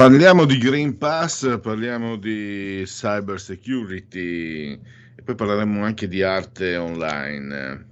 Parliamo 0.00 0.46
di 0.46 0.56
Green 0.56 0.96
Pass, 0.96 1.60
parliamo 1.60 2.16
di 2.16 2.80
cyber 2.86 3.38
security 3.38 4.70
e 5.14 5.22
poi 5.22 5.34
parleremo 5.34 5.84
anche 5.84 6.08
di 6.08 6.22
arte 6.22 6.78
online. 6.78 7.86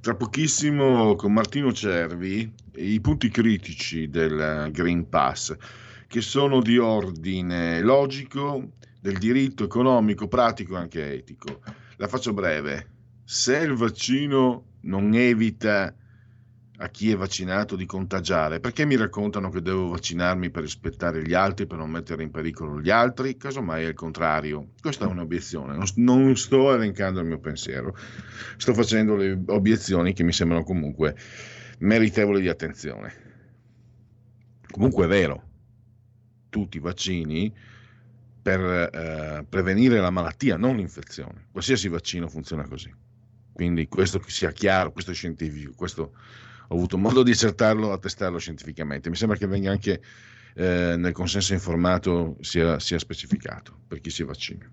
Tra 0.00 0.14
pochissimo 0.14 1.16
con 1.16 1.32
Martino 1.32 1.72
Cervi 1.72 2.54
i 2.76 3.00
punti 3.00 3.28
critici 3.28 4.08
del 4.08 4.70
Green 4.70 5.08
Pass, 5.08 5.56
che 6.06 6.20
sono 6.20 6.62
di 6.62 6.78
ordine 6.78 7.80
logico, 7.80 8.74
del 9.00 9.18
diritto 9.18 9.64
economico, 9.64 10.28
pratico 10.28 10.76
e 10.76 10.78
anche 10.78 11.12
etico. 11.12 11.60
La 11.96 12.06
faccio 12.06 12.34
breve. 12.34 12.90
Se 13.24 13.56
il 13.56 13.72
vaccino 13.72 14.74
non 14.82 15.12
evita 15.12 15.92
a 16.78 16.88
chi 16.88 17.10
è 17.10 17.16
vaccinato 17.16 17.76
di 17.76 17.86
contagiare? 17.86 18.60
Perché 18.60 18.84
mi 18.84 18.96
raccontano 18.96 19.50
che 19.50 19.62
devo 19.62 19.88
vaccinarmi 19.88 20.50
per 20.50 20.62
rispettare 20.62 21.22
gli 21.22 21.32
altri, 21.32 21.66
per 21.66 21.78
non 21.78 21.90
mettere 21.90 22.22
in 22.22 22.30
pericolo 22.30 22.80
gli 22.80 22.90
altri? 22.90 23.36
Casomai 23.36 23.84
è 23.84 23.88
il 23.88 23.94
contrario. 23.94 24.72
Questa 24.80 25.06
è 25.06 25.08
un'obiezione, 25.08 25.76
non 25.96 26.36
sto 26.36 26.74
elencando 26.74 27.20
il 27.20 27.26
mio 27.26 27.38
pensiero, 27.38 27.96
sto 28.56 28.74
facendo 28.74 29.16
le 29.16 29.42
obiezioni 29.46 30.12
che 30.12 30.22
mi 30.22 30.32
sembrano 30.32 30.64
comunque 30.64 31.16
meritevoli 31.78 32.40
di 32.40 32.48
attenzione. 32.48 33.24
Comunque 34.70 35.04
è 35.06 35.08
vero, 35.08 35.42
tutti 36.50 36.76
i 36.76 36.80
vaccini 36.80 37.54
per 38.42 38.60
eh, 38.60 39.44
prevenire 39.48 39.98
la 40.00 40.10
malattia, 40.10 40.56
non 40.56 40.76
l'infezione. 40.76 41.46
Qualsiasi 41.50 41.88
vaccino 41.88 42.28
funziona 42.28 42.68
così. 42.68 42.92
Quindi 43.52 43.88
questo 43.88 44.22
sia 44.26 44.52
chiaro, 44.52 44.92
questo 44.92 45.12
è 45.12 45.14
scientifico, 45.14 45.72
questo 45.74 46.12
ho 46.68 46.74
avuto 46.74 46.98
modo 46.98 47.22
di 47.22 47.30
accertarlo, 47.30 47.92
attestarlo 47.92 48.38
scientificamente. 48.38 49.08
Mi 49.10 49.16
sembra 49.16 49.36
che 49.36 49.46
venga 49.46 49.70
anche 49.70 50.00
eh, 50.54 50.94
nel 50.96 51.12
consenso 51.12 51.52
informato 51.52 52.36
sia, 52.40 52.78
sia, 52.78 52.98
specificato 52.98 53.78
per 53.86 54.00
chi 54.00 54.10
si 54.10 54.22
vaccina. 54.22 54.70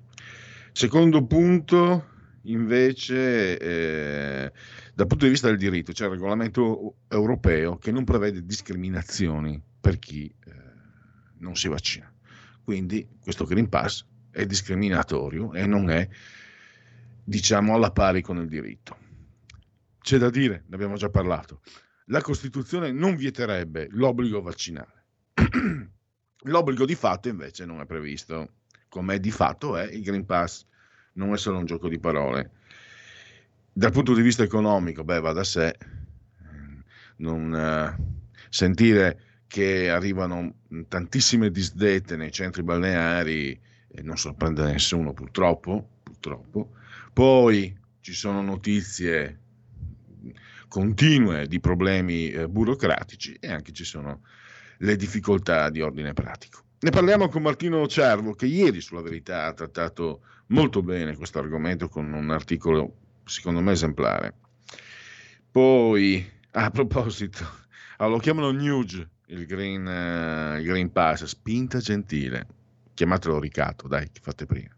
Secondo 0.72 1.26
punto, 1.26 2.10
invece, 2.44 3.58
eh, 3.60 4.52
dal 4.94 5.08
punto 5.08 5.26
di 5.26 5.32
vista 5.32 5.48
del 5.48 5.58
diritto, 5.58 5.92
c'è 5.92 6.06
il 6.06 6.12
regolamento 6.12 6.96
europeo 7.10 7.78
che 7.78 7.92
non 7.92 8.06
prevede 8.06 8.46
discriminazioni 8.46 9.62
per 9.80 10.00
chi 10.00 10.26
eh, 10.26 10.52
non 11.40 11.56
si 11.56 11.68
vaccina. 11.68 12.12
Quindi 12.64 13.08
questo 13.22 13.46
Green 13.46 13.68
Pass 13.68 14.06
è 14.32 14.46
discriminatorio 14.46 15.54
e 15.54 15.66
non 15.68 15.90
è, 15.90 16.08
diciamo, 17.24 17.76
alla 17.76 17.92
pari 17.92 18.22
con 18.22 18.38
il 18.38 18.48
diritto. 18.48 18.98
C'è 20.00 20.18
da 20.18 20.30
dire, 20.30 20.64
ne 20.68 20.76
abbiamo 20.76 20.96
già 20.96 21.10
parlato, 21.10 21.62
la 22.06 22.22
Costituzione 22.22 22.92
non 22.92 23.16
vieterebbe 23.16 23.88
l'obbligo 23.92 24.42
vaccinale. 24.42 25.04
l'obbligo 26.44 26.86
di 26.86 26.96
fatto 26.96 27.30
invece 27.30 27.66
non 27.66 27.80
è 27.80 27.86
previsto, 27.86 28.50
come 28.90 29.20
di 29.20 29.32
fatto 29.32 29.78
è 29.78 29.86
il 29.86 30.04
Green 30.04 30.26
Pass, 30.26 30.66
non 31.14 31.34
è 31.34 31.38
solo 31.38 31.58
un 31.58 31.66
gioco 31.66 31.88
di 31.88 32.00
parole. 32.00 32.52
Dal 33.72 33.92
punto 33.92 34.14
di 34.14 34.22
vista 34.22 34.44
economico, 34.44 35.04
beh, 35.04 35.20
va 35.20 35.32
da 35.32 35.44
sé, 35.44 35.76
non, 37.18 37.52
uh, 37.52 38.24
sentire 38.50 39.42
che 39.48 39.90
arrivano 39.90 40.56
tantissime 40.88 41.50
disdette 41.52 42.16
nei 42.16 42.32
centri 42.32 42.64
balneari 42.64 43.60
eh, 43.96 44.02
non 44.02 44.18
sorprende 44.18 44.64
nessuno 44.64 45.14
purtroppo, 45.14 46.00
purtroppo. 46.04 46.72
Poi 47.14 47.78
ci 48.02 48.14
sono 48.14 48.42
notizie 48.42 49.40
continue 50.74 51.46
di 51.46 51.60
problemi 51.60 52.32
eh, 52.32 52.50
burocratici 52.50 53.38
e 53.40 53.52
anche 53.52 53.72
ci 53.74 53.84
sono 53.84 54.22
le 54.78 54.96
difficoltà 54.96 55.70
di 55.70 55.82
ordine 55.82 56.14
pratico. 56.14 56.64
Ne 56.80 56.90
parliamo 56.90 57.30
con 57.30 57.44
Martino 57.44 57.86
Cervo 57.88 58.34
che 58.34 58.48
ieri 58.48 58.82
sulla 58.82 59.04
verità 59.04 59.46
ha 59.46 59.54
trattato 59.54 60.22
molto 60.48 60.82
bene 60.82 61.16
questo 61.16 61.38
argomento 61.38 61.90
con 61.90 62.12
un 62.12 62.32
articolo 62.32 62.96
secondo 63.24 63.62
me 63.62 63.74
esemplare. 63.74 64.34
Poi, 65.52 66.28
a 66.54 66.72
proposito, 66.72 67.48
allora, 67.98 68.16
lo 68.16 68.20
chiamano 68.20 68.50
Nuge, 68.50 69.08
il 69.28 69.46
green, 69.46 69.86
uh, 69.86 70.58
il 70.58 70.66
green 70.66 70.92
Pass, 70.92 71.26
spinta 71.26 71.78
gentile. 71.78 72.48
Chiamatelo 72.96 73.40
Ricatto, 73.40 73.88
dai, 73.88 74.10
fate 74.20 74.48
prima. 74.48 74.76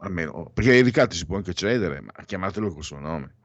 Almeno, 0.00 0.50
perché 0.52 0.72
ai 0.72 0.82
ricatti 0.82 1.16
si 1.16 1.24
può 1.24 1.36
anche 1.36 1.54
cedere, 1.54 2.02
ma 2.02 2.12
chiamatelo 2.26 2.70
col 2.74 2.84
suo 2.84 2.98
nome. 2.98 3.38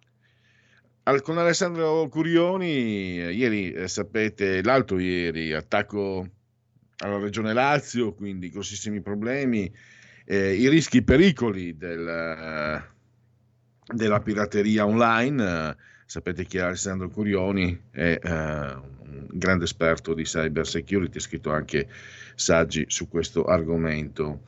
Al, 1.08 1.22
con 1.22 1.38
Alessandro 1.38 2.08
Curioni, 2.10 3.22
eh, 3.22 3.32
ieri 3.32 3.72
eh, 3.72 3.88
sapete, 3.88 4.64
l'altro 4.64 4.98
ieri, 4.98 5.54
attacco 5.54 6.28
alla 6.98 7.20
Regione 7.20 7.54
Lazio, 7.54 8.16
quindi 8.16 8.50
grossissimi 8.50 9.02
problemi, 9.02 9.72
eh, 10.26 10.56
i 10.56 10.68
rischi, 10.68 10.98
i 10.98 11.04
pericoli 11.04 11.78
del, 11.78 12.84
della 13.86 14.20
pirateria 14.20 14.88
online. 14.88 15.78
sapete 16.08 16.48
che 16.48 16.60
Alessandro 16.60 17.10
Curioni 17.10 17.80
è 17.92 18.20
uh, 18.24 18.28
un 18.28 19.28
grande 19.32 19.66
esperto 19.66 20.16
di 20.16 20.24
cyber 20.24 20.66
security, 20.66 21.18
ha 21.18 21.22
scritto 21.22 21.52
anche 21.52 21.88
saggi 22.34 22.86
su 22.88 23.08
questo 23.08 23.46
argomento. 23.46 24.42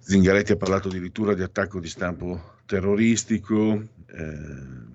Zingaretti 0.00 0.50
ha 0.50 0.56
parlato 0.56 0.88
addirittura 0.88 1.34
di 1.34 1.42
attacco 1.42 1.78
di 1.78 1.88
stampo 1.88 2.54
terroristico. 2.66 3.80
Eh, 4.06 4.94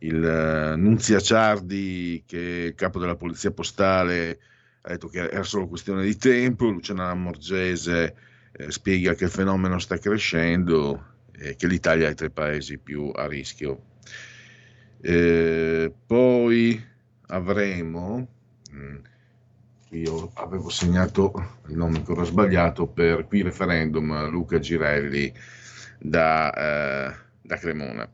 il 0.00 0.22
uh, 0.22 0.78
Nunzia 0.78 1.20
Ciardi, 1.20 2.22
che 2.26 2.38
è 2.38 2.66
il 2.66 2.74
capo 2.74 2.98
della 2.98 3.16
polizia 3.16 3.50
postale, 3.50 4.38
ha 4.82 4.90
detto 4.90 5.08
che 5.08 5.28
era 5.28 5.42
solo 5.42 5.68
questione 5.68 6.04
di 6.04 6.16
tempo, 6.16 6.68
Luciana 6.68 7.06
Lamorgese 7.06 8.14
eh, 8.52 8.70
spiega 8.70 9.14
che 9.14 9.24
il 9.24 9.30
fenomeno 9.30 9.78
sta 9.78 9.98
crescendo 9.98 11.06
e 11.32 11.56
che 11.56 11.66
l'Italia 11.66 12.08
è 12.08 12.14
tra 12.14 12.26
i 12.26 12.30
paesi 12.30 12.78
più 12.78 13.10
a 13.14 13.26
rischio. 13.26 13.88
Eh, 15.02 15.92
poi 16.06 16.82
avremo, 17.26 18.28
mh, 18.70 18.78
mm, 18.78 18.96
io 19.90 20.30
avevo 20.34 20.70
segnato 20.70 21.58
il 21.68 21.76
nome 21.76 21.98
ancora 21.98 22.24
sbagliato, 22.24 22.86
per 22.86 23.26
qui 23.26 23.42
referendum 23.42 24.30
Luca 24.30 24.58
Girelli 24.58 25.32
da, 25.98 26.52
eh, 26.52 27.16
da 27.42 27.56
Cremona 27.56 28.10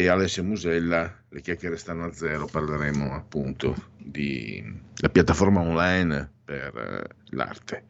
e 0.00 0.08
Alessia 0.08 0.42
Musella, 0.42 1.14
le 1.28 1.40
chiacchiere 1.42 1.76
stanno 1.76 2.04
a 2.04 2.12
zero, 2.12 2.46
parleremo 2.46 3.12
appunto 3.12 3.74
della 3.98 5.08
piattaforma 5.12 5.60
online 5.60 6.30
per 6.42 6.74
eh, 6.74 7.16
l'arte. 7.36 7.84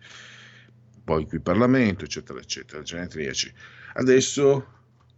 Poi 1.04 1.26
qui 1.26 1.38
Parlamento, 1.38 2.04
eccetera, 2.04 2.40
eccetera, 2.40 2.82
genetriaci. 2.82 3.52
Adesso 3.94 4.66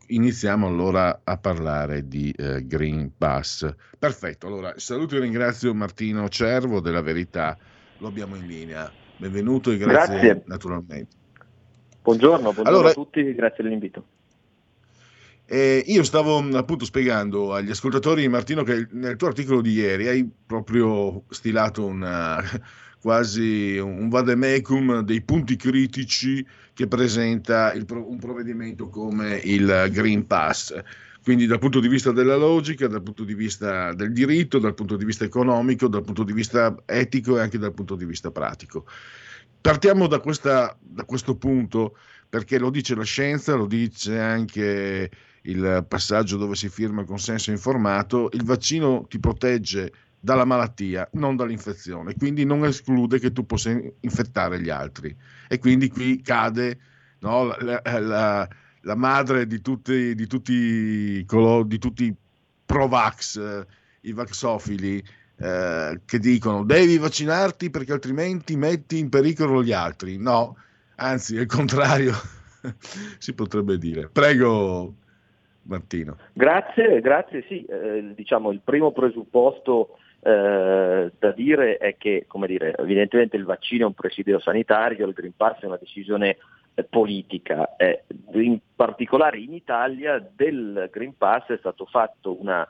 iniziamo 0.08 0.66
allora 0.66 1.22
a 1.24 1.38
parlare 1.38 2.06
di 2.06 2.30
eh, 2.36 2.66
Green 2.66 3.12
Pass. 3.16 3.74
Perfetto, 3.98 4.46
allora 4.46 4.74
saluto 4.76 5.16
e 5.16 5.20
ringrazio 5.20 5.72
Martino 5.74 6.28
Cervo 6.28 6.80
della 6.80 7.00
Verità, 7.00 7.56
lo 7.98 8.08
abbiamo 8.08 8.36
in 8.36 8.46
linea. 8.46 8.92
Benvenuto 9.16 9.70
e 9.70 9.78
grazie, 9.78 10.18
grazie. 10.18 10.42
naturalmente. 10.46 11.16
Buongiorno, 12.02 12.52
buongiorno 12.52 12.68
allora, 12.68 12.88
a 12.90 12.92
tutti, 12.92 13.34
grazie 13.34 13.64
dell'invito. 13.64 14.04
Eh, 15.44 15.82
io 15.86 16.02
stavo 16.02 16.38
appunto 16.38 16.84
spiegando 16.84 17.52
agli 17.52 17.70
ascoltatori, 17.70 18.26
Martino, 18.28 18.62
che 18.62 18.86
nel 18.92 19.16
tuo 19.16 19.28
articolo 19.28 19.60
di 19.60 19.72
ieri 19.72 20.08
hai 20.08 20.30
proprio 20.46 21.24
stilato 21.28 21.84
una, 21.84 22.42
quasi 23.00 23.76
un 23.76 24.08
vademecum 24.08 25.00
dei 25.00 25.20
punti 25.22 25.56
critici 25.56 26.46
che 26.72 26.86
presenta 26.86 27.72
il, 27.72 27.84
un 27.88 28.18
provvedimento 28.18 28.88
come 28.88 29.40
il 29.44 29.88
Green 29.90 30.26
Pass. 30.26 30.74
Quindi 31.22 31.46
dal 31.46 31.58
punto 31.58 31.78
di 31.80 31.86
vista 31.86 32.10
della 32.10 32.36
logica, 32.36 32.88
dal 32.88 33.02
punto 33.02 33.22
di 33.22 33.34
vista 33.34 33.92
del 33.92 34.12
diritto, 34.12 34.58
dal 34.58 34.74
punto 34.74 34.96
di 34.96 35.04
vista 35.04 35.24
economico, 35.24 35.86
dal 35.86 36.02
punto 36.02 36.24
di 36.24 36.32
vista 36.32 36.74
etico 36.84 37.36
e 37.36 37.40
anche 37.42 37.58
dal 37.58 37.74
punto 37.74 37.94
di 37.94 38.04
vista 38.04 38.30
pratico. 38.30 38.86
Partiamo 39.60 40.08
da, 40.08 40.18
questa, 40.18 40.76
da 40.80 41.04
questo 41.04 41.36
punto 41.36 41.96
perché 42.28 42.58
lo 42.58 42.70
dice 42.70 42.96
la 42.96 43.04
scienza, 43.04 43.54
lo 43.54 43.66
dice 43.66 44.18
anche 44.18 45.10
il 45.42 45.84
passaggio 45.88 46.36
dove 46.36 46.54
si 46.54 46.68
firma 46.68 47.00
il 47.00 47.06
consenso 47.06 47.50
informato, 47.50 48.28
il 48.32 48.44
vaccino 48.44 49.06
ti 49.08 49.18
protegge 49.18 49.92
dalla 50.18 50.44
malattia, 50.44 51.08
non 51.14 51.34
dall'infezione, 51.34 52.14
quindi 52.14 52.44
non 52.44 52.64
esclude 52.64 53.18
che 53.18 53.32
tu 53.32 53.44
possa 53.44 53.76
infettare 54.00 54.60
gli 54.60 54.70
altri. 54.70 55.14
E 55.48 55.58
quindi 55.58 55.88
qui 55.88 56.20
cade 56.22 56.78
no, 57.20 57.56
la, 57.58 57.80
la, 57.82 58.48
la, 58.82 58.94
madre 58.94 59.48
di 59.48 59.60
tutti, 59.60 60.14
di 60.14 60.26
tutti, 60.28 61.26
di 61.26 61.78
tutti 61.78 62.04
i 62.04 62.14
Provax, 62.64 63.36
eh, 63.36 63.66
i 64.02 64.12
vaxofili, 64.12 65.02
eh, 65.36 66.00
che 66.04 66.18
dicono 66.20 66.64
devi 66.64 66.98
vaccinarti 66.98 67.70
perché 67.70 67.92
altrimenti 67.92 68.56
metti 68.56 68.98
in 68.98 69.08
pericolo 69.08 69.62
gli 69.64 69.72
altri. 69.72 70.18
No, 70.18 70.56
anzi, 70.96 71.36
è 71.36 71.40
il 71.40 71.46
contrario, 71.46 72.14
si 73.18 73.32
potrebbe 73.32 73.76
dire. 73.76 74.08
Prego, 74.08 74.94
Martino. 75.64 76.16
Grazie, 76.32 77.00
grazie. 77.00 77.44
Sì, 77.48 77.64
eh, 77.64 78.12
diciamo 78.14 78.50
il 78.50 78.60
primo 78.62 78.92
presupposto 78.92 79.98
eh, 80.24 81.12
da 81.18 81.32
dire 81.32 81.78
è 81.78 81.96
che, 81.96 82.24
come 82.28 82.46
dire, 82.46 82.74
evidentemente 82.76 83.36
il 83.36 83.44
vaccino 83.44 83.84
è 83.84 83.86
un 83.86 83.94
presidio 83.94 84.38
sanitario, 84.38 85.06
il 85.06 85.14
Green 85.14 85.34
Pass 85.36 85.60
è 85.60 85.66
una 85.66 85.78
decisione 85.78 86.36
eh, 86.74 86.84
politica. 86.84 87.74
Eh, 87.76 88.04
in 88.34 88.58
particolare 88.74 89.38
in 89.38 89.52
Italia 89.52 90.24
del 90.34 90.88
Green 90.92 91.16
Pass 91.16 91.46
è 91.46 91.56
stato 91.58 91.86
fatto 91.86 92.40
una 92.40 92.66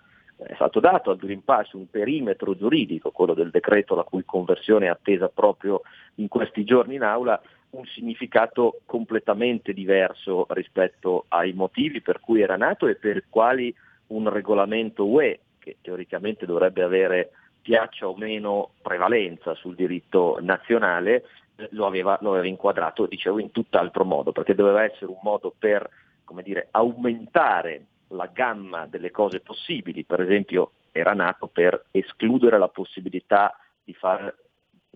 è 0.47 0.55
stato 0.55 0.81
dato 0.81 1.11
al 1.11 1.17
Green 1.17 1.45
Pass 1.45 1.73
un 1.73 1.89
perimetro 1.89 2.57
giuridico, 2.57 3.11
quello 3.11 3.35
del 3.35 3.51
decreto 3.51 3.95
la 3.95 4.05
cui 4.05 4.25
conversione 4.25 4.87
è 4.87 4.89
attesa 4.89 5.29
proprio 5.29 5.83
in 6.17 6.29
questi 6.29 6.65
giorni 6.65 6.97
in 6.97 7.03
aula, 7.03 7.41
un 7.71 7.85
significato 7.87 8.81
completamente 8.85 9.73
diverso 9.73 10.47
rispetto 10.51 11.25
ai 11.29 11.53
motivi 11.53 12.01
per 12.01 12.21
cui 12.21 12.41
era 12.41 12.57
nato 12.57 12.87
e 12.87 12.97
per 12.97 13.25
quali 13.29 13.75
un 14.09 14.29
regolamento 14.29 15.07
UE, 15.07 15.41
che 15.59 15.77
teoricamente 15.81 16.45
dovrebbe 16.45 16.83
avere 16.83 17.31
piaccia 17.63 18.09
o 18.09 18.17
meno 18.17 18.73
prevalenza 18.83 19.55
sul 19.55 19.75
diritto 19.75 20.39
nazionale, 20.41 21.25
lo 21.71 21.87
aveva, 21.87 22.19
lo 22.21 22.31
aveva 22.31 22.47
inquadrato, 22.47 23.07
dicevo, 23.07 23.39
in 23.39 23.53
tutt'altro 23.53 24.05
modo, 24.05 24.33
perché 24.33 24.55
doveva 24.55 24.83
essere 24.83 25.07
un 25.07 25.21
modo 25.23 25.55
per 25.57 25.89
come 26.25 26.43
dire, 26.43 26.69
aumentare 26.71 27.85
la 28.13 28.27
gamma 28.33 28.87
delle 28.87 29.11
cose 29.11 29.41
possibili, 29.41 30.05
per 30.05 30.21
esempio 30.21 30.73
era 30.93 31.15
nato 31.15 31.47
per 31.47 31.87
escludere 31.91 32.59
la 32.59 32.69
possibilità 32.69 33.57
di 33.83 33.95
far, 33.95 34.35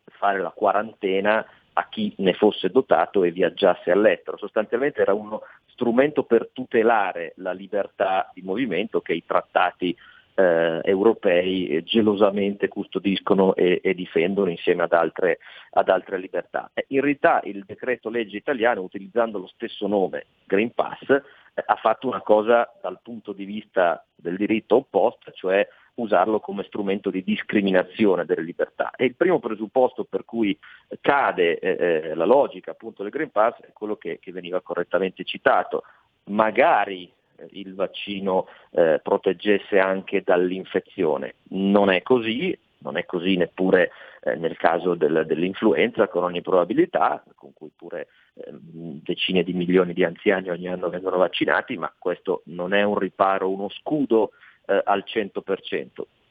fare 0.05 0.41
la 0.41 0.51
quarantena 0.51 1.45
a 1.73 1.89
chi 1.89 2.15
ne 2.19 2.33
fosse 2.33 2.71
dotato 2.71 3.25
e 3.25 3.31
viaggiasse 3.31 3.91
all'estero. 3.91 4.37
Sostanzialmente 4.37 5.01
era 5.01 5.13
uno 5.13 5.43
strumento 5.67 6.25
per 6.25 6.51
tutelare 6.53 7.35
la 7.37 7.53
libertà 7.53 8.31
di 8.33 8.43
movimento 8.43 9.01
che 9.01 9.13
i 9.13 9.25
trattati 9.27 9.95
eh, 10.37 10.81
europei 10.85 11.83
gelosamente 11.83 12.69
custodiscono 12.69 13.55
e, 13.55 13.81
e 13.83 13.95
difendono 13.95 14.51
insieme 14.51 14.83
ad 14.83 14.93
altre, 14.93 15.39
ad 15.71 15.89
altre 15.89 16.19
libertà. 16.19 16.71
Eh, 16.75 16.85
in 16.89 17.01
realtà 17.01 17.41
il 17.45 17.65
decreto 17.65 18.11
legge 18.11 18.37
italiano, 18.37 18.83
utilizzando 18.83 19.39
lo 19.39 19.47
stesso 19.47 19.87
nome 19.87 20.27
Green 20.45 20.73
Pass, 20.73 21.09
eh, 21.09 21.63
ha 21.65 21.77
fatto 21.77 22.07
una 22.07 22.21
cosa 22.21 22.71
dal 22.81 23.01
punto 23.03 23.33
di 23.33 23.45
vista 23.45 24.05
del 24.15 24.37
diritto 24.37 24.77
opposto, 24.77 25.33
cioè 25.33 25.67
usarlo 25.95 26.41
come 26.41 26.65
strumento 26.65 27.09
di 27.09 27.25
discriminazione 27.25 28.27
delle 28.27 28.43
libertà. 28.43 28.91
E 28.95 29.07
il 29.07 29.17
primo 29.17 29.39
presupposto 29.39 30.05
per 30.05 30.27
cui 30.27 30.57
cade 31.01 31.59
eh, 31.59 31.77
eh 32.11 32.15
la 32.15 32.27
logica 32.27 32.73
appunto 32.73 33.03
del 33.03 33.11
Green 33.11 33.31
Pass 33.31 33.59
è 33.61 33.73
quello 33.73 33.97
che, 33.97 34.19
che 34.21 34.33
veniva 34.33 34.61
correttamente 34.61 35.25
citato. 35.25 35.85
Magari 36.25 37.11
il 37.51 37.75
vaccino 37.75 38.47
eh, 38.71 39.01
proteggesse 39.03 39.79
anche 39.79 40.23
dall'infezione. 40.23 41.37
Non 41.49 41.91
è 41.91 42.03
così, 42.03 42.57
non 42.79 42.97
è 42.97 43.05
così 43.05 43.37
neppure 43.37 43.91
eh, 44.23 44.35
nel 44.37 44.57
caso 44.57 44.95
del, 44.95 45.25
dell'influenza 45.27 46.09
con 46.09 46.25
ogni 46.25 46.43
probabilità, 46.43 47.23
con 47.35 47.53
cui 47.53 47.71
pure 47.75 48.09
eh, 48.35 48.51
decine 48.53 49.43
di 49.43 49.53
milioni 49.53 49.93
di 49.93 50.05
anziani 50.05 50.51
ogni 50.51 50.69
anno 50.69 50.89
vengono 50.89 51.17
vaccinati, 51.17 51.77
ma 51.77 51.93
questo 51.99 52.43
non 52.47 52.75
è 52.75 52.83
un 52.83 52.99
riparo, 52.99 53.51
uno 53.51 53.69
scudo 53.69 54.33
eh, 54.67 54.81
al 54.85 55.05
100%. 55.07 55.87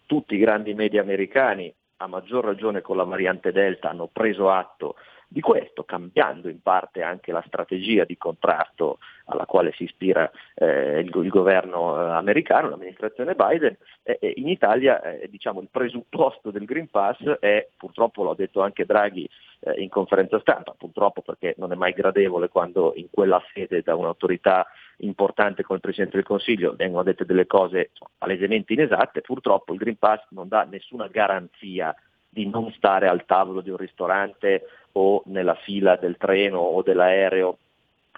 Tutti 0.06 0.36
i 0.36 0.40
grandi 0.40 0.74
media 0.74 1.02
americani, 1.02 1.74
a 1.98 2.08
maggior 2.08 2.44
ragione 2.44 2.82
con 2.82 2.98
la 2.98 3.04
variante 3.04 3.52
Delta, 3.52 3.90
hanno 3.90 4.10
preso 4.12 4.50
atto 4.52 4.96
di 5.36 5.42
questo, 5.42 5.84
cambiando 5.84 6.48
in 6.48 6.62
parte 6.62 7.02
anche 7.02 7.34
la 7.34 7.44
strategia 7.46 8.06
di 8.06 8.18
contrasto 8.18 9.00
alla 9.26 9.46
quale 9.46 9.74
si 9.74 9.84
ispira 9.84 10.32
eh, 10.54 11.00
il, 11.00 11.12
il, 11.14 11.28
governo 11.28 12.00
eh, 12.00 12.12
americano, 12.12 12.70
l'amministrazione 12.70 13.36
Biden. 13.36 13.76
Eh, 14.04 14.32
in 14.38 14.48
Italia 14.48 15.02
eh, 15.02 15.28
diciamo, 15.30 15.60
il 15.60 15.68
presupposto 15.70 16.52
del 16.52 16.64
Green 16.64 16.90
Pass 16.90 17.22
è, 17.40 17.68
purtroppo 17.76 18.24
l'ha 18.24 18.34
detto 18.34 18.62
anche 18.62 18.86
Draghi 18.86 19.28
eh, 19.60 19.74
in 19.82 19.90
conferenza 19.90 20.40
stampa, 20.40 20.74
purtroppo 20.78 21.22
perché 21.22 21.54
non 21.58 21.74
è 21.74 21.76
mai 21.76 21.92
gradevole 21.92 22.48
quando 22.48 22.94
in 22.96 23.08
quella 23.12 23.44
sede 23.54 23.82
da 23.82 23.94
un'autorità 23.94 24.66
importante 25.00 25.64
come 25.64 25.80
il 25.80 25.84
Presidente 25.84 26.16
del 26.16 26.26
Consiglio 26.26 26.76
vengono 26.78 27.04
dette 27.04 27.26
delle 27.26 27.46
cose 27.46 27.92
palesemente 28.18 28.72
inesatte, 28.72 29.20
purtroppo 29.20 29.74
il 29.74 29.80
Green 29.80 29.98
Pass 29.98 30.24
non 30.30 30.48
dà 30.48 30.64
nessuna 30.64 31.08
garanzia 31.08 31.94
di 32.36 32.50
non 32.50 32.70
stare 32.74 33.08
al 33.08 33.26
tavolo 33.26 33.62
di 33.62 33.70
un 33.70 33.78
ristorante 33.78 34.68
o 34.92 35.24
nella 35.28 35.56
fila 35.56 35.96
del 35.96 36.18
treno 36.18 36.60
o 36.60 36.82
dell'aereo 36.82 37.60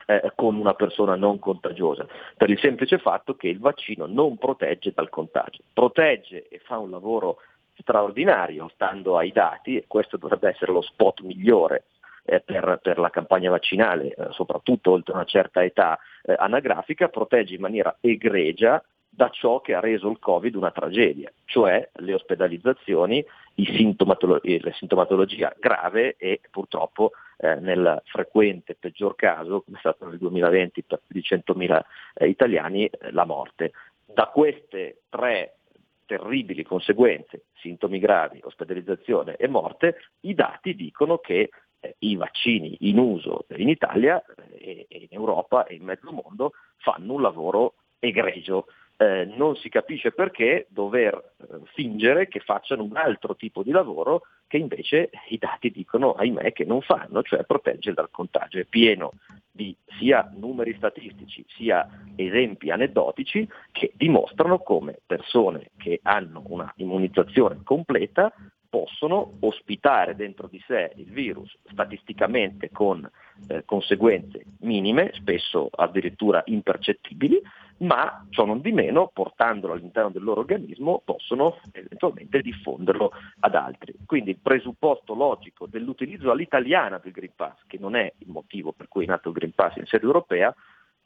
eh, 0.08 0.31
con 0.34 0.56
una 0.56 0.74
persona 0.74 1.16
non 1.16 1.38
contagiosa, 1.38 2.08
per 2.36 2.50
il 2.50 2.58
semplice 2.60 2.98
fatto 2.98 3.36
che 3.36 3.48
il 3.48 3.60
vaccino 3.60 4.08
non 4.08 4.38
protegge 4.38 4.92
dal 4.96 5.10
contagio, 5.10 5.62
protegge 5.72 6.48
e 6.48 6.60
fa 6.64 6.80
un 6.80 6.90
lavoro 6.90 7.38
straordinario 7.80 8.72
stando 8.74 9.18
ai 9.18 9.31
dati 9.31 9.78
e 9.78 9.86
questo 9.86 10.18
dovrebbe 10.18 10.50
essere 10.50 10.72
lo 10.72 10.81
spot 10.81 11.22
migliore 11.22 11.84
eh, 12.25 12.40
per, 12.40 12.80
per, 12.81 12.98
la 12.98 13.12
campagna 13.12 13.52
vaccinale, 13.52 14.16
eh, 14.16 14.28
soprattutto 14.31 14.92
oltre 14.92 15.13
una 15.13 15.25
certa 15.25 15.63
età 15.63 16.00
eh, 16.24 16.34
anagrafica, 16.36 17.10
protegge 17.10 17.53
in 17.53 17.62
maniera 17.62 17.96
egregia 18.01 18.84
da 19.18 19.30
ciò 19.30 19.62
che 19.62 19.74
ha 19.74 19.80
reso 19.80 20.10
il 20.10 20.20
Covid 20.20 20.56
una 20.56 20.70
tragedia, 20.70 21.32
cioè 21.46 21.89
le 21.96 22.13
ospedalizzazioni, 22.13 23.25
sintomatolo- 23.66 24.42
la 24.44 24.74
sintomatologia 24.74 25.56
grave 25.58 26.16
e 26.18 26.42
purtroppo 26.50 27.12
eh, 27.38 27.56
nel 27.56 28.02
frequente 28.06 28.76
peggior 28.76 29.16
caso, 29.16 29.62
come 29.62 29.78
è 29.78 29.80
stato 29.80 30.08
nel 30.08 30.18
2020 30.18 30.84
per 30.84 31.02
più 31.06 31.20
di 31.20 31.26
100.000 31.28 31.82
eh, 32.16 32.28
italiani, 32.28 32.86
eh, 32.86 33.12
la 33.12 33.26
morte. 33.26 33.72
Da 34.06 34.28
queste 34.28 35.02
tre 35.10 35.58
terribili 36.06 36.64
conseguenze, 36.64 37.46
sintomi 37.56 38.00
gravi, 38.00 38.40
ospedalizzazione 38.42 39.36
e 39.36 39.48
morte, 39.48 39.98
i 40.22 40.34
dati 40.34 40.74
dicono 40.74 41.18
che 41.18 41.50
eh, 41.80 41.96
i 42.00 42.16
vaccini 42.16 42.78
in 42.82 42.98
uso 42.98 43.46
in 43.58 43.70
Italia 43.70 44.24
eh, 44.58 44.86
e 44.88 45.08
in 45.10 45.10
Europa 45.12 45.66
e 45.66 45.76
in 45.76 45.84
mezzo 45.84 46.12
mondo 46.12 46.54
fanno 46.78 47.14
un 47.14 47.22
lavoro 47.22 47.76
egregio 48.00 48.68
eh, 48.98 49.25
non 49.25 49.56
si 49.56 49.70
capisce 49.70 50.12
perché 50.12 50.66
dover 50.70 51.13
eh, 51.13 51.60
fingere 51.74 52.27
che 52.27 52.39
facciano 52.39 52.84
un 52.84 52.98
altro 52.98 53.36
tipo 53.36 53.62
di 53.62 53.72
lavoro 53.72 54.24
che 54.48 54.58
invece 54.58 55.10
i 55.30 55.38
dati 55.38 55.70
dicono, 55.70 56.13
ahimè, 56.13 56.54
che 56.54 56.66
non 56.66 56.82
fanno, 56.82 57.22
cioè 57.22 57.44
proteggere 57.44 57.94
dal 57.96 58.10
contagio. 58.10 58.60
È 58.60 58.66
pieno 58.66 59.13
di 59.51 59.75
sia 60.00 60.32
numeri 60.36 60.74
statistici 60.77 61.46
sia 61.48 61.88
esempi 62.16 62.72
aneddotici 62.72 63.48
che 63.72 63.92
dimostrano 63.96 64.60
come 64.60 65.00
persone 65.06 65.72
che 65.77 66.00
hanno 66.04 66.44
una 66.48 66.72
immunizzazione 66.77 67.60
completa 67.63 68.34
possono 68.70 69.38
ospitare 69.39 70.16
dentro 70.16 70.48
di 70.48 70.62
sé 70.68 70.92
il 70.96 71.10
virus 71.12 71.56
statisticamente 71.72 72.70
con 72.70 73.10
eh, 73.48 73.63
conseguenze 73.66 74.44
minime, 74.60 75.12
spesso 75.13 75.70
addirittura 75.72 76.44
impercettibili, 76.46 77.42
ma 77.79 78.25
ciò 78.29 78.46
non 78.46 78.62
di 78.62 78.72
meno, 78.72 79.10
portandolo 79.13 79.74
all'interno 79.74 80.10
del 80.10 80.24
loro 80.24 80.41
organismo, 80.41 81.01
possono 81.03 81.60
eventualmente 81.72 82.41
diffonderlo 82.41 83.12
ad 83.39 83.55
altri. 83.55 83.93
Quindi 84.05 84.31
il 84.31 84.39
presupposto 84.41 85.13
logico 85.13 85.67
dell'utilizzo 85.67 86.31
all'italiana 86.31 87.00
del 87.01 87.12
Green 87.12 87.34
Pass, 87.36 87.57
che 87.67 87.77
non 87.79 87.96
è 87.96 88.12
il 88.17 88.29
motivo 88.29 88.72
per 88.72 88.88
cui 88.88 89.03
è 89.03 89.07
nato 89.07 89.29
il 89.29 89.36
Green 89.36 89.53
Pass 89.53 89.75
in 89.75 89.86
sede 89.86 90.05
europea, 90.05 90.53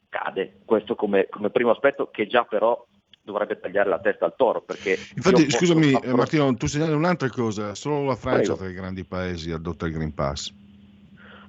cade. 0.10 0.62
Questo 0.66 0.96
come, 0.96 1.28
come 1.30 1.50
primo 1.50 1.72
aspetto 1.72 2.10
che 2.10 2.28
già 2.28 2.44
però 2.44 2.86
dovrebbe 3.24 3.60
tagliare 3.60 3.90
la 3.90 4.00
testa 4.00 4.26
al 4.26 4.36
toro. 4.36 4.62
Perché 4.62 4.98
Infatti, 5.16 5.50
scusami 5.50 5.88
affrontare... 5.88 6.14
Martino, 6.16 6.56
tu 6.56 6.68
segnali 6.68 6.94
un'altra 6.94 7.30
cosa, 7.30 7.76
solo 7.76 8.06
la 8.06 8.16
Francia 8.16 8.54
Prego. 8.54 8.60
tra 8.60 8.70
i 8.70 8.74
grandi 8.74 9.04
paesi 9.04 9.52
adotta 9.52 9.86
il 9.86 9.94
Green 9.94 10.14
Pass. 10.14 10.54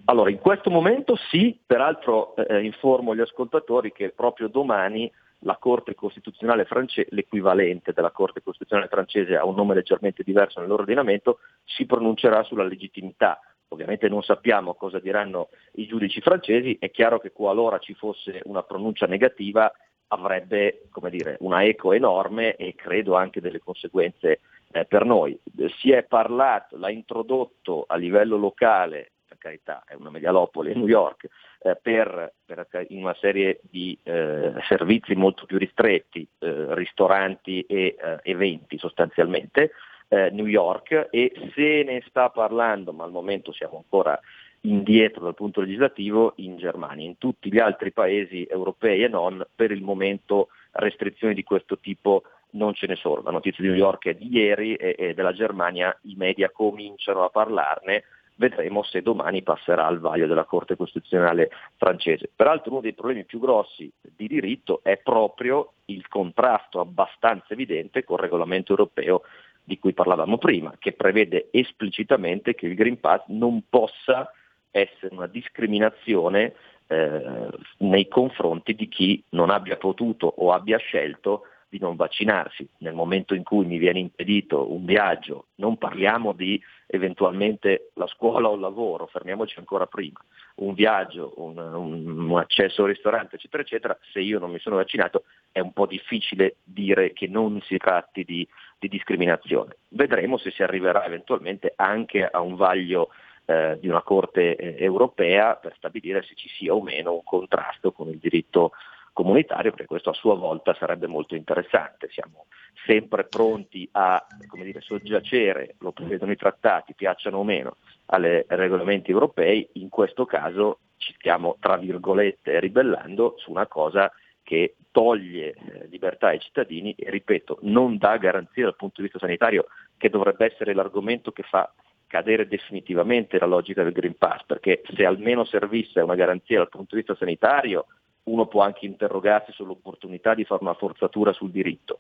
Allora, 0.07 0.31
in 0.31 0.39
questo 0.39 0.69
momento 0.69 1.17
sì, 1.31 1.59
peraltro 1.65 2.35
eh, 2.35 2.65
informo 2.65 3.15
gli 3.15 3.21
ascoltatori 3.21 3.93
che 3.93 4.11
proprio 4.11 4.49
domani 4.49 5.11
la 5.45 5.57
Corte 5.57 5.95
Costituzionale 5.95 6.65
francese, 6.65 7.09
l'equivalente 7.11 7.93
della 7.93 8.11
Corte 8.11 8.43
Costituzionale 8.43 8.89
francese 8.89 9.37
ha 9.37 9.45
un 9.45 9.55
nome 9.55 9.75
leggermente 9.75 10.23
diverso 10.25 10.59
nel 10.59 10.69
loro 10.69 10.83
ordinamento, 10.83 11.39
si 11.65 11.87
pronuncerà 11.87 12.43
sulla 12.43 12.65
legittimità. 12.65 13.41
Ovviamente 13.69 14.09
non 14.09 14.23
sappiamo 14.23 14.75
cosa 14.75 14.99
diranno 14.99 15.49
i 15.75 15.87
giudici 15.87 16.21
francesi, 16.21 16.77
è 16.79 16.91
chiaro 16.91 17.19
che 17.19 17.33
qualora 17.33 17.79
ci 17.79 17.95
fosse 17.95 18.41
una 18.45 18.63
pronuncia 18.63 19.07
negativa 19.07 19.73
avrebbe 20.09 20.83
dire, 21.11 21.37
una 21.41 21.65
eco 21.65 21.93
enorme 21.93 22.57
e 22.57 22.75
credo 22.75 23.15
anche 23.15 23.41
delle 23.41 23.61
conseguenze 23.61 24.41
eh, 24.73 24.85
per 24.85 25.07
noi. 25.07 25.39
Si 25.81 25.91
è 25.91 26.03
parlato, 26.03 26.77
l'ha 26.77 26.91
introdotto 26.91 27.85
a 27.87 27.97
livello 27.97 28.37
locale 28.37 29.12
per 29.33 29.39
carità 29.39 29.85
è 29.87 29.95
una 29.95 30.11
medialopoli, 30.11 30.75
New 30.75 30.87
York, 30.87 31.29
eh, 31.63 31.79
per, 31.81 32.35
per, 32.45 32.67
in 32.89 33.03
una 33.03 33.17
serie 33.19 33.61
di 33.63 33.99
eh, 34.03 34.53
servizi 34.69 35.15
molto 35.15 35.47
più 35.47 35.59
ristretti, 35.59 36.27
eh, 36.39 36.75
ristoranti 36.75 37.63
e 37.63 37.97
eh, 37.99 38.19
eventi 38.23 38.79
sostanzialmente, 38.79 39.73
eh, 40.09 40.31
New 40.31 40.47
York, 40.47 41.09
e 41.11 41.33
se 41.55 41.83
ne 41.85 42.03
sta 42.07 42.29
parlando, 42.29 42.93
ma 42.93 43.05
al 43.05 43.11
momento 43.11 43.53
siamo 43.53 43.79
ancora 43.79 44.19
indietro 44.65 45.25
dal 45.25 45.35
punto 45.35 45.61
legislativo, 45.61 46.35
in 46.37 46.57
Germania. 46.57 47.07
In 47.07 47.19
tutti 47.19 47.51
gli 47.51 47.59
altri 47.59 47.91
paesi 47.91 48.47
europei 48.49 49.03
e 49.03 49.09
non, 49.09 49.45
per 49.55 49.71
il 49.71 49.83
momento 49.83 50.49
restrizioni 50.73 51.35
di 51.35 51.43
questo 51.43 51.79
tipo 51.79 52.23
non 52.51 52.75
ce 52.75 52.87
ne 52.87 52.97
sono. 52.97 53.23
La 53.23 53.31
notizia 53.31 53.65
di 53.65 53.71
New 53.71 53.79
York 53.79 54.07
è 54.07 54.15
di 54.15 54.29
ieri 54.31 54.75
e, 54.75 54.95
e 54.97 55.15
della 55.15 55.33
Germania 55.33 55.97
i 56.03 56.15
media 56.17 56.51
cominciano 56.51 57.25
a 57.25 57.31
parlarne 57.31 58.05
vedremo 58.43 58.83
se 58.83 59.03
domani 59.03 59.43
passerà 59.43 59.87
al 59.87 60.01
vaglio 60.01 60.27
della 60.27 60.45
Corte 60.45 60.75
Costituzionale 60.75 61.51
francese. 61.77 62.29
Peraltro 62.35 62.73
uno 62.73 62.81
dei 62.81 62.93
problemi 62.93 63.25
più 63.25 63.39
grossi 63.39 63.89
di 64.01 64.27
diritto 64.27 64.81
è 64.83 64.97
proprio 64.97 65.75
il 65.87 66.09
contrasto 66.09 66.81
abbastanza 66.81 67.53
evidente 67.53 68.03
col 68.03 68.19
regolamento 68.19 68.73
europeo 68.73 69.23
di 69.63 69.79
cui 69.79 69.93
parlavamo 69.93 70.39
prima, 70.39 70.75
che 70.77 70.93
prevede 70.93 71.49
esplicitamente 71.53 72.57
che 72.57 72.67
il 72.67 72.75
Green 72.75 72.99
Pass 72.99 73.23
non 73.29 73.63
possa 73.69 74.29
essere 74.73 75.15
una 75.15 75.29
discriminazione 75.29 76.55
eh, 76.89 77.49
nei 77.79 78.09
confronti 78.09 78.75
di 78.75 78.89
chi 78.89 79.23
non 79.31 79.51
abbia 79.51 79.77
potuto 79.77 80.27
o 80.27 80.51
abbia 80.51 80.79
scelto 80.79 81.43
di 81.69 81.79
non 81.79 81.95
vaccinarsi. 81.95 82.69
Nel 82.79 82.93
momento 82.93 83.35
in 83.35 83.45
cui 83.45 83.65
mi 83.65 83.79
viene 83.79 84.01
impedito 84.01 84.73
un 84.73 84.85
viaggio, 84.85 85.47
non 85.57 85.79
parliamo 85.79 86.33
di 86.33 86.61
eventualmente 86.95 87.91
la 87.95 88.07
scuola 88.07 88.51
o 88.51 88.55
il 88.55 88.61
lavoro, 88.61 89.07
fermiamoci 89.07 89.59
ancora 89.59 89.87
prima, 89.87 90.21
un 90.57 90.75
viaggio, 90.75 91.33
un, 91.37 91.57
un, 91.57 92.29
un 92.29 92.39
accesso 92.39 92.83
al 92.83 92.89
ristorante, 92.89 93.37
eccetera, 93.37 93.63
eccetera, 93.63 93.99
se 94.13 94.21
io 94.21 94.39
non 94.39 94.51
mi 94.51 94.59
sono 94.59 94.77
vaccinato 94.77 95.25
è 95.51 95.61
un 95.61 95.73
po' 95.73 95.87
difficile 95.87 96.57
dire 96.63 97.15
che 97.15 97.29
non 97.29 97.63
si 97.63 97.79
tratti 97.79 98.25
di, 98.25 98.47
di 98.79 98.89
discriminazione. 98.89 99.77
Vedremo 99.89 100.37
se 100.37 100.51
si 100.51 100.63
arriverà 100.63 101.07
eventualmente 101.07 101.73
anche 101.77 102.27
a 102.27 102.41
un 102.41 102.57
vaglio 102.57 103.09
eh, 103.47 103.79
di 103.81 103.89
una 103.89 104.03
Corte 104.03 104.55
eh, 104.55 104.85
europea 104.85 105.57
per 105.57 105.75
stabilire 105.77 106.23
se 106.23 106.35
ci 106.35 106.49
sia 106.51 106.75
o 106.75 106.83
meno 106.83 107.15
un 107.15 107.25
contrasto 107.25 107.93
con 107.93 108.09
il 108.09 108.19
diritto 108.19 108.73
comunitario, 109.13 109.71
perché 109.71 109.87
questo 109.87 110.11
a 110.11 110.15
sua 110.15 110.35
volta 110.35 110.75
sarebbe 110.75 111.07
molto 111.07 111.35
interessante. 111.35 112.09
Siamo 112.11 112.47
sempre 112.87 113.25
pronti 113.25 113.89
a 113.93 114.25
dire, 114.53 114.81
soggiacere, 114.81 115.77
lo 115.79 115.93
prevedono 115.93 116.33
i 116.33 116.37
trattati, 116.37 116.95
piacciono 116.95 117.39
o 117.39 117.45
meno, 117.45 117.77
ai 118.07 118.45
regolamenti 118.49 119.11
europei, 119.11 119.69
in 119.75 119.89
questo 119.89 120.25
caso 120.25 120.81
ci 120.97 121.13
stiamo, 121.15 121.57
tra 121.61 121.77
virgolette, 121.77 122.61
ribellando 122.61 123.35
su 123.39 123.51
una 123.51 123.67
cosa 123.67 124.13
che 124.43 124.77
toglie 124.91 125.53
eh, 125.53 125.87
libertà 125.89 126.29
ai 126.29 126.41
cittadini 126.41 126.95
e, 126.95 127.11
ripeto, 127.11 127.59
non 127.63 127.97
dà 127.97 128.17
garanzia 128.17 128.65
dal 128.65 128.77
punto 128.77 128.97
di 128.97 129.05
vista 129.05 129.19
sanitario, 129.19 129.67
che 129.97 130.11
dovrebbe 130.11 130.47
essere 130.47 130.75
l'argomento 130.75 131.33
che 131.33 131.43
fa 131.43 131.73
cadere 132.07 132.47
definitivamente 132.47 133.39
la 133.39 133.47
logica 133.47 133.83
del 133.83 133.93
Green 133.93 134.17
Pass, 134.19 134.45
perché 134.45 134.83
se 134.95 135.07
almeno 135.07 135.45
servisse 135.45 136.01
una 136.01 136.15
garanzia 136.15 136.59
dal 136.59 136.69
punto 136.69 136.95
di 136.95 136.97
vista 136.97 137.17
sanitario, 137.17 137.87
uno 138.25 138.47
può 138.47 138.63
anche 138.63 138.87
interrogarsi 138.87 139.53
sull'opportunità 139.53 140.35
di 140.35 140.45
fare 140.45 140.63
una 140.63 140.75
forzatura 140.75 141.33
sul 141.33 141.51
diritto, 141.51 141.99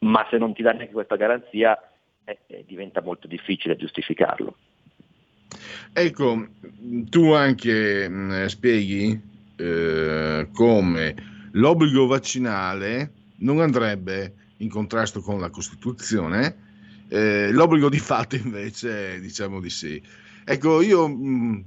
ma 0.00 0.26
se 0.30 0.38
non 0.38 0.54
ti 0.54 0.62
dà 0.62 0.72
neanche 0.72 0.92
questa 0.92 1.16
garanzia 1.16 1.78
eh, 2.24 2.38
eh, 2.46 2.64
diventa 2.66 3.00
molto 3.02 3.26
difficile 3.26 3.76
giustificarlo. 3.76 4.56
Ecco, 5.92 6.46
tu 7.10 7.32
anche 7.32 8.08
mh, 8.08 8.14
mm, 8.14 8.44
spieghi 8.46 9.20
eh, 9.56 10.48
come 10.52 11.14
l'obbligo 11.52 12.06
vaccinale 12.06 13.12
non 13.38 13.60
andrebbe 13.60 14.34
in 14.58 14.68
contrasto 14.68 15.20
con 15.20 15.40
la 15.40 15.50
Costituzione, 15.50 16.56
eh, 17.08 17.50
l'obbligo 17.52 17.88
di 17.88 17.98
fatto 17.98 18.36
invece 18.36 19.20
diciamo 19.20 19.60
di 19.60 19.70
sì. 19.70 20.02
Ecco, 20.44 20.82
io 20.82 21.08
mh, 21.08 21.26
mm, 21.26 21.60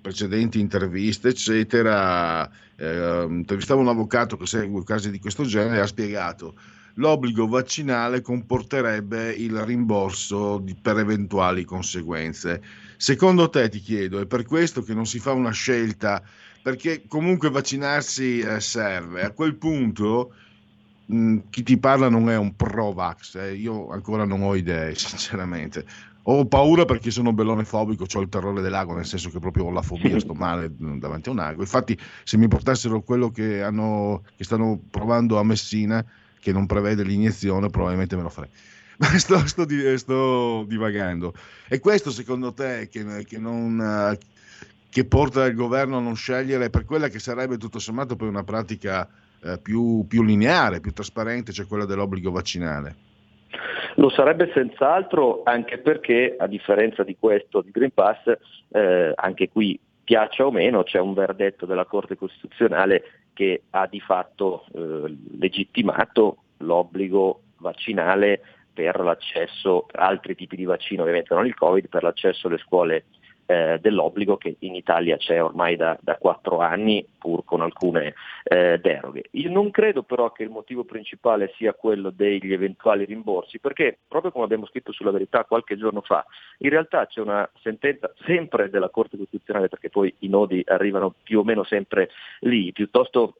precedenti 0.00 0.60
interviste, 0.60 1.28
eccetera, 1.28 2.48
eh, 2.76 3.26
intervistavo 3.28 3.80
un 3.80 3.88
avvocato 3.88 4.36
che 4.36 4.46
segue 4.46 4.84
casi 4.84 5.10
di 5.10 5.18
questo 5.18 5.44
genere 5.44 5.80
ha 5.80 5.86
spiegato 5.86 6.54
l'obbligo 6.94 7.46
vaccinale 7.46 8.20
comporterebbe 8.20 9.30
il 9.32 9.58
rimborso 9.62 10.58
di, 10.58 10.74
per 10.74 10.98
eventuali 10.98 11.64
conseguenze. 11.64 12.62
Secondo 12.96 13.48
te, 13.48 13.68
ti 13.68 13.80
chiedo, 13.80 14.20
è 14.20 14.26
per 14.26 14.44
questo 14.44 14.82
che 14.82 14.94
non 14.94 15.06
si 15.06 15.18
fa 15.18 15.32
una 15.32 15.52
scelta? 15.52 16.22
Perché 16.62 17.04
comunque 17.06 17.50
vaccinarsi 17.50 18.40
eh, 18.40 18.60
serve. 18.60 19.22
A 19.22 19.30
quel 19.30 19.54
punto 19.56 20.34
chi 21.50 21.64
ti 21.64 21.76
parla 21.76 22.08
non 22.08 22.30
è 22.30 22.36
un 22.36 22.54
pro-vax, 22.54 23.34
eh. 23.34 23.54
io 23.54 23.88
ancora 23.90 24.24
non 24.24 24.42
ho 24.42 24.54
idee, 24.54 24.94
sinceramente. 24.96 25.84
Ho 26.32 26.46
paura 26.46 26.84
perché 26.84 27.10
sono 27.10 27.32
bellone 27.32 27.64
fobico, 27.64 28.06
ho 28.08 28.20
il 28.20 28.28
terrore 28.28 28.62
dell'ago, 28.62 28.94
nel 28.94 29.04
senso 29.04 29.30
che 29.30 29.40
proprio 29.40 29.64
ho 29.64 29.70
la 29.72 29.82
fobia, 29.82 30.16
sto 30.20 30.32
male 30.38 30.72
davanti 30.76 31.28
a 31.28 31.32
un 31.32 31.40
ago. 31.40 31.62
Infatti, 31.62 31.98
se 32.22 32.36
mi 32.36 32.46
portassero 32.46 33.02
quello 33.02 33.32
che, 33.32 33.64
hanno, 33.64 34.22
che 34.36 34.44
stanno 34.44 34.80
provando 34.90 35.40
a 35.40 35.42
Messina, 35.42 36.04
che 36.38 36.52
non 36.52 36.66
prevede 36.66 37.02
l'iniezione, 37.02 37.68
probabilmente 37.68 38.14
me 38.14 38.22
lo 38.22 38.28
farei. 38.28 38.48
Ma 38.98 39.18
sto, 39.18 39.44
sto, 39.44 39.66
sto 39.96 40.64
divagando. 40.68 41.34
E 41.68 41.80
questo 41.80 42.12
secondo 42.12 42.52
te 42.52 42.88
che, 42.88 43.24
che, 43.24 43.38
non, 43.38 44.16
che, 44.88 45.04
porta 45.06 45.46
il 45.46 45.56
governo 45.56 45.96
a 45.96 46.00
non 46.00 46.14
scegliere 46.14 46.70
per 46.70 46.84
quella 46.84 47.08
che 47.08 47.18
sarebbe 47.18 47.56
tutto 47.56 47.80
sommato 47.80 48.14
poi 48.14 48.28
una 48.28 48.44
pratica 48.44 49.08
eh, 49.42 49.58
più, 49.58 50.04
più 50.06 50.22
lineare, 50.22 50.78
più 50.78 50.92
trasparente, 50.92 51.50
cioè 51.50 51.66
quella 51.66 51.86
dell'obbligo 51.86 52.30
vaccinale? 52.30 53.09
Lo 53.96 54.08
sarebbe 54.10 54.50
senz'altro 54.52 55.42
anche 55.44 55.78
perché, 55.78 56.36
a 56.38 56.46
differenza 56.46 57.02
di 57.02 57.16
questo 57.18 57.60
di 57.60 57.70
Green 57.70 57.92
Pass, 57.92 58.32
eh, 58.70 59.12
anche 59.14 59.48
qui 59.48 59.78
piaccia 60.02 60.46
o 60.46 60.50
meno, 60.50 60.82
c'è 60.82 60.98
un 60.98 61.14
verdetto 61.14 61.66
della 61.66 61.84
Corte 61.84 62.16
Costituzionale 62.16 63.02
che 63.32 63.62
ha 63.70 63.86
di 63.86 64.00
fatto 64.00 64.64
eh, 64.72 65.16
legittimato 65.38 66.38
l'obbligo 66.58 67.42
vaccinale 67.58 68.40
per 68.72 69.00
l'accesso, 69.00 69.86
altri 69.92 70.34
tipi 70.34 70.56
di 70.56 70.64
vaccino, 70.64 71.02
ovviamente 71.02 71.34
non 71.34 71.46
il 71.46 71.54
Covid, 71.54 71.88
per 71.88 72.02
l'accesso 72.02 72.46
alle 72.46 72.58
scuole 72.58 73.04
eh, 73.50 73.78
dell'obbligo 73.80 74.36
che 74.36 74.54
in 74.60 74.76
Italia 74.76 75.16
c'è 75.16 75.42
ormai 75.42 75.74
da, 75.74 75.98
4 76.20 76.60
anni 76.60 77.04
pur 77.18 77.44
con 77.44 77.62
alcune 77.62 78.14
eh, 78.44 78.78
deroghe. 78.78 79.24
Io 79.32 79.50
non 79.50 79.72
credo 79.72 80.04
però 80.04 80.30
che 80.30 80.44
il 80.44 80.50
motivo 80.50 80.84
principale 80.84 81.52
sia 81.56 81.72
quello 81.72 82.10
degli 82.10 82.52
eventuali 82.52 83.04
rimborsi 83.04 83.58
perché 83.58 83.98
proprio 84.06 84.30
come 84.30 84.44
abbiamo 84.44 84.66
scritto 84.66 84.92
sulla 84.92 85.10
verità 85.10 85.44
qualche 85.44 85.76
giorno 85.76 86.00
fa, 86.00 86.24
in 86.58 86.70
realtà 86.70 87.06
c'è 87.06 87.20
una 87.20 87.48
sentenza 87.60 88.12
sempre 88.24 88.70
della 88.70 88.88
Corte 88.88 89.16
Costituzionale 89.16 89.66
perché 89.66 89.88
poi 89.88 90.14
i 90.20 90.28
nodi 90.28 90.62
arrivano 90.66 91.12
più 91.20 91.40
o 91.40 91.44
meno 91.44 91.64
sempre 91.64 92.10
lì, 92.40 92.70
piuttosto 92.70 93.34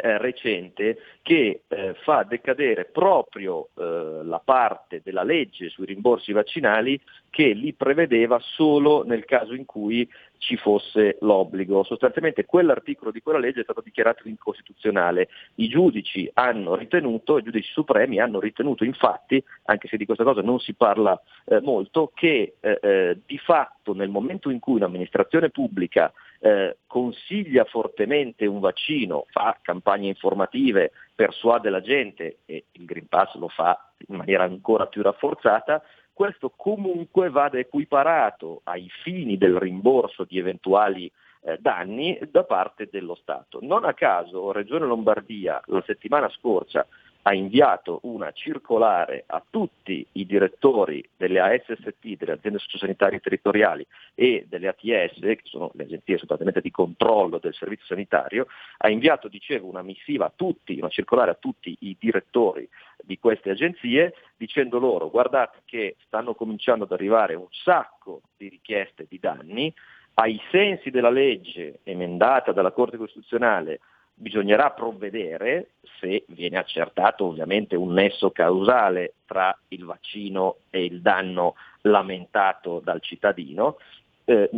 eh, 0.00 0.18
recente 0.18 0.98
che 1.22 1.62
eh, 1.66 1.94
fa 2.02 2.22
decadere 2.22 2.84
proprio 2.84 3.68
eh, 3.74 4.20
la 4.24 4.40
parte 4.44 5.00
della 5.02 5.22
legge 5.22 5.68
sui 5.68 5.86
rimborsi 5.86 6.32
vaccinali 6.32 7.00
che 7.30 7.48
li 7.52 7.72
prevedeva 7.72 8.38
solo 8.40 9.04
nel 9.04 9.24
caso 9.24 9.54
in 9.54 9.64
cui 9.64 10.08
ci 10.38 10.56
fosse 10.56 11.16
l'obbligo. 11.20 11.82
Sostanzialmente 11.82 12.44
quell'articolo 12.44 13.10
di 13.10 13.22
quella 13.22 13.38
legge 13.38 13.60
è 13.60 13.64
stato 13.64 13.80
dichiarato 13.80 14.28
incostituzionale. 14.28 15.28
I 15.56 15.68
giudici 15.68 16.30
hanno 16.34 16.74
ritenuto, 16.74 17.38
i 17.38 17.42
giudici 17.42 17.72
supremi 17.72 18.20
hanno 18.20 18.40
ritenuto 18.40 18.84
infatti, 18.84 19.42
anche 19.64 19.88
se 19.88 19.96
di 19.96 20.04
questa 20.04 20.24
cosa 20.24 20.42
non 20.42 20.60
si 20.60 20.74
parla 20.74 21.20
eh, 21.46 21.60
molto, 21.60 22.12
che 22.14 22.56
eh, 22.60 22.78
eh, 22.82 23.18
di 23.24 23.38
fatto 23.38 23.94
nel 23.94 24.10
momento 24.10 24.50
in 24.50 24.60
cui 24.60 24.74
un'amministrazione 24.74 25.50
pubblica 25.50 26.12
eh, 26.44 26.76
consiglia 26.86 27.64
fortemente 27.64 28.44
un 28.44 28.60
vaccino, 28.60 29.24
fa 29.30 29.58
campagne 29.62 30.08
informative, 30.08 30.92
persuade 31.14 31.70
la 31.70 31.80
gente 31.80 32.40
e 32.44 32.66
il 32.72 32.84
Green 32.84 33.08
Pass 33.08 33.34
lo 33.36 33.48
fa 33.48 33.92
in 34.08 34.16
maniera 34.16 34.44
ancora 34.44 34.86
più 34.86 35.00
rafforzata, 35.00 35.82
questo 36.12 36.52
comunque 36.54 37.30
va 37.30 37.50
equiparato 37.50 38.60
ai 38.64 38.90
fini 39.02 39.38
del 39.38 39.56
rimborso 39.56 40.24
di 40.24 40.36
eventuali 40.36 41.10
eh, 41.44 41.56
danni 41.58 42.18
da 42.30 42.44
parte 42.44 42.90
dello 42.92 43.14
Stato. 43.14 43.60
Non 43.62 43.86
a 43.86 43.94
caso 43.94 44.52
Regione 44.52 44.84
Lombardia 44.84 45.62
la 45.68 45.82
settimana 45.86 46.28
scorsa 46.28 46.86
ha 47.26 47.32
inviato 47.32 48.00
una 48.02 48.32
circolare 48.32 49.24
a 49.26 49.42
tutti 49.48 50.06
i 50.12 50.26
direttori 50.26 51.06
delle 51.16 51.40
ASST, 51.40 52.16
delle 52.16 52.32
aziende 52.32 52.58
sociosanitarie 52.58 53.20
territoriali 53.20 53.86
e 54.14 54.44
delle 54.46 54.68
ATS, 54.68 55.20
che 55.20 55.40
sono 55.44 55.70
le 55.74 55.84
agenzie 55.84 56.18
sostanzialmente 56.18 56.60
di 56.60 56.70
controllo 56.70 57.38
del 57.38 57.54
servizio 57.54 57.86
sanitario, 57.86 58.46
ha 58.78 58.90
inviato, 58.90 59.28
dicevo, 59.28 59.66
una 59.68 59.80
missiva 59.80 60.26
a 60.26 60.32
tutti, 60.34 60.76
una 60.76 60.90
circolare 60.90 61.30
a 61.30 61.38
tutti 61.40 61.74
i 61.80 61.96
direttori 61.98 62.68
di 63.02 63.18
queste 63.18 63.50
agenzie, 63.50 64.14
dicendo 64.36 64.78
loro 64.78 65.08
guardate 65.08 65.62
che 65.64 65.96
stanno 66.04 66.34
cominciando 66.34 66.84
ad 66.84 66.92
arrivare 66.92 67.34
un 67.34 67.48
sacco 67.50 68.20
di 68.36 68.48
richieste 68.50 69.06
di 69.08 69.18
danni, 69.18 69.72
ai 70.16 70.38
sensi 70.50 70.90
della 70.90 71.10
legge 71.10 71.80
emendata 71.84 72.52
dalla 72.52 72.70
Corte 72.70 72.98
Costituzionale 72.98 73.80
bisognerà 74.14 74.70
provvedere, 74.70 75.70
se 75.98 76.24
viene 76.28 76.56
accertato 76.56 77.26
ovviamente 77.26 77.76
un 77.76 77.92
nesso 77.92 78.30
causale 78.30 79.14
tra 79.26 79.56
il 79.68 79.84
vaccino 79.84 80.58
e 80.70 80.84
il 80.84 81.00
danno 81.00 81.56
lamentato 81.82 82.80
dal 82.80 83.00
cittadino, 83.00 83.76
eh, 84.24 84.48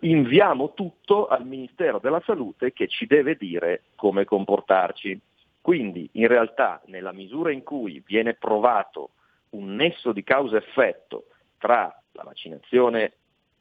inviamo 0.00 0.72
tutto 0.72 1.26
al 1.26 1.44
Ministero 1.46 1.98
della 1.98 2.22
Salute 2.24 2.72
che 2.72 2.88
ci 2.88 3.06
deve 3.06 3.36
dire 3.36 3.82
come 3.94 4.24
comportarci. 4.24 5.20
Quindi 5.60 6.08
in 6.12 6.28
realtà 6.28 6.80
nella 6.86 7.12
misura 7.12 7.50
in 7.50 7.62
cui 7.62 8.02
viene 8.04 8.34
provato 8.34 9.10
un 9.50 9.74
nesso 9.74 10.12
di 10.12 10.22
causa-effetto 10.22 11.26
tra 11.58 11.94
la 12.12 12.22
vaccinazione 12.22 13.12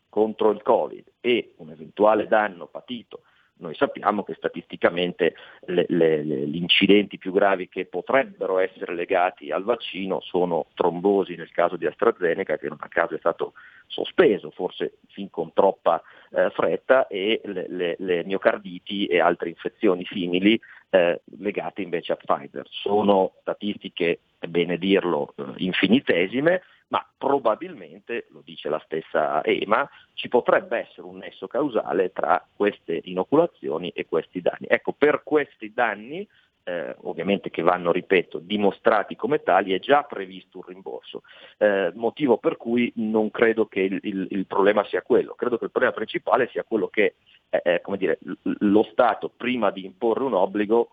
contro 0.09 0.51
il 0.51 0.61
Covid 0.61 1.05
e 1.19 1.53
un 1.57 1.71
eventuale 1.71 2.27
danno 2.27 2.67
patito 2.67 3.21
noi 3.57 3.74
sappiamo 3.75 4.24
che 4.24 4.33
statisticamente 4.33 5.35
le, 5.67 5.85
le, 5.88 6.24
le, 6.24 6.47
gli 6.47 6.57
incidenti 6.57 7.17
più 7.17 7.31
gravi 7.31 7.69
che 7.69 7.85
potrebbero 7.85 8.59
essere 8.59 8.93
legati 8.93 9.51
al 9.51 9.63
vaccino 9.63 10.19
sono 10.21 10.67
trombosi 10.74 11.35
nel 11.35 11.51
caso 11.51 11.77
di 11.77 11.85
AstraZeneca, 11.85 12.57
che 12.57 12.67
non 12.67 12.77
a 12.81 12.88
caso 12.88 13.15
è 13.15 13.19
stato 13.19 13.53
sospeso, 13.88 14.50
forse 14.51 14.97
fin 15.07 15.29
con 15.29 15.53
troppa 15.53 16.01
eh, 16.31 16.50
fretta, 16.50 17.07
e 17.07 17.41
le, 17.43 18.24
miocarditi 18.25 19.05
e 19.05 19.19
altre 19.19 19.50
infezioni 19.50 20.05
simili 20.05 20.59
eh, 20.89 21.21
legate 21.39 21.81
invece 21.81 22.13
a 22.13 22.17
Pfizer. 22.17 22.65
Sono 22.69 23.33
statistiche, 23.41 24.19
è 24.39 24.47
bene 24.47 24.77
dirlo, 24.77 25.33
eh, 25.38 25.43
infinitesime, 25.57 26.62
ma 26.87 27.05
probabilmente, 27.17 28.27
lo 28.29 28.41
dice 28.43 28.69
la 28.69 28.81
stessa 28.85 29.43
EMA, 29.43 29.89
ci 30.13 30.27
potrebbe 30.27 30.79
essere 30.79 31.07
un 31.07 31.17
nesso 31.17 31.47
causale 31.47 32.11
tra 32.11 32.45
queste 32.55 33.01
inoculazioni 33.05 33.89
e 33.89 34.05
questi 34.05 34.41
danni. 34.41 34.67
Ecco, 34.67 34.93
per 34.93 35.23
questi 35.23 35.73
danni, 35.73 36.27
eh, 36.63 36.95
ovviamente 37.01 37.49
che 37.49 37.61
vanno, 37.61 37.91
ripeto, 37.91 38.39
dimostrati 38.39 39.15
come 39.15 39.41
tali, 39.41 39.73
è 39.73 39.79
già 39.79 40.03
previsto 40.03 40.57
un 40.57 40.63
rimborso, 40.67 41.21
eh, 41.57 41.91
motivo 41.95 42.37
per 42.37 42.57
cui 42.57 42.91
non 42.95 43.31
credo 43.31 43.65
che 43.67 43.81
il, 43.81 43.99
il, 44.03 44.27
il, 44.29 44.45
problema 44.45 44.83
sia 44.85 45.01
quello, 45.01 45.33
credo 45.33 45.57
che 45.57 45.65
il 45.65 45.71
problema 45.71 45.93
principale 45.95 46.49
sia 46.49 46.63
quello 46.63 46.87
che 46.87 47.15
eh, 47.49 47.81
dire, 47.97 48.19
lo 48.41 48.83
Stato, 48.83 49.29
prima 49.29 49.71
di 49.71 49.85
imporre 49.85 50.23
un 50.23 50.33
obbligo, 50.33 50.89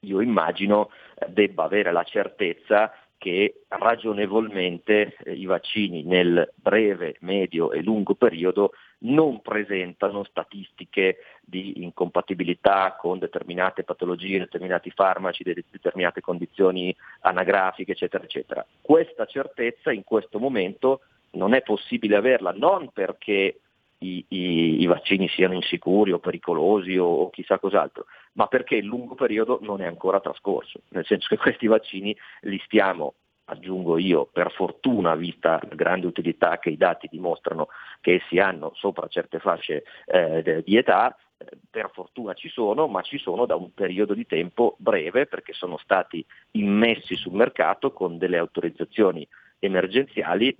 io 0.00 0.20
immagino 0.20 0.90
eh, 1.14 1.26
debba 1.28 1.64
avere 1.64 1.92
la 1.92 2.04
certezza 2.04 2.92
che 3.22 3.62
ragionevolmente 3.68 5.14
eh, 5.22 5.34
i 5.34 5.44
vaccini 5.44 6.02
nel 6.02 6.52
breve, 6.56 7.14
medio 7.20 7.70
e 7.70 7.80
lungo 7.80 8.16
periodo 8.16 8.72
non 9.04 9.40
presentano 9.42 10.24
statistiche 10.24 11.18
di 11.40 11.84
incompatibilità 11.84 12.96
con 12.98 13.20
determinate 13.20 13.84
patologie, 13.84 14.40
determinati 14.40 14.90
farmaci, 14.90 15.44
determinate 15.44 16.20
condizioni 16.20 16.92
anagrafiche, 17.20 17.92
eccetera, 17.92 18.24
eccetera. 18.24 18.66
Questa 18.80 19.24
certezza 19.26 19.92
in 19.92 20.02
questo 20.02 20.40
momento 20.40 21.02
non 21.34 21.54
è 21.54 21.62
possibile 21.62 22.16
averla, 22.16 22.50
non 22.50 22.90
perché 22.92 23.60
i, 24.02 24.24
i, 24.28 24.82
i 24.82 24.86
vaccini 24.86 25.28
siano 25.28 25.54
insicuri 25.54 26.12
o 26.12 26.18
pericolosi 26.18 26.96
o, 26.96 27.06
o 27.06 27.30
chissà 27.30 27.58
cos'altro, 27.58 28.06
ma 28.34 28.46
perché 28.46 28.76
il 28.76 28.84
lungo 28.84 29.14
periodo 29.14 29.58
non 29.62 29.80
è 29.80 29.86
ancora 29.86 30.20
trascorso, 30.20 30.80
nel 30.88 31.06
senso 31.06 31.28
che 31.28 31.36
questi 31.40 31.66
vaccini 31.66 32.16
li 32.42 32.60
stiamo 32.64 33.14
aggiungo 33.44 33.98
io, 33.98 34.28
per 34.32 34.52
fortuna, 34.52 35.14
vista 35.14 35.60
la 35.68 35.74
grande 35.74 36.06
utilità 36.06 36.58
che 36.58 36.70
i 36.70 36.76
dati 36.76 37.08
dimostrano 37.10 37.68
che 38.00 38.14
essi 38.14 38.38
hanno 38.38 38.72
sopra 38.74 39.08
certe 39.08 39.38
fasce 39.38 39.84
eh, 40.06 40.62
di 40.64 40.76
età, 40.76 41.14
eh, 41.36 41.58
per 41.70 41.90
fortuna 41.92 42.34
ci 42.34 42.48
sono, 42.48 42.86
ma 42.86 43.02
ci 43.02 43.18
sono 43.18 43.44
da 43.46 43.56
un 43.56 43.72
periodo 43.74 44.14
di 44.14 44.26
tempo 44.26 44.76
breve 44.78 45.26
perché 45.26 45.52
sono 45.52 45.76
stati 45.78 46.24
immessi 46.52 47.14
sul 47.16 47.34
mercato 47.34 47.92
con 47.92 48.16
delle 48.16 48.38
autorizzazioni 48.38 49.26
emergenziali 49.58 50.56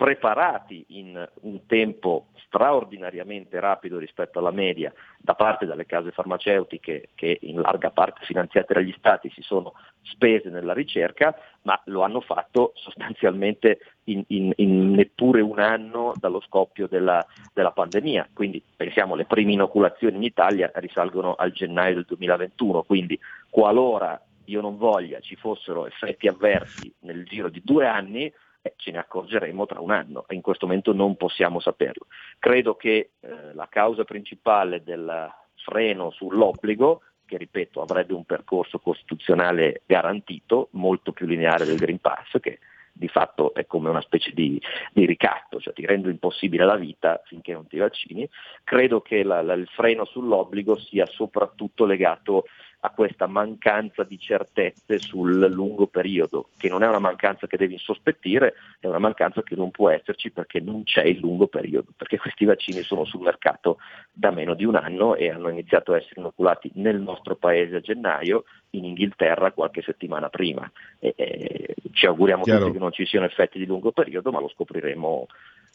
preparati 0.00 0.82
in 0.88 1.28
un 1.42 1.66
tempo 1.66 2.28
straordinariamente 2.46 3.60
rapido 3.60 3.98
rispetto 3.98 4.38
alla 4.38 4.50
media 4.50 4.90
da 5.18 5.34
parte 5.34 5.66
delle 5.66 5.84
case 5.84 6.10
farmaceutiche 6.10 7.10
che 7.14 7.36
in 7.42 7.60
larga 7.60 7.90
parte 7.90 8.24
finanziate 8.24 8.72
dagli 8.72 8.94
stati 8.96 9.28
si 9.28 9.42
sono 9.42 9.74
spese 10.00 10.48
nella 10.48 10.72
ricerca, 10.72 11.36
ma 11.64 11.78
lo 11.84 12.00
hanno 12.00 12.22
fatto 12.22 12.72
sostanzialmente 12.76 13.80
in, 14.04 14.24
in, 14.28 14.52
in 14.56 14.92
neppure 14.92 15.42
un 15.42 15.58
anno 15.58 16.14
dallo 16.18 16.40
scoppio 16.40 16.88
della, 16.88 17.22
della 17.52 17.72
pandemia. 17.72 18.30
Quindi 18.32 18.64
pensiamo 18.74 19.14
le 19.14 19.26
prime 19.26 19.52
inoculazioni 19.52 20.16
in 20.16 20.22
Italia 20.22 20.72
risalgono 20.76 21.34
al 21.34 21.52
gennaio 21.52 21.96
del 21.96 22.06
2021, 22.06 22.84
quindi 22.84 23.20
qualora 23.50 24.18
io 24.46 24.62
non 24.62 24.78
voglia 24.78 25.20
ci 25.20 25.36
fossero 25.36 25.86
effetti 25.86 26.26
avversi 26.26 26.90
nel 27.00 27.26
giro 27.26 27.50
di 27.50 27.60
due 27.62 27.86
anni, 27.86 28.32
eh, 28.62 28.74
ce 28.76 28.90
ne 28.90 28.98
accorgeremo 28.98 29.66
tra 29.66 29.80
un 29.80 29.90
anno 29.90 30.24
e 30.28 30.34
in 30.34 30.40
questo 30.40 30.66
momento 30.66 30.92
non 30.92 31.16
possiamo 31.16 31.60
saperlo. 31.60 32.06
Credo 32.38 32.74
che 32.74 33.10
eh, 33.20 33.54
la 33.54 33.68
causa 33.68 34.04
principale 34.04 34.82
del 34.82 35.32
freno 35.56 36.10
sull'obbligo 36.10 37.02
che 37.30 37.36
ripeto 37.36 37.80
avrebbe 37.80 38.12
un 38.12 38.24
percorso 38.24 38.80
costituzionale 38.80 39.82
garantito, 39.86 40.68
molto 40.72 41.12
più 41.12 41.26
lineare 41.26 41.64
del 41.64 41.76
Green 41.76 42.00
Pass, 42.00 42.40
che 42.40 42.58
di 42.92 43.06
fatto 43.06 43.54
è 43.54 43.66
come 43.66 43.88
una 43.88 44.00
specie 44.00 44.32
di, 44.32 44.60
di 44.92 45.06
ricatto, 45.06 45.60
cioè 45.60 45.72
ti 45.72 45.86
rendo 45.86 46.08
impossibile 46.08 46.64
la 46.64 46.76
vita 46.76 47.22
finché 47.24 47.52
non 47.52 47.68
ti 47.68 47.78
vaccini. 47.78 48.28
Credo 48.64 49.00
che 49.00 49.22
la, 49.22 49.42
la, 49.42 49.54
il 49.54 49.68
freno 49.68 50.04
sull'obbligo 50.04 50.76
sia 50.76 51.06
soprattutto 51.06 51.86
legato 51.86 52.44
a 52.80 52.90
questa 52.90 53.26
mancanza 53.26 54.04
di 54.04 54.18
certezze 54.18 54.98
sul 54.98 55.46
lungo 55.50 55.86
periodo, 55.86 56.48
che 56.56 56.68
non 56.68 56.82
è 56.82 56.88
una 56.88 56.98
mancanza 56.98 57.46
che 57.46 57.56
devi 57.56 57.74
insospettire, 57.74 58.54
è 58.80 58.86
una 58.86 58.98
mancanza 58.98 59.42
che 59.42 59.54
non 59.54 59.70
può 59.70 59.90
esserci 59.90 60.30
perché 60.30 60.60
non 60.60 60.84
c'è 60.84 61.02
il 61.02 61.18
lungo 61.18 61.46
periodo, 61.46 61.88
perché 61.94 62.18
questi 62.18 62.46
vaccini 62.46 62.82
sono 62.82 63.04
sul 63.04 63.20
mercato 63.20 63.78
da 64.12 64.30
meno 64.30 64.54
di 64.54 64.64
un 64.64 64.76
anno 64.76 65.14
e 65.14 65.30
hanno 65.30 65.50
iniziato 65.50 65.92
a 65.92 65.98
essere 65.98 66.20
inoculati 66.20 66.70
nel 66.74 67.00
nostro 67.00 67.36
paese 67.36 67.76
a 67.76 67.80
gennaio, 67.80 68.44
in 68.70 68.84
Inghilterra 68.84 69.52
qualche 69.52 69.82
settimana 69.82 70.28
prima. 70.28 70.70
E, 70.98 71.12
e 71.16 71.74
ci 71.92 72.06
auguriamo 72.06 72.44
Chiaro. 72.44 72.60
tutti 72.60 72.72
che 72.72 72.78
non 72.78 72.92
ci 72.92 73.04
siano 73.04 73.26
effetti 73.26 73.58
di 73.58 73.66
lungo 73.66 73.92
periodo, 73.92 74.30
ma 74.30 74.40
lo 74.40 74.48
scopriremo 74.48 75.26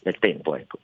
nel 0.02 0.18
tempo. 0.18 0.56
Ecco. 0.56 0.78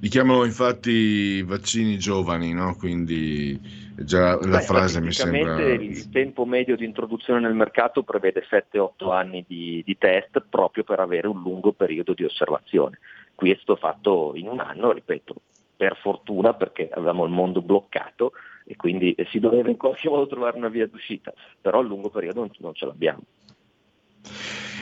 Li 0.00 0.08
chiamano 0.08 0.44
infatti 0.44 1.42
vaccini 1.42 1.98
giovani, 1.98 2.52
no? 2.52 2.74
quindi 2.76 3.60
già 3.94 4.34
la 4.36 4.58
Beh, 4.58 4.64
frase 4.64 5.00
mi 5.00 5.12
sembra... 5.12 5.60
Il 5.72 6.08
tempo 6.08 6.46
medio 6.46 6.74
di 6.76 6.86
introduzione 6.86 7.40
nel 7.40 7.54
mercato 7.54 8.02
prevede 8.02 8.42
7-8 8.48 9.12
anni 9.12 9.44
di, 9.46 9.82
di, 9.84 9.98
test 9.98 10.42
proprio 10.48 10.84
per 10.84 11.00
avere 11.00 11.26
un 11.28 11.42
lungo 11.42 11.72
periodo 11.72 12.14
di 12.14 12.24
osservazione. 12.24 12.98
Questo 13.34 13.76
fatto 13.76 14.32
in 14.34 14.48
un 14.48 14.60
anno, 14.60 14.92
ripeto, 14.92 15.34
per 15.76 15.96
fortuna 15.96 16.54
perché 16.54 16.88
avevamo 16.90 17.24
il 17.24 17.30
mondo 17.30 17.60
bloccato 17.60 18.32
e 18.64 18.76
quindi 18.76 19.14
si 19.28 19.38
doveva 19.38 19.68
in 19.68 19.76
qualche 19.76 20.08
modo 20.10 20.26
trovare 20.26 20.56
una 20.56 20.68
via 20.68 20.86
d'uscita, 20.86 21.32
però 21.60 21.80
a 21.80 21.82
lungo 21.82 22.08
periodo 22.08 22.40
non, 22.40 22.50
non 22.58 22.74
ce 22.74 22.86
l'abbiamo. 22.86 23.20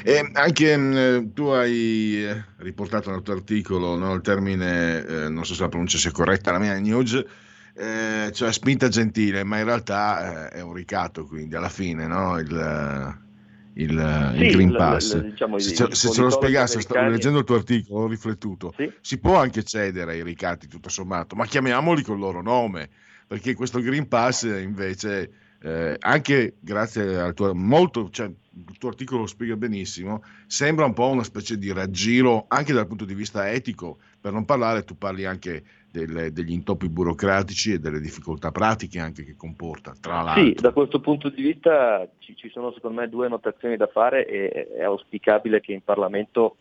E 0.04 0.30
anche 0.32 0.76
mh, 0.76 1.20
mm, 1.20 1.32
tu 1.32 1.44
hai 1.46 2.24
eh, 2.24 2.44
riportato 2.58 3.10
nel 3.10 3.22
tuo 3.22 3.34
articolo 3.34 3.96
no, 3.96 4.14
il 4.14 4.20
termine, 4.20 5.04
eh, 5.04 5.28
non 5.28 5.44
so 5.44 5.54
se 5.54 5.62
la 5.62 5.68
pronuncia 5.68 5.98
sia 5.98 6.10
corretta, 6.10 6.52
la 6.52 6.58
mia 6.58 6.78
news, 6.78 7.22
eh, 7.74 8.30
cioè 8.32 8.52
spinta 8.52 8.88
gentile, 8.88 9.44
ma 9.44 9.58
in 9.58 9.64
realtà 9.64 10.50
eh, 10.50 10.58
è 10.58 10.60
un 10.60 10.72
ricatto, 10.72 11.24
quindi 11.26 11.54
alla 11.54 11.68
fine 11.68 12.06
no, 12.06 12.38
il, 12.38 12.46
il, 13.74 14.32
Sì, 14.34 14.40
il 14.42 14.52
Green 14.52 14.72
Pass. 14.72 15.14
l- 15.14 15.30
diciamo, 15.30 15.58
se, 15.58 15.70
i 15.70 15.74
ce, 15.74 15.94
se 15.94 16.10
ce 16.10 16.22
lo 16.22 16.30
sto 16.30 16.46
americani- 16.46 17.10
leggendo 17.10 17.38
il 17.38 17.44
tuo 17.44 17.56
articolo, 17.56 18.04
ho 18.04 18.08
riflettuto, 18.08 18.74
Sì. 18.76 18.92
si 19.00 19.18
può 19.18 19.36
anche 19.36 19.62
cedere 19.62 20.12
ai 20.12 20.22
ricatti 20.22 20.68
tutto 20.68 20.88
sommato, 20.88 21.34
ma 21.34 21.46
chiamiamoli 21.46 22.02
col 22.02 22.18
loro 22.18 22.42
nome, 22.42 22.90
perché 23.26 23.54
questo 23.54 23.80
Green 23.80 24.08
Pass 24.08 24.42
invece, 24.42 25.30
eh, 25.62 25.96
anche 25.98 26.54
grazie 26.60 27.18
al 27.18 27.34
tuo, 27.34 27.54
molto, 27.54 28.10
cioè, 28.10 28.26
il 28.26 28.78
tuo 28.78 28.88
articolo 28.88 29.20
lo 29.20 29.26
spiega 29.26 29.56
benissimo, 29.56 30.22
sembra 30.46 30.84
un 30.84 30.92
po' 30.92 31.08
una 31.08 31.22
specie 31.22 31.58
di 31.58 31.72
raggiro 31.72 32.46
anche 32.48 32.72
dal 32.72 32.86
punto 32.86 33.04
di 33.04 33.14
vista 33.14 33.50
etico, 33.50 33.98
per 34.20 34.32
non 34.32 34.44
parlare, 34.44 34.84
tu 34.84 34.96
parli 34.96 35.24
anche 35.24 35.62
delle- 35.90 36.32
degli 36.32 36.52
intoppi 36.52 36.88
burocratici 36.88 37.72
e 37.72 37.78
delle 37.78 38.00
difficoltà 38.00 38.50
pratiche 38.50 38.98
anche 38.98 39.24
che 39.24 39.36
comporta, 39.36 39.94
tra 40.00 40.22
l'altro. 40.22 40.44
Sì, 40.44 40.52
da 40.54 40.72
questo 40.72 41.00
punto 41.00 41.28
di 41.28 41.42
vista 41.42 42.06
ci, 42.18 42.36
ci 42.36 42.50
sono 42.50 42.72
secondo 42.72 43.00
me 43.00 43.08
due 43.08 43.28
notazioni 43.28 43.76
da 43.76 43.86
fare 43.86 44.26
e 44.26 44.68
è 44.76 44.82
auspicabile 44.82 45.60
che 45.60 45.72
in 45.72 45.82
Parlamento 45.82 46.56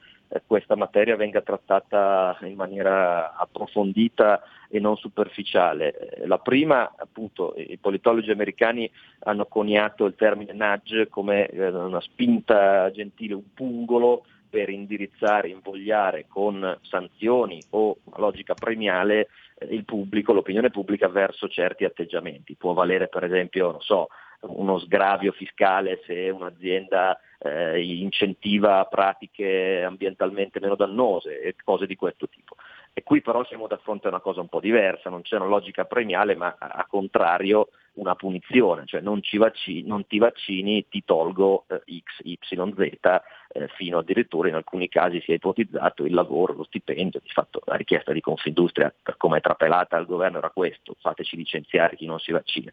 questa 0.46 0.76
materia 0.76 1.16
venga 1.16 1.42
trattata 1.42 2.38
in 2.42 2.56
maniera 2.56 3.36
approfondita 3.36 4.42
e 4.70 4.80
non 4.80 4.98
superficiale. 4.98 5.98
Eh, 5.98 6.28
La 6.28 6.40
prima, 6.40 6.94
appunto, 6.98 7.54
i 7.56 7.78
politologi 7.78 8.32
americani 8.32 8.90
hanno 9.20 9.46
coniato 9.46 10.06
il 10.06 10.16
termine 10.16 10.54
nudge 10.54 11.08
come 11.08 11.48
eh, 11.48 11.70
una 11.70 12.02
spinta 12.02 12.92
gentile, 12.92 13.34
un 13.34 13.54
pungolo 13.54 14.26
per 14.50 14.70
indirizzare, 14.70 15.50
invogliare 15.50 16.26
con 16.28 16.78
sanzioni 16.82 17.62
o 17.72 17.98
una 18.06 18.18
logica 18.20 18.54
premiale 18.54 19.28
eh, 19.58 19.74
il 19.74 19.86
pubblico, 19.86 20.34
l'opinione 20.34 20.70
pubblica 20.70 21.08
verso 21.08 21.48
certi 21.48 21.86
atteggiamenti. 21.86 22.56
Può 22.56 22.74
valere 22.74 23.08
per 23.08 23.24
esempio, 23.24 23.72
non 23.72 23.82
so, 23.82 24.10
uno 24.42 24.80
sgravio 24.80 25.32
fiscale 25.32 26.02
se 26.06 26.30
un'azienda 26.30 27.20
eh, 27.40 27.82
incentiva 27.82 28.86
pratiche 28.86 29.84
ambientalmente 29.84 30.60
meno 30.60 30.76
dannose 30.76 31.42
e 31.42 31.56
cose 31.64 31.86
di 31.86 31.96
questo 31.96 32.28
tipo. 32.28 32.56
E 32.94 33.04
qui 33.04 33.22
però 33.22 33.46
siamo 33.46 33.68
da 33.68 33.78
fronte 33.78 34.08
a 34.08 34.10
una 34.10 34.20
cosa 34.20 34.42
un 34.42 34.48
po' 34.48 34.60
diversa, 34.60 35.12
non 35.12 35.22
c'è 35.22 35.36
una 35.36 35.46
logica 35.46 35.86
premiale, 35.86 36.36
ma 36.36 36.56
a, 36.58 36.86
contrario 36.90 37.70
una 37.94 38.16
punizione, 38.16 38.86
cioè 38.86 39.02
non, 39.02 39.22
ci 39.22 39.38
vaccini, 39.38 39.88
non 39.88 40.08
ti 40.08 40.18
vaccini, 40.18 40.88
ti 40.88 41.04
tolgo 41.06 41.66
eh, 41.68 41.82
X, 42.00 42.22
Y, 42.24 42.40
Z, 42.42 43.22
eh, 43.58 43.68
fino 43.70 43.98
addirittura 43.98 44.48
in 44.50 44.54
alcuni 44.54 44.88
casi 44.88 45.20
si 45.22 45.32
è 45.32 45.36
ipotizzato 45.36 46.06
il 46.06 46.14
lavoro, 46.14 46.54
lo 46.54 46.64
stipendio, 46.64 47.20
di 47.24 47.30
fatto 47.30 47.62
la 47.66 47.76
richiesta 47.76 48.12
di 48.12 48.22
Confindustria 48.22 48.94
per 49.02 49.18
come 49.18 49.38
è 49.38 49.42
trapelata 49.42 49.98
al 49.98 50.06
governo 50.06 50.38
era 50.38 50.52
questo, 50.52 50.96
fateci 51.00 51.36
licenziare 51.36 51.96
chi 51.96 52.06
non 52.06 52.20
si 52.20 52.32
vaccina. 52.32 52.72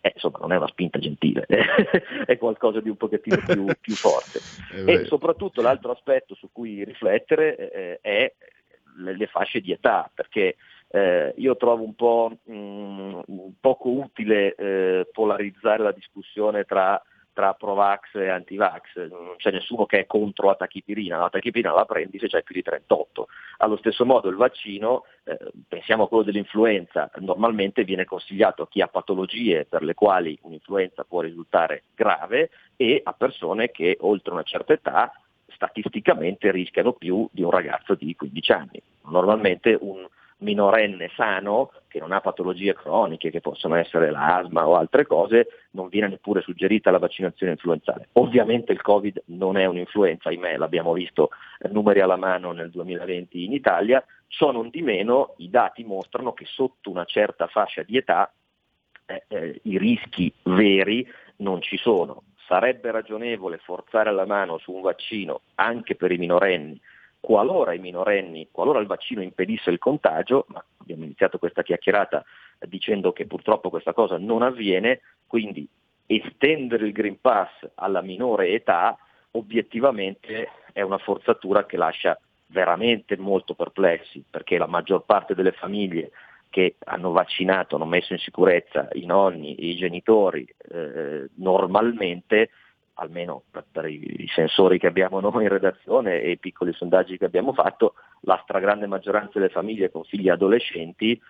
Eh, 0.00 0.12
insomma 0.14 0.38
non 0.40 0.52
è 0.52 0.56
una 0.56 0.66
spinta 0.66 0.98
gentile, 0.98 1.46
è 2.26 2.36
qualcosa 2.36 2.80
di 2.80 2.88
un 2.88 2.96
pochettino 2.96 3.36
più, 3.46 3.66
più 3.80 3.94
forte. 3.94 4.40
Eh, 4.72 4.92
E 4.92 5.04
soprattutto 5.04 5.62
l'altro 5.62 5.92
aspetto 5.92 6.34
su 6.34 6.48
cui 6.50 6.84
riflettere 6.84 7.70
eh, 7.70 7.98
è 8.00 8.32
le, 8.96 9.16
le 9.16 9.26
fasce 9.26 9.60
di 9.60 9.70
età, 9.70 10.10
perché 10.12 10.56
eh, 10.88 11.32
io 11.36 11.56
trovo 11.56 11.84
un 11.84 11.94
po' 11.94 12.38
mh, 12.42 13.20
poco 13.60 13.88
utile 13.90 14.54
eh, 14.56 15.08
polarizzare 15.12 15.82
la 15.82 15.92
discussione 15.92 16.64
tra, 16.64 17.00
tra 17.34 17.52
Provax 17.52 18.14
e 18.14 18.28
Antivax, 18.28 19.08
non 19.10 19.34
c'è 19.36 19.50
nessuno 19.50 19.84
che 19.84 19.98
è 19.98 20.06
contro 20.06 20.46
la 20.46 20.54
tachipirina, 20.54 21.18
la 21.18 21.28
tachipirina 21.28 21.74
la 21.74 21.84
prendi 21.84 22.18
se 22.18 22.28
c'hai 22.28 22.42
più 22.42 22.54
di 22.54 22.62
38. 22.62 23.26
Allo 23.58 23.76
stesso 23.76 24.06
modo 24.06 24.28
il 24.28 24.36
vaccino, 24.36 25.04
eh, 25.24 25.36
pensiamo 25.68 26.04
a 26.04 26.08
quello 26.08 26.22
dell'influenza, 26.22 27.10
normalmente 27.16 27.84
viene 27.84 28.04
consigliato 28.04 28.62
a 28.62 28.68
chi 28.68 28.80
ha 28.80 28.86
patologie 28.86 29.66
per 29.66 29.82
le 29.82 29.94
quali 29.94 30.38
un'influenza 30.42 31.04
può 31.04 31.20
risultare 31.20 31.82
grave 31.94 32.50
e 32.76 33.00
a 33.04 33.12
persone 33.12 33.70
che 33.70 33.98
oltre 34.00 34.32
una 34.32 34.44
certa 34.44 34.72
età 34.72 35.12
statisticamente 35.48 36.50
rischiano 36.50 36.92
più 36.92 37.28
di 37.32 37.42
un 37.42 37.50
ragazzo 37.50 37.94
di 37.94 38.14
15 38.14 38.52
anni. 38.52 38.82
Normalmente 39.06 39.76
un 39.78 40.06
minorenne 40.38 41.10
sano 41.14 41.70
che 41.88 42.00
non 42.00 42.12
ha 42.12 42.20
patologie 42.20 42.74
croniche 42.74 43.30
che 43.30 43.40
possono 43.40 43.76
essere 43.76 44.10
l'asma 44.10 44.66
o 44.66 44.74
altre 44.74 45.06
cose 45.06 45.46
non 45.70 45.88
viene 45.88 46.08
neppure 46.08 46.40
suggerita 46.40 46.90
la 46.90 46.98
vaccinazione 46.98 47.52
influenzale. 47.52 48.08
Ovviamente 48.14 48.72
il 48.72 48.82
Covid 48.82 49.22
non 49.26 49.56
è 49.56 49.64
un'influenza, 49.64 50.28
ahimè 50.28 50.56
l'abbiamo 50.56 50.92
visto 50.92 51.30
eh, 51.60 51.68
numeri 51.68 52.00
alla 52.00 52.16
mano 52.16 52.52
nel 52.52 52.70
2020 52.70 53.44
in 53.44 53.52
Italia, 53.52 54.04
ciò 54.26 54.50
non 54.50 54.70
di 54.70 54.82
meno 54.82 55.34
i 55.38 55.50
dati 55.50 55.84
mostrano 55.84 56.32
che 56.32 56.44
sotto 56.46 56.90
una 56.90 57.04
certa 57.04 57.46
fascia 57.46 57.82
di 57.82 57.96
età 57.96 58.32
eh, 59.06 59.24
eh, 59.28 59.60
i 59.64 59.78
rischi 59.78 60.32
veri 60.42 61.06
non 61.36 61.60
ci 61.62 61.76
sono. 61.76 62.24
Sarebbe 62.46 62.90
ragionevole 62.90 63.58
forzare 63.58 64.12
la 64.12 64.26
mano 64.26 64.58
su 64.58 64.72
un 64.72 64.82
vaccino 64.82 65.42
anche 65.54 65.94
per 65.94 66.12
i 66.12 66.18
minorenni, 66.18 66.78
qualora 67.24 67.72
i 67.72 67.78
minorenni, 67.78 68.48
qualora 68.50 68.80
il 68.80 68.86
vaccino 68.86 69.22
impedisse 69.22 69.70
il 69.70 69.78
contagio, 69.78 70.44
ma 70.48 70.62
abbiamo 70.76 71.04
iniziato 71.04 71.38
questa 71.38 71.62
chiacchierata 71.62 72.22
dicendo 72.68 73.14
che 73.14 73.26
purtroppo 73.26 73.70
questa 73.70 73.94
cosa 73.94 74.18
non 74.18 74.42
avviene, 74.42 75.00
quindi 75.26 75.66
estendere 76.04 76.84
il 76.84 76.92
Green 76.92 77.18
Pass 77.18 77.48
alla 77.76 78.02
minore 78.02 78.50
età 78.50 78.94
obiettivamente 79.30 80.50
è 80.74 80.82
una 80.82 80.98
forzatura 80.98 81.64
che 81.64 81.78
lascia 81.78 82.20
veramente 82.48 83.16
molto 83.16 83.54
perplessi, 83.54 84.22
perché 84.28 84.58
la 84.58 84.66
maggior 84.66 85.06
parte 85.06 85.34
delle 85.34 85.52
famiglie 85.52 86.10
che 86.50 86.76
hanno 86.84 87.10
vaccinato, 87.10 87.76
hanno 87.76 87.86
messo 87.86 88.12
in 88.12 88.18
sicurezza 88.18 88.86
i 88.92 89.06
nonni, 89.06 89.70
i 89.70 89.76
genitori, 89.76 90.46
eh, 90.70 91.30
normalmente, 91.36 92.50
almeno 92.94 93.42
per, 93.50 93.86
i, 93.86 94.26
sensori 94.32 94.78
che 94.78 94.86
abbiamo 94.86 95.20
noi 95.20 95.44
in 95.44 95.48
redazione 95.48 96.20
e 96.20 96.32
i 96.32 96.38
piccoli 96.38 96.72
sondaggi 96.72 97.18
che 97.18 97.24
abbiamo 97.24 97.52
fatto, 97.52 97.94
la 98.20 98.40
stragrande 98.42 98.86
maggioranza 98.86 99.32
delle 99.34 99.50
famiglie 99.50 99.90
con 99.90 100.04
figli 100.04 100.28
adolescenti 100.28 101.20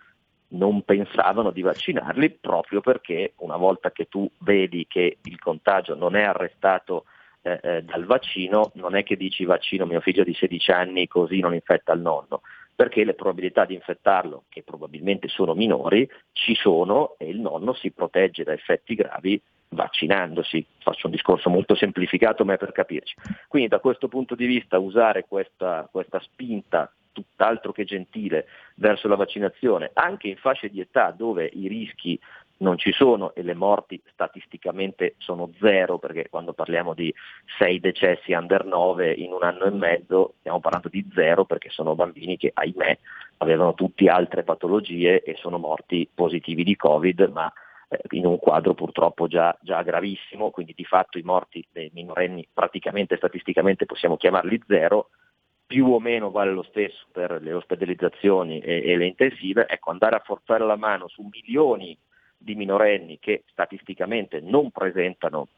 non 0.49 0.83
pensavano 0.83 1.51
di 1.51 1.63
vaccinarli 1.63 2.39
proprio 2.41 2.81
perché 2.81 3.33
una 3.39 3.57
volta 3.57 3.91
che 3.91 4.09
tu 4.09 4.29
vedi 4.39 4.87
che 4.87 5.19
il 5.23 5.39
contagio 5.39 5.95
non 5.95 6.15
è 6.15 6.23
arrestato 6.23 7.05
eh, 7.43 7.59
eh, 7.63 7.83
dal 7.83 8.05
vaccino, 8.05 8.71
non 8.75 8.95
è 8.95 9.03
che 9.03 9.17
dici 9.17 9.45
vaccino 9.45 9.87
mio 9.87 10.01
figlio 10.01 10.23
di 10.23 10.35
16 10.35 10.71
anni 10.71 11.09
così 11.09 11.41
non 11.41 11.55
infetta 11.55 11.93
il 11.93 12.01
nonno 12.01 12.43
perché 12.75 13.05
le 13.05 13.15
probabilità 13.15 13.65
di 13.65 13.75
infettarlo, 13.75 14.45
che 14.49 14.63
probabilmente 14.63 15.29
sono 15.29 15.55
minori, 15.55 16.09
ci 16.33 16.55
sono 16.57 17.15
e 17.19 17.29
il 17.29 17.39
nonno 17.39 17.73
si 17.73 17.93
protegge 17.93 18.43
da 18.43 18.53
effetti 18.53 18.95
gravi 18.95 19.41
vaccinandosi. 19.69 20.65
Faccio 20.79 21.07
un 21.07 21.13
discorso 21.13 21.51
molto 21.51 21.75
semplificato 21.75 22.45
ma 22.45 22.55
è 22.55 22.59
per 22.59 22.73
capirci. 22.73 23.15
Quindi 23.49 23.69
da 23.69 23.81
questo 23.81 24.09
punto 24.09 24.35
di 24.35 24.47
vista 24.47 24.79
usare 24.79 25.25
questa, 25.27 25.89
questa 25.91 26.21
spinta 26.21 26.93
tutt'altro 27.13 27.73
che 27.73 27.85
gentile 27.85 28.47
verso 28.75 29.09
la 29.09 29.15
vaccinazione, 29.17 29.91
anche 29.95 30.29
in 30.29 30.37
fasce 30.37 30.69
di 30.69 30.81
età 30.81 31.13
dove 31.13 31.49
i 31.53 31.69
rischi 31.69 32.19
non 32.57 32.79
ci 32.79 32.93
sono 32.93 33.35
e 33.35 33.43
le 33.43 33.55
morti 33.55 34.01
statisticamente 34.13 35.15
sono 35.19 35.51
zero, 35.61 35.99
perché 35.99 36.29
quando 36.29 36.53
parliamo 36.53 36.95
di 36.95 37.13
sei 37.59 37.81
decessi 37.81 38.33
under 38.33 38.65
9 38.65 39.13
in 39.13 39.33
un 39.33 39.43
anno 39.43 39.65
e 39.65 39.71
mezzo 39.71 40.35
stiamo 40.39 40.61
parlando 40.61 40.89
di 40.89 41.07
zero 41.15 41.45
perché 41.45 41.71
sono 41.71 41.95
bambini 41.95 42.37
che 42.37 42.51
ahimè 42.55 42.99
avevano 43.39 43.75
tutti 43.75 44.09
altre 44.09 44.45
patologie 44.45 45.23
e 45.23 45.35
sono 45.37 45.59
morti 45.59 46.09
positivi 46.13 46.63
di 46.63 46.77
Covid, 46.77 47.31
ma 47.33 47.53
in 48.11 48.27
un 48.27 48.39
quadro 48.39 48.75
purtroppo 48.75 49.27
già, 49.27 49.57
già 49.61 49.83
gravissimo, 49.83 50.51
quindi 50.51 50.73
di 50.75 50.85
fatto 50.85 51.19
i 51.19 51.23
morti 51.23 51.67
dei 51.71 51.91
minorenni 51.93 52.47
praticamente 52.53 53.17
statisticamente 53.17 53.87
possiamo 53.87 54.17
chiamarli 54.17 54.63
zero, 54.67 55.11
più 55.67 55.87
o 55.93 55.99
meno 55.99 56.31
vale 56.31 56.53
lo 56.53 56.63
stesso 56.63 57.07
per 57.11 57.41
le 57.41 57.53
ospedalizzazioni 57.53 58.61
e, 58.61 58.83
e 58.85 58.97
le 58.97 59.07
intensive, 59.07 59.67
ecco 59.69 59.91
andare 59.91 60.17
a 60.17 60.23
forzare 60.25 60.65
la 60.65 60.77
mano 60.77 61.09
su 61.09 61.29
milioni 61.31 61.97
di 62.37 62.55
minorenni 62.55 63.19
che 63.19 63.45
statisticamente 63.47 64.41
non 64.41 64.71
presentano 64.71 65.49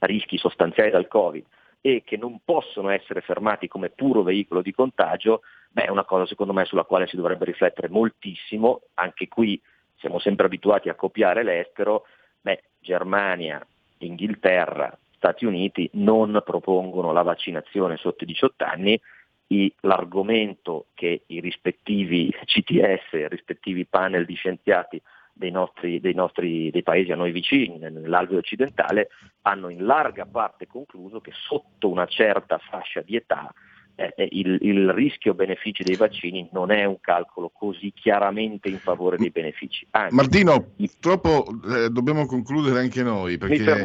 rischi 0.00 0.36
sostanziali 0.36 0.90
dal 0.90 1.06
Covid 1.06 1.44
e 1.80 2.02
che 2.04 2.16
non 2.16 2.40
possono 2.44 2.88
essere 2.88 3.20
fermati 3.20 3.68
come 3.68 3.90
puro 3.90 4.22
veicolo 4.22 4.62
di 4.62 4.72
contagio, 4.72 5.42
beh, 5.70 5.84
è 5.84 5.90
una 5.90 6.04
cosa 6.04 6.26
secondo 6.26 6.52
me 6.52 6.64
sulla 6.64 6.84
quale 6.84 7.06
si 7.06 7.16
dovrebbe 7.16 7.44
riflettere 7.44 7.88
moltissimo, 7.88 8.82
anche 8.94 9.28
qui 9.28 9.60
siamo 9.98 10.18
sempre 10.18 10.46
abituati 10.46 10.88
a 10.88 10.94
copiare 10.94 11.42
l'estero, 11.42 12.04
beh, 12.40 12.62
Germania, 12.80 13.64
Inghilterra, 13.98 14.96
Stati 15.16 15.44
Uniti 15.44 15.90
non 15.94 16.40
propongono 16.44 17.12
la 17.12 17.22
vaccinazione 17.22 17.96
sotto 17.96 18.22
i 18.22 18.26
18 18.28 18.64
anni, 18.64 19.00
i, 19.48 19.72
l'argomento 19.80 20.86
che 20.94 21.22
i 21.26 21.40
rispettivi 21.40 22.30
CTS, 22.44 23.12
i 23.12 23.28
rispettivi 23.28 23.84
panel 23.84 24.24
di 24.24 24.34
scienziati 24.34 25.00
dei 25.32 25.50
nostri, 25.50 26.00
dei 26.00 26.14
nostri 26.14 26.70
dei 26.70 26.82
paesi 26.82 27.12
a 27.12 27.16
noi 27.16 27.32
vicini, 27.32 27.78
nell'alveo 27.78 28.38
occidentale, 28.38 29.10
hanno 29.42 29.68
in 29.68 29.84
larga 29.84 30.26
parte 30.26 30.66
concluso 30.66 31.20
che 31.20 31.32
sotto 31.32 31.88
una 31.88 32.06
certa 32.06 32.58
fascia 32.58 33.00
di 33.00 33.16
età 33.16 33.52
eh, 33.98 34.28
il, 34.30 34.58
il 34.60 34.92
rischio-benefici 34.92 35.82
dei 35.82 35.96
vaccini 35.96 36.48
non 36.52 36.70
è 36.70 36.84
un 36.84 37.00
calcolo 37.00 37.50
così 37.50 37.92
chiaramente 37.92 38.68
in 38.68 38.78
favore 38.78 39.16
dei 39.16 39.30
benefici. 39.30 39.86
Anzi, 39.90 40.14
Martino, 40.14 40.70
purtroppo 40.76 41.46
eh, 41.68 41.90
dobbiamo 41.90 42.24
concludere 42.26 42.78
anche 42.78 43.02
noi 43.02 43.38
perché 43.38 43.84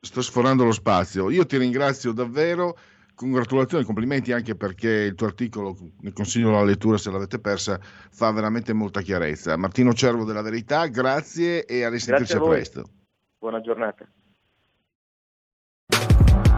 sto 0.00 0.20
sforando 0.20 0.64
lo 0.64 0.72
spazio. 0.72 1.30
Io 1.30 1.46
ti 1.46 1.56
ringrazio 1.56 2.12
davvero, 2.12 2.76
congratulazioni, 3.14 3.84
complimenti 3.84 4.32
anche 4.32 4.54
perché 4.54 4.90
il 4.90 5.14
tuo 5.14 5.28
articolo, 5.28 5.76
ne 6.00 6.12
consiglio 6.12 6.50
la 6.50 6.64
lettura 6.64 6.98
se 6.98 7.10
l'avete 7.10 7.38
persa, 7.38 7.80
fa 7.80 8.30
veramente 8.32 8.74
molta 8.74 9.00
chiarezza. 9.00 9.56
Martino 9.56 9.94
Cervo 9.94 10.24
della 10.24 10.42
Verità, 10.42 10.86
grazie 10.88 11.64
e 11.64 11.84
a 11.84 11.88
risentirci 11.88 12.34
a 12.34 12.38
a 12.38 12.48
presto. 12.48 12.84
Buona 13.38 13.62
giornata. 13.62 14.06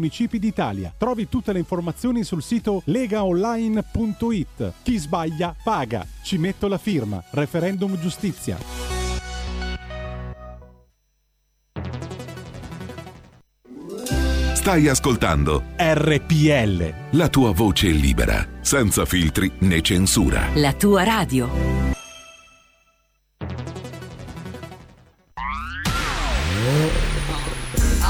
municipi 0.00 0.38
d'Italia. 0.38 0.92
Trovi 0.96 1.28
tutte 1.28 1.52
le 1.52 1.58
informazioni 1.58 2.24
sul 2.24 2.42
sito 2.42 2.80
legaonline.it. 2.86 4.72
Chi 4.82 4.96
sbaglia 4.96 5.54
paga. 5.62 6.06
Ci 6.22 6.38
metto 6.38 6.66
la 6.66 6.78
firma. 6.78 7.22
Referendum 7.30 7.98
giustizia. 7.98 8.56
Stai 14.54 14.88
ascoltando 14.88 15.64
RPL. 15.76 17.16
la 17.16 17.28
tua 17.28 17.52
voce 17.52 17.88
libera, 17.88 18.46
senza 18.60 19.04
filtri 19.04 19.50
né 19.60 19.80
censura. 19.80 20.48
La 20.54 20.74
tua 20.74 21.02
radio. 21.02 21.99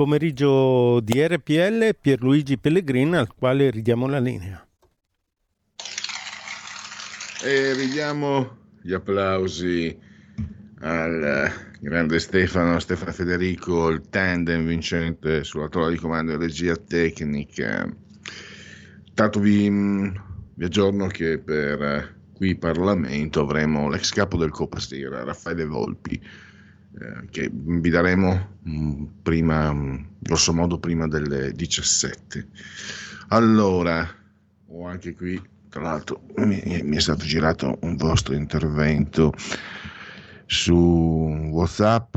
Pomeriggio 0.00 0.98
di 1.00 1.20
RPL 1.20 1.94
Pierluigi 2.00 2.56
Pellegrin 2.56 3.16
al 3.16 3.34
quale 3.34 3.68
ridiamo 3.68 4.08
la 4.08 4.18
linea. 4.18 4.66
E 7.44 7.74
ridiamo 7.74 8.56
gli 8.80 8.94
applausi 8.94 9.94
al 10.78 11.52
grande 11.80 12.18
Stefano, 12.18 12.78
Stefano 12.78 13.12
Federico, 13.12 13.88
il 13.88 14.00
tandem 14.08 14.64
vincente 14.66 15.44
sulla 15.44 15.68
torre 15.68 15.90
di 15.90 15.98
comando 15.98 16.32
e 16.32 16.38
regia 16.38 16.74
tecnica. 16.76 17.86
Tanto 19.12 19.38
vi, 19.38 19.68
vi 19.68 20.64
aggiorno 20.64 21.08
che 21.08 21.36
per 21.40 22.16
qui 22.32 22.56
Parlamento 22.56 23.42
avremo 23.42 23.90
l'ex 23.90 24.12
capo 24.12 24.38
del 24.38 24.48
Copastir, 24.48 25.10
Raffaele 25.10 25.66
Volpi, 25.66 26.18
che 27.30 27.50
vi 27.52 27.90
daremo 27.90 28.56
mh, 28.62 29.04
prima, 29.22 29.72
mh, 29.72 30.06
grosso 30.18 30.52
modo 30.52 30.78
prima 30.78 31.06
delle 31.06 31.52
17. 31.52 32.48
Allora, 33.28 34.08
ho 34.66 34.86
anche 34.86 35.14
qui, 35.14 35.40
tra 35.68 35.82
l'altro, 35.82 36.22
mi, 36.36 36.80
mi 36.82 36.96
è 36.96 37.00
stato 37.00 37.24
girato 37.24 37.78
un 37.82 37.96
vostro 37.96 38.34
intervento 38.34 39.32
su 40.46 40.74
WhatsApp. 41.52 42.16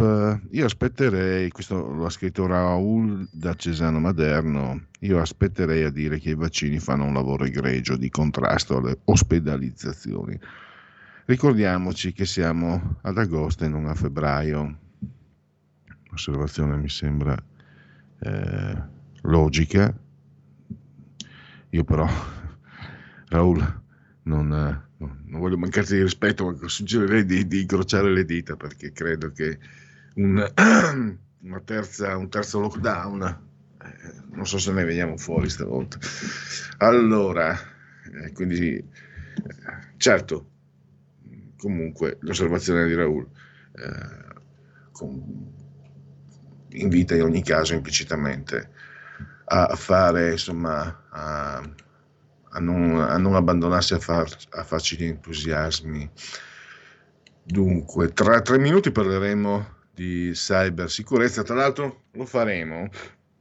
Io 0.52 0.66
aspetterei, 0.66 1.50
questo 1.52 1.92
lo 1.92 2.06
ha 2.06 2.10
scritto 2.10 2.48
Raul 2.48 3.28
da 3.32 3.54
Cesano 3.54 4.00
Maderno, 4.00 4.88
io 5.02 5.20
aspetterei 5.20 5.84
a 5.84 5.92
dire 5.92 6.18
che 6.18 6.32
i 6.32 6.36
vaccini 6.36 6.80
fanno 6.80 7.06
un 7.06 7.14
lavoro 7.14 7.46
egregio 7.46 7.96
di 7.96 8.10
contrasto 8.10 8.78
alle 8.78 8.98
ospedalizzazioni. 9.06 10.40
Ricordiamoci 11.26 12.12
che 12.12 12.26
siamo 12.26 12.98
ad 13.02 13.18
agosto 13.18 13.64
e 13.64 13.70
non 13.70 13.88
a 13.88 13.96
febbraio. 13.96 14.80
L'osservazione 16.10 16.76
mi 16.76 16.90
sembra 16.90 17.42
eh, 18.20 18.82
logica. 19.22 19.98
Io 21.70 21.84
però, 21.86 22.06
Raul, 23.30 23.82
non, 24.24 24.52
eh, 24.52 25.06
non 25.26 25.40
voglio 25.40 25.58
mancarti 25.58 25.96
di 25.96 26.02
rispetto, 26.02 26.44
ma 26.44 26.68
suggerirei 26.68 27.24
di, 27.24 27.48
di 27.48 27.62
incrociare 27.62 28.12
le 28.12 28.26
dita 28.26 28.58
perché 28.58 28.92
credo 28.92 29.32
che 29.32 29.58
un, 30.16 30.46
terza, 31.64 32.18
un 32.18 32.30
terzo 32.30 32.60
lockdown, 32.60 33.22
eh, 33.82 34.14
non 34.34 34.46
so 34.46 34.58
se 34.58 34.74
ne 34.74 34.84
veniamo 34.84 35.16
fuori 35.16 35.50
stavolta. 35.50 35.98
Allora, 36.80 37.58
eh, 38.12 38.34
quindi, 38.34 38.86
certo, 39.96 40.52
comunque 41.64 42.18
l'osservazione 42.20 42.86
di 42.86 42.94
Raul 42.94 43.26
eh, 43.76 44.32
invita 46.72 47.16
in 47.16 47.22
ogni 47.22 47.42
caso 47.42 47.74
implicitamente 47.74 48.70
a 49.46 49.76
fare, 49.76 50.32
insomma, 50.32 51.06
a, 51.10 51.58
a, 52.50 52.60
non, 52.60 53.00
a 53.00 53.18
non, 53.18 53.36
abbandonarsi 53.36 53.94
a, 53.94 54.00
far, 54.00 54.28
a 54.50 54.64
facili 54.64 55.06
entusiasmi. 55.06 56.10
Dunque, 57.44 58.14
tra 58.14 58.42
tre 58.42 58.58
minuti 58.58 58.92
parleremo 58.92 59.82
di 59.94 60.32
cybersicurezza, 60.34 61.44
tra 61.44 61.56
l'altro 61.56 62.06
lo 62.12 62.26
faremo 62.26 62.90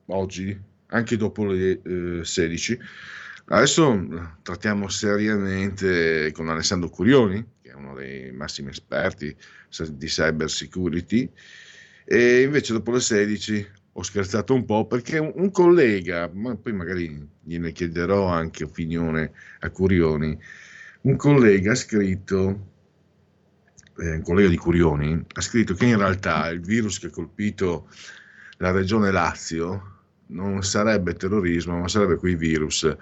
oggi, 0.06 0.61
anche 0.88 1.16
dopo 1.16 1.46
le 1.46 1.80
eh, 1.82 2.24
16. 2.24 2.78
Adesso 3.46 4.38
trattiamo 4.42 4.88
seriamente 4.88 6.30
con 6.32 6.48
Alessandro 6.48 6.90
Curioni, 6.90 7.44
è 7.72 7.74
uno 7.74 7.94
dei 7.94 8.30
massimi 8.32 8.70
esperti 8.70 9.35
di 9.90 10.06
cyber 10.06 10.50
security. 10.50 11.30
E 12.04 12.42
invece 12.42 12.74
dopo 12.74 12.92
le 12.92 13.00
16 13.00 13.70
ho 13.92 14.02
scherzato 14.02 14.54
un 14.54 14.64
po' 14.64 14.87
perché 14.87 15.18
un, 15.18 15.50
collega, 15.50 16.30
ma 16.32 16.54
poi 16.56 16.72
magari 16.72 17.28
gliene 17.40 17.72
chiederò 17.72 18.26
anche 18.26 18.64
opinione 18.64 19.32
a 19.61 19.70
Curioni, 19.70 20.38
un 21.02 21.16
collega 21.16 21.72
ha 21.72 21.74
scritto, 21.74 22.66
eh, 23.98 24.16
un 24.16 24.22
collega 24.22 24.48
di 24.48 24.56
Curioni, 24.56 25.24
ha 25.32 25.40
scritto 25.40 25.74
che 25.74 25.87
in 25.87 25.96
realtà 25.96 26.48
il 26.48 26.61
virus 26.61 26.98
che 26.98 27.06
ha 27.06 27.11
colpito 27.11 27.88
la 28.58 28.70
regione 28.70 29.11
Lazio 29.11 30.00
non 30.26 30.62
sarebbe 30.62 31.14
terrorismo, 31.14 31.78
ma 31.78 31.88
sarebbe 31.88 32.16
quei 32.16 32.37
virus 32.37 32.96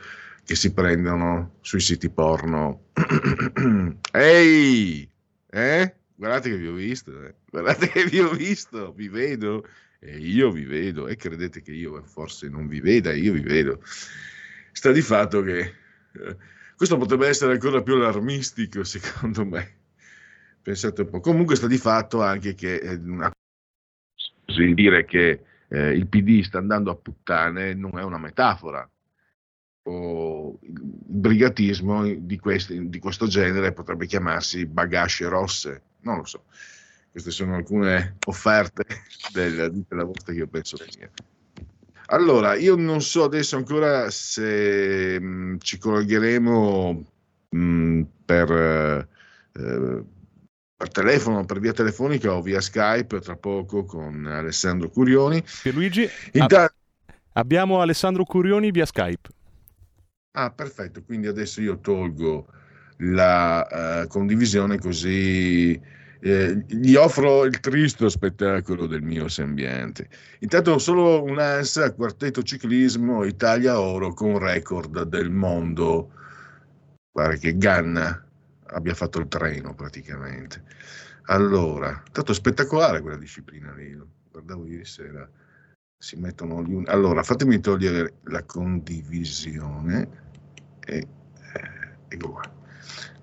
che 0.44 0.55
si 0.55 0.72
prendono 0.72 1.57
sui 1.61 1.81
siti 1.81 2.11
porno. 2.11 2.90
Ehi, 4.12 5.09
eh? 5.50 5.94
Guardate 6.14 6.50
che 6.50 6.57
vi 6.57 6.66
ho 6.66 6.74
visto, 6.74 7.22
eh? 7.24 7.35
guardate 7.50 7.88
che 7.88 8.05
vi 8.05 8.20
ho 8.20 8.31
visto, 8.31 8.92
vi 8.92 9.09
vedo 9.09 9.66
e 9.98 10.18
io 10.18 10.50
vi 10.50 10.64
vedo 10.64 11.09
e 11.09 11.16
credete 11.16 11.62
che 11.62 11.72
io 11.72 12.03
forse 12.03 12.48
non 12.48 12.68
vi 12.68 12.81
veda, 12.81 13.12
io 13.12 13.33
vi 13.33 13.40
vedo. 13.40 13.81
Sta 14.72 14.92
di 14.92 15.00
fatto 15.00 15.42
che 15.42 15.61
eh, 15.61 16.37
questo 16.76 16.98
potrebbe 16.98 17.26
essere 17.26 17.53
ancora 17.53 17.83
più 17.83 17.94
allarmistico 17.94 18.85
secondo 18.85 19.46
me. 19.46 19.79
Pensate 20.62 21.03
un 21.03 21.09
po'. 21.11 21.20
Comunque 21.20 21.57
sta 21.57 21.66
di 21.66 21.79
fatto 21.79 22.22
anche 22.22 22.55
che 22.55 22.74
eh, 22.76 22.98
dire 24.74 25.05
che 25.07 25.44
eh, 25.68 25.90
il 25.92 26.07
PD 26.07 26.42
sta 26.42 26.59
andando 26.59 26.90
a 26.90 26.96
puttane 26.96 27.72
non 27.72 27.98
è 27.98 28.03
una 28.03 28.18
metafora 28.18 28.87
o 29.90 30.59
brigatismo 30.61 32.05
di, 32.05 32.38
questi, 32.38 32.88
di 32.88 32.98
questo 33.00 33.26
genere 33.26 33.72
potrebbe 33.72 34.07
chiamarsi 34.07 34.66
bagasce 34.66 35.29
rosse, 35.29 35.83
non 36.03 36.18
lo 36.18 36.24
so. 36.24 36.44
Queste 37.11 37.33
sono 37.33 37.57
alcune 37.57 38.16
offerte 38.26 38.85
del, 39.35 39.85
della 39.88 40.05
vostra 40.05 40.33
che 40.33 40.38
io 40.38 40.46
penso 40.46 40.76
sia. 40.88 41.11
Allora, 42.12 42.55
io 42.55 42.76
non 42.76 43.00
so 43.03 43.24
adesso 43.24 43.57
ancora 43.57 44.11
se 44.11 45.18
mh, 45.20 45.24
mm, 45.24 45.57
ci 45.59 45.79
collegheremo 45.79 47.05
mh, 47.50 47.59
mm, 47.59 48.03
per, 48.24 48.50
eh, 48.50 50.05
per, 50.76 50.88
telefono, 50.90 51.44
per 51.44 51.59
via 51.59 51.72
telefonica 51.72 52.33
o 52.33 52.42
via 52.42 52.61
Skype 52.61 53.20
tra 53.20 53.37
poco 53.37 53.85
con 53.85 54.26
Alessandro 54.26 54.88
Curioni. 54.88 55.42
Pierluigi, 55.62 56.09
Intanto... 56.33 56.57
ab- 56.57 56.72
abbiamo 57.33 57.81
Alessandro 57.81 58.24
Curioni 58.24 58.70
via 58.70 58.87
Skype. 58.87 59.38
Ah, 60.32 60.50
perfetto, 60.52 61.02
quindi 61.02 61.26
adesso 61.26 61.60
io 61.60 61.80
tolgo 61.80 62.46
la 62.98 64.02
uh, 64.04 64.06
condivisione 64.06 64.78
così 64.78 65.80
eh, 66.22 66.64
gli 66.68 66.94
offro 66.94 67.44
il 67.44 67.58
tristo 67.60 68.08
spettacolo 68.08 68.86
del 68.86 69.02
mio 69.02 69.28
sembiante. 69.28 70.08
Intanto 70.40 70.78
solo 70.78 71.22
un'ansa, 71.24 71.92
quartetto 71.94 72.42
ciclismo, 72.42 73.24
Italia 73.24 73.80
Oro 73.80 74.12
con 74.12 74.38
record 74.38 75.02
del 75.04 75.30
mondo. 75.30 76.12
Pare 77.10 77.38
che 77.38 77.56
Ganna 77.56 78.24
abbia 78.66 78.94
fatto 78.94 79.18
il 79.18 79.28
treno 79.28 79.74
praticamente. 79.74 80.62
Allora, 81.24 82.02
tanto 82.12 82.32
spettacolare 82.32 83.00
quella 83.00 83.16
disciplina 83.16 83.72
lì, 83.72 83.98
guardavo 84.30 84.66
ieri 84.66 84.84
sera 84.84 85.28
si 86.00 86.16
mettono 86.16 86.62
gli 86.64 86.72
uni. 86.72 86.86
Allora, 86.86 87.22
fatemi 87.22 87.60
togliere 87.60 88.14
la 88.24 88.42
condivisione 88.44 90.08
e 90.86 90.96
eh, 90.96 91.06
ecco 92.08 92.30
qua. 92.30 92.42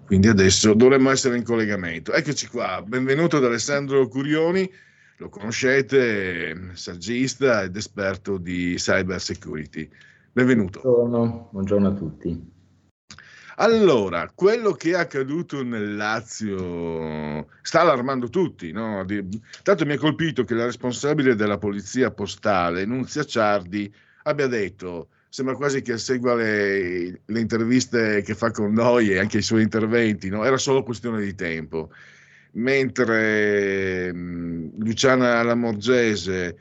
Quindi 0.05 0.27
adesso 0.27 0.73
dovremmo 0.75 1.09
essere 1.09 1.37
in 1.37 1.43
collegamento. 1.43 2.13
Eccoci 2.13 2.47
qua, 2.47 2.83
benvenuto 2.85 3.37
ad 3.37 3.45
Alessandro 3.45 4.07
Curioni, 4.07 4.71
lo 5.17 5.27
conoscete, 5.27 6.69
saggista 6.73 7.63
ed 7.63 7.75
esperto 7.75 8.37
di 8.37 8.75
cyber 8.75 9.19
security. 9.19 9.89
Benvenuto. 10.31 10.79
Buongiorno, 10.79 11.49
buongiorno 11.51 11.87
a 11.87 11.93
tutti. 11.93 12.55
Allora, 13.59 14.31
quello 14.35 14.73
che 14.73 14.91
è 14.91 14.93
accaduto 14.93 15.63
nel 15.63 15.95
Lazio 15.95 17.47
sta 17.63 17.81
allarmando 17.81 18.29
tutti. 18.29 18.71
No? 18.71 19.03
Tanto 19.63 19.85
mi 19.85 19.93
ha 19.93 19.97
colpito 19.97 20.43
che 20.43 20.53
la 20.53 20.65
responsabile 20.65 21.33
della 21.33 21.57
polizia 21.57 22.11
postale, 22.11 22.85
Nunzia 22.85 23.23
Ciardi, 23.23 23.91
abbia 24.23 24.45
detto, 24.45 25.09
sembra 25.29 25.55
quasi 25.55 25.81
che 25.81 25.97
segua 25.97 26.35
le, 26.35 27.21
le 27.25 27.39
interviste 27.39 28.21
che 28.21 28.35
fa 28.35 28.51
con 28.51 28.73
noi 28.73 29.09
e 29.09 29.17
anche 29.17 29.39
i 29.39 29.41
suoi 29.41 29.63
interventi, 29.63 30.29
no? 30.29 30.43
era 30.43 30.57
solo 30.57 30.83
questione 30.83 31.21
di 31.21 31.33
tempo. 31.33 31.89
Mentre 32.53 34.13
mh, 34.13 34.83
Luciana 34.83 35.41
Lamorgese 35.41 36.57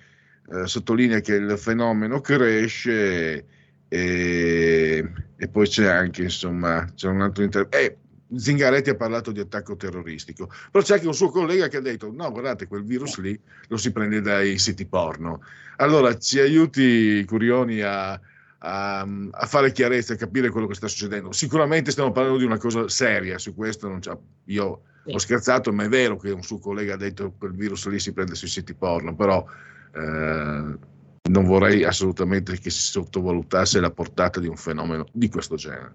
eh, 0.51 0.67
sottolinea 0.67 1.21
che 1.21 1.35
il 1.35 1.59
fenomeno 1.59 2.21
cresce 2.23 3.45
e, 3.89 5.13
e 5.37 5.49
poi 5.49 5.69
c'è 5.69 5.87
anche, 5.87 6.23
insomma, 6.23 6.85
c'è 6.95 7.09
un 7.09 7.21
altro 7.21 7.45
intervento. 7.45 7.77
Eh, 7.77 7.97
Zingaretti 8.35 8.91
ha 8.91 8.97
parlato 8.97 9.31
di 9.31 9.39
attacco 9.39 9.77
terroristico, 9.77 10.51
però 10.73 10.83
c'è 10.83 10.95
anche 10.95 11.07
un 11.07 11.15
suo 11.15 11.29
collega 11.31 11.69
che 11.69 11.77
ha 11.77 11.81
detto: 11.81 12.11
no, 12.13 12.31
guardate, 12.33 12.67
quel 12.67 12.83
virus 12.83 13.19
lì 13.19 13.39
lo 13.69 13.77
si 13.77 13.93
prende 13.93 14.21
dai 14.21 14.59
siti 14.59 14.85
porno. 14.85 15.43
Allora 15.77 16.17
ci 16.19 16.41
aiuti, 16.41 17.25
Curioni, 17.25 17.83
a, 17.83 18.19
a, 18.59 19.01
a 19.31 19.47
fare 19.47 19.71
chiarezza, 19.71 20.15
a 20.15 20.17
capire 20.17 20.51
quello 20.51 20.67
che 20.67 20.75
sta 20.75 20.89
succedendo. 20.89 21.31
Sicuramente 21.31 21.93
stiamo 21.93 22.11
parlando 22.11 22.39
di 22.39 22.45
una 22.45 22.59
cosa 22.59 22.89
seria, 22.89 23.39
su 23.39 23.55
questo 23.55 23.87
non 23.89 24.01
c'è. 24.01 24.17
Io 24.47 24.83
ho 25.05 25.19
scherzato, 25.19 25.73
ma 25.73 25.85
è 25.85 25.89
vero 25.89 26.17
che 26.17 26.33
un 26.33 26.43
suo 26.43 26.59
collega 26.59 26.95
ha 26.95 26.99
detto 26.99 27.29
che 27.29 27.35
quel 27.39 27.53
virus 27.53 27.87
lì 27.87 28.01
si 28.01 28.13
prende 28.13 28.35
sui 28.35 28.49
siti 28.49 28.75
porno, 28.75 29.15
però. 29.15 29.47
Eh, 29.95 30.95
non 31.29 31.45
vorrei 31.45 31.85
assolutamente 31.85 32.59
che 32.59 32.71
si 32.71 32.91
sottovalutasse 32.91 33.81
la 33.81 33.91
portata 33.91 34.41
di 34.41 34.49
un 34.49 34.57
fenomeno 34.57 35.07
di 35.13 35.29
questo 35.29 35.57
genere. 35.57 35.95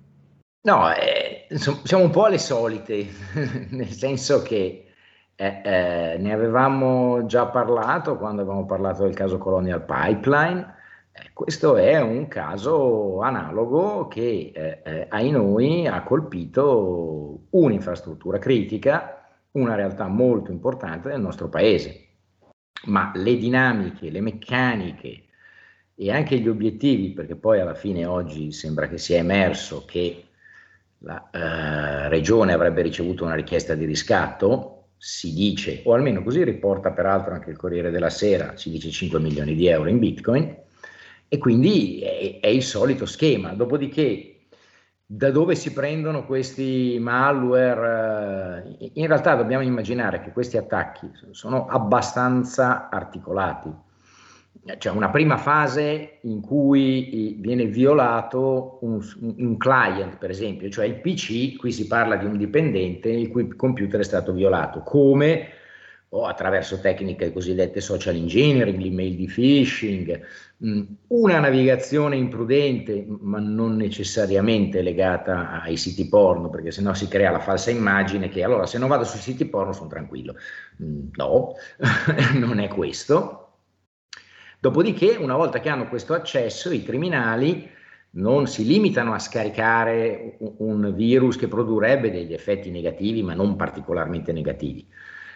No, 0.63 0.93
eh, 0.93 1.47
insomma, 1.49 1.79
siamo 1.83 2.03
un 2.03 2.11
po' 2.11 2.25
alle 2.25 2.37
solite, 2.37 3.07
nel 3.69 3.89
senso 3.89 4.41
che 4.43 4.85
eh, 5.35 5.61
eh, 5.63 6.17
ne 6.19 6.33
avevamo 6.33 7.25
già 7.25 7.47
parlato 7.47 8.17
quando 8.17 8.43
avevamo 8.43 8.65
parlato 8.67 9.03
del 9.03 9.15
caso 9.15 9.39
Colonial 9.39 9.83
Pipeline. 9.83 10.75
Eh, 11.11 11.31
questo 11.33 11.77
è 11.77 11.99
un 11.99 12.27
caso 12.27 13.21
analogo 13.21 14.07
che, 14.07 14.51
eh, 14.53 14.81
eh, 14.83 15.07
ai 15.09 15.31
noi, 15.31 15.87
ha 15.87 16.03
colpito 16.03 17.47
un'infrastruttura 17.49 18.37
critica, 18.37 19.25
una 19.53 19.73
realtà 19.73 20.05
molto 20.07 20.51
importante 20.51 21.09
del 21.09 21.21
nostro 21.21 21.49
paese. 21.49 22.10
Ma 22.85 23.11
le 23.15 23.37
dinamiche, 23.37 24.09
le 24.09 24.21
meccaniche 24.21 25.23
e 25.95 26.11
anche 26.11 26.39
gli 26.39 26.47
obiettivi, 26.47 27.11
perché 27.11 27.35
poi 27.35 27.59
alla 27.59 27.75
fine 27.75 28.05
oggi 28.05 28.51
sembra 28.51 28.87
che 28.87 28.97
sia 28.97 29.17
emerso 29.17 29.85
che 29.85 30.25
la 30.99 31.29
eh, 31.31 32.09
regione 32.09 32.53
avrebbe 32.53 32.81
ricevuto 32.81 33.23
una 33.23 33.35
richiesta 33.35 33.75
di 33.75 33.85
riscatto, 33.85 34.89
si 34.97 35.33
dice, 35.33 35.81
o 35.85 35.93
almeno 35.93 36.21
così 36.23 36.43
riporta 36.43 36.91
peraltro 36.91 37.33
anche 37.33 37.49
il 37.49 37.57
Corriere 37.57 37.91
della 37.91 38.09
Sera, 38.09 38.55
si 38.55 38.69
dice 38.69 38.89
5 38.89 39.19
milioni 39.19 39.55
di 39.55 39.67
euro 39.67 39.89
in 39.89 39.99
Bitcoin, 39.99 40.55
e 41.27 41.37
quindi 41.37 42.01
è, 42.01 42.39
è 42.39 42.47
il 42.47 42.61
solito 42.61 43.05
schema. 43.05 43.53
Dopodiché, 43.53 44.30
da 45.13 45.29
dove 45.29 45.55
si 45.55 45.73
prendono 45.73 46.25
questi 46.25 46.97
malware? 46.97 48.77
Eh, 48.79 48.91
in 48.93 49.07
realtà 49.07 49.35
dobbiamo 49.35 49.61
immaginare 49.61 50.21
che 50.21 50.31
questi 50.31 50.55
attacchi 50.55 51.11
sono 51.31 51.67
abbastanza 51.67 52.87
articolati. 52.89 53.69
C'è 54.77 54.89
una 54.89 55.09
prima 55.09 55.35
fase 55.35 56.19
in 56.21 56.39
cui 56.39 57.35
viene 57.39 57.65
violato 57.65 58.77
un, 58.83 59.01
un, 59.19 59.57
client, 59.57 60.17
per 60.17 60.29
esempio, 60.29 60.69
cioè 60.69 60.85
il 60.85 61.01
PC, 61.01 61.57
qui 61.57 61.73
si 61.73 61.87
parla 61.87 62.15
di 62.15 62.25
un 62.25 62.37
dipendente 62.37 63.09
il 63.09 63.29
cui 63.29 63.49
computer 63.49 63.99
è 63.99 64.03
stato 64.03 64.31
violato, 64.31 64.81
come 64.81 65.47
o 66.13 66.25
attraverso 66.25 66.79
tecniche 66.79 67.31
cosiddette 67.31 67.79
social 67.81 68.15
engineering, 68.15 68.79
l'email 68.79 69.15
di 69.15 69.27
phishing, 69.27 70.21
una 71.07 71.39
navigazione 71.39 72.15
imprudente, 72.17 73.05
ma 73.07 73.39
non 73.39 73.75
necessariamente 73.75 74.81
legata 74.81 75.61
ai 75.61 75.77
siti 75.77 76.07
porno, 76.07 76.49
perché 76.49 76.71
sennò 76.71 76.93
si 76.93 77.07
crea 77.07 77.31
la 77.31 77.39
falsa 77.39 77.71
immagine 77.71 78.29
che 78.29 78.43
allora 78.43 78.65
se 78.65 78.77
non 78.77 78.89
vado 78.89 79.03
sui 79.05 79.19
siti 79.19 79.45
porno 79.45 79.73
sono 79.73 79.89
tranquillo. 79.89 80.35
No, 80.77 81.53
non 82.35 82.59
è 82.59 82.67
questo 82.67 83.41
Dopodiché, 84.61 85.15
una 85.15 85.35
volta 85.35 85.59
che 85.59 85.69
hanno 85.69 85.87
questo 85.87 86.13
accesso, 86.13 86.71
i 86.71 86.83
criminali 86.83 87.67
non 88.11 88.45
si 88.45 88.63
limitano 88.63 89.11
a 89.11 89.17
scaricare 89.17 90.37
un 90.57 90.93
virus 90.93 91.35
che 91.35 91.47
produrrebbe 91.47 92.11
degli 92.11 92.31
effetti 92.31 92.69
negativi, 92.69 93.23
ma 93.23 93.33
non 93.33 93.55
particolarmente 93.55 94.31
negativi. 94.31 94.87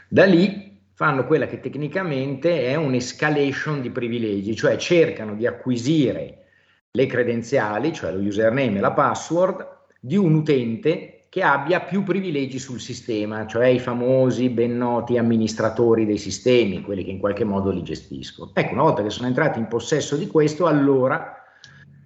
Da 0.07 0.25
lì 0.25 0.79
fanno 0.93 1.25
quella 1.25 1.47
che 1.47 1.59
tecnicamente 1.59 2.65
è 2.67 2.75
un'escalation 2.75 3.81
di 3.81 3.89
privilegi, 3.89 4.55
cioè 4.55 4.77
cercano 4.77 5.35
di 5.35 5.45
acquisire 5.45 6.45
le 6.91 7.05
credenziali, 7.05 7.91
cioè 7.93 8.13
lo 8.13 8.19
username 8.19 8.77
e 8.77 8.79
la 8.79 8.93
password, 8.93 9.67
di 9.99 10.15
un 10.15 10.35
utente 10.35 11.15
che 11.27 11.41
abbia 11.41 11.81
più 11.81 12.03
privilegi 12.03 12.59
sul 12.59 12.79
sistema, 12.79 13.45
cioè 13.45 13.67
i 13.67 13.79
famosi 13.79 14.47
ben 14.47 14.77
noti 14.77 15.17
amministratori 15.17 16.05
dei 16.05 16.17
sistemi, 16.17 16.81
quelli 16.81 17.03
che 17.03 17.11
in 17.11 17.19
qualche 17.19 17.43
modo 17.43 17.71
li 17.71 17.83
gestiscono. 17.83 18.51
Ecco, 18.53 18.73
una 18.73 18.83
volta 18.83 19.03
che 19.03 19.09
sono 19.09 19.27
entrati 19.27 19.59
in 19.59 19.67
possesso 19.67 20.15
di 20.15 20.27
questo, 20.27 20.65
allora 20.65 21.43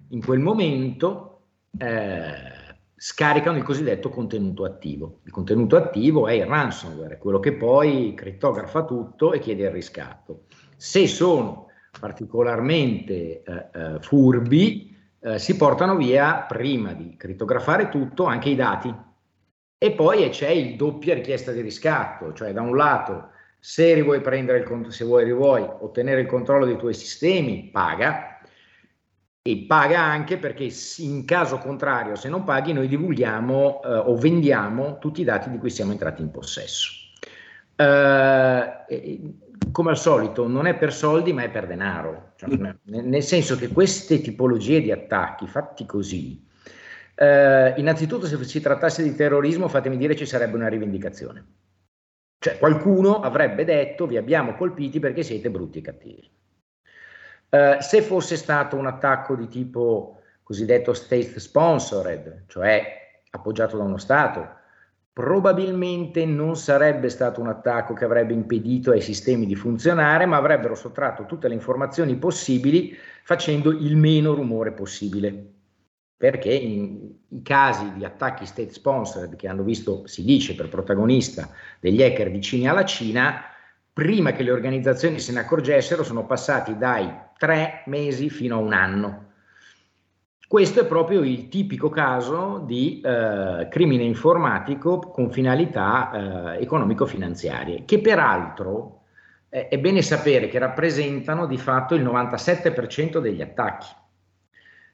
in 0.08 0.20
quel 0.24 0.40
momento 0.40 1.42
eh, 1.78 2.58
scaricano 3.02 3.56
il 3.56 3.62
cosiddetto 3.62 4.10
contenuto 4.10 4.64
attivo. 4.64 5.20
Il 5.24 5.32
contenuto 5.32 5.76
attivo 5.76 6.28
è 6.28 6.34
il 6.34 6.44
ransomware, 6.44 7.16
quello 7.16 7.40
che 7.40 7.54
poi 7.54 8.12
crittografa 8.14 8.84
tutto 8.84 9.32
e 9.32 9.38
chiede 9.38 9.62
il 9.62 9.70
riscatto. 9.70 10.42
Se 10.76 11.06
sono 11.06 11.68
particolarmente 11.98 13.14
eh, 13.14 13.42
eh, 13.42 13.96
furbi, 14.00 14.94
eh, 15.18 15.38
si 15.38 15.56
portano 15.56 15.96
via, 15.96 16.44
prima 16.46 16.92
di 16.92 17.16
crittografare 17.16 17.88
tutto, 17.88 18.26
anche 18.26 18.50
i 18.50 18.54
dati 18.54 18.94
e 19.78 19.92
poi 19.92 20.28
c'è 20.28 20.50
il 20.50 20.76
doppia 20.76 21.14
richiesta 21.14 21.52
di 21.52 21.62
riscatto, 21.62 22.34
cioè 22.34 22.52
da 22.52 22.60
un 22.60 22.76
lato 22.76 23.30
se 23.58 24.02
vuoi, 24.02 24.18
il, 24.18 24.86
se 24.88 25.04
vuoi 25.04 25.32
ottenere 25.32 26.20
il 26.20 26.26
controllo 26.26 26.66
dei 26.66 26.76
tuoi 26.76 26.92
sistemi, 26.92 27.70
paga, 27.72 28.29
e 29.42 29.64
paga 29.66 30.00
anche 30.00 30.36
perché 30.36 30.68
in 30.98 31.24
caso 31.24 31.58
contrario, 31.58 32.14
se 32.14 32.28
non 32.28 32.44
paghi, 32.44 32.72
noi 32.72 32.88
divulghiamo 32.88 33.82
eh, 33.82 33.88
o 33.88 34.16
vendiamo 34.16 34.98
tutti 34.98 35.22
i 35.22 35.24
dati 35.24 35.50
di 35.50 35.58
cui 35.58 35.70
siamo 35.70 35.92
entrati 35.92 36.22
in 36.22 36.30
possesso. 36.30 36.92
Eh, 37.76 39.20
come 39.72 39.90
al 39.90 39.98
solito, 39.98 40.46
non 40.46 40.66
è 40.66 40.76
per 40.76 40.92
soldi, 40.92 41.32
ma 41.32 41.42
è 41.42 41.50
per 41.50 41.66
denaro, 41.66 42.32
cioè, 42.36 42.50
nel 42.84 43.22
senso 43.22 43.56
che 43.56 43.68
queste 43.68 44.20
tipologie 44.20 44.80
di 44.80 44.90
attacchi 44.92 45.46
fatti 45.46 45.86
così 45.86 46.48
eh, 47.22 47.74
innanzitutto, 47.76 48.24
se 48.24 48.42
si 48.44 48.62
trattasse 48.62 49.02
di 49.02 49.14
terrorismo, 49.14 49.68
fatemi 49.68 49.98
dire 49.98 50.16
ci 50.16 50.24
sarebbe 50.24 50.56
una 50.56 50.68
rivendicazione. 50.68 51.44
Cioè, 52.38 52.58
qualcuno 52.58 53.20
avrebbe 53.20 53.66
detto 53.66 54.06
vi 54.06 54.16
abbiamo 54.16 54.54
colpiti 54.54 55.00
perché 55.00 55.22
siete 55.22 55.50
brutti 55.50 55.80
e 55.80 55.82
cattivi. 55.82 56.30
Eh, 57.50 57.78
se 57.80 58.02
fosse 58.02 58.36
stato 58.36 58.76
un 58.76 58.86
attacco 58.86 59.34
di 59.34 59.48
tipo 59.48 60.20
cosiddetto 60.44 60.92
state 60.92 61.40
sponsored, 61.40 62.44
cioè 62.46 62.98
appoggiato 63.30 63.76
da 63.76 63.82
uno 63.82 63.98
Stato, 63.98 64.48
probabilmente 65.12 66.24
non 66.24 66.56
sarebbe 66.56 67.08
stato 67.08 67.40
un 67.40 67.48
attacco 67.48 67.92
che 67.94 68.04
avrebbe 68.04 68.32
impedito 68.32 68.92
ai 68.92 69.00
sistemi 69.00 69.46
di 69.46 69.56
funzionare, 69.56 70.26
ma 70.26 70.36
avrebbero 70.36 70.76
sottratto 70.76 71.26
tutte 71.26 71.48
le 71.48 71.54
informazioni 71.54 72.16
possibili 72.16 72.96
facendo 73.24 73.70
il 73.72 73.96
meno 73.96 74.34
rumore 74.34 74.72
possibile. 74.72 75.54
Perché 76.16 76.52
i 76.52 77.40
casi 77.42 77.92
di 77.94 78.04
attacchi 78.04 78.46
state 78.46 78.72
sponsored 78.72 79.36
che 79.36 79.48
hanno 79.48 79.62
visto, 79.62 80.06
si 80.06 80.22
dice, 80.22 80.54
per 80.54 80.68
protagonista 80.68 81.48
degli 81.80 82.02
hacker 82.02 82.30
vicini 82.30 82.68
alla 82.68 82.84
Cina, 82.84 83.42
prima 83.92 84.32
che 84.32 84.42
le 84.42 84.50
organizzazioni 84.50 85.18
se 85.18 85.32
ne 85.32 85.40
accorgessero 85.40 86.02
sono 86.02 86.26
passati 86.26 86.76
dai 86.76 87.28
tre 87.40 87.84
mesi 87.86 88.28
fino 88.28 88.56
a 88.56 88.58
un 88.58 88.74
anno. 88.74 89.28
Questo 90.46 90.80
è 90.80 90.84
proprio 90.84 91.22
il 91.22 91.48
tipico 91.48 91.88
caso 91.88 92.62
di 92.66 93.00
eh, 93.00 93.66
crimine 93.70 94.02
informatico 94.02 94.98
con 94.98 95.30
finalità 95.30 96.10
eh, 96.58 96.62
economico-finanziarie, 96.62 97.86
che 97.86 97.98
peraltro 98.00 99.04
eh, 99.48 99.68
è 99.68 99.78
bene 99.78 100.02
sapere 100.02 100.48
che 100.48 100.58
rappresentano 100.58 101.46
di 101.46 101.56
fatto 101.56 101.94
il 101.94 102.04
97% 102.04 103.20
degli 103.20 103.40
attacchi. 103.40 103.88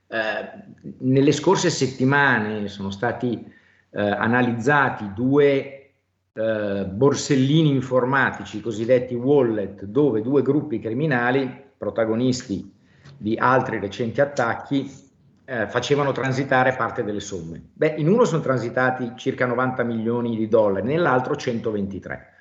Eh, 0.06 0.50
nelle 0.98 1.32
scorse 1.32 1.68
settimane 1.68 2.68
sono 2.68 2.90
stati 2.90 3.44
eh, 3.90 4.00
analizzati 4.00 5.12
due 5.12 5.90
eh, 6.32 6.84
borsellini 6.84 7.70
informatici, 7.70 8.60
cosiddetti 8.60 9.16
wallet, 9.16 9.82
dove 9.82 10.22
due 10.22 10.42
gruppi 10.42 10.78
criminali, 10.78 11.64
protagonisti 11.76 12.72
di 13.16 13.36
altri 13.36 13.78
recenti 13.78 14.20
attacchi, 14.20 15.04
eh, 15.44 15.68
facevano 15.68 16.12
transitare 16.12 16.74
parte 16.74 17.04
delle 17.04 17.20
somme. 17.20 17.70
Beh, 17.72 17.94
in 17.98 18.08
uno 18.08 18.24
sono 18.24 18.42
transitati 18.42 19.12
circa 19.16 19.46
90 19.46 19.84
milioni 19.84 20.36
di 20.36 20.48
dollari, 20.48 20.86
nell'altro 20.86 21.36
123. 21.36 22.34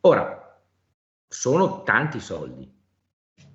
Ora, 0.00 0.60
sono 1.28 1.82
tanti 1.82 2.20
soldi. 2.20 2.72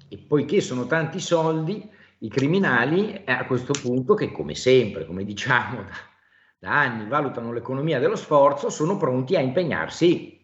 E 0.07 0.17
poiché 0.17 0.61
sono 0.61 0.87
tanti 0.87 1.19
soldi, 1.19 1.89
i 2.19 2.29
criminali 2.29 3.23
a 3.25 3.45
questo 3.45 3.73
punto, 3.73 4.13
che 4.13 4.31
come 4.31 4.55
sempre, 4.55 5.05
come 5.05 5.23
diciamo 5.23 5.83
da, 5.83 5.95
da 6.59 6.79
anni, 6.79 7.07
valutano 7.07 7.51
l'economia 7.51 7.99
dello 7.99 8.15
sforzo, 8.15 8.69
sono 8.69 8.97
pronti 8.97 9.35
a 9.35 9.39
impegnarsi 9.39 10.39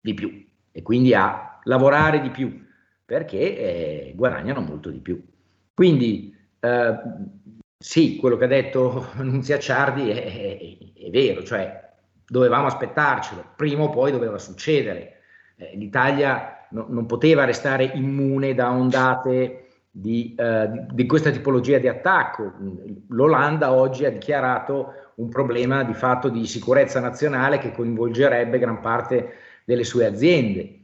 di 0.00 0.14
più 0.14 0.46
e 0.70 0.82
quindi 0.82 1.14
a 1.14 1.58
lavorare 1.64 2.20
di 2.20 2.30
più 2.30 2.66
perché 3.08 3.38
eh, 3.38 4.12
guadagnano 4.14 4.60
molto 4.60 4.90
di 4.90 4.98
più. 4.98 5.18
Quindi 5.72 6.36
eh, 6.60 6.94
sì, 7.78 8.16
quello 8.16 8.36
che 8.36 8.44
ha 8.44 8.48
detto 8.48 9.12
Nunzia 9.24 9.58
Ciardi 9.58 10.10
è, 10.10 10.24
è, 10.24 11.06
è, 11.06 11.08
vero, 11.08 11.42
cioè 11.42 11.90
dovevamo 12.26 12.66
aspettarcelo, 12.66 13.52
prima 13.56 13.84
o 13.84 13.88
poi 13.88 14.12
doveva 14.12 14.36
succedere. 14.36 15.20
Eh, 15.56 15.74
L'Italia 15.76 16.66
no, 16.72 16.84
non 16.90 17.06
poteva 17.06 17.46
restare 17.46 17.84
immune 17.94 18.52
da 18.52 18.70
ondate 18.72 19.68
di, 19.90 20.34
eh, 20.38 20.68
di, 20.92 21.06
questa 21.06 21.30
tipologia 21.30 21.78
di 21.78 21.88
attacco. 21.88 22.52
L'Olanda 23.08 23.72
oggi 23.72 24.04
ha 24.04 24.10
dichiarato 24.10 25.12
un 25.14 25.30
problema 25.30 25.82
di 25.82 25.94
fatto 25.94 26.28
di 26.28 26.44
sicurezza 26.44 27.00
nazionale 27.00 27.56
che 27.56 27.72
coinvolgerebbe 27.72 28.58
gran 28.58 28.80
parte 28.82 29.32
delle 29.64 29.84
sue 29.84 30.04
aziende. 30.04 30.77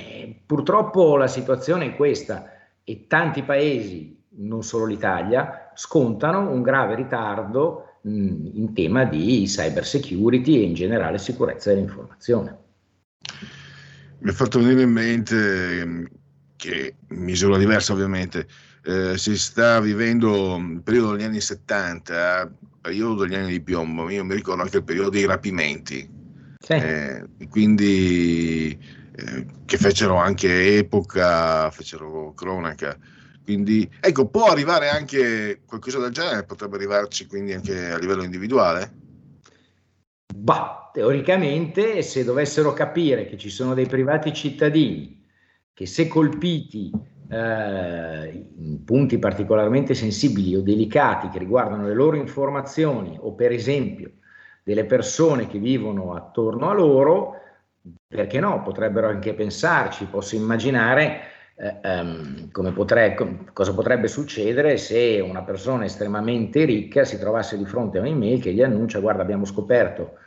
Eh, 0.00 0.42
purtroppo 0.46 1.16
la 1.16 1.28
situazione 1.28 1.86
è 1.86 1.96
questa 1.96 2.50
e 2.84 3.06
tanti 3.06 3.42
paesi, 3.42 4.18
non 4.36 4.62
solo 4.62 4.86
l'Italia, 4.86 5.70
scontano 5.74 6.50
un 6.50 6.62
grave 6.62 6.94
ritardo 6.94 7.98
mh, 8.02 8.10
in 8.54 8.72
tema 8.74 9.04
di 9.04 9.44
cyber 9.44 9.84
security 9.84 10.56
e 10.56 10.62
in 10.62 10.74
generale 10.74 11.18
sicurezza 11.18 11.70
dell'informazione. 11.70 12.58
Mi 14.18 14.30
ha 14.30 14.32
fatto 14.32 14.58
venire 14.58 14.82
in 14.82 14.90
mente 14.90 15.80
ehm, 15.80 16.08
che 16.56 16.96
misura 17.08 17.56
diversa 17.56 17.92
ovviamente 17.92 18.46
eh, 18.84 19.16
si 19.16 19.36
sta 19.36 19.80
vivendo 19.80 20.56
il 20.56 20.80
periodo 20.82 21.12
degli 21.12 21.24
anni 21.24 21.40
70, 21.40 22.42
il 22.42 22.68
periodo 22.80 23.24
degli 23.24 23.34
anni 23.34 23.50
di 23.50 23.60
piombo, 23.60 24.08
io 24.08 24.24
mi 24.24 24.34
ricordo 24.34 24.62
anche 24.62 24.78
il 24.78 24.84
periodo 24.84 25.10
dei 25.10 25.26
rapimenti, 25.26 26.08
sì. 26.58 26.72
eh, 26.72 27.26
quindi 27.48 28.78
eh, 29.20 29.46
che 29.64 29.76
fecero 29.76 30.16
anche 30.16 30.76
epoca, 30.78 31.70
fecero 31.70 32.32
cronaca. 32.34 32.96
Quindi 33.42 33.90
ecco, 34.00 34.28
può 34.28 34.46
arrivare 34.46 34.88
anche 34.88 35.62
qualcosa 35.66 35.98
del 35.98 36.12
genere, 36.12 36.44
potrebbe 36.44 36.76
arrivarci 36.76 37.26
quindi 37.26 37.52
anche 37.52 37.90
a 37.90 37.98
livello 37.98 38.22
individuale? 38.22 38.92
Bah, 40.34 40.90
teoricamente, 40.92 42.02
se 42.02 42.24
dovessero 42.24 42.72
capire 42.72 43.26
che 43.26 43.36
ci 43.36 43.50
sono 43.50 43.74
dei 43.74 43.86
privati 43.86 44.32
cittadini 44.32 45.20
che 45.72 45.86
se 45.86 46.08
colpiti 46.08 46.90
eh, 47.30 48.46
in 48.58 48.84
punti 48.84 49.18
particolarmente 49.18 49.94
sensibili 49.94 50.54
o 50.54 50.60
delicati 50.60 51.28
che 51.28 51.38
riguardano 51.38 51.86
le 51.86 51.94
loro 51.94 52.16
informazioni 52.16 53.16
o 53.18 53.32
per 53.34 53.52
esempio 53.52 54.12
delle 54.62 54.84
persone 54.84 55.46
che 55.46 55.58
vivono 55.58 56.12
attorno 56.12 56.68
a 56.68 56.74
loro, 56.74 57.39
perché 58.12 58.40
no, 58.40 58.60
potrebbero 58.62 59.06
anche 59.06 59.34
pensarci, 59.34 60.06
posso 60.06 60.34
immaginare 60.34 61.20
eh, 61.54 62.48
come 62.50 62.72
potre, 62.72 63.14
cosa 63.52 63.72
potrebbe 63.72 64.08
succedere 64.08 64.78
se 64.78 65.20
una 65.24 65.42
persona 65.42 65.84
estremamente 65.84 66.64
ricca 66.64 67.04
si 67.04 67.20
trovasse 67.20 67.56
di 67.56 67.64
fronte 67.64 67.98
a 67.98 68.00
un'email 68.00 68.40
che 68.40 68.52
gli 68.52 68.62
annuncia 68.62 68.98
guarda 68.98 69.22
abbiamo 69.22 69.44
scoperto 69.44 70.18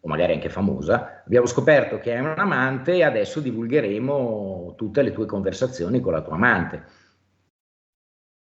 o 0.00 0.06
magari 0.08 0.34
anche 0.34 0.48
famosa, 0.48 1.22
abbiamo 1.26 1.46
scoperto 1.46 1.98
che 1.98 2.14
è 2.14 2.20
un 2.20 2.34
amante 2.36 2.92
e 2.92 3.02
adesso 3.02 3.40
divulgheremo 3.40 4.74
tutte 4.76 5.02
le 5.02 5.10
tue 5.10 5.26
conversazioni 5.26 5.98
con 6.00 6.12
la 6.12 6.20
tua 6.20 6.34
amante. 6.34 6.84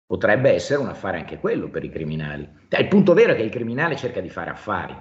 Potrebbe 0.05 0.51
essere 0.51 0.81
un 0.81 0.89
affare 0.89 1.17
anche 1.17 1.39
quello 1.39 1.71
per 1.71 1.85
i 1.85 1.89
criminali. 1.89 2.47
Il 2.69 2.89
punto 2.89 3.15
vero 3.15 3.33
è 3.33 3.37
che 3.37 3.43
il 3.43 3.51
criminale 3.51 3.97
cerca 3.97 4.21
di 4.21 4.29
fare 4.29 4.51
affari. 4.51 4.95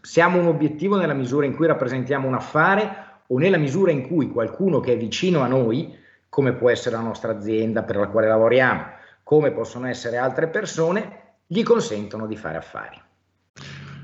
Siamo 0.00 0.40
un 0.40 0.46
obiettivo 0.46 0.96
nella 0.96 1.12
misura 1.12 1.46
in 1.46 1.54
cui 1.54 1.68
rappresentiamo 1.68 2.26
un 2.26 2.34
affare 2.34 3.03
o 3.28 3.38
nella 3.38 3.56
misura 3.56 3.90
in 3.90 4.06
cui 4.06 4.28
qualcuno 4.28 4.80
che 4.80 4.92
è 4.92 4.96
vicino 4.96 5.40
a 5.40 5.46
noi, 5.46 5.96
come 6.28 6.52
può 6.52 6.70
essere 6.70 6.96
la 6.96 7.02
nostra 7.02 7.32
azienda 7.32 7.82
per 7.82 7.96
la 7.96 8.08
quale 8.08 8.28
lavoriamo, 8.28 8.84
come 9.22 9.52
possono 9.52 9.86
essere 9.86 10.16
altre 10.16 10.48
persone, 10.48 11.22
gli 11.46 11.62
consentono 11.62 12.26
di 12.26 12.36
fare 12.36 12.56
affari. 12.56 13.00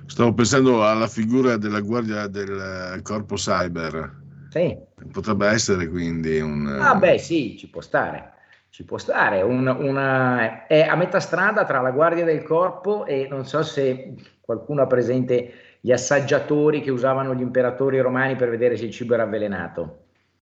Stavo 0.07 0.33
pensando 0.33 0.85
alla 0.85 1.07
figura 1.07 1.57
della 1.57 1.81
guardia 1.81 2.27
del 2.27 3.01
corpo 3.03 3.37
cyber. 3.37 4.19
Sì. 4.51 4.77
Potrebbe 5.13 5.47
essere 5.47 5.89
quindi 5.89 6.41
un... 6.41 6.67
Ah 6.81 6.97
beh 6.97 7.19
sì, 7.19 7.57
ci 7.57 7.69
può 7.69 7.81
stare. 7.81 8.33
Ci 8.71 8.85
può 8.85 8.99
stare. 8.99 9.43
Un, 9.43 9.67
una, 9.67 10.67
è 10.67 10.83
a 10.83 10.97
metà 10.97 11.21
strada 11.21 11.65
tra 11.65 11.81
la 11.81 11.93
guardia 11.93 12.25
del 12.25 12.43
corpo 12.43 13.07
e 13.07 13.29
non 13.31 13.47
so 13.47 13.63
se 13.63 14.15
qualcuno 14.41 14.83
ha 14.83 14.87
presente 14.87 15.53
gli 15.81 15.93
assaggiatori 15.93 16.83
che 16.83 16.91
usavano 16.91 17.35
gli 17.35 17.41
imperatori 17.41 17.99
romani 18.01 18.37
per 18.37 18.51
vedere 18.51 18.77
se 18.77 18.85
il 18.85 18.91
cibo 18.91 19.15
era 19.15 19.23
avvelenato. 19.23 20.05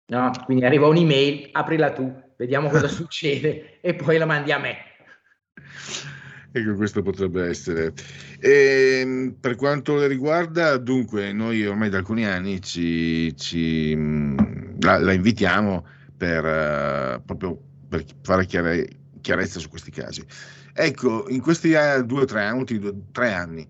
No? 0.07 0.31
Quindi 0.45 0.65
arriva 0.65 0.87
un'email, 0.87 1.49
aprila 1.51 1.91
tu, 1.91 2.11
vediamo 2.35 2.69
cosa 2.69 2.87
succede 2.89 3.79
e 3.81 3.93
poi 3.93 4.17
la 4.17 4.25
mandi 4.25 4.51
a 4.51 4.57
me. 4.57 4.77
Ecco, 6.53 6.73
questo 6.75 7.01
potrebbe 7.01 7.47
essere. 7.47 7.93
E, 8.39 8.99
ehm, 9.01 9.37
per 9.39 9.55
quanto 9.55 9.95
le 9.95 10.07
riguarda, 10.07 10.75
dunque, 10.77 11.31
noi 11.31 11.65
ormai 11.65 11.89
da 11.89 11.99
alcuni 11.99 12.25
anni 12.25 12.61
ci, 12.61 13.33
ci, 13.37 13.95
la, 14.79 14.99
la, 14.99 15.13
invitiamo 15.13 15.85
per, 16.17 16.43
uh, 16.43 17.23
proprio 17.23 17.57
per 17.87 18.03
fare 18.21 18.45
chiare, 18.45 18.85
chiarezza 19.21 19.59
su 19.59 19.69
questi 19.69 19.91
casi. 19.91 20.25
Ecco, 20.73 21.29
in 21.29 21.41
questi 21.41 21.69
due 22.05 22.21
o 22.21 22.25
tre 22.25 22.43
anni, 22.43 22.79
due, 22.79 22.95
tre 23.13 23.31
anni 23.33 23.67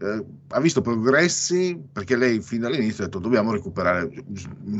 eh, 0.00 0.24
ha 0.48 0.60
visto 0.60 0.80
progressi 0.80 1.80
perché 1.92 2.16
lei 2.16 2.40
fin 2.40 2.60
dall'inizio 2.60 3.04
ha 3.04 3.06
detto 3.06 3.18
dobbiamo 3.18 3.52
recuperare, 3.52 4.10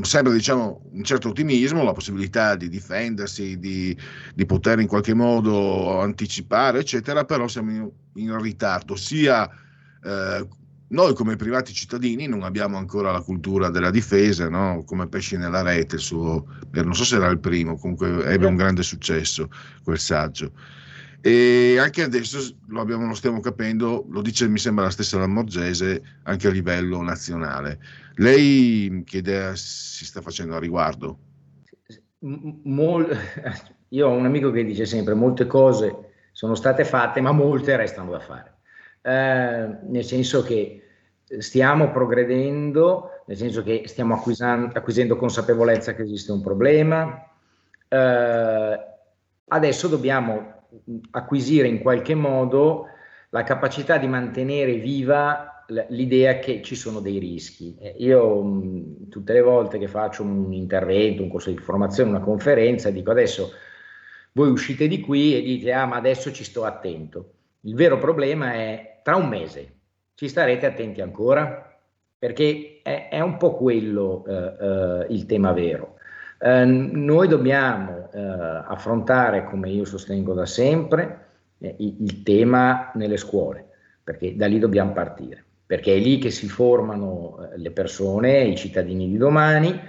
sembra 0.03 0.33
diciamo 0.33 0.83
un 0.93 1.05
certo 1.05 1.29
ottimismo, 1.29 1.83
la 1.83 1.93
possibilità 1.93 2.57
di 2.57 2.69
difendersi, 2.69 3.59
di, 3.59 3.97
di 4.35 4.47
poter 4.47 4.81
in 4.81 4.87
qualche 4.87 5.15
modo 5.15 6.01
anticipare, 6.01 6.81
eccetera, 6.81 7.25
però 7.25 7.47
siamo 7.47 7.71
in, 7.71 7.91
in 8.15 8.41
ritardo, 8.41 8.97
sia 8.97 9.49
eh, 10.03 10.49
noi 10.87 11.15
come 11.15 11.37
privati 11.37 11.73
cittadini 11.73 12.27
non 12.27 12.43
abbiamo 12.43 12.77
ancora 12.77 13.11
la 13.11 13.21
cultura 13.21 13.71
della 13.71 13.91
difesa, 13.91 14.49
no? 14.49 14.85
come 14.85 15.09
pesci 15.09 15.37
nella 15.37 15.63
rete, 15.63 15.97
il 15.97 16.01
suo, 16.01 16.47
non 16.71 16.95
so 16.95 17.05
se 17.05 17.17
era 17.17 17.29
il 17.29 17.41
primo, 17.41 17.77
comunque 17.77 18.25
ebbe 18.27 18.47
un 18.47 18.57
grande 18.57 18.83
successo 18.83 19.49
quel 19.83 19.99
saggio. 19.99 20.53
E 21.27 21.79
anche 21.79 22.03
adesso 22.03 22.55
lo, 22.67 22.83
abbiamo, 22.83 23.07
lo 23.07 23.15
stiamo 23.15 23.41
capendo, 23.41 24.05
lo 24.11 24.21
dice 24.21 24.47
mi 24.47 24.59
sembra 24.59 24.85
la 24.85 24.91
stessa 24.91 25.17
Lamorgese 25.17 26.03
anche 26.25 26.49
a 26.49 26.51
livello 26.51 27.01
nazionale. 27.01 27.79
Lei 28.17 29.03
che 29.07 29.17
idea 29.17 29.55
si 29.57 30.05
sta 30.05 30.21
facendo 30.21 30.55
a 30.55 30.59
riguardo? 30.59 31.19
Mol, 32.19 33.09
io 33.89 34.07
ho 34.07 34.13
un 34.13 34.27
amico 34.27 34.51
che 34.51 34.65
dice 34.65 34.85
sempre 34.85 35.15
molte 35.15 35.47
cose 35.47 36.11
sono 36.33 36.55
state 36.55 36.85
fatte 36.85 37.23
ma 37.23 37.33
molte 37.33 37.75
restano 37.75 38.11
da 38.11 38.21
fare, 38.21 38.57
eh, 39.01 39.79
nel 39.89 40.05
senso 40.05 40.43
che 40.43 40.83
stiamo 41.39 41.91
progredendo, 41.91 43.23
nel 43.25 43.39
senso 43.39 43.63
che 43.63 43.85
stiamo 43.87 44.13
acquisendo 44.13 45.17
consapevolezza 45.17 45.95
che 45.95 46.03
esiste 46.03 46.33
un 46.33 46.43
problema, 46.43 47.31
eh, 47.89 48.79
adesso 49.49 49.89
dobbiamo 49.89 50.54
acquisire 51.11 51.69
in 51.69 51.81
qualche 51.81 52.15
modo 52.15 52.87
la 53.31 53.43
capacità 53.43 53.99
di 53.99 54.07
mantenere 54.07 54.75
viva 54.75 55.65
l'idea 55.89 56.39
che 56.39 56.61
ci 56.63 56.75
sono 56.75 57.01
dei 57.01 57.19
rischi. 57.19 57.77
Io 57.99 58.43
mh, 58.43 59.09
tutte 59.09 59.33
le 59.33 59.41
volte 59.41 59.79
che 59.79 59.89
faccio 59.89 60.23
un 60.23 60.53
intervento, 60.53 61.23
un 61.23 61.31
corso 61.31 61.51
di 61.51 61.59
formazione, 61.59 62.11
una 62.11 62.21
conferenza, 62.21 62.91
dico 62.91 63.11
adesso 63.11 63.51
voi 64.33 64.51
uscite 64.51 64.89
di 64.89 65.01
qui 65.01 65.37
e 65.37 65.43
dite 65.43 65.73
ah 65.73 65.87
ma 65.87 65.97
adesso 65.97 66.33
ci 66.33 66.45
sto 66.45 66.65
attento. 66.65 67.33
Il 67.63 67.75
vero 67.75 67.99
problema 67.99 68.53
è 68.53 69.01
tra 69.03 69.17
un 69.17 69.29
mese 69.29 69.75
ci 70.15 70.29
starete 70.29 70.67
attenti 70.67 71.01
ancora? 71.01 71.77
Perché 72.17 72.81
è, 72.83 73.09
è 73.11 73.21
un 73.21 73.37
po' 73.37 73.57
quello 73.57 74.25
eh, 74.27 74.33
eh, 74.61 75.07
il 75.11 75.27
tema 75.27 75.53
vero. 75.53 75.94
Eh, 76.39 76.65
noi 76.65 77.29
dobbiamo 77.29 78.11
eh, 78.13 78.21
affrontare, 78.21 79.45
come 79.45 79.71
io 79.71 79.85
sostengo 79.85 80.35
da 80.35 80.47
sempre, 80.47 81.27
eh, 81.59 81.75
il, 81.79 82.23
tema 82.23 82.91
nelle 82.95 83.17
scuole, 83.17 83.65
perché 84.03 84.37
da 84.37 84.47
lì 84.47 84.59
dobbiamo 84.59 84.93
partire, 84.93 85.45
perché 85.65 85.95
è 85.95 85.99
lì 85.99 86.19
che 86.19 86.31
si 86.31 86.49
formano 86.49 87.39
eh, 87.53 87.59
le 87.59 87.71
persone, 87.71 88.45
i 88.45 88.57
cittadini 88.57 89.09
di 89.09 89.17
domani 89.17 89.81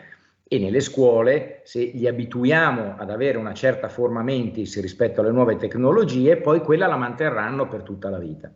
e 0.48 0.60
nelle 0.60 0.80
scuole, 0.80 1.62
se 1.64 1.92
li 1.94 2.08
abituiamo 2.08 2.96
ad 2.98 3.10
avere 3.10 3.38
una 3.38 3.54
certa 3.54 3.90
forma 3.90 4.22
mentis 4.22 4.80
rispetto 4.80 5.22
alle 5.22 5.32
nuove 5.32 5.58
tecnologie, 5.58 6.38
poi 6.38 6.62
quella 6.62 6.88
la 6.88 6.98
manterranno 6.98 7.68
per 7.68 7.82
tutta 7.82 8.10
la 8.10 8.20
vita. 8.20 8.52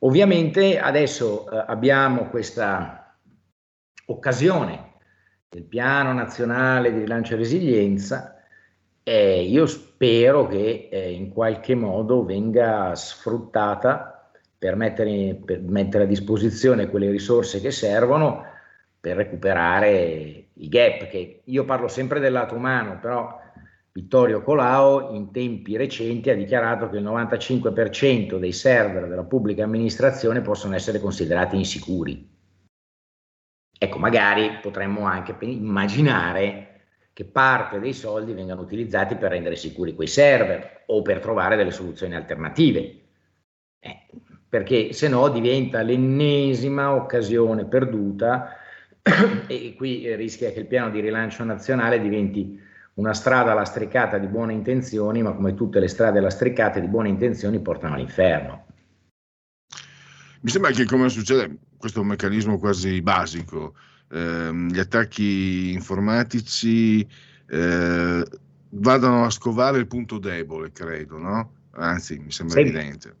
Ovviamente 0.00 0.78
adesso 0.78 1.48
eh, 1.48 1.64
abbiamo 1.66 2.28
questa 2.28 3.16
occasione 4.06 4.92
del 5.54 5.62
piano 5.62 6.12
nazionale 6.12 6.92
di 6.92 6.98
rilancio 6.98 7.34
e 7.34 7.36
resilienza, 7.36 8.42
eh, 9.04 9.42
io 9.42 9.66
spero 9.66 10.48
che 10.48 10.88
eh, 10.90 11.12
in 11.12 11.28
qualche 11.28 11.76
modo 11.76 12.24
venga 12.24 12.92
sfruttata 12.96 14.32
per 14.58 14.74
mettere, 14.74 15.38
per 15.44 15.60
mettere, 15.60 16.04
a 16.04 16.06
disposizione 16.08 16.88
quelle 16.88 17.08
risorse 17.08 17.60
che 17.60 17.70
servono 17.70 18.42
per 18.98 19.16
recuperare 19.16 20.46
i 20.54 20.68
gap, 20.68 21.06
che 21.06 21.42
io 21.44 21.64
parlo 21.64 21.86
sempre 21.86 22.18
del 22.18 22.32
lato 22.32 22.56
umano, 22.56 22.98
però 22.98 23.40
Vittorio 23.92 24.42
Colau 24.42 25.14
in 25.14 25.30
tempi 25.30 25.76
recenti 25.76 26.30
ha 26.30 26.34
dichiarato 26.34 26.88
che 26.88 26.96
il 26.96 27.04
95% 27.04 28.40
dei 28.40 28.52
server 28.52 29.06
della 29.06 29.22
pubblica 29.22 29.62
amministrazione 29.62 30.40
possono 30.40 30.74
essere 30.74 30.98
considerati 30.98 31.54
insicuri. 31.54 32.33
Ecco, 33.84 33.98
magari 33.98 34.60
potremmo 34.62 35.04
anche 35.04 35.36
immaginare 35.40 36.70
che 37.12 37.26
parte 37.26 37.78
dei 37.80 37.92
soldi 37.92 38.32
vengano 38.32 38.62
utilizzati 38.62 39.14
per 39.14 39.30
rendere 39.30 39.56
sicuri 39.56 39.94
quei 39.94 40.06
server 40.06 40.84
o 40.86 41.02
per 41.02 41.20
trovare 41.20 41.54
delle 41.56 41.70
soluzioni 41.70 42.14
alternative. 42.14 43.00
Eh, 43.78 44.06
perché 44.48 44.94
se 44.94 45.08
no 45.08 45.28
diventa 45.28 45.82
l'ennesima 45.82 46.94
occasione 46.94 47.66
perduta 47.66 48.56
e 49.46 49.74
qui 49.76 50.14
rischia 50.16 50.50
che 50.50 50.60
il 50.60 50.66
piano 50.66 50.88
di 50.88 51.00
rilancio 51.00 51.44
nazionale 51.44 52.00
diventi 52.00 52.58
una 52.94 53.12
strada 53.12 53.52
lastricata 53.52 54.16
di 54.16 54.28
buone 54.28 54.54
intenzioni, 54.54 55.20
ma 55.20 55.32
come 55.32 55.52
tutte 55.52 55.78
le 55.78 55.88
strade 55.88 56.20
lastricate 56.20 56.80
di 56.80 56.86
buone 56.86 57.10
intenzioni 57.10 57.60
portano 57.60 57.96
all'inferno. 57.96 58.64
Mi 60.40 60.50
sembra 60.50 60.70
che 60.70 60.86
come 60.86 61.10
succede, 61.10 61.56
questo 61.84 62.00
è 62.00 62.02
un 62.02 62.08
meccanismo 62.08 62.58
quasi 62.58 63.02
basico, 63.02 63.74
ehm, 64.10 64.70
gli 64.70 64.78
attacchi 64.78 65.72
informatici 65.72 67.06
eh, 67.46 68.24
vadano 68.70 69.24
a 69.26 69.30
scovare 69.30 69.76
il 69.80 69.86
punto 69.86 70.16
debole, 70.16 70.72
credo, 70.72 71.18
no? 71.18 71.52
Anzi, 71.72 72.18
mi 72.18 72.32
sembra 72.32 72.56
Sì. 72.56 72.62
evidente. 72.62 73.16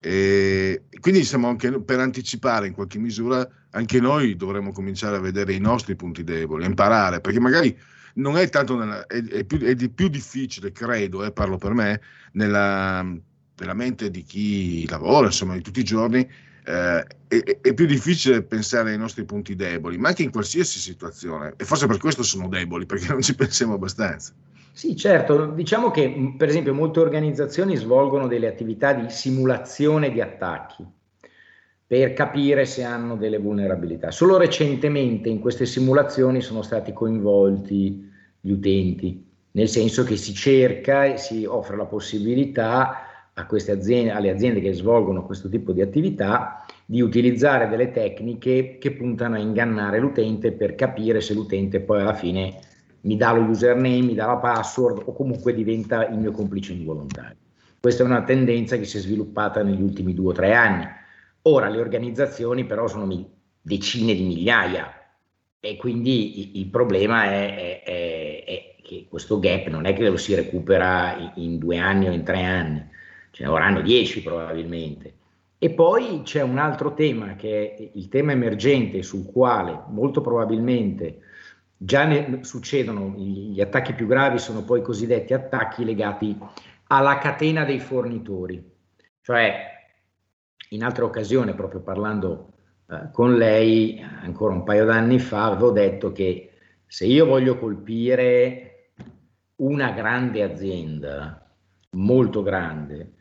E 0.00 0.84
quindi 1.00 1.24
siamo 1.24 1.48
anche 1.48 1.80
per 1.80 1.98
anticipare 1.98 2.68
in 2.68 2.74
qualche 2.74 3.00
misura, 3.00 3.44
anche 3.70 3.98
noi 3.98 4.36
dovremmo 4.36 4.70
cominciare 4.70 5.16
a 5.16 5.20
vedere 5.20 5.52
i 5.52 5.58
nostri 5.58 5.96
punti 5.96 6.22
deboli, 6.22 6.62
a 6.62 6.68
imparare, 6.68 7.20
perché 7.20 7.40
magari 7.40 7.76
non 8.14 8.36
è 8.36 8.48
tanto 8.50 8.76
nella, 8.76 9.04
è, 9.08 9.20
è 9.20 9.42
più, 9.44 9.58
è 9.58 9.74
di 9.74 9.88
più 9.88 10.06
difficile, 10.06 10.70
credo, 10.70 11.24
eh, 11.24 11.32
parlo 11.32 11.58
per 11.58 11.72
me, 11.74 12.00
nella, 12.34 13.02
nella 13.02 13.74
mente 13.74 14.12
di 14.12 14.22
chi 14.22 14.86
lavora, 14.86 15.26
insomma, 15.26 15.54
di 15.54 15.62
tutti 15.62 15.80
i 15.80 15.84
giorni, 15.84 16.48
eh, 16.70 17.06
è, 17.26 17.58
è 17.60 17.74
più 17.74 17.86
difficile 17.86 18.42
pensare 18.42 18.92
ai 18.92 18.98
nostri 18.98 19.24
punti 19.24 19.56
deboli, 19.56 19.98
ma 19.98 20.08
anche 20.08 20.22
in 20.22 20.30
qualsiasi 20.30 20.78
situazione. 20.78 21.54
E 21.56 21.64
forse 21.64 21.86
per 21.86 21.98
questo 21.98 22.22
sono 22.22 22.48
deboli, 22.48 22.86
perché 22.86 23.08
non 23.08 23.22
ci 23.22 23.34
pensiamo 23.34 23.74
abbastanza. 23.74 24.32
Sì, 24.72 24.96
certo, 24.96 25.46
diciamo 25.46 25.90
che 25.90 26.34
per 26.38 26.48
esempio 26.48 26.72
molte 26.72 27.00
organizzazioni 27.00 27.76
svolgono 27.76 28.28
delle 28.28 28.46
attività 28.46 28.92
di 28.92 29.10
simulazione 29.10 30.12
di 30.12 30.20
attacchi 30.20 30.86
per 31.86 32.12
capire 32.12 32.64
se 32.66 32.84
hanno 32.84 33.16
delle 33.16 33.38
vulnerabilità. 33.38 34.12
Solo 34.12 34.38
recentemente 34.38 35.28
in 35.28 35.40
queste 35.40 35.66
simulazioni 35.66 36.40
sono 36.40 36.62
stati 36.62 36.92
coinvolti 36.92 38.08
gli 38.40 38.50
utenti, 38.52 39.26
nel 39.50 39.68
senso 39.68 40.04
che 40.04 40.16
si 40.16 40.32
cerca 40.32 41.04
e 41.04 41.18
si 41.18 41.44
offre 41.44 41.76
la 41.76 41.86
possibilità 41.86 43.09
a 43.34 43.46
aziende, 43.72 44.10
alle 44.10 44.30
aziende 44.30 44.60
che 44.60 44.72
svolgono 44.72 45.24
questo 45.24 45.48
tipo 45.48 45.72
di 45.72 45.80
attività 45.80 46.64
di 46.84 47.00
utilizzare 47.00 47.68
delle 47.68 47.92
tecniche 47.92 48.78
che 48.78 48.92
puntano 48.92 49.36
a 49.36 49.38
ingannare 49.38 49.98
l'utente 50.00 50.52
per 50.52 50.74
capire 50.74 51.20
se 51.20 51.34
l'utente 51.34 51.80
poi 51.80 52.00
alla 52.00 52.14
fine 52.14 52.58
mi 53.02 53.16
dà 53.16 53.32
lo 53.32 53.42
username, 53.42 54.02
mi 54.02 54.14
dà 54.14 54.26
la 54.26 54.36
password 54.36 55.02
o 55.06 55.12
comunque 55.12 55.54
diventa 55.54 56.06
il 56.08 56.18
mio 56.18 56.32
complice 56.32 56.72
involontario. 56.72 57.36
Questa 57.80 58.02
è 58.02 58.06
una 58.06 58.22
tendenza 58.24 58.76
che 58.76 58.84
si 58.84 58.98
è 58.98 59.00
sviluppata 59.00 59.62
negli 59.62 59.80
ultimi 59.80 60.12
due 60.12 60.30
o 60.30 60.34
tre 60.34 60.52
anni. 60.52 60.86
Ora 61.42 61.68
le 61.68 61.78
organizzazioni 61.80 62.64
però 62.66 62.86
sono 62.88 63.06
decine 63.62 64.14
di 64.14 64.22
migliaia 64.24 64.92
e 65.60 65.76
quindi 65.76 66.58
il 66.58 66.66
problema 66.68 67.24
è, 67.24 67.54
è- 67.54 67.82
è- 67.84 68.44
è 68.44 68.74
che 68.82 69.06
questo 69.08 69.38
gap 69.38 69.68
non 69.68 69.86
è 69.86 69.92
che 69.94 70.08
lo 70.08 70.16
si 70.16 70.34
recupera 70.34 71.16
in, 71.16 71.44
in 71.44 71.58
due 71.58 71.78
anni 71.78 72.08
o 72.08 72.12
in 72.12 72.24
tre 72.24 72.42
anni, 72.42 72.84
ce 73.30 73.42
ne 73.44 73.48
vorranno 73.48 73.80
dieci 73.80 74.22
probabilmente. 74.22 75.14
E 75.58 75.70
poi 75.70 76.22
c'è 76.22 76.40
un 76.40 76.58
altro 76.58 76.94
tema 76.94 77.36
che 77.36 77.74
è 77.74 77.90
il 77.94 78.08
tema 78.08 78.32
emergente 78.32 79.02
sul 79.02 79.26
quale 79.30 79.82
molto 79.88 80.20
probabilmente 80.20 81.20
già 81.76 82.06
succedono 82.42 83.14
gli 83.16 83.60
attacchi 83.60 83.94
più 83.94 84.06
gravi 84.06 84.38
sono 84.38 84.64
poi 84.64 84.80
i 84.80 84.82
cosiddetti 84.82 85.32
attacchi 85.32 85.84
legati 85.84 86.38
alla 86.88 87.18
catena 87.18 87.64
dei 87.64 87.78
fornitori. 87.78 88.62
Cioè, 89.22 89.68
in 90.70 90.82
altre 90.82 91.04
occasioni, 91.04 91.54
proprio 91.54 91.80
parlando 91.80 92.52
eh, 92.88 93.10
con 93.12 93.36
lei, 93.36 94.00
ancora 94.22 94.54
un 94.54 94.64
paio 94.64 94.84
d'anni 94.84 95.18
fa, 95.18 95.46
avevo 95.46 95.70
detto 95.70 96.12
che 96.12 96.52
se 96.86 97.06
io 97.06 97.26
voglio 97.26 97.56
colpire 97.58 98.92
una 99.56 99.92
grande 99.92 100.42
azienda, 100.42 101.46
molto 101.92 102.42
grande, 102.42 103.12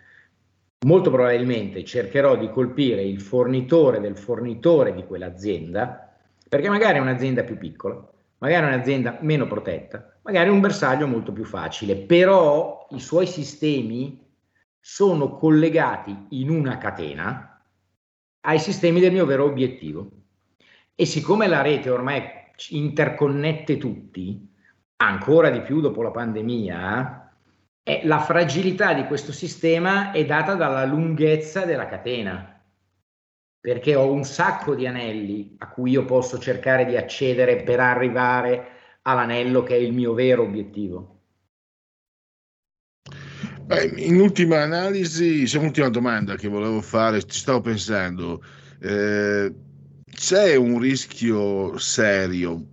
molto 0.85 1.11
probabilmente 1.11 1.83
cercherò 1.83 2.37
di 2.37 2.49
colpire 2.49 3.03
il 3.03 3.19
fornitore 3.19 3.99
del 3.99 4.17
fornitore 4.17 4.93
di 4.93 5.03
quell'azienda, 5.03 6.09
perché 6.47 6.69
magari 6.69 6.97
è 6.97 7.01
un'azienda 7.01 7.43
più 7.43 7.57
piccola, 7.57 8.01
magari 8.37 8.65
è 8.65 8.67
un'azienda 8.73 9.17
meno 9.21 9.45
protetta, 9.45 10.19
magari 10.21 10.49
è 10.49 10.51
un 10.51 10.61
bersaglio 10.61 11.07
molto 11.07 11.33
più 11.33 11.43
facile, 11.43 11.97
però 11.97 12.87
i 12.91 12.99
suoi 12.99 13.27
sistemi 13.27 14.25
sono 14.79 15.35
collegati 15.35 16.27
in 16.29 16.49
una 16.49 16.77
catena 16.77 17.61
ai 18.41 18.59
sistemi 18.59 19.01
del 19.01 19.11
mio 19.11 19.25
vero 19.25 19.43
obiettivo. 19.43 20.09
E 20.95 21.05
siccome 21.05 21.47
la 21.47 21.61
rete 21.61 21.89
ormai 21.89 22.23
interconnette 22.69 23.77
tutti, 23.77 24.49
ancora 24.97 25.49
di 25.49 25.61
più 25.61 25.81
dopo 25.81 26.01
la 26.01 26.11
pandemia, 26.11 27.18
eh, 27.89 28.01
la 28.03 28.19
fragilità 28.19 28.93
di 28.93 29.05
questo 29.05 29.31
sistema 29.31 30.11
è 30.11 30.23
data 30.23 30.53
dalla 30.53 30.85
lunghezza 30.85 31.65
della 31.65 31.87
catena, 31.87 32.63
perché 33.59 33.95
ho 33.95 34.11
un 34.11 34.23
sacco 34.23 34.75
di 34.75 34.85
anelli 34.85 35.55
a 35.57 35.69
cui 35.69 35.91
io 35.91 36.05
posso 36.05 36.37
cercare 36.37 36.85
di 36.85 36.95
accedere 36.95 37.63
per 37.63 37.79
arrivare 37.79 38.67
all'anello 39.01 39.63
che 39.63 39.75
è 39.75 39.79
il 39.79 39.91
mio 39.91 40.13
vero 40.13 40.43
obiettivo. 40.43 41.17
Beh, 43.63 43.93
in 43.97 44.19
ultima 44.19 44.61
analisi, 44.61 45.43
c'è 45.45 45.57
un'ultima 45.57 45.89
domanda 45.89 46.35
che 46.35 46.47
volevo 46.47 46.81
fare, 46.81 47.23
ci 47.23 47.39
stavo 47.39 47.61
pensando. 47.61 48.43
Eh, 48.81 49.53
c'è 50.11 50.55
un 50.55 50.79
rischio 50.79 51.77
serio, 51.77 52.63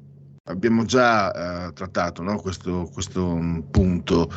abbiamo 0.44 0.84
già 0.84 1.68
eh, 1.68 1.72
trattato 1.72 2.22
no, 2.22 2.38
questo, 2.38 2.88
questo 2.92 3.34
mm, 3.34 3.60
punto, 3.70 4.30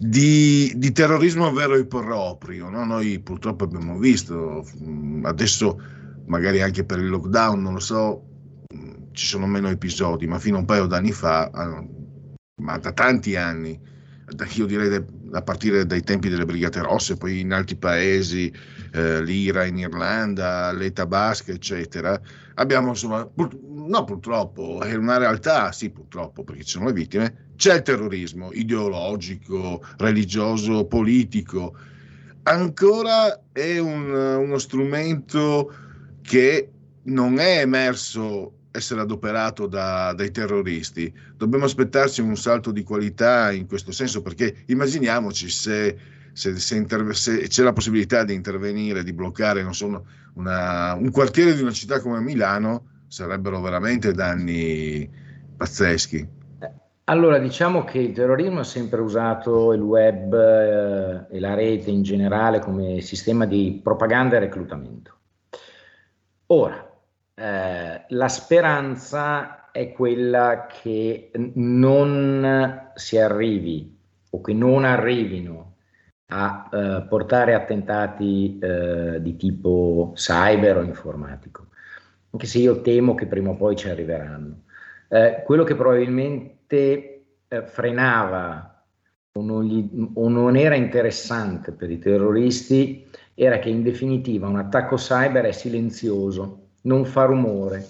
di, 0.00 0.72
di 0.76 0.92
terrorismo 0.92 1.52
vero 1.52 1.74
e 1.74 1.86
proprio. 1.86 2.68
no? 2.68 2.84
Noi 2.84 3.18
purtroppo 3.20 3.64
abbiamo 3.64 3.98
visto, 3.98 4.64
mm, 4.82 5.24
adesso 5.24 5.80
magari 6.26 6.62
anche 6.62 6.84
per 6.84 6.98
il 6.98 7.08
lockdown, 7.08 7.60
non 7.60 7.74
lo 7.74 7.80
so, 7.80 8.22
mm, 8.74 9.12
ci 9.12 9.26
sono 9.26 9.46
meno 9.46 9.68
episodi, 9.68 10.26
ma 10.26 10.38
fino 10.38 10.56
a 10.56 10.60
un 10.60 10.66
paio 10.66 10.86
d'anni 10.86 11.12
fa, 11.12 11.50
ah, 11.52 11.84
ma 12.62 12.78
da 12.78 12.92
tanti 12.92 13.36
anni, 13.36 13.78
io 14.54 14.66
direi 14.66 15.04
a 15.32 15.42
partire 15.42 15.86
dai 15.86 16.02
tempi 16.02 16.28
delle 16.28 16.44
Brigate 16.44 16.80
Rosse, 16.80 17.16
poi 17.16 17.40
in 17.40 17.52
altri 17.52 17.76
paesi, 17.76 18.52
eh, 18.92 19.22
l'Ira 19.22 19.64
in 19.64 19.78
Irlanda, 19.78 20.72
l'Eta 20.72 21.06
Basca, 21.06 21.52
eccetera, 21.52 22.20
abbiamo 22.54 22.88
insomma, 22.88 23.28
no 23.88 24.04
purtroppo, 24.04 24.80
è 24.82 24.94
una 24.94 25.16
realtà, 25.16 25.72
sì 25.72 25.90
purtroppo, 25.90 26.44
perché 26.44 26.62
ci 26.62 26.72
sono 26.72 26.86
le 26.86 26.92
vittime, 26.92 27.48
c'è 27.56 27.74
il 27.76 27.82
terrorismo 27.82 28.52
ideologico, 28.52 29.82
religioso, 29.96 30.84
politico, 30.86 31.74
ancora 32.44 33.40
è 33.52 33.78
un- 33.78 34.10
uno 34.10 34.58
strumento 34.58 35.72
che 36.22 36.70
non 37.04 37.38
è 37.38 37.60
emerso 37.60 38.52
essere 38.70 39.00
adoperato 39.00 39.66
da- 39.66 40.12
dai 40.14 40.30
terroristi. 40.30 41.12
Dobbiamo 41.36 41.64
aspettarci 41.64 42.20
un 42.20 42.36
salto 42.36 42.70
di 42.70 42.82
qualità 42.82 43.50
in 43.50 43.66
questo 43.66 43.90
senso, 43.92 44.20
perché 44.22 44.64
immaginiamoci 44.66 45.48
se, 45.48 45.96
se- 46.32 46.58
se 46.58 46.76
interve- 46.76 47.14
se 47.14 47.48
c'è 47.48 47.62
la 47.62 47.72
possibilità 47.72 48.22
di 48.24 48.34
intervenire, 48.34 49.02
di 49.02 49.12
bloccare 49.12 49.62
non 49.62 49.74
so, 49.74 50.04
una- 50.34 50.94
un 50.94 51.10
quartiere 51.10 51.54
di 51.56 51.62
una 51.62 51.72
città 51.72 52.00
come 52.00 52.20
Milano, 52.20 52.84
sarebbero 53.08 53.60
veramente 53.60 54.12
danni 54.12 55.10
pazzeschi. 55.56 56.36
Allora, 57.04 57.38
diciamo 57.38 57.84
che 57.84 57.98
il 57.98 58.12
terrorismo 58.12 58.60
ha 58.60 58.64
sempre 58.64 59.00
usato 59.00 59.72
il 59.72 59.80
web 59.80 60.34
eh, 60.34 61.36
e 61.36 61.40
la 61.40 61.54
rete 61.54 61.90
in 61.90 62.02
generale 62.02 62.58
come 62.58 63.00
sistema 63.00 63.46
di 63.46 63.80
propaganda 63.82 64.36
e 64.36 64.40
reclutamento. 64.40 65.16
Ora, 66.48 66.86
eh, 67.34 68.04
la 68.08 68.28
speranza 68.28 69.70
è 69.70 69.92
quella 69.92 70.66
che 70.66 71.30
non 71.54 72.90
si 72.94 73.18
arrivi 73.18 73.96
o 74.30 74.40
che 74.42 74.52
non 74.52 74.84
arrivino 74.84 75.76
a 76.26 76.68
eh, 76.70 77.06
portare 77.08 77.54
attentati 77.54 78.58
eh, 78.58 79.22
di 79.22 79.36
tipo 79.36 80.12
cyber 80.14 80.78
o 80.78 80.82
informatico, 80.82 81.67
anche 82.30 82.46
se 82.46 82.58
io 82.58 82.80
temo 82.80 83.14
che 83.14 83.26
prima 83.26 83.50
o 83.50 83.56
poi 83.56 83.76
ci 83.76 83.88
arriveranno. 83.88 84.62
Eh, 85.08 85.42
quello 85.44 85.64
che 85.64 85.74
probabilmente 85.74 87.24
eh, 87.48 87.62
frenava 87.66 88.84
o 89.32 89.42
non, 89.42 89.64
gli- 89.64 90.10
o 90.14 90.28
non 90.28 90.56
era 90.56 90.74
interessante 90.74 91.72
per 91.72 91.90
i 91.90 91.98
terroristi 91.98 93.06
era 93.34 93.58
che 93.58 93.68
in 93.68 93.82
definitiva 93.82 94.48
un 94.48 94.56
attacco 94.56 94.96
cyber 94.96 95.44
è 95.44 95.52
silenzioso, 95.52 96.70
non 96.82 97.04
fa 97.04 97.24
rumore, 97.24 97.86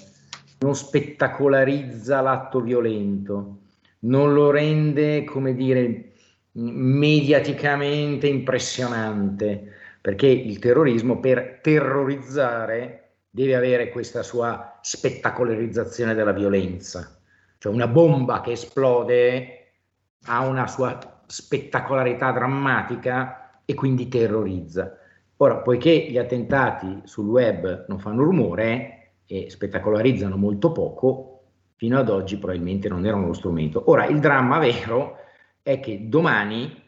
non 0.58 0.74
spettacolarizza 0.74 2.20
l'atto 2.20 2.60
violento, 2.60 3.58
non 4.00 4.34
lo 4.34 4.50
rende, 4.50 5.24
come 5.24 5.54
dire, 5.54 6.12
mediaticamente 6.52 8.26
impressionante, 8.26 9.72
perché 10.00 10.26
il 10.26 10.58
terrorismo 10.58 11.18
per 11.18 11.60
terrorizzare 11.62 12.97
deve 13.30 13.54
avere 13.54 13.90
questa 13.90 14.22
sua 14.22 14.78
spettacolarizzazione 14.80 16.14
della 16.14 16.32
violenza. 16.32 17.20
Cioè 17.58 17.72
una 17.72 17.88
bomba 17.88 18.40
che 18.40 18.52
esplode 18.52 19.72
ha 20.26 20.46
una 20.46 20.66
sua 20.66 21.22
spettacolarità 21.26 22.32
drammatica 22.32 23.60
e 23.64 23.74
quindi 23.74 24.08
terrorizza. 24.08 24.96
Ora, 25.36 25.58
poiché 25.58 26.06
gli 26.10 26.18
attentati 26.18 27.02
sul 27.04 27.26
web 27.28 27.84
non 27.88 27.98
fanno 28.00 28.24
rumore 28.24 29.12
e 29.26 29.50
spettacolarizzano 29.50 30.36
molto 30.36 30.72
poco, 30.72 31.42
fino 31.76 31.98
ad 31.98 32.08
oggi 32.08 32.38
probabilmente 32.38 32.88
non 32.88 33.06
erano 33.06 33.26
lo 33.26 33.32
strumento. 33.34 33.84
Ora, 33.86 34.06
il 34.06 34.18
dramma 34.18 34.58
vero 34.58 35.18
è 35.62 35.78
che 35.78 36.08
domani, 36.08 36.82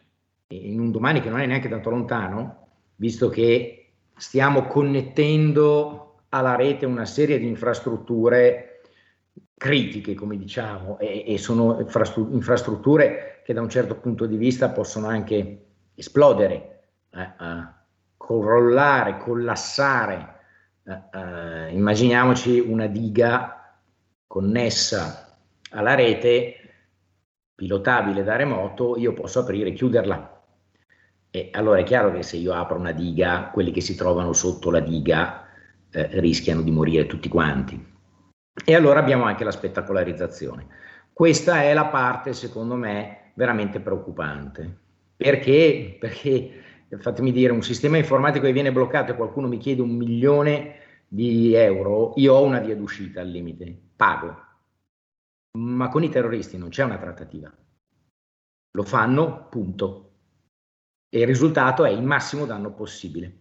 in 0.47 0.79
un 0.79 0.91
domani 0.91 1.21
che 1.21 1.29
non 1.29 1.39
è 1.39 1.45
neanche 1.45 1.69
tanto 1.69 1.89
lontano, 1.89 2.67
visto 2.95 3.29
che 3.29 3.91
stiamo 4.17 4.63
connettendo 4.63 6.10
alla 6.33 6.55
rete 6.55 6.85
una 6.85 7.05
serie 7.05 7.39
di 7.39 7.47
infrastrutture 7.47 8.81
critiche, 9.57 10.13
come 10.13 10.37
diciamo, 10.37 10.97
e, 10.97 11.23
e 11.27 11.37
sono 11.37 11.79
infrastrutture 11.79 13.41
che 13.43 13.53
da 13.53 13.61
un 13.61 13.69
certo 13.69 13.95
punto 13.95 14.25
di 14.25 14.37
vista 14.37 14.69
possono 14.69 15.07
anche 15.07 15.65
esplodere, 15.93 16.83
eh, 17.11 17.21
eh, 17.21 17.67
crollare, 18.17 19.17
collassare. 19.17 20.39
Eh, 20.83 21.17
eh, 21.17 21.73
immaginiamoci 21.73 22.59
una 22.59 22.87
diga 22.87 23.77
connessa 24.25 25.37
alla 25.71 25.95
rete, 25.95 26.55
pilotabile 27.53 28.23
da 28.23 28.37
remoto, 28.37 28.97
io 28.97 29.13
posso 29.13 29.41
aprire 29.41 29.69
e 29.69 29.73
chiuderla. 29.73 30.43
E 31.29 31.49
allora 31.53 31.79
è 31.79 31.83
chiaro 31.83 32.11
che 32.11 32.23
se 32.23 32.37
io 32.37 32.53
apro 32.53 32.77
una 32.77 32.91
diga, 32.93 33.49
quelli 33.53 33.71
che 33.71 33.81
si 33.81 33.95
trovano 33.95 34.33
sotto 34.33 34.71
la 34.71 34.79
diga 34.79 35.40
eh, 35.91 36.19
rischiano 36.19 36.61
di 36.61 36.71
morire 36.71 37.05
tutti 37.05 37.29
quanti. 37.29 37.89
E 38.65 38.75
allora 38.75 38.99
abbiamo 38.99 39.23
anche 39.23 39.43
la 39.43 39.51
spettacolarizzazione. 39.51 40.67
Questa 41.13 41.63
è 41.63 41.73
la 41.73 41.85
parte, 41.85 42.33
secondo 42.33 42.75
me, 42.75 43.31
veramente 43.35 43.79
preoccupante. 43.79 44.79
Perché? 45.15 45.97
Perché, 45.99 46.51
fatemi 46.97 47.31
dire, 47.31 47.53
un 47.53 47.61
sistema 47.61 47.97
informatico 47.97 48.45
che 48.45 48.53
viene 48.53 48.71
bloccato 48.71 49.11
e 49.11 49.15
qualcuno 49.15 49.47
mi 49.47 49.57
chiede 49.57 49.81
un 49.81 49.91
milione 49.91 50.79
di 51.07 51.53
euro, 51.53 52.13
io 52.15 52.33
ho 52.33 52.43
una 52.43 52.59
via 52.59 52.75
d'uscita 52.75 53.21
al 53.21 53.29
limite, 53.29 53.77
pago. 53.95 54.49
Ma 55.57 55.89
con 55.89 56.03
i 56.03 56.09
terroristi 56.09 56.57
non 56.57 56.69
c'è 56.69 56.83
una 56.83 56.97
trattativa. 56.97 57.53
Lo 58.73 58.83
fanno, 58.83 59.47
punto. 59.49 60.11
E 61.09 61.19
il 61.19 61.27
risultato 61.27 61.83
è 61.83 61.89
il 61.89 62.01
massimo 62.01 62.45
danno 62.45 62.73
possibile. 62.73 63.39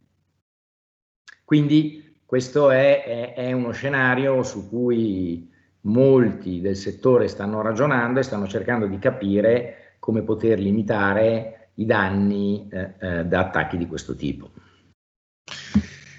Quindi 1.45 2.10
questo 2.31 2.71
è, 2.71 3.03
è, 3.03 3.35
è 3.35 3.51
uno 3.51 3.73
scenario 3.73 4.45
su 4.45 4.69
cui 4.69 5.51
molti 5.81 6.61
del 6.61 6.77
settore 6.77 7.27
stanno 7.27 7.61
ragionando 7.61 8.21
e 8.21 8.23
stanno 8.23 8.47
cercando 8.47 8.87
di 8.87 9.01
capire 9.01 9.97
come 9.99 10.23
poter 10.23 10.61
limitare 10.61 11.71
i 11.75 11.87
danni 11.87 12.69
eh, 12.71 12.93
eh, 13.01 13.25
da 13.25 13.41
attacchi 13.41 13.77
di 13.77 13.89
questo 13.89 14.15
tipo. 14.15 14.49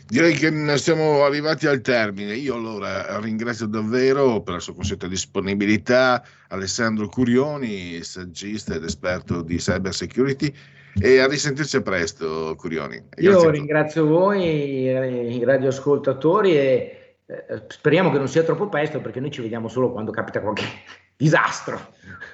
Direi 0.05 0.34
che 0.34 0.78
siamo 0.78 1.24
arrivati 1.24 1.68
al 1.68 1.80
termine. 1.80 2.36
Io 2.36 2.55
allora 2.55 3.18
ringrazio 3.20 3.68
davvero 3.68 4.41
per 4.41 4.55
la 4.55 4.59
sua 4.59 4.76
consueta 4.76 5.07
disponibilità 5.07 6.26
Alessandro 6.49 7.07
Curioni, 7.07 8.03
saggista 8.03 8.76
ed 8.76 8.84
esperto 8.84 9.41
di 9.41 9.55
cyber 9.55 9.93
security. 9.93 10.53
E 11.00 11.20
a 11.20 11.28
risentirci 11.28 11.82
presto, 11.82 12.56
Curioni. 12.58 13.02
Io 13.18 13.50
ringrazio 13.50 14.06
voi, 14.06 14.84
i 14.84 15.44
radioascoltatori, 15.44 16.58
e 16.58 17.16
eh, 17.26 17.64
speriamo 17.68 18.12
che 18.12 18.18
non 18.18 18.28
sia 18.28 18.44
troppo 18.44 18.68
presto 18.68 19.00
perché 19.00 19.20
noi 19.20 19.32
ci 19.32 19.42
vediamo 19.42 19.70
solo 19.70 19.92
quando 19.92 20.12
capita 20.12 20.42
qualche 20.42 20.66
disastro. 21.16 21.80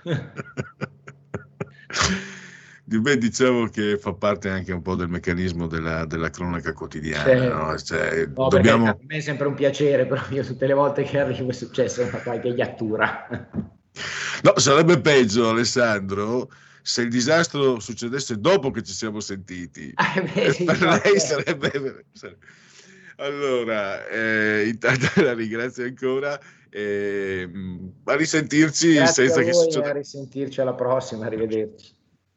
Beh, 2.89 3.18
diciamo 3.18 3.68
che 3.68 3.97
fa 3.97 4.14
parte 4.14 4.49
anche 4.49 4.72
un 4.72 4.82
po' 4.82 4.95
del 4.95 5.10
meccanismo 5.10 5.68
della, 5.68 6.05
della 6.05 6.30
cronaca 6.30 6.72
quotidiana. 6.72 7.24
Sì. 7.26 7.47
No? 7.47 7.78
Cioè, 7.78 8.30
no, 8.34 8.47
dobbiamo... 8.47 8.88
A 8.88 8.97
me 9.01 9.18
è 9.18 9.20
sempre 9.20 9.47
un 9.47 9.55
piacere, 9.55 10.05
però 10.05 10.22
io 10.30 10.43
tutte 10.43 10.66
le 10.66 10.74
volte 10.74 11.03
che 11.03 11.20
arrivo 11.20 11.49
è 11.49 11.53
successo 11.53 12.03
una 12.03 12.22
qualche 12.22 12.47
iattura. 12.47 13.28
No, 14.41 14.53
sarebbe 14.55 15.01
peggio, 15.01 15.49
Alessandro, 15.49 16.49
se 16.88 17.01
il 17.01 17.09
disastro 17.09 17.81
succedesse 17.81 18.39
dopo 18.39 18.71
che 18.71 18.81
ci 18.81 18.93
siamo 18.93 19.19
sentiti. 19.19 19.91
Ah, 19.95 20.21
beh, 20.23 20.53
sì, 20.53 20.63
per 20.63 20.79
lei 20.79 21.19
sarebbe... 21.19 22.05
Allora, 23.17 24.07
eh, 24.07 24.69
intanto 24.69 25.21
la 25.21 25.33
ringrazio 25.33 25.83
ancora. 25.83 26.39
Eh, 26.69 27.49
a 28.05 28.15
risentirci 28.15 28.93
Grazie 28.93 29.25
senza 29.25 29.41
a 29.41 29.43
che 29.43 29.53
succeda. 29.53 29.89
A 29.89 29.93
risentirci 29.93 30.61
alla 30.61 30.75
prossima, 30.75 31.25
arrivederci. 31.25 31.93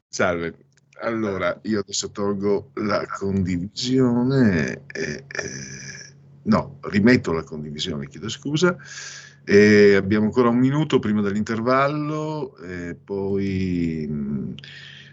Salve, 0.09 0.55
allora 1.03 1.57
io 1.63 1.79
adesso 1.79 2.11
tolgo 2.11 2.73
la 2.75 3.07
condivisione, 3.07 4.83
eh, 4.89 5.25
no, 6.43 6.79
rimetto 6.81 7.31
la 7.31 7.45
condivisione, 7.45 8.09
chiedo 8.09 8.29
scusa, 8.29 8.77
e 9.51 9.97
abbiamo 9.97 10.27
ancora 10.27 10.49
un 10.49 10.59
minuto 10.59 11.01
prima 11.01 11.23
dell'intervallo, 11.23 12.57
e 12.59 12.95
poi 12.95 14.09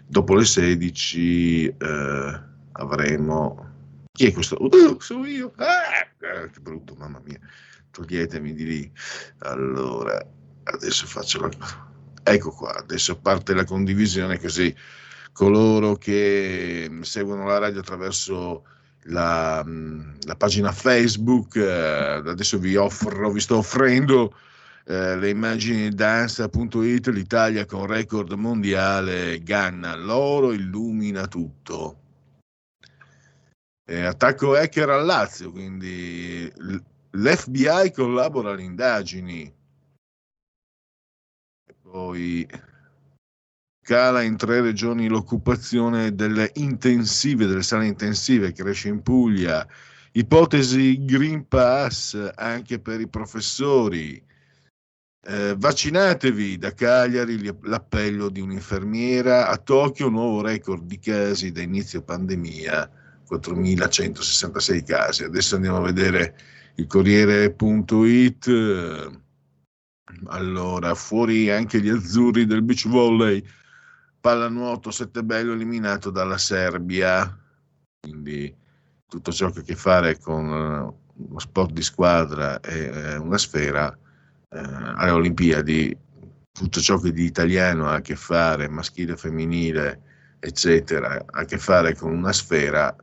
dopo 0.06 0.36
le 0.36 0.44
16 0.44 1.66
eh, 1.66 2.40
avremo... 2.70 3.66
Chi 4.12 4.26
è 4.26 4.32
questo? 4.32 4.56
Uh, 4.60 5.00
sono 5.00 5.26
io! 5.26 5.52
Ah, 5.56 6.06
che 6.52 6.60
brutto, 6.60 6.94
mamma 6.96 7.20
mia, 7.24 7.40
toglietemi 7.90 8.54
di 8.54 8.64
lì. 8.64 8.92
Allora, 9.38 10.24
adesso 10.62 11.06
faccio 11.06 11.40
la 11.40 11.50
Ecco 12.22 12.50
qua, 12.52 12.76
adesso 12.76 13.18
parte 13.18 13.54
la 13.54 13.64
condivisione 13.64 14.38
così 14.38 14.72
coloro 15.32 15.96
che 15.96 16.88
seguono 17.00 17.44
la 17.44 17.58
radio 17.58 17.80
attraverso 17.80 18.62
la, 19.04 19.64
la 19.64 20.36
pagina 20.36 20.72
Facebook, 20.72 21.56
eh, 21.56 22.22
adesso 22.24 22.58
vi, 22.58 22.76
offro, 22.76 23.30
vi 23.30 23.40
sto 23.40 23.58
offrendo 23.58 24.34
eh, 24.84 25.16
le 25.16 25.28
immagini 25.28 25.90
danza.it, 25.90 27.08
l'Italia 27.08 27.64
con 27.64 27.86
record 27.86 28.32
mondiale, 28.32 29.42
Ganna, 29.42 29.94
l'oro 29.94 30.52
illumina 30.52 31.26
tutto. 31.26 32.00
Eh, 33.84 34.04
attacco 34.04 34.54
hacker 34.54 34.90
al 34.90 35.06
Lazio, 35.06 35.50
quindi 35.50 36.52
l'FBI 37.10 37.90
collabora 37.92 38.50
alle 38.50 38.62
indagini 38.62 39.56
poi 41.90 42.46
cala 43.88 44.20
in 44.20 44.36
tre 44.36 44.60
regioni 44.60 45.08
l'occupazione 45.08 46.14
delle 46.14 46.50
intensive, 46.56 47.46
delle 47.46 47.62
sale 47.62 47.86
intensive, 47.86 48.52
cresce 48.52 48.88
in 48.88 49.00
Puglia. 49.00 49.66
Ipotesi 50.12 51.06
Green 51.06 51.48
Pass 51.48 52.32
anche 52.34 52.80
per 52.80 53.00
i 53.00 53.08
professori. 53.08 54.22
Eh, 55.26 55.54
vaccinatevi 55.56 56.58
da 56.58 56.74
Cagliari, 56.74 57.42
l'appello 57.62 58.28
di 58.28 58.42
un'infermiera. 58.42 59.48
A 59.48 59.56
Tokyo, 59.56 60.10
nuovo 60.10 60.42
record 60.42 60.84
di 60.84 60.98
casi 60.98 61.50
da 61.50 61.62
inizio 61.62 62.02
pandemia, 62.02 62.90
4.166 63.26 64.84
casi. 64.84 65.24
Adesso 65.24 65.54
andiamo 65.54 65.78
a 65.78 65.82
vedere 65.90 66.36
il 66.74 66.86
Corriere.it 66.86 68.46
allora, 70.26 70.94
fuori 70.94 71.50
anche 71.50 71.80
gli 71.80 71.88
azzurri 71.88 72.46
del 72.46 72.62
beach 72.62 72.88
volley, 72.88 73.42
pallanuoto 74.20 74.90
Settebello 74.90 75.52
eliminato 75.52 76.10
dalla 76.10 76.38
Serbia, 76.38 77.38
quindi 78.00 78.54
tutto 79.06 79.32
ciò 79.32 79.50
che 79.50 79.60
ha 79.60 79.62
a 79.62 79.64
che 79.64 79.74
fare 79.74 80.18
con 80.18 80.48
uh, 80.48 81.24
uno 81.28 81.38
sport 81.38 81.72
di 81.72 81.82
squadra 81.82 82.60
e 82.60 83.16
uh, 83.16 83.24
una 83.24 83.38
sfera 83.38 83.88
uh, 83.88 84.56
alle 84.96 85.10
Olimpiadi, 85.10 85.96
tutto 86.52 86.80
ciò 86.80 86.98
che 86.98 87.12
di 87.12 87.24
italiano 87.24 87.88
ha 87.88 87.94
a 87.94 88.00
che 88.00 88.16
fare, 88.16 88.68
maschile, 88.68 89.16
femminile, 89.16 90.02
eccetera, 90.40 91.14
ha 91.14 91.40
a 91.40 91.44
che 91.44 91.58
fare 91.58 91.94
con 91.94 92.12
una 92.12 92.32
sfera, 92.32 92.94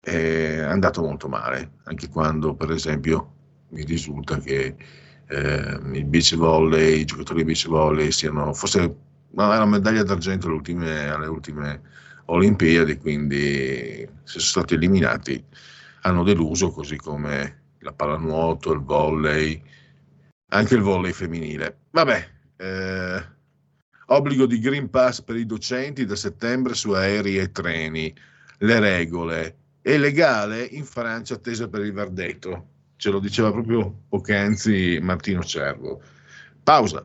è 0.00 0.58
andato 0.58 1.02
molto 1.02 1.28
male, 1.28 1.72
anche 1.84 2.08
quando 2.08 2.54
per 2.54 2.70
esempio 2.70 3.34
mi 3.70 3.84
risulta 3.84 4.38
che 4.38 4.76
eh, 5.28 5.80
il 5.92 6.04
beach 6.04 6.36
volley, 6.36 7.00
i 7.00 7.04
giocatori 7.04 7.40
di 7.40 7.44
beach 7.46 7.66
volley 7.68 8.10
siano, 8.10 8.52
forse 8.52 8.96
ma 9.34 9.54
era 9.54 9.66
medaglia 9.66 10.02
d'argento 10.02 10.46
alle 10.46 10.56
ultime, 10.56 11.08
alle 11.08 11.26
ultime 11.26 11.80
Olimpiadi, 12.26 12.96
quindi 12.98 14.08
se 14.22 14.38
sono 14.38 14.64
stati 14.64 14.74
eliminati 14.74 15.44
hanno 16.02 16.22
deluso, 16.22 16.70
così 16.70 16.96
come 16.96 17.60
la 17.80 17.92
pallanuoto, 17.92 18.72
il 18.72 18.80
volley, 18.80 19.62
anche 20.48 20.74
il 20.74 20.82
volley 20.82 21.12
femminile. 21.12 21.78
Vabbè, 21.90 22.28
eh, 22.56 23.24
obbligo 24.06 24.46
di 24.46 24.60
Green 24.60 24.88
Pass 24.88 25.20
per 25.22 25.36
i 25.36 25.46
docenti 25.46 26.04
da 26.04 26.16
settembre 26.16 26.74
su 26.74 26.90
aerei 26.92 27.38
e 27.38 27.50
treni, 27.50 28.14
le 28.58 28.80
regole, 28.80 29.56
è 29.82 29.96
legale 29.98 30.62
in 30.62 30.84
Francia 30.84 31.34
attesa 31.34 31.68
per 31.68 31.82
il 31.82 31.92
verdetto 31.92 32.70
ce 33.02 33.10
lo 33.10 33.18
diceva 33.18 33.50
proprio 33.50 34.04
poc'anzi 34.08 35.00
Martino 35.02 35.42
Cervo. 35.42 36.00
Pausa. 36.62 37.04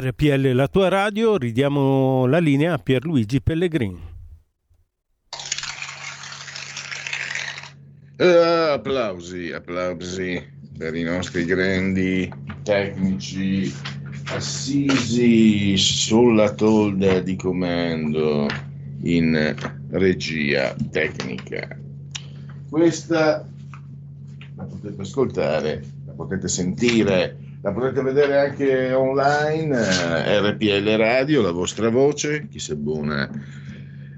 RPL 0.00 0.52
la 0.54 0.68
tua 0.68 0.88
radio, 0.88 1.36
ridiamo 1.36 2.24
la 2.24 2.38
linea 2.38 2.72
a 2.72 2.78
Pierluigi 2.78 3.42
Pellegrin. 3.42 3.98
Eh, 8.16 8.70
applausi, 8.72 9.52
applausi 9.52 10.42
per 10.78 10.94
i 10.94 11.02
nostri 11.02 11.44
grandi 11.44 12.32
tecnici 12.62 13.70
Assisi 14.28 15.76
sulla 15.76 16.54
tolda 16.54 17.20
di 17.20 17.36
comando 17.36 18.48
in 19.02 19.54
regia 19.90 20.74
tecnica. 20.90 21.76
Questa 22.70 23.46
la 24.56 24.64
potete 24.64 25.02
ascoltare, 25.02 25.84
la 26.06 26.12
potete 26.12 26.48
sentire, 26.48 27.36
la 27.62 27.72
potete 27.72 28.02
vedere 28.02 28.38
anche 28.38 28.92
online, 28.92 29.76
eh, 29.78 30.50
RPL 30.50 30.96
Radio, 30.96 31.42
la 31.42 31.52
vostra 31.52 31.88
voce, 31.88 32.48
chi 32.48 32.58
si 32.58 32.72
abbona 32.72 33.28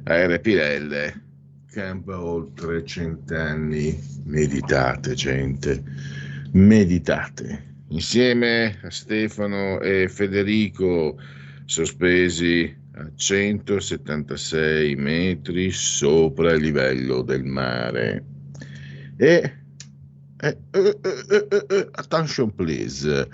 a 0.05 0.27
RPL 0.27 1.23
campa 1.75 2.23
oltre 2.23 2.85
cent'anni, 2.85 3.99
meditate 4.27 5.15
gente, 5.15 5.83
meditate. 6.53 7.73
Insieme 7.89 8.79
a 8.83 8.91
Stefano 8.91 9.81
e 9.81 10.09
Federico 10.09 11.19
sospesi 11.65 12.73
a 12.93 13.11
176 13.13 14.95
metri 14.95 15.73
sopra 15.73 16.53
il 16.53 16.63
livello 16.63 17.23
del 17.23 17.43
mare. 17.43 18.25
E 19.17 19.64
eh, 20.45 20.59
eh, 20.73 20.99
eh, 21.03 21.47
eh, 21.49 21.67
eh, 21.71 21.89
attention 21.93 22.55
please, 22.55 23.29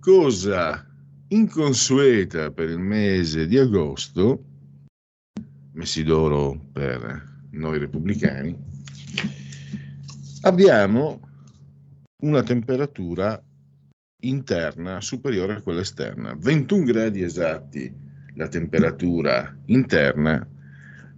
cosa 0.00 0.84
inconsueta 1.28 2.50
per 2.50 2.68
il 2.68 2.80
mese 2.80 3.46
di 3.46 3.56
agosto, 3.56 4.42
messi 5.72 6.02
d'oro 6.02 6.58
per 6.72 7.46
noi 7.50 7.78
repubblicani, 7.78 8.56
abbiamo 10.40 11.20
una 12.22 12.42
temperatura 12.42 13.40
interna 14.22 15.00
superiore 15.00 15.54
a 15.54 15.62
quella 15.62 15.80
esterna. 15.80 16.34
21 16.36 16.84
gradi 16.84 17.22
esatti 17.22 17.94
la 18.34 18.48
temperatura 18.48 19.56
interna, 19.66 20.44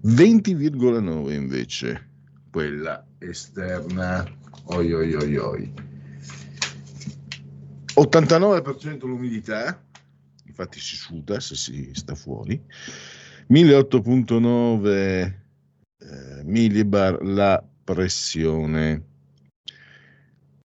20,9 0.04 1.32
invece 1.32 2.10
quella 2.50 3.06
esterna. 3.18 4.37
Oi, 4.70 4.92
oi, 4.92 5.14
oi, 5.14 5.36
oi. 5.36 5.72
89% 7.94 9.06
l'umidità, 9.06 9.82
infatti 10.44 10.78
si 10.78 10.94
suda 10.94 11.40
se 11.40 11.54
si 11.56 11.90
sta 11.94 12.14
fuori, 12.14 12.62
1008.9 13.48 14.86
eh, 14.86 16.42
millibar 16.44 17.22
la 17.22 17.64
pressione. 17.82 19.04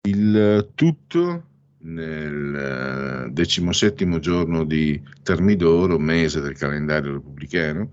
Il 0.03 0.70
tutto 0.76 1.45
nel 1.78 3.26
eh, 3.26 3.30
decimosettimo 3.32 4.20
giorno 4.20 4.62
di 4.64 5.03
Termidoro, 5.24 5.99
mese 5.99 6.41
del 6.41 6.57
calendario 6.57 7.14
repubblicano. 7.14 7.91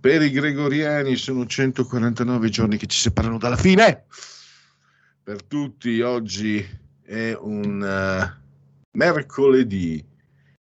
Per 0.00 0.20
i 0.20 0.32
gregoriani 0.32 1.14
sono 1.14 1.46
149 1.46 2.48
giorni 2.48 2.76
che 2.76 2.86
ci 2.86 2.98
separano 2.98 3.38
dalla 3.38 3.56
fine. 3.56 4.06
Per 5.24 5.44
tutti 5.44 6.00
oggi 6.00 6.66
è 7.00 7.32
un 7.32 7.80
uh, 7.80 8.28
mercoledì, 8.98 10.04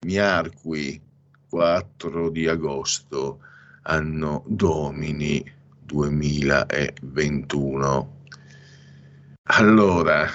miarqui 0.01 1.01
4 1.49 2.29
di 2.31 2.49
agosto, 2.49 3.39
anno 3.83 4.43
domini 4.49 5.49
2021. 5.85 8.23
Allora, 9.45 10.27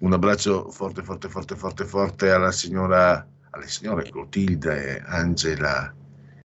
un 0.00 0.12
abbraccio 0.12 0.70
forte, 0.70 1.02
forte, 1.02 1.30
forte, 1.30 1.56
forte, 1.56 1.86
forte 1.86 2.30
alla 2.30 2.52
signora, 2.52 3.26
alle 3.48 3.68
signore 3.68 4.10
Clotilde, 4.10 5.02
Angela 5.06 5.90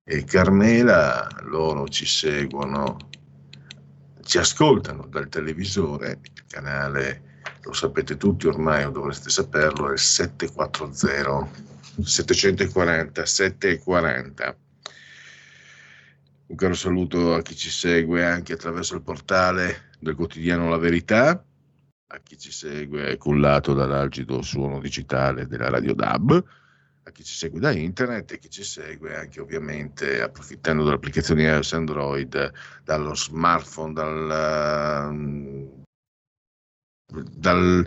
e 0.06 0.24
Carmela. 0.24 1.28
Loro 1.42 1.90
ci 1.90 2.06
seguono, 2.06 2.96
ci 4.26 4.40
ascoltano 4.40 5.06
dal 5.06 5.30
televisore, 5.30 6.20
il 6.24 6.44
canale, 6.48 7.42
lo 7.62 7.74
sapete 7.74 8.18
tutti 8.18 8.48
ormai 8.48 8.84
o 8.84 8.90
dovreste 8.90 9.30
saperlo, 9.30 9.90
è 9.90 9.94
il 9.94 10.00
740 10.00 11.48
740 12.04 13.26
740. 13.26 14.58
Un 16.48 16.56
caro 16.56 16.74
saluto 16.74 17.36
a 17.36 17.42
chi 17.44 17.56
ci 17.56 17.70
segue 17.70 18.26
anche 18.26 18.54
attraverso 18.54 18.96
il 18.96 19.04
portale 19.04 19.92
del 20.00 20.16
quotidiano 20.16 20.70
La 20.70 20.78
Verità, 20.78 21.46
a 22.08 22.20
chi 22.24 22.38
ci 22.38 22.52
segue 22.52 23.18
cullato 23.18 23.74
dall'algido 23.74 24.42
suono 24.42 24.80
digitale 24.80 25.48
della 25.48 25.70
Radio 25.70 25.94
DAB, 25.94 26.44
a 27.08 27.12
chi 27.12 27.24
ci 27.24 27.36
segue 27.36 27.60
da 27.60 27.72
internet 27.72 28.32
e 28.32 28.40
chi 28.40 28.50
ci 28.50 28.64
segue 28.64 29.16
anche 29.16 29.40
ovviamente 29.40 30.22
approfittando 30.22 30.84
delle 30.84 30.96
applicazioni 30.96 31.44
iOS 31.44 31.74
Android, 31.74 32.52
dallo 32.84 33.14
smartphone, 33.14 33.94
dal, 33.94 35.70
dal 37.36 37.86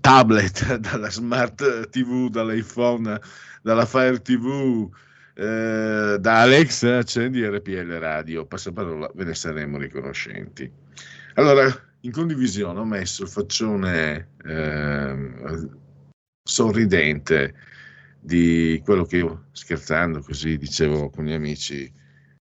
tablet, 0.00 0.76
dalla 0.76 1.10
smart 1.10 1.88
TV, 1.88 2.28
dall'iPhone, 2.28 3.18
dalla 3.62 3.86
Fire 3.86 4.20
TV, 4.20 4.90
eh, 5.34 6.18
da 6.20 6.40
Alexa, 6.42 6.98
accendi 6.98 7.46
RPL 7.46 7.98
Radio, 7.98 8.44
passaparola, 8.44 9.10
ve 9.14 9.24
ne 9.24 9.34
saremo 9.34 9.78
riconoscenti. 9.78 10.70
Allora, 11.34 11.64
in 12.00 12.10
condivisione 12.10 12.80
ho 12.80 12.84
messo 12.84 13.22
il 13.22 13.28
faccione 13.30 14.32
eh, 14.44 15.68
sorridente 16.42 17.54
di 18.20 18.80
quello 18.84 19.04
che 19.04 19.18
io 19.18 19.46
scherzando 19.52 20.20
così 20.20 20.56
dicevo 20.58 21.10
con 21.10 21.24
gli 21.24 21.32
amici 21.32 21.90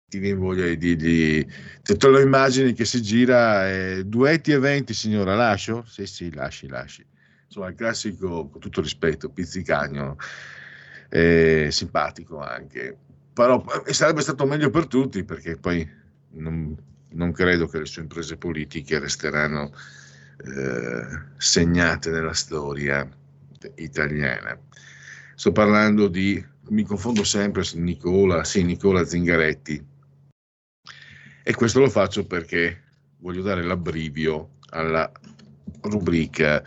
ti 0.07 0.19
viene 0.19 0.37
voglia 0.37 0.65
di 0.65 0.77
dirgli 0.77 1.45
te, 1.81 1.95
te 1.95 2.07
lo 2.07 2.19
immagini 2.19 2.73
che 2.73 2.85
si 2.85 3.01
gira 3.01 3.69
eh, 3.69 4.03
duetti 4.05 4.51
e 4.51 4.59
venti 4.59 4.93
signora 4.93 5.35
lascio? 5.35 5.83
sì 5.87 6.05
sì 6.05 6.33
lasci 6.33 6.67
lasci 6.67 7.05
insomma 7.45 7.69
il 7.69 7.75
classico 7.75 8.49
con 8.49 8.59
tutto 8.59 8.81
rispetto 8.81 9.29
pizzicagno 9.29 10.17
eh, 11.09 11.69
simpatico 11.71 12.39
anche 12.39 12.97
però 13.33 13.63
eh, 13.85 13.93
sarebbe 13.93 14.21
stato 14.21 14.45
meglio 14.45 14.69
per 14.69 14.87
tutti 14.87 15.23
perché 15.23 15.55
poi 15.55 15.89
non, 16.31 16.75
non 17.11 17.31
credo 17.31 17.67
che 17.67 17.79
le 17.79 17.85
sue 17.85 18.01
imprese 18.01 18.37
politiche 18.37 18.99
resteranno 18.99 19.71
eh, 20.43 21.21
segnate 21.37 22.09
nella 22.09 22.33
storia 22.33 23.07
italiana. 23.75 24.57
Sto 25.35 25.51
parlando 25.51 26.07
di, 26.07 26.43
mi 26.69 26.83
confondo 26.83 27.23
sempre 27.23 27.63
Nicola, 27.75 28.43
sì, 28.43 28.63
Nicola 28.63 29.05
Zingaretti. 29.05 29.85
E 31.43 31.55
questo 31.55 31.79
lo 31.79 31.89
faccio 31.89 32.25
perché 32.25 32.83
voglio 33.17 33.41
dare 33.41 33.63
l'abbrivio 33.63 34.57
alla 34.69 35.11
rubrica 35.81 36.63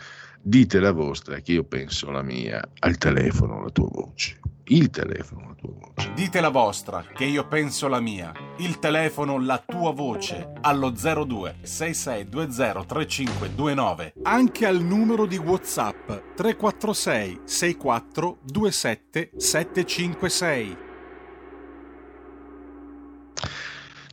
Dite 0.47 0.79
la 0.79 0.91
vostra, 0.91 1.39
che 1.39 1.53
io 1.53 1.63
penso 1.63 2.11
la 2.11 2.21
mia, 2.21 2.61
al 2.81 2.99
telefono 2.99 3.63
la 3.63 3.71
tua 3.71 3.87
voce. 3.91 4.39
Il 4.65 4.91
telefono 4.91 5.47
la 5.47 5.55
tua 5.55 5.73
voce. 5.73 6.13
Dite 6.13 6.39
la 6.39 6.49
vostra, 6.49 7.03
che 7.15 7.25
io 7.25 7.47
penso 7.47 7.87
la 7.87 7.99
mia. 7.99 8.31
Il 8.57 8.79
telefono, 8.79 9.37
la 9.37 9.61
tua 9.65 9.91
voce, 9.91 10.53
allo 10.61 10.89
02 10.89 11.57
6620 11.61 12.85
3529. 12.85 14.13
Anche 14.23 14.65
al 14.65 14.81
numero 14.81 15.25
di 15.25 15.35
WhatsApp 15.35 16.07
346 16.35 17.41
64 17.43 18.37
27 18.45 19.31
756. 19.35 20.77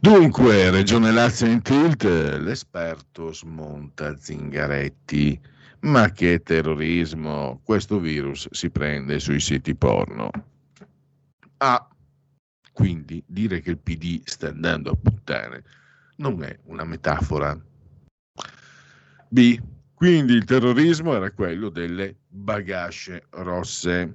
Dunque, 0.01 0.71
Regione 0.71 1.13
Lazio 1.13 1.47
in 1.47 1.63
tilt, 1.63 2.03
l'esperto 2.03 3.33
smonta 3.33 4.17
Zingaretti. 4.17 5.41
Ma 5.83 6.11
che 6.11 6.43
terrorismo! 6.43 7.61
Questo 7.63 8.01
virus 8.01 8.49
si 8.51 8.71
prende 8.71 9.21
sui 9.21 9.39
siti 9.39 9.77
porno. 9.77 10.31
A. 11.59 11.87
Quindi 12.73 13.23
dire 13.27 13.61
che 13.61 13.71
il 13.71 13.79
PD 13.79 14.23
sta 14.25 14.49
andando 14.49 14.91
a 14.91 14.97
puttane 14.97 15.63
non 16.17 16.43
è 16.43 16.59
una 16.65 16.85
metafora. 16.85 17.59
B. 19.29 19.61
Quindi 19.95 20.33
il 20.33 20.45
terrorismo 20.45 21.15
era 21.15 21.31
quello 21.31 21.69
delle 21.69 22.17
bagasce 22.27 23.27
rosse. 23.31 24.13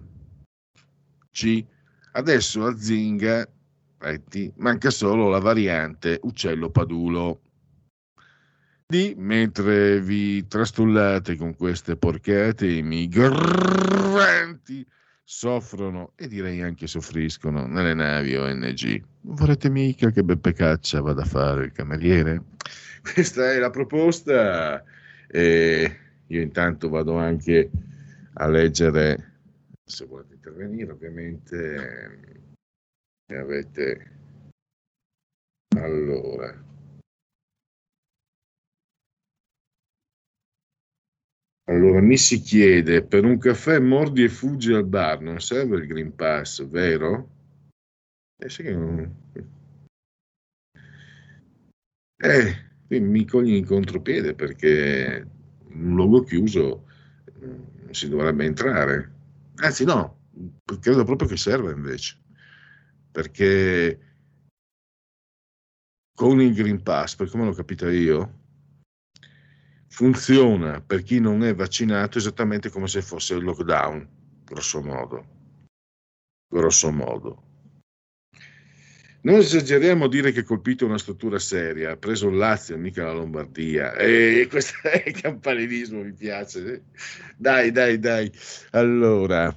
C. 1.31 1.63
Adesso 2.11 2.65
a 2.65 2.75
Zinga 2.75 3.47
manca 4.55 4.89
solo 4.89 5.29
la 5.29 5.39
variante 5.39 6.19
uccello 6.23 6.69
padulo. 6.69 7.41
D. 8.85 9.13
Mentre 9.17 10.01
vi 10.01 10.45
trastullate 10.47 11.35
con 11.35 11.55
queste 11.55 11.95
porcate, 11.95 12.67
i 12.67 12.81
migranti 12.81 14.85
soffrono 15.29 16.13
e 16.15 16.29
direi 16.29 16.61
anche 16.61 16.87
soffriscono 16.87 17.67
nelle 17.67 17.93
navi 17.93 18.37
ONG. 18.37 19.03
Vorrete 19.23 19.69
mica 19.69 20.09
che 20.09 20.23
Beppe 20.23 20.53
Caccia 20.53 21.01
vada 21.01 21.23
a 21.23 21.25
fare 21.25 21.65
il 21.65 21.73
cameriere? 21.73 22.43
Questa 23.13 23.51
è 23.51 23.59
la 23.59 23.69
proposta 23.69 24.81
e 25.27 25.97
io 26.27 26.41
intanto 26.41 26.87
vado 26.87 27.17
anche 27.17 27.69
a 28.35 28.47
leggere 28.47 29.39
se 29.83 30.05
volete 30.05 30.35
intervenire 30.35 30.91
ovviamente 30.91 32.39
eh, 33.25 33.35
avete 33.35 34.11
allora 35.75 36.66
allora 41.69 42.01
mi 42.01 42.17
si 42.17 42.39
chiede 42.41 43.03
per 43.03 43.23
un 43.23 43.37
caffè 43.37 43.79
mordi 43.79 44.23
e 44.23 44.29
fuggi 44.29 44.73
al 44.73 44.85
bar 44.85 45.21
non 45.21 45.39
serve 45.39 45.77
il 45.77 45.87
Green 45.87 46.15
Pass 46.15 46.65
vero? 46.65 47.29
Eh, 48.39 48.49
sì 48.49 48.63
che 48.63 48.73
non... 48.73 49.15
eh 52.17 52.65
mi 52.89 53.25
cogli 53.25 53.53
in 53.53 53.65
contropiede 53.65 54.33
perché 54.33 55.27
in 55.69 55.85
un 55.87 55.95
luogo 55.95 56.23
chiuso 56.23 56.85
mm, 57.37 57.63
non 57.83 57.93
si 57.93 58.07
dovrebbe 58.07 58.45
entrare 58.45 59.11
anzi 59.55 59.83
no 59.83 60.19
credo 60.79 61.03
proprio 61.03 61.27
che 61.27 61.37
serva 61.37 61.71
invece 61.71 62.17
perché 63.11 63.99
con 66.17 66.41
il 66.41 66.51
Green 66.55 66.81
Pass, 66.81 67.15
per 67.15 67.29
come 67.29 67.45
l'ho 67.45 67.53
capito 67.53 67.87
io, 67.87 68.36
funziona 69.97 70.79
per 70.79 71.01
chi 71.01 71.19
non 71.19 71.43
è 71.43 71.55
vaccinato 71.55 72.19
esattamente 72.19 72.69
come 72.69 72.87
se 72.87 73.01
fosse 73.01 73.33
il 73.33 73.43
lockdown, 73.43 74.07
grosso 74.45 74.79
modo. 74.83 75.25
Grosso 76.47 76.91
modo. 76.91 77.43
Non 79.21 79.37
esageriamo 79.37 80.05
a 80.05 80.07
dire 80.07 80.31
che 80.31 80.41
ha 80.41 80.43
colpito 80.43 80.85
una 80.85 80.99
struttura 80.99 81.39
seria, 81.39 81.93
ha 81.93 81.97
preso 81.97 82.27
il 82.27 82.37
Lazio, 82.37 82.77
mica 82.77 83.05
la 83.05 83.13
Lombardia. 83.13 83.93
E 83.93 84.45
questo 84.47 84.75
è 84.87 85.01
il 85.03 85.19
campanilismo, 85.19 86.03
mi 86.03 86.13
piace. 86.13 86.83
Dai, 87.35 87.71
dai, 87.71 87.97
dai. 87.97 88.31
Allora, 88.73 89.51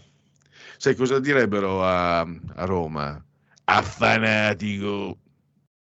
sai 0.78 0.95
cosa 0.95 1.20
direbbero 1.20 1.84
a, 1.84 2.20
a 2.20 2.64
Roma? 2.64 3.22
Affanatico 3.64 5.18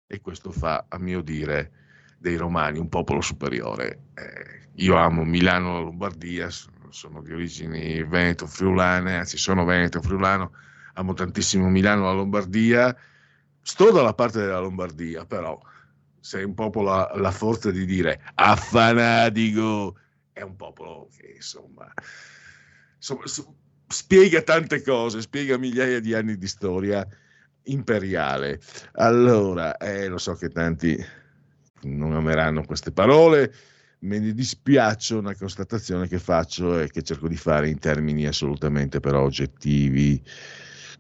e 0.06 0.22
questo 0.22 0.52
fa, 0.52 0.86
a 0.88 1.00
mio 1.00 1.22
dire, 1.22 1.85
dei 2.26 2.38
romani 2.38 2.80
un 2.80 2.90
popolo 2.90 3.22
superiore. 3.22 4.00
Eh, 4.16 4.70
io 4.78 4.96
amo 4.96 5.24
Milano, 5.24 5.84
Lombardia, 5.84 6.50
sono 6.90 7.22
di 7.22 7.32
origini 7.32 8.04
veneto-friulane, 8.04 9.18
anzi 9.18 9.38
sono 9.38 9.64
veneto-friulano, 9.64 10.52
amo 10.96 11.14
tantissimo 11.14 11.70
Milano, 11.70 12.06
la 12.06 12.14
Lombardia, 12.14 12.96
sto 13.62 13.92
dalla 13.92 14.16
parte 14.16 14.40
della 14.40 14.58
Lombardia, 14.58 15.24
però 15.26 15.56
se 16.20 16.42
un 16.42 16.56
popolo 16.56 16.94
ha 16.94 17.16
la 17.16 17.30
forza 17.30 17.70
di 17.70 17.86
dire 17.86 18.20
affanatico, 18.34 19.96
è 20.34 20.42
un 20.42 20.56
popolo 20.56 21.08
che 21.16 21.34
insomma, 21.36 21.94
insomma 22.96 23.24
spiega 23.88 24.42
tante 24.42 24.82
cose, 24.82 25.22
spiega 25.22 25.60
migliaia 25.60 26.00
di 26.00 26.16
anni 26.16 26.38
di 26.38 26.48
storia 26.48 27.08
imperiale. 27.66 28.60
Allora, 28.94 29.78
eh, 29.78 30.08
lo 30.08 30.18
so 30.18 30.34
che 30.34 30.50
tanti 30.50 31.24
non 31.86 32.14
ameranno 32.14 32.64
queste 32.64 32.92
parole, 32.92 33.54
me 34.00 34.20
ne 34.20 34.34
dispiace 34.34 35.16
una 35.16 35.36
constatazione 35.36 36.08
che 36.08 36.20
faccio 36.20 36.80
e 36.80 36.90
che 36.90 37.02
cerco 37.02 37.28
di 37.28 37.38
fare 37.38 37.70
in 37.70 37.80
termini 37.80 38.26
assolutamente 38.26 39.00
però 39.00 39.24
oggettivi. 39.24 40.22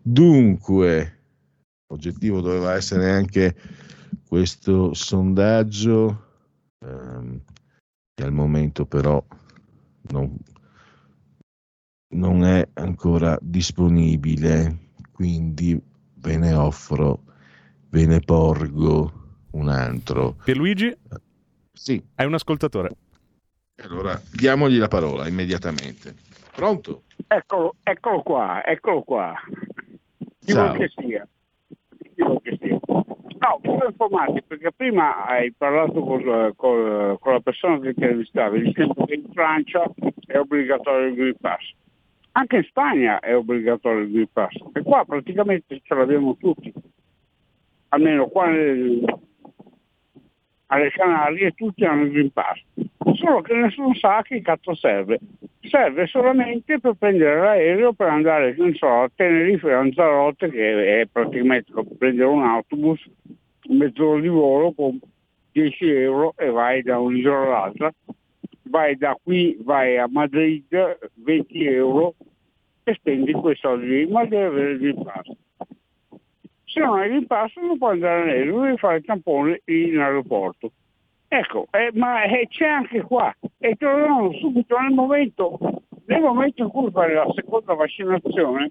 Dunque, 0.02 1.20
oggettivo 1.88 2.42
doveva 2.42 2.74
essere 2.76 3.12
anche 3.12 3.56
questo 4.28 4.94
sondaggio, 4.94 6.26
ehm, 6.80 7.42
che 8.14 8.24
al 8.24 8.32
momento 8.32 8.86
però 8.86 9.24
non, 10.10 10.36
non 12.16 12.44
è 12.44 12.68
ancora 12.74 13.38
disponibile, 13.42 14.92
quindi 15.12 15.80
ve 16.16 16.38
ne 16.38 16.54
offro, 16.54 17.24
ve 17.90 18.06
ne 18.06 18.20
porgo 18.20 19.25
un 19.56 19.70
altro. 19.70 20.36
Pierluigi? 20.44 20.96
Sì. 21.72 22.02
È 22.14 22.24
un 22.24 22.34
ascoltatore. 22.34 22.92
Allora, 23.84 24.20
diamogli 24.32 24.78
la 24.78 24.88
parola 24.88 25.28
immediatamente. 25.28 26.16
Pronto? 26.54 27.04
Eccolo, 27.28 27.76
eccolo 27.84 28.22
qua, 28.22 28.66
eccolo 28.66 29.02
qua. 29.04 29.34
Ciao. 30.46 30.74
che 30.74 30.90
sia. 30.96 31.28
Che 32.16 32.58
sia. 32.62 32.80
No, 32.88 33.60
volevo 33.62 33.88
informarti 33.88 34.42
perché 34.48 34.72
prima 34.72 35.26
hai 35.26 35.52
parlato 35.52 36.02
con, 36.02 36.22
con- 36.56 37.18
con 37.20 37.34
la 37.34 37.40
persona 37.42 37.80
che 37.80 37.90
intervistavi 37.90 38.62
dicendo 38.62 39.06
che 39.06 39.16
in 39.16 39.26
Francia 39.34 39.84
è 40.26 40.38
obbligatorio 40.38 41.08
il 41.08 41.16
Green 41.16 41.36
Pass. 41.40 41.74
Anche 42.32 42.58
in 42.58 42.64
Spagna 42.64 43.20
è 43.20 43.36
obbligatorio 43.36 44.00
il 44.00 44.12
Green 44.12 44.30
Pass 44.32 44.54
e 44.74 44.82
qua 44.82 45.04
praticamente 45.06 45.82
ce 45.84 45.94
l'abbiamo 45.96 46.36
tutti. 46.38 46.74
Almeno 47.90 48.28
qua 48.28 48.48
nel- 48.48 49.04
alle 50.68 50.90
Canarie 50.90 51.52
tutti 51.52 51.86
hanno 51.86 52.04
il 52.04 52.12
Green 52.12 52.32
Pass. 52.32 52.62
Solo 53.14 53.42
che 53.42 53.54
nessuno 53.54 53.94
sa 53.96 54.22
che 54.24 54.42
cazzo 54.42 54.76
serve. 54.76 55.20
Serve 55.62 56.08
solamente 56.08 56.80
per 56.80 56.94
prendere 56.98 57.40
l'aereo 57.40 57.94
per 57.94 58.08
andare, 58.08 58.56
non 58.58 58.74
so, 58.76 58.88
a 58.88 59.10
Tenerife, 59.14 59.72
a 59.72 59.78
Lanzarote, 59.78 60.50
che 60.50 61.02
è 61.02 61.06
praticamente 61.12 61.72
prendere 61.98 62.30
un 62.30 62.44
autobus, 62.44 63.04
mezz'ora 63.70 64.20
di 64.20 64.28
volo 64.28 64.74
con 64.74 65.00
10 65.52 65.90
euro 65.90 66.34
e 66.38 66.50
vai 66.50 66.82
da 66.82 67.00
un'isola 67.00 67.42
all'altra. 67.42 67.94
Vai 68.68 68.98
da 68.98 69.18
qui, 69.22 69.58
vai 69.62 69.98
a 69.98 70.08
Madrid, 70.10 70.66
20 71.14 71.66
euro 71.66 72.16
e 72.84 72.94
spendi 72.96 73.32
quei 73.32 73.56
soldi 73.56 73.88
lì, 73.88 74.08
ma 74.08 74.26
devi 74.26 74.44
avere 74.44 74.72
il 74.72 74.80
Green 74.80 75.04
Pass. 75.04 75.32
Se 76.76 76.82
non 76.82 77.00
hai 77.00 77.26
Pass 77.26 77.56
non 77.56 77.78
puoi 77.78 77.94
andare 77.94 78.22
all'aereo, 78.24 78.60
devi 78.60 78.78
fare 78.78 78.98
il 78.98 79.06
tampone 79.06 79.62
in 79.64 79.98
aeroporto. 79.98 80.74
Ecco, 81.30 81.68
eh, 81.72 81.90
ma 81.94 82.24
eh, 82.24 82.48
c'è 82.50 82.68
anche 82.68 83.02
qua 83.02 83.34
e 83.60 83.76
te 83.76 83.86
lo 83.86 83.98
danno 83.98 84.34
subito 84.34 84.78
nel 84.78 84.92
momento, 84.92 85.58
nel 86.08 86.20
momento 86.20 86.64
in 86.64 86.70
cui 86.70 86.92
fai 86.92 87.14
la 87.14 87.32
seconda 87.34 87.76
vaccinazione, 87.76 88.70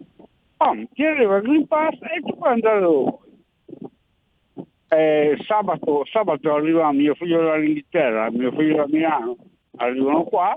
pam, 0.59 0.87
ti 0.93 1.03
arriva 1.03 1.37
il 1.37 1.43
Green 1.45 1.63
e 1.63 2.21
tu 2.21 2.37
puoi 2.37 2.53
andare 2.53 2.81
dove 2.81 3.11
vuoi. 3.11 4.69
Eh, 4.89 5.39
sabato, 5.47 6.05
sabato 6.05 6.55
arriva 6.55 6.93
mio 6.93 7.15
figlio 7.15 7.43
dall'Inghilterra, 7.43 8.31
mio 8.31 8.51
figlio 8.51 8.77
da 8.77 8.87
Milano, 8.87 9.37
arrivano 9.77 10.25
qua, 10.25 10.55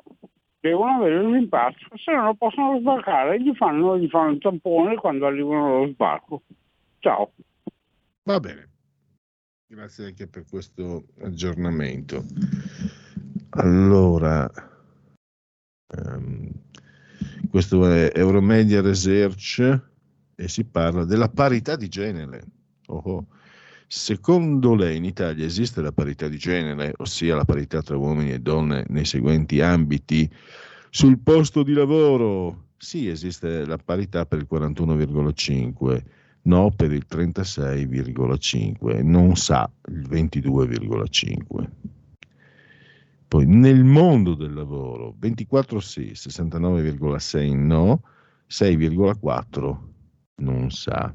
devono 0.60 0.98
avere 0.98 1.48
Pass, 1.48 1.76
se 1.96 2.12
no 2.12 2.24
non 2.24 2.36
possono 2.36 2.78
sbarcare, 2.80 3.42
gli 3.42 3.56
fanno, 3.56 3.98
gli 3.98 4.10
fanno 4.10 4.32
il 4.32 4.40
tampone 4.40 4.96
quando 4.96 5.26
arrivano 5.26 5.78
allo 5.78 5.88
sbarco. 5.88 6.42
Ciao. 7.00 7.34
Va 8.24 8.40
bene. 8.40 8.70
Grazie 9.68 10.06
anche 10.06 10.28
per 10.28 10.46
questo 10.50 11.08
aggiornamento. 11.20 12.26
Allora, 13.50 14.50
ehm, 15.88 16.52
questo 17.50 17.90
è 17.90 18.12
Euromedia 18.14 18.82
Research 18.82 19.82
e 20.36 20.48
si 20.48 20.64
parla 20.66 21.06
della 21.06 21.30
parità 21.30 21.76
di 21.76 21.88
genere. 21.88 22.44
Oh, 22.88 23.02
oh. 23.04 23.28
Secondo 23.88 24.76
lei 24.76 24.98
in 24.98 25.06
Italia 25.06 25.46
esiste 25.46 25.82
la 25.82 25.94
parità 25.94 26.28
di 26.28 26.38
genere, 26.38 26.94
ossia 26.98 27.36
la 27.36 27.46
parità 27.46 27.82
tra 27.82 27.96
uomini 27.96 28.32
e 28.32 28.40
donne 28.40 28.86
nei 28.90 29.06
seguenti 29.06 29.62
ambiti? 29.62 30.30
Sul 30.90 31.20
posto 31.20 31.64
di 31.64 31.74
lavoro, 31.74 32.72
sì, 32.78 33.08
esiste 33.08 33.66
la 33.66 33.78
parità 33.78 34.26
per 34.26 34.40
il 34.40 34.48
41,5, 34.50 36.04
no 36.48 36.72
per 36.72 36.92
il 36.92 37.06
36,5, 37.10 39.04
non 39.04 39.36
sa 39.36 39.72
il 39.90 40.08
22,5. 40.10 41.70
Poi 43.28 43.46
nel 43.46 43.84
mondo 43.84 44.34
del 44.36 44.54
lavoro 44.54 45.14
24 45.18 45.82
sì, 45.82 46.12
69,6 46.14 47.56
no, 47.56 48.02
6,4 48.50 49.78
non 50.36 50.72
sa. 50.72 51.14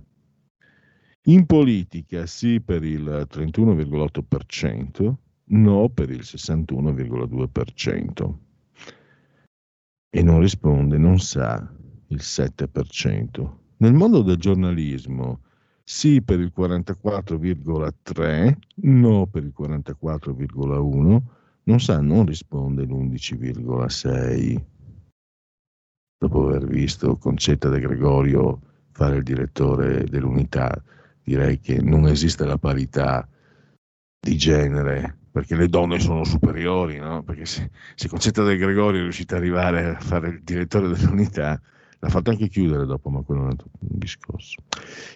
In 1.26 1.46
politica 1.46 2.26
sì 2.26 2.60
per 2.60 2.84
il 2.84 3.26
31,8%, 3.30 5.14
no 5.44 5.88
per 5.88 6.10
il 6.10 6.20
61,2%. 6.20 8.34
E 10.14 10.22
non 10.22 10.40
risponde, 10.40 10.98
non 10.98 11.18
sa 11.18 11.74
il 12.08 12.20
7%. 12.20 13.60
Nel 13.82 13.94
mondo 13.94 14.22
del 14.22 14.36
giornalismo 14.36 15.40
sì 15.82 16.22
per 16.22 16.38
il 16.38 16.52
44,3%, 16.56 18.56
no 18.82 19.26
per 19.26 19.42
il 19.42 19.52
44,1%, 19.58 21.20
non 21.64 21.80
sa, 21.80 22.00
non 22.00 22.24
risponde 22.24 22.84
l'11,6%. 22.84 24.62
Dopo 26.16 26.46
aver 26.46 26.66
visto 26.66 27.16
Concetta 27.16 27.68
De 27.68 27.80
Gregorio 27.80 28.60
fare 28.92 29.16
il 29.16 29.24
direttore 29.24 30.04
dell'unità, 30.04 30.80
direi 31.24 31.58
che 31.58 31.82
non 31.82 32.06
esiste 32.06 32.44
la 32.44 32.58
parità 32.58 33.28
di 34.20 34.36
genere, 34.36 35.18
perché 35.32 35.56
le 35.56 35.66
donne 35.66 35.98
sono 35.98 36.22
superiori, 36.22 36.98
no? 36.98 37.24
Perché 37.24 37.46
se, 37.46 37.68
se 37.96 38.06
Concetta 38.06 38.44
De 38.44 38.56
Gregorio 38.56 39.00
è 39.00 39.02
riuscita 39.02 39.34
ad 39.34 39.40
arrivare 39.40 39.96
a 39.96 39.98
fare 39.98 40.28
il 40.28 40.42
direttore 40.44 40.86
dell'unità, 40.86 41.60
L'ha 42.02 42.08
fatto 42.08 42.30
anche 42.30 42.48
chiudere 42.48 42.84
dopo, 42.84 43.10
ma 43.10 43.22
quello 43.22 43.42
è 43.42 43.44
un 43.44 43.50
altro 43.50 43.68
discorso. 43.78 44.60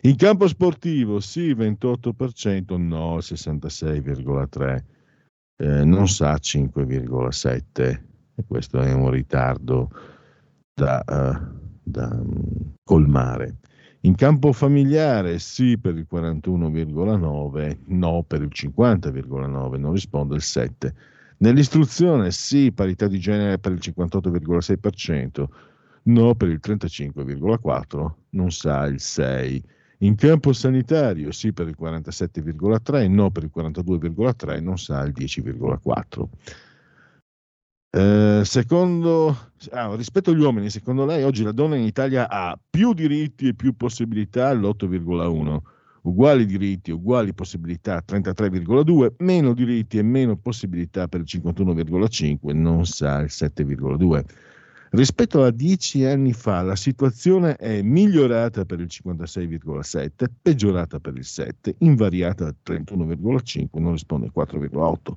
In 0.03 0.15
campo 0.15 0.47
sportivo, 0.47 1.19
sì, 1.19 1.53
28%, 1.53 2.77
no, 2.77 3.17
66,3%, 3.17 4.85
eh, 5.57 5.85
non 5.85 6.07
sa 6.07 6.35
5,7%. 6.35 8.01
E 8.39 8.45
questo 8.47 8.79
è 8.79 8.93
un 8.93 9.11
ritardo 9.11 9.91
da, 10.73 11.03
uh, 11.05 11.59
da 11.83 12.09
um, 12.13 12.75
colmare. 12.85 13.57
In 14.03 14.15
campo 14.15 14.53
familiare 14.53 15.41
sì 15.41 15.79
per 15.79 15.97
il 15.97 16.07
41,9, 16.09 17.79
no 17.87 18.23
per 18.23 18.43
il 18.43 18.51
50,9, 18.53 19.77
non 19.77 19.93
risponde 19.93 20.37
il 20.37 20.43
7. 20.43 20.95
Nell'istruzione 21.39 22.31
sì, 22.31 22.71
parità 22.71 23.09
di 23.09 23.19
genere 23.19 23.59
per 23.59 23.73
il 23.73 23.81
58,6%, 23.83 25.47
no 26.07 26.35
per 26.35 26.49
il 26.49 26.61
35,4%, 26.63 28.11
non 28.31 28.51
sa 28.51 28.87
il 28.87 28.97
6%. 28.99 29.63
In 30.01 30.15
campo 30.15 30.53
sanitario 30.53 31.33
sì 31.33 31.55
per 31.55 31.69
il 31.69 31.77
47,3%, 31.81 33.09
no 33.09 33.31
per 33.31 33.45
il 33.45 33.51
42,3%, 33.55 34.63
non 34.63 34.77
sa 34.77 35.03
il 35.05 35.15
10,4%. 35.17 36.29
Eh, 37.97 38.43
secondo, 38.45 39.53
ah, 39.71 39.95
rispetto 39.95 40.31
agli 40.31 40.41
uomini, 40.41 40.69
secondo 40.69 41.07
lei 41.07 41.23
oggi 41.23 41.43
la 41.43 41.53
donna 41.53 41.77
in 41.77 41.85
Italia 41.85 42.29
ha 42.29 42.59
più 42.69 42.93
diritti 42.93 43.49
e 43.49 43.55
più 43.55 43.75
possibilità 43.75 44.49
all'8,1, 44.49 45.59
uguali 46.03 46.45
diritti, 46.45 46.91
uguali 46.91 47.33
possibilità 47.33 48.05
33,2, 48.07 49.15
meno 49.21 49.55
diritti 49.55 49.97
e 49.97 50.03
meno 50.03 50.37
possibilità 50.37 51.09
per 51.09 51.21
il 51.21 51.27
51,5, 51.27 52.55
non 52.55 52.85
sa 52.85 53.21
il 53.21 53.31
7,2. 53.31 54.25
Rispetto 54.91 55.43
a 55.43 55.51
dieci 55.51 56.05
anni 56.05 56.33
fa 56.33 56.63
la 56.63 56.77
situazione 56.77 57.57
è 57.57 57.83
migliorata 57.83 58.65
per 58.65 58.81
il 58.81 58.89
56,7, 58.89 60.27
peggiorata 60.41 61.01
per 61.01 61.17
il 61.17 61.25
7, 61.25 61.75
invariata 61.79 62.47
al 62.47 62.57
31,5, 62.65 63.67
non 63.81 63.93
risponde 63.93 64.31
al 64.33 64.47
4,8. 64.47 65.15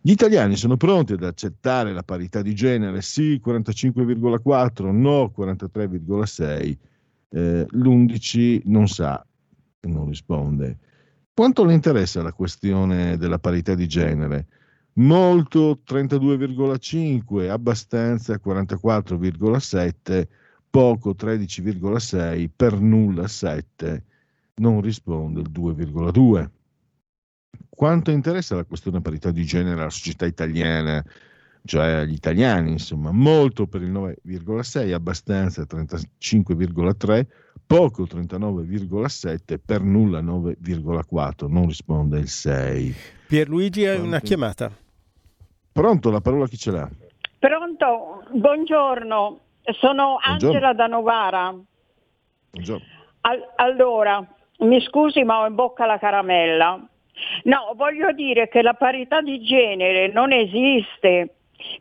Gli 0.00 0.12
italiani 0.12 0.56
sono 0.56 0.76
pronti 0.76 1.12
ad 1.12 1.24
accettare 1.24 1.92
la 1.92 2.02
parità 2.02 2.40
di 2.40 2.54
genere, 2.54 3.02
sì 3.02 3.40
45,4, 3.44 4.90
no 4.92 5.32
43,6, 5.36 6.76
eh, 7.30 7.66
l'11 7.68 8.60
non 8.64 8.88
sa, 8.88 9.26
non 9.80 10.08
risponde. 10.08 10.78
Quanto 11.34 11.64
le 11.64 11.74
interessa 11.74 12.22
la 12.22 12.32
questione 12.32 13.18
della 13.18 13.38
parità 13.38 13.74
di 13.74 13.86
genere? 13.86 14.46
Molto 14.98 15.80
32,5, 15.86 17.48
abbastanza 17.48 18.40
44,7, 18.42 20.26
poco 20.70 21.10
13,6, 21.10 22.48
per 22.54 22.80
nulla 22.80 23.28
7, 23.28 24.04
non 24.56 24.80
risponde 24.80 25.40
il 25.40 25.50
2,2 25.50 26.50
quanto 27.76 28.10
interessa 28.10 28.56
la 28.56 28.64
questione 28.64 29.02
parità 29.02 29.30
di 29.30 29.44
genere 29.44 29.82
alla 29.82 29.90
società 29.90 30.24
italiana, 30.24 31.04
cioè 31.64 31.88
agli 31.88 32.14
italiani, 32.14 32.70
insomma, 32.70 33.12
molto 33.12 33.66
per 33.66 33.82
il 33.82 33.92
9,6, 33.92 34.92
abbastanza 34.92 35.62
35,3, 35.62 37.26
poco 37.66 38.04
39,7, 38.04 39.58
per 39.64 39.82
nulla 39.82 40.22
9,4, 40.22 41.48
non 41.48 41.66
risponde 41.66 42.18
il 42.18 42.28
6. 42.28 42.94
Pierluigi 43.28 43.84
hai 43.84 44.00
una 44.00 44.20
chiamata. 44.20 44.72
Pronto, 45.76 46.10
la 46.10 46.22
parola 46.22 46.46
chi 46.46 46.56
ce 46.56 46.70
l'ha? 46.70 46.88
Pronto, 47.38 48.24
buongiorno, 48.30 49.40
sono 49.78 50.16
Angela 50.22 50.72
da 50.72 50.86
Novara. 50.86 51.54
Buongiorno. 52.50 52.86
Al- 53.20 53.52
allora, 53.56 54.26
mi 54.60 54.80
scusi 54.80 55.22
ma 55.22 55.42
ho 55.42 55.46
in 55.46 55.54
bocca 55.54 55.84
la 55.84 55.98
caramella. 55.98 56.82
No, 57.42 57.72
voglio 57.76 58.10
dire 58.12 58.48
che 58.48 58.62
la 58.62 58.72
parità 58.72 59.20
di 59.20 59.42
genere 59.42 60.08
non 60.08 60.32
esiste 60.32 61.34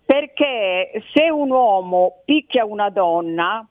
perché 0.05 1.01
se 1.13 1.30
un 1.30 1.51
uomo 1.51 2.22
picchia 2.26 2.65
una 2.65 2.89
donna 2.89 3.65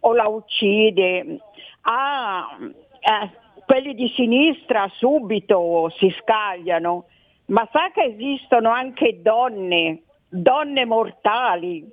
o 0.00 0.14
la 0.14 0.26
uccide, 0.26 1.38
ah, 1.82 2.58
eh, 2.58 3.30
quelli 3.64 3.94
di 3.94 4.12
sinistra 4.16 4.90
subito 4.96 5.92
si 5.96 6.12
scagliano, 6.20 7.04
ma 7.46 7.68
sa 7.72 7.90
che 7.92 8.02
esistono 8.02 8.70
anche 8.70 9.20
donne, 9.22 10.02
donne 10.28 10.84
mortali. 10.84 11.86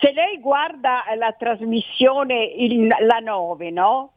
Se 0.00 0.12
lei 0.12 0.38
guarda 0.38 1.02
la 1.16 1.32
trasmissione 1.32 2.44
il, 2.44 2.86
la 2.86 3.18
9, 3.18 3.70
no? 3.70 4.12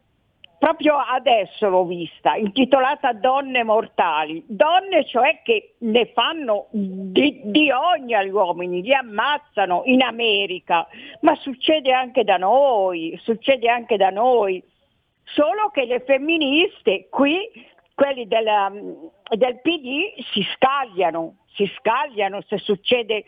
proprio 0.59 0.97
adesso 0.97 1.69
l'ho 1.69 1.85
vista, 1.85 2.35
intitolata 2.35 3.13
Donne 3.13 3.63
mortali. 3.63 4.43
Donne 4.45 5.05
cioè 5.05 5.39
che 5.41 5.75
ne 5.79 6.11
fanno 6.13 6.67
di, 6.69 7.41
di, 7.45 7.71
ogni 7.71 8.13
agli 8.13 8.29
uomini, 8.29 8.81
li 8.81 8.93
ammazzano 8.93 9.83
in 9.85 10.03
America, 10.03 10.85
ma 11.21 11.33
succede 11.35 11.93
anche 11.93 12.25
da 12.25 12.35
noi, 12.35 13.17
succede 13.23 13.69
anche 13.69 13.95
da 13.95 14.09
noi. 14.09 14.61
Solo 15.23 15.69
che 15.71 15.85
le 15.85 16.01
femministe 16.01 17.07
qui, 17.09 17.39
quelli 17.99 18.27
della, 18.27 18.71
del 18.71 19.59
PD, 19.59 20.21
si 20.31 20.41
scagliano, 20.55 21.39
si 21.47 21.69
scagliano 21.75 22.41
se 22.47 22.57
succede 22.59 23.25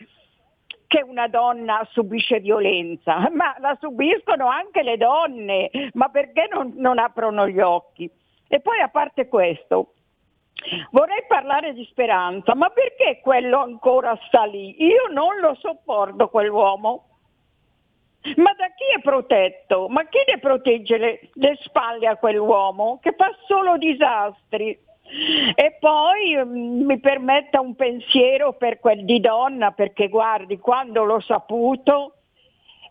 che 0.86 1.02
una 1.02 1.28
donna 1.28 1.86
subisce 1.90 2.40
violenza, 2.40 3.28
ma 3.36 3.54
la 3.58 3.76
subiscono 3.78 4.46
anche 4.46 4.82
le 4.82 4.96
donne, 4.96 5.70
ma 5.92 6.08
perché 6.08 6.48
non, 6.50 6.72
non 6.76 6.98
aprono 6.98 7.46
gli 7.46 7.60
occhi? 7.60 8.10
E 8.48 8.60
poi 8.60 8.80
a 8.80 8.88
parte 8.88 9.28
questo, 9.28 9.92
Vorrei 10.90 11.24
parlare 11.26 11.72
di 11.72 11.84
speranza, 11.86 12.54
ma 12.54 12.68
perché 12.68 13.20
quello 13.20 13.58
ancora 13.58 14.16
sta 14.28 14.44
lì? 14.44 14.80
Io 14.84 15.08
non 15.12 15.40
lo 15.40 15.56
sopporto 15.56 16.28
quell'uomo. 16.28 17.11
Ma 18.36 18.52
da 18.56 18.66
chi 18.68 18.84
è 18.96 19.00
protetto? 19.00 19.88
Ma 19.88 20.04
chi 20.06 20.18
ne 20.26 20.38
protegge 20.38 20.96
le, 20.96 21.20
le 21.34 21.58
spalle 21.62 22.06
a 22.06 22.16
quell'uomo 22.16 22.98
che 23.02 23.14
fa 23.16 23.34
solo 23.46 23.76
disastri? 23.76 24.78
E 25.54 25.76
poi 25.80 26.36
mm, 26.36 26.84
mi 26.84 27.00
permetta 27.00 27.60
un 27.60 27.74
pensiero 27.74 28.54
per 28.54 28.78
quel 28.78 29.04
di 29.04 29.20
donna, 29.20 29.72
perché 29.72 30.08
guardi, 30.08 30.58
quando 30.58 31.02
l'ho 31.02 31.20
saputo, 31.20 32.14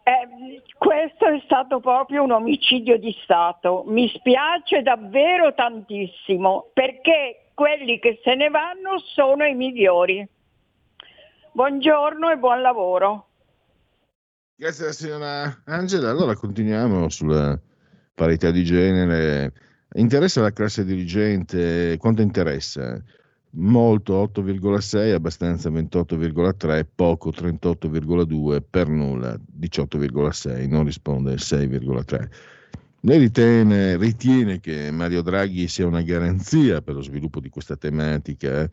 eh, 0.03 0.61
questo 0.77 1.25
è 1.25 1.39
stato 1.45 1.79
proprio 1.79 2.23
un 2.23 2.31
omicidio 2.31 2.97
di 2.97 3.15
Stato. 3.23 3.83
Mi 3.87 4.09
spiace 4.09 4.81
davvero 4.81 5.53
tantissimo, 5.53 6.69
perché 6.73 7.51
quelli 7.53 7.99
che 7.99 8.19
se 8.23 8.35
ne 8.35 8.49
vanno 8.49 8.99
sono 8.99 9.45
i 9.45 9.55
migliori. 9.55 10.27
Buongiorno 11.53 12.29
e 12.29 12.37
buon 12.37 12.61
lavoro. 12.61 13.27
Grazie 14.61 14.93
signora 14.93 15.63
Angela. 15.65 16.11
Allora 16.11 16.35
continuiamo 16.35 17.09
sulla 17.09 17.59
parità 18.13 18.51
di 18.51 18.63
genere 18.63 19.51
Interessa 19.95 20.41
la 20.41 20.53
classe 20.53 20.85
dirigente? 20.85 21.97
Quanto 21.97 22.21
interessa? 22.21 23.03
Molto 23.53 24.31
8,6, 24.31 25.13
abbastanza 25.15 25.71
28,3, 25.71 26.85
poco 26.93 27.31
38,2, 27.31 28.61
per 28.69 28.87
nulla 28.87 29.35
18,6, 29.59 30.69
non 30.69 30.85
risponde 30.85 31.33
6,3. 31.33 32.29
Lei 32.99 33.17
ritiene, 33.17 33.97
ritiene, 33.97 34.59
che 34.59 34.91
Mario 34.91 35.23
Draghi 35.23 35.67
sia 35.67 35.87
una 35.87 36.03
garanzia 36.03 36.83
per 36.83 36.93
lo 36.93 37.01
sviluppo 37.01 37.39
di 37.39 37.49
questa 37.49 37.75
tematica? 37.75 38.69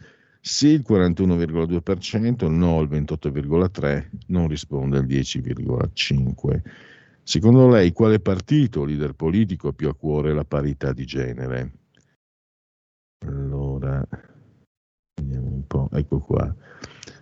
Sì 0.48 0.68
il 0.68 0.84
41,2%, 0.88 2.48
no 2.48 2.80
il 2.80 2.88
28,3%, 2.88 4.08
non 4.28 4.48
risponde 4.48 4.96
il 4.96 5.04
10,5%. 5.04 6.62
Secondo 7.22 7.68
lei 7.68 7.92
quale 7.92 8.18
partito 8.18 8.86
leader 8.86 9.12
politico 9.12 9.68
ha 9.68 9.74
più 9.74 9.88
a 9.88 9.94
cuore 9.94 10.32
la 10.32 10.46
parità 10.46 10.94
di 10.94 11.04
genere? 11.04 11.72
Allora, 13.26 14.02
vediamo 15.20 15.48
un 15.48 15.66
po', 15.66 15.90
ecco 15.92 16.20
qua. 16.20 16.56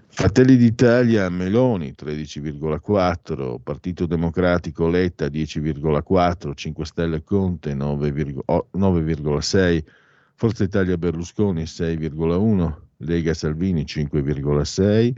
Fratelli 0.07 0.57
d'Italia 0.57 1.28
Meloni 1.28 1.97
13,4, 1.98 3.57
Partito 3.61 4.07
Democratico 4.07 4.86
Letta 4.86 5.27
10,4, 5.27 6.55
5 6.55 6.85
Stelle 6.85 7.24
Conte 7.24 7.74
9,6, 7.74 9.85
Forza 10.36 10.62
Italia 10.62 10.97
Berlusconi 10.97 11.65
6,1, 11.65 12.85
Lega 12.98 13.35
Salvini 13.35 13.85
5,6, 13.85 15.14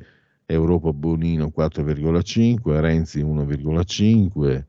Europa 0.46 0.92
Bonino 0.92 1.52
4,5, 1.54 2.80
Renzi 2.80 3.22
1,5, 3.22 4.64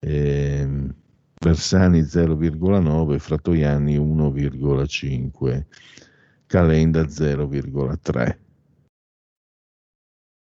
eh, 0.00 0.68
Bersani 1.40 2.00
0,9, 2.00 3.18
Frattoianni 3.18 3.96
1,5, 3.96 5.66
Calenda 6.46 7.02
0,3. 7.02 8.38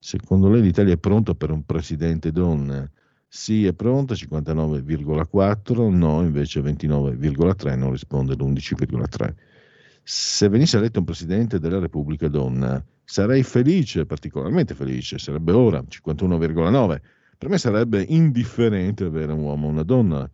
Secondo 0.03 0.49
lei 0.49 0.63
l'Italia 0.63 0.95
è 0.95 0.99
pronta 0.99 1.35
per 1.35 1.51
un 1.51 1.65
presidente 1.65 2.33
donna? 2.33 2.91
sì 3.33 3.65
è 3.65 3.73
pronta 3.73 4.15
59,4, 4.15 5.89
no 5.89 6.23
invece 6.23 6.61
29,3, 6.61 7.79
non 7.79 7.93
risponde 7.93 8.35
l'11,3. 8.35 9.35
Se 10.03 10.49
venisse 10.49 10.79
eletto 10.79 10.99
un 10.99 11.05
Presidente 11.05 11.59
della 11.59 11.79
Repubblica 11.79 12.29
donna, 12.29 12.85
sarei 13.05 13.43
felice, 13.43 14.07
particolarmente 14.07 14.75
felice, 14.75 15.19
sarebbe 15.19 15.53
ora 15.53 15.81
51,9. 15.81 17.01
Per 17.39 17.49
me 17.49 17.59
sarebbe 17.59 18.05
indifferente 18.09 19.05
avere 19.05 19.33
un 19.33 19.41
uomo 19.41 19.67
o 19.67 19.71
una 19.71 19.83
donna, 19.83 20.31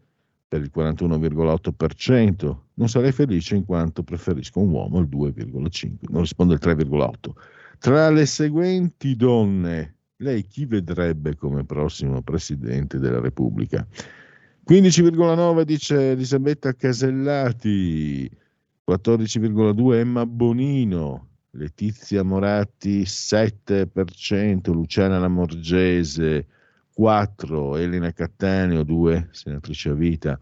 per 0.49 0.61
il 0.61 0.71
41,8%. 0.75 2.57
Non 2.75 2.89
sarei 2.89 3.13
felice 3.13 3.57
in 3.57 3.65
quanto 3.65 4.03
preferisco 4.03 4.61
un 4.61 4.71
uomo 4.71 5.01
il 5.01 5.09
2,5%, 5.11 5.97
non 6.11 6.21
risponde 6.21 6.55
il 6.55 6.61
3,8%. 6.63 7.11
Tra 7.79 8.11
le 8.11 8.27
seguenti 8.27 9.17
donne, 9.17 9.97
lei 10.17 10.47
chi 10.47 10.65
vedrebbe 10.65 11.37
come 11.37 11.65
prossimo 11.65 12.23
Presidente 12.23 12.99
della 12.99 13.21
Repubblica? 13.21 13.87
15,9 14.69 15.63
dice 15.63 16.11
Elisabetta 16.13 16.75
Casellati, 16.75 18.29
14,2 18.87 19.95
Emma 19.95 20.25
Bonino, 20.25 21.29
Letizia 21.51 22.23
Moratti 22.23 23.03
7%, 23.03 24.73
Luciana 24.73 25.19
Lamorgese 25.19 26.47
4, 26.95 27.77
Elena 27.77 28.13
Cattaneo 28.13 28.85
2, 28.85 29.29
senatrice 29.33 29.89
a 29.89 29.95
vita 29.95 30.39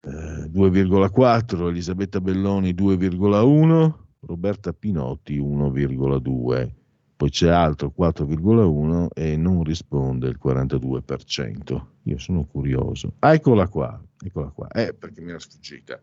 eh, 0.00 0.50
2,4, 0.50 1.68
Elisabetta 1.68 2.20
Belloni 2.20 2.72
2,1, 2.72 3.92
Roberta 4.20 4.72
Pinotti 4.72 5.38
1,2 5.38 6.72
poi 7.16 7.30
c'è 7.30 7.48
altro 7.48 7.94
4,1 7.98 9.06
e 9.14 9.38
non 9.38 9.62
risponde 9.64 10.28
il 10.28 10.38
42%. 10.42 11.86
Io 12.02 12.18
sono 12.18 12.44
curioso. 12.44 13.14
Ah, 13.20 13.32
eccola 13.32 13.66
qua, 13.68 13.98
eccola 14.22 14.48
qua. 14.48 14.68
Eh, 14.68 14.92
perché 14.92 15.22
mi 15.22 15.30
era 15.30 15.38
sfuggita. 15.38 15.98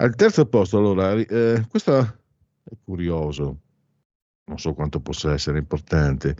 Al 0.00 0.14
terzo 0.14 0.46
posto, 0.46 0.78
allora, 0.78 1.12
eh, 1.12 1.62
questo 1.68 1.98
è 1.98 2.74
curioso, 2.82 3.60
non 4.44 4.58
so 4.58 4.72
quanto 4.72 5.00
possa 5.00 5.34
essere 5.34 5.58
importante. 5.58 6.36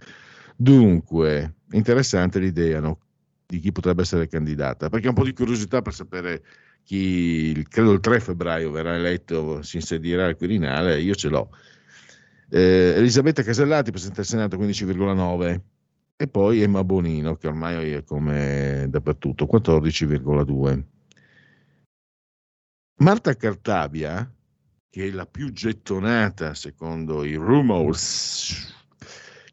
Dunque, 0.56 1.56
interessante 1.72 2.38
l'idea 2.38 2.80
no? 2.80 3.00
di 3.44 3.58
chi 3.58 3.70
potrebbe 3.70 4.00
essere 4.00 4.28
candidata, 4.28 4.88
perché 4.88 5.08
ho 5.08 5.10
un 5.10 5.16
po' 5.16 5.24
di 5.24 5.34
curiosità 5.34 5.82
per 5.82 5.92
sapere 5.92 6.42
chi, 6.84 7.62
credo 7.68 7.92
il 7.92 8.00
3 8.00 8.20
febbraio 8.20 8.70
verrà 8.70 8.94
eletto, 8.94 9.60
si 9.60 9.76
insedierà 9.76 10.24
al 10.24 10.36
Quirinale, 10.36 10.98
io 10.98 11.14
ce 11.14 11.28
l'ho. 11.28 11.50
Eh, 12.48 12.94
Elisabetta 12.96 13.42
Casellati, 13.42 13.90
Presidente 13.90 14.22
del 14.22 14.30
Senato, 14.30 14.56
15,9 14.56 15.60
e 16.16 16.28
poi 16.28 16.62
Emma 16.62 16.82
Bonino, 16.82 17.36
che 17.36 17.48
ormai 17.48 17.92
è 17.92 18.04
come 18.04 18.86
dappertutto, 18.88 19.44
14,2. 19.44 20.82
Marta 23.00 23.34
Cartabia, 23.34 24.30
che 24.90 25.06
è 25.06 25.10
la 25.10 25.24
più 25.24 25.50
gettonata 25.52 26.52
secondo 26.52 27.24
i 27.24 27.34
rumors 27.34 28.74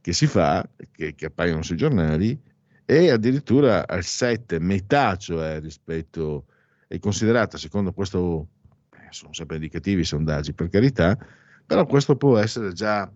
che 0.01 0.11
si 0.11 0.27
fa, 0.27 0.67
che, 0.91 1.15
che 1.15 1.25
appaiono 1.27 1.61
sui 1.61 1.77
giornali, 1.77 2.37
è 2.83 3.09
addirittura 3.09 3.87
al 3.87 4.03
7, 4.03 4.59
metà 4.59 5.15
cioè 5.15 5.61
rispetto, 5.61 6.47
è 6.87 6.99
considerata 6.99 7.57
secondo 7.57 7.93
questo, 7.93 8.49
eh, 8.91 9.07
sono 9.11 9.31
sempre 9.31 9.55
indicativi 9.55 10.01
i 10.01 10.05
sondaggi 10.05 10.51
per 10.53 10.67
carità, 10.67 11.17
però 11.65 11.85
questo 11.85 12.17
può 12.17 12.37
essere 12.37 12.73
già 12.73 13.09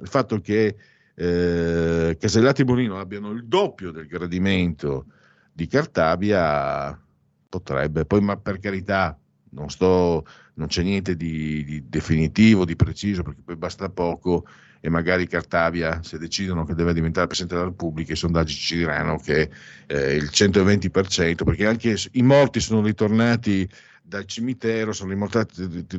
il 0.00 0.06
fatto 0.06 0.38
che 0.40 0.76
eh, 1.14 2.16
Casellati 2.20 2.60
e 2.60 2.64
Bonino 2.64 3.00
abbiano 3.00 3.30
il 3.30 3.46
doppio 3.46 3.90
del 3.90 4.06
gradimento 4.06 5.06
di 5.50 5.66
Cartabia 5.66 7.02
potrebbe, 7.48 8.04
poi 8.04 8.20
ma 8.20 8.36
per 8.36 8.58
carità 8.58 9.18
non, 9.50 9.70
sto, 9.70 10.26
non 10.54 10.66
c'è 10.66 10.82
niente 10.82 11.16
di, 11.16 11.64
di, 11.64 11.88
definitivo, 11.88 12.64
di 12.64 12.76
preciso, 12.76 13.22
perché 13.22 13.40
poi 13.44 13.56
basta 13.56 13.88
poco 13.88 14.46
e 14.80 14.88
magari 14.90 15.26
Cartabia, 15.26 16.02
se 16.02 16.18
decidono 16.18 16.64
che 16.64 16.74
deve 16.74 16.94
diventare 16.94 17.26
Presidente 17.26 17.56
della 17.56 17.68
Repubblica, 17.68 18.12
i 18.12 18.16
sondaggi 18.16 18.54
ci 18.54 18.76
diranno 18.76 19.18
che 19.18 19.50
eh, 19.86 20.14
il 20.14 20.30
120%, 20.32 21.44
perché 21.44 21.66
anche 21.66 21.96
i 22.12 22.22
morti 22.22 22.60
sono 22.60 22.82
ritornati 22.82 23.68
dal 24.02 24.24
cimitero, 24.24 24.92
sono 24.92 25.12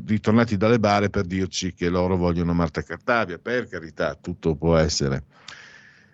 ritornati 0.06 0.58
dalle 0.58 0.80
bare 0.80 1.10
per 1.10 1.26
dirci 1.26 1.74
che 1.74 1.90
loro 1.90 2.16
vogliono 2.16 2.54
Marta 2.54 2.82
Cartabia, 2.82 3.38
per 3.38 3.68
carità, 3.68 4.16
tutto 4.16 4.56
può 4.56 4.78
essere. 4.78 5.24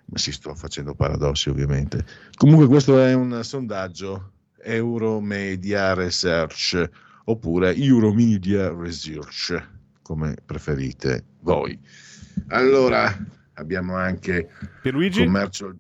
Ma 0.08 0.18
si 0.18 0.32
sto 0.32 0.54
facendo 0.56 0.94
paradossi 0.94 1.50
ovviamente. 1.50 2.06
Comunque 2.36 2.68
questo 2.68 3.00
è 3.00 3.14
un 3.14 3.40
sondaggio 3.44 4.34
Euromedia 4.62 5.94
Research 5.94 6.90
oppure 7.26 7.74
Euromedia 7.76 8.70
Research, 8.74 9.70
come 10.02 10.36
preferite 10.46 11.24
voi. 11.42 11.78
Allora, 12.50 13.08
abbiamo 13.56 13.96
anche 13.96 14.50
Pierluigi? 14.82 15.24
commercio. 15.24 15.76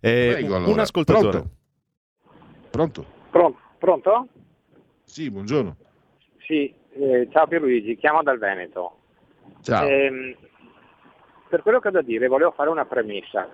Eh, 0.00 0.30
Prego, 0.32 0.56
un 0.56 0.64
allora. 0.64 0.82
ascoltatore. 0.82 1.44
Pronto? 2.70 3.06
Pronto? 3.30 3.58
Pronto? 3.78 4.28
Sì, 5.04 5.30
buongiorno. 5.30 5.76
Sì, 6.46 6.72
eh, 6.94 7.28
ciao 7.30 7.46
Pierluigi, 7.46 7.96
chiamo 7.96 8.22
dal 8.22 8.38
Veneto. 8.38 8.98
Ciao. 9.62 9.86
Ehm, 9.86 10.34
per 11.48 11.62
quello 11.62 11.80
che 11.80 11.88
ho 11.88 11.92
da 11.92 12.02
dire 12.02 12.26
volevo 12.28 12.50
fare 12.52 12.70
una 12.70 12.86
premessa. 12.86 13.48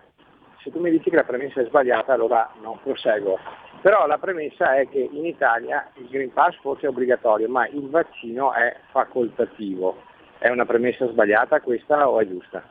Se 0.62 0.70
tu 0.70 0.80
mi 0.80 0.90
dici 0.90 1.10
che 1.10 1.16
la 1.16 1.24
premessa 1.24 1.60
è 1.60 1.66
sbagliata 1.66 2.12
allora 2.12 2.50
non 2.62 2.78
proseguo. 2.82 3.38
Però 3.80 4.06
la 4.06 4.18
premessa 4.18 4.76
è 4.76 4.88
che 4.88 5.08
in 5.10 5.24
Italia 5.24 5.90
il 5.94 6.08
Green 6.08 6.32
Pass 6.32 6.56
forse 6.60 6.86
è 6.86 6.88
obbligatorio, 6.88 7.48
ma 7.48 7.66
il 7.68 7.88
vaccino 7.88 8.52
è 8.52 8.76
facoltativo. 8.90 10.02
È 10.38 10.48
una 10.48 10.66
premessa 10.66 11.08
sbagliata 11.08 11.60
questa 11.60 12.08
o 12.08 12.20
è 12.20 12.26
giusta? 12.26 12.62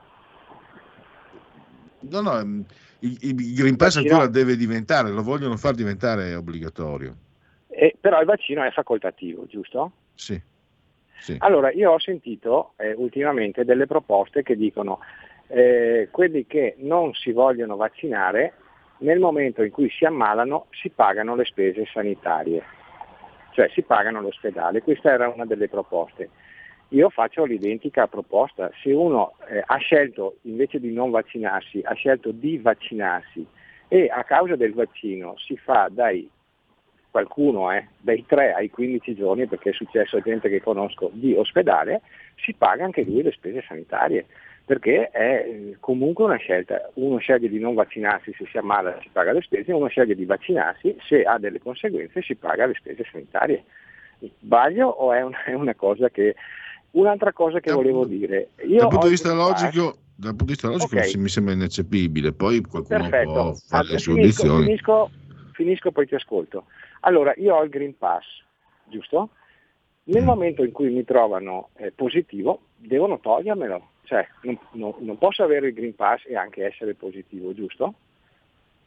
No, 1.99 2.21
no, 2.21 2.39
ehm, 2.39 2.65
il, 2.99 3.17
il 3.21 3.53
Green 3.55 3.75
Pass 3.75 3.95
Vaccino- 3.95 4.13
ancora 4.13 4.31
deve 4.31 4.55
diventare, 4.55 5.09
lo 5.09 5.23
vogliono 5.23 5.55
far 5.57 5.73
diventare 5.75 6.35
obbligatorio. 6.35 7.15
Eh, 7.69 7.95
però 7.99 8.19
il 8.19 8.25
vaccino 8.25 8.63
è 8.63 8.71
facoltativo, 8.71 9.45
giusto? 9.45 9.91
Sì. 10.13 10.41
sì. 11.19 11.35
Allora, 11.39 11.71
io 11.71 11.91
ho 11.91 11.99
sentito 11.99 12.73
eh, 12.77 12.93
ultimamente 12.93 13.65
delle 13.65 13.85
proposte 13.85 14.43
che 14.43 14.55
dicono 14.55 14.99
eh, 15.47 16.09
quelli 16.11 16.45
che 16.45 16.75
non 16.79 17.13
si 17.13 17.31
vogliono 17.31 17.75
vaccinare 17.75 18.53
nel 18.99 19.19
momento 19.19 19.64
in 19.64 19.72
cui 19.72 19.90
si 19.90 20.06
ammalano 20.06 20.68
si 20.72 20.90
pagano 20.90 21.36
le 21.36 21.45
spese 21.45 21.86
sanitarie, 21.86 22.64
cioè 23.52 23.69
si 23.69 23.82
pagano 23.82 24.22
l'ospedale. 24.22 24.82
Questa 24.82 25.11
era 25.11 25.30
una 25.30 25.45
delle 25.45 25.69
proposte. 25.69 26.30
Io 26.90 27.10
faccio 27.10 27.44
l'identica 27.44 28.07
proposta. 28.07 28.72
Se 28.82 28.91
uno 28.91 29.34
eh, 29.49 29.61
ha 29.65 29.78
scelto 29.78 30.38
invece 30.44 30.80
di 30.80 30.94
non 30.94 31.11
vaccinarsi, 31.11 31.82
ha 31.84 31.94
scelto 31.94 32.32
di 32.32 32.57
vaccinarsi 32.57 33.45
e 33.90 34.10
a 34.10 34.24
causa 34.24 34.56
del 34.56 34.74
vaccino 34.74 35.36
si 35.38 35.57
fa 35.57 35.90
dai 35.91 36.30
qualcuno 37.10 37.72
eh, 37.72 37.88
dai 37.99 38.26
3 38.26 38.53
ai 38.53 38.69
15 38.69 39.15
giorni, 39.15 39.48
perché 39.48 39.72
è 39.72 39.74
successo 39.74 40.18
a 40.18 40.22
gente 40.22 40.49
che 40.49 40.61
conosco, 40.61 41.10
di 41.14 41.34
ospedale, 41.34 42.02
si 42.36 42.53
paga 42.53 42.84
anche 42.84 43.03
lui 43.03 43.24
le 43.24 43.32
spese 43.32 43.64
sanitarie, 43.68 44.28
perché 44.68 45.10
è 45.11 45.45
eh, 45.48 45.77
comunque 45.80 46.26
una 46.26 46.35
scelta. 46.35 46.89
Uno 46.95 47.19
sceglie 47.19 47.48
di 47.48 47.57
non 47.57 47.73
vaccinarsi 47.73 48.34
se 48.38 48.45
si 48.52 48.57
ammala 48.57 48.99
si 49.02 49.07
paga 49.10 49.31
le 49.31 49.41
spese, 49.41 49.72
uno 49.72 49.88
sceglie 49.88 50.14
di 50.14 50.26
vaccinarsi 50.26 50.98
se 51.07 51.23
ha 51.23 51.39
delle 51.39 51.60
conseguenze 51.60 52.22
si 52.22 52.35
paga 52.35 52.65
le 52.65 52.73
spese 52.73 53.06
sanitarie. 53.10 53.64
Sbaglio 54.41 54.89
o 54.89 55.14
è 55.14 55.22
una, 55.22 55.41
è 55.45 55.53
una 55.53 55.73
cosa 55.73 56.10
che... 56.10 56.35
Un'altra 56.91 57.31
cosa 57.31 57.60
che 57.61 57.72
volevo 57.72 58.06
dire. 58.06 58.49
Io 58.65 58.80
dal 58.80 58.88
punto 58.89 59.06
di 59.06 59.11
vista 59.11 59.34
Pass- 59.34 59.38
logico, 59.38 59.98
dal 60.15 60.31
punto 60.31 60.44
di 60.45 60.52
vista 60.52 60.68
logico 60.68 60.98
Ok. 60.98 61.15
mi 61.15 61.30
sembra 61.30 61.53
ineccepibile, 61.53 62.34
poi 62.34 62.61
qualcuno 62.61 63.03
può 63.03 63.07
Perfetto, 63.07 63.31
fare 63.68 63.84
le 63.84 63.88
Allora, 63.88 63.98
sue 63.99 64.14
finisco, 64.14 64.41
obiezioni. 64.41 64.64
finisco, 64.64 65.11
finisco, 65.52 65.91
poi 65.91 66.07
ti 66.07 66.15
ascolto. 66.15 66.65
Allora, 67.02 67.34
io 67.38 67.56
ho 67.56 67.64
il 67.64 67.69
Green 67.69 67.98
Pass, 67.98 68.26
giusto? 68.85 69.30
Nel 70.06 70.23
Mm. 70.23 70.26
momento 70.26 70.64
in 70.64 70.72
cui 70.72 70.89
mi 70.89 71.03
trovano 71.03 71.69
eh, 71.76 71.91
positivo, 71.91 72.61
devono 72.76 73.19
togliermelo. 73.19 73.89
Cioè, 74.07 74.25
non, 74.43 74.57
non- 74.71 74.95
non 74.99 75.17
posso 75.17 75.43
avere 75.43 75.67
il 75.67 75.73
Green 75.73 75.93
Pass 75.93 76.23
e 76.25 76.35
anche 76.38 76.65
essere 76.65 76.93
positivo, 76.93 77.53
giusto? 77.53 77.93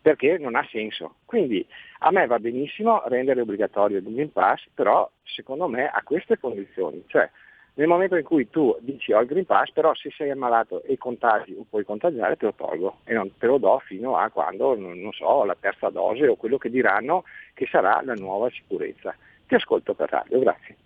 Perché 0.01 0.38
non 0.38 0.56
ha 0.56 0.66
senso. 0.70 1.16
Quindi 1.26 1.64
a 1.98 2.10
me 2.10 2.26
va 2.26 2.38
benissimo 2.38 3.02
rendere 3.05 3.42
obbligatorio 3.42 3.98
il 3.98 4.05
Green 4.05 4.32
Pass, 4.32 4.66
però 4.74 5.09
secondo 5.22 5.68
me 5.68 5.86
a 5.88 6.01
queste 6.02 6.38
condizioni. 6.38 7.05
Cioè, 7.06 7.28
nel 7.74 7.86
momento 7.86 8.16
in 8.16 8.24
cui 8.24 8.48
tu 8.48 8.74
dici 8.80 9.12
ho 9.12 9.20
il 9.20 9.26
Green 9.26 9.44
Pass, 9.44 9.72
però 9.72 9.94
se 9.94 10.10
sei 10.16 10.30
ammalato 10.30 10.82
e 10.84 10.97
contagi 10.97 11.52
o 11.52 11.66
puoi 11.68 11.84
contagiare 11.84 12.36
te 12.36 12.47
lo 12.47 12.55
tolgo 12.55 13.01
e 13.05 13.12
non 13.12 13.30
te 13.36 13.47
lo 13.47 13.59
do 13.59 13.78
fino 13.84 14.16
a 14.16 14.30
quando, 14.30 14.74
non, 14.74 15.12
so, 15.12 15.44
la 15.44 15.56
terza 15.60 15.90
dose 15.90 16.26
o 16.26 16.36
quello 16.36 16.56
che 16.56 16.70
diranno 16.70 17.24
che 17.52 17.66
sarà 17.66 18.01
la 18.02 18.14
nuova 18.14 18.48
sicurezza. 18.48 19.14
Ti 19.47 19.55
ascolto 19.55 19.92
per 19.92 20.09
radio, 20.09 20.38
grazie. 20.38 20.76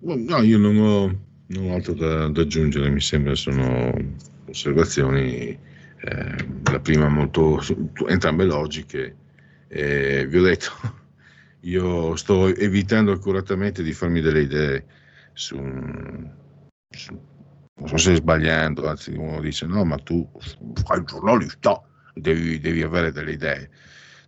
No, 0.00 0.38
io 0.38 0.58
non 0.58 0.76
ho, 0.78 1.28
non 1.50 1.70
ho 1.70 1.74
altro 1.74 1.94
da, 1.94 2.28
da 2.28 2.42
aggiungere, 2.42 2.90
mi 2.90 3.00
sembra 3.00 3.34
sono 3.34 3.92
osservazioni 4.46 5.58
eh, 6.02 6.46
la 6.70 6.80
prima 6.80 7.08
molto, 7.08 7.60
entrambe 8.06 8.44
logiche. 8.44 9.16
Eh, 9.68 10.26
vi 10.28 10.38
ho 10.38 10.42
detto, 10.42 10.70
io 11.62 12.16
sto 12.16 12.54
evitando 12.54 13.12
accuratamente 13.12 13.82
di 13.82 13.92
farmi 13.92 14.20
delle 14.20 14.42
idee 14.42 14.86
su, 15.32 15.56
su 16.88 17.28
non 17.80 17.88
so 17.88 17.96
se 17.96 18.14
sbagliando, 18.14 18.86
anzi 18.88 19.12
uno 19.12 19.40
dice 19.40 19.66
no, 19.66 19.84
ma 19.84 19.96
tu 19.96 20.28
fai 20.84 20.98
il 20.98 21.04
giornalista, 21.04 21.82
devi, 22.14 22.60
devi 22.60 22.82
avere 22.82 23.10
delle 23.10 23.32
idee. 23.32 23.70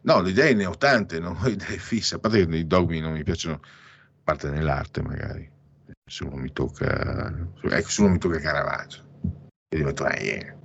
No, 0.03 0.21
le 0.21 0.31
idee 0.31 0.55
ne 0.55 0.67
ho 0.67 0.77
tante, 0.77 1.19
non 1.21 1.37
ho 1.39 1.49
idee 1.49 1.77
fisse, 1.77 2.17
a 2.17 2.19
parte 2.19 2.47
che 2.47 2.57
i 2.57 2.67
dogmi 2.67 3.01
non 3.01 3.13
mi 3.13 3.23
piacciono, 3.23 3.61
a 3.63 4.21
parte 4.25 4.51
nell'arte 4.51 5.03
magari, 5.03 5.49
se 6.05 6.25
uno 6.25 6.37
mi 6.37 6.53
tocca, 6.53 7.33
ecco, 7.63 7.89
se 7.89 8.01
uno 8.03 8.13
mi 8.13 8.19
tocca 8.19 8.39
Caravaggio, 8.39 9.03
e 9.69 9.77
divento, 9.77 10.07
eh, 10.07 10.57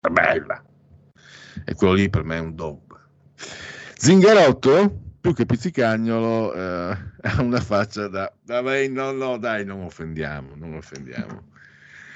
è 0.00 0.08
bella. 0.10 0.64
E 1.64 1.74
quello 1.74 1.92
lì 1.92 2.08
per 2.08 2.24
me 2.24 2.36
è 2.36 2.40
un 2.40 2.54
dogma. 2.54 3.00
Zingarotto, 3.94 5.00
più 5.20 5.34
che 5.34 5.46
pizzicagnolo, 5.46 6.54
eh, 6.54 6.96
ha 7.22 7.40
una 7.40 7.60
faccia 7.60 8.08
da, 8.08 8.32
vabbè, 8.44 8.88
no, 8.88 9.12
no, 9.12 9.38
dai, 9.38 9.64
non 9.64 9.82
offendiamo, 9.82 10.54
non 10.56 10.74
offendiamo. 10.74 11.50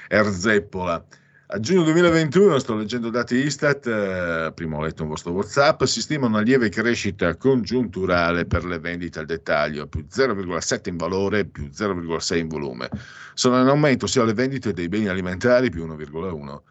Erzeppola. 0.07 1.05
A 1.49 1.61
giugno 1.61 1.83
2021, 1.83 2.59
sto 2.59 2.75
leggendo 2.75 3.09
dati 3.09 3.35
Istat, 3.35 3.87
eh, 3.87 4.51
prima 4.53 4.75
ho 4.75 4.81
letto 4.81 5.03
un 5.03 5.09
vostro 5.09 5.31
WhatsApp, 5.31 5.81
si 5.83 6.01
stima 6.01 6.25
una 6.25 6.41
lieve 6.41 6.67
crescita 6.67 7.37
congiunturale 7.37 8.45
per 8.45 8.65
le 8.65 8.79
vendite 8.79 9.19
al 9.19 9.27
dettaglio, 9.27 9.87
più 9.87 10.05
0,7 10.09 10.89
in 10.89 10.97
valore, 10.97 11.45
più 11.45 11.69
0,6 11.71 12.37
in 12.37 12.49
volume. 12.49 12.89
Sono 13.33 13.61
in 13.61 13.67
aumento 13.67 14.07
sia 14.07 14.25
le 14.25 14.33
vendite 14.33 14.73
dei 14.73 14.89
beni 14.89 15.07
alimentari, 15.07 15.69
più 15.69 15.87
1,1, 15.87 16.61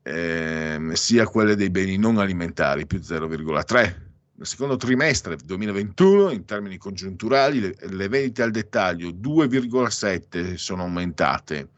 ehm, 0.00 0.92
sia 0.92 1.26
quelle 1.26 1.54
dei 1.54 1.68
beni 1.68 1.98
non 1.98 2.16
alimentari, 2.16 2.86
più 2.86 3.00
0,3. 3.00 4.02
Nel 4.36 4.46
secondo 4.46 4.76
trimestre 4.76 5.36
2021, 5.36 6.30
in 6.30 6.46
termini 6.46 6.78
congiunturali, 6.78 7.60
le, 7.60 7.74
le 7.78 8.08
vendite 8.08 8.42
al 8.42 8.50
dettaglio 8.50 9.10
2,7 9.10 10.54
sono 10.54 10.84
aumentate 10.84 11.68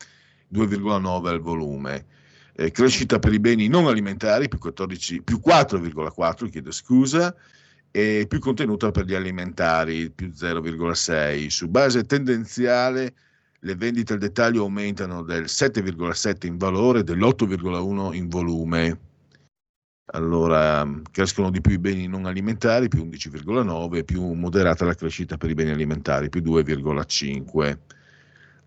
2,9 0.52 1.26
al 1.26 1.40
volume. 1.40 2.06
Eh, 2.54 2.70
crescita 2.70 3.18
per 3.18 3.32
i 3.32 3.40
beni 3.40 3.68
non 3.68 3.86
alimentari 3.86 4.48
più, 4.48 4.58
14, 4.58 5.22
più 5.22 5.40
4,4, 5.44 6.48
chiedo 6.48 6.70
scusa, 6.70 7.34
e 7.90 8.26
più 8.28 8.38
contenuta 8.40 8.90
per 8.90 9.04
gli 9.04 9.14
alimentari 9.14 10.10
più 10.10 10.28
0,6. 10.28 11.46
Su 11.48 11.68
base 11.68 12.04
tendenziale 12.04 13.14
le 13.60 13.74
vendite 13.74 14.12
al 14.12 14.18
dettaglio 14.18 14.62
aumentano 14.62 15.22
del 15.22 15.44
7,7 15.44 16.46
in 16.46 16.56
valore 16.56 17.00
e 17.00 17.04
dell'8,1 17.04 18.14
in 18.14 18.28
volume. 18.28 19.00
Allora 20.12 20.88
crescono 21.10 21.50
di 21.50 21.60
più 21.60 21.72
i 21.72 21.78
beni 21.78 22.06
non 22.06 22.26
alimentari 22.26 22.88
più 22.88 23.04
11,9, 23.04 24.04
più 24.04 24.22
moderata 24.32 24.84
la 24.84 24.94
crescita 24.94 25.36
per 25.36 25.50
i 25.50 25.54
beni 25.54 25.70
alimentari 25.70 26.28
più 26.28 26.42
2,5. 26.42 27.78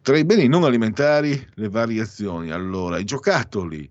Tra 0.02 0.18
i 0.18 0.24
beni 0.24 0.48
non 0.48 0.64
alimentari, 0.64 1.48
le 1.56 1.70
variazioni. 1.70 2.52
Allora, 2.52 2.98
i 2.98 3.04
giocattoli, 3.04 3.90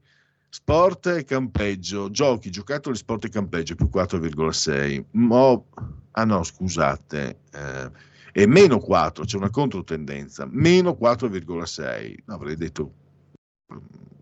sport 0.49 1.07
e 1.09 1.25
campeggio, 1.25 2.11
giochi, 2.11 2.51
giocattoli, 2.51 2.97
sport 2.97 3.27
e 3.27 3.29
campeggio, 3.29 3.75
più 3.75 3.91
4,6. 3.93 5.05
Mo- 5.13 5.67
ah 6.13 6.25
no, 6.25 6.43
scusate, 6.43 7.41
eh, 7.53 7.91
è 8.33 8.47
meno 8.47 8.79
4, 8.79 9.25
c'è 9.25 9.37
una 9.37 9.51
controtendenza, 9.51 10.49
meno 10.51 10.97
4,6. 10.99 12.17
No, 12.25 12.35
avrei 12.35 12.57
detto, 12.57 12.93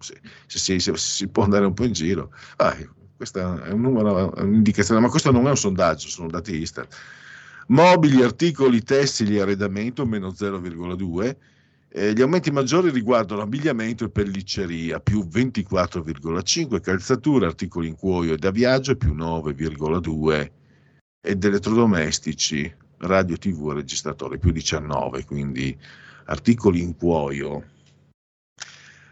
se, 0.01 0.21
se, 0.47 0.81
se, 0.81 0.97
si 0.97 1.29
può 1.29 1.45
andare 1.45 1.67
un 1.67 1.75
po' 1.75 1.85
in 1.85 1.93
giro. 1.93 2.33
Ah, 2.57 2.77
questo 3.17 3.63
è 3.63 3.71
un 3.71 3.81
numero, 3.81 4.35
è 4.35 4.43
un'indicazione, 4.43 5.01
ma 5.01 5.09
questo 5.09 5.31
non 5.31 5.47
è 5.47 5.51
un 5.51 5.57
sondaggio, 5.57 6.09
sono 6.09 6.29
dati 6.29 6.57
Istat. 6.57 6.95
Mobili, 7.69 8.23
articoli, 8.23 8.83
tessili, 8.83 9.39
arredamento, 9.39 10.05
meno 10.05 10.31
0,2 10.31 11.37
eh, 11.89 12.13
gli 12.13 12.21
aumenti 12.21 12.51
maggiori 12.51 12.91
riguardano 12.91 13.43
abbigliamento 13.43 14.05
e 14.05 14.11
pellicceria, 14.11 15.01
più 15.01 15.21
24,5, 15.21 16.81
calzature, 16.81 17.47
articoli 17.47 17.89
in 17.89 17.97
cuoio 17.97 18.35
e 18.35 18.37
da 18.37 18.51
viaggio, 18.51 18.97
più 18.97 19.15
9,2, 19.15 20.51
ed 21.21 21.45
elettrodomestici, 21.45 22.75
radio, 22.99 23.37
tv 23.37 23.71
e 23.71 23.75
registratori, 23.75 24.39
più 24.39 24.51
19, 24.51 25.25
quindi 25.25 25.77
articoli 26.27 26.81
in 26.83 26.97
cuoio. 26.97 27.65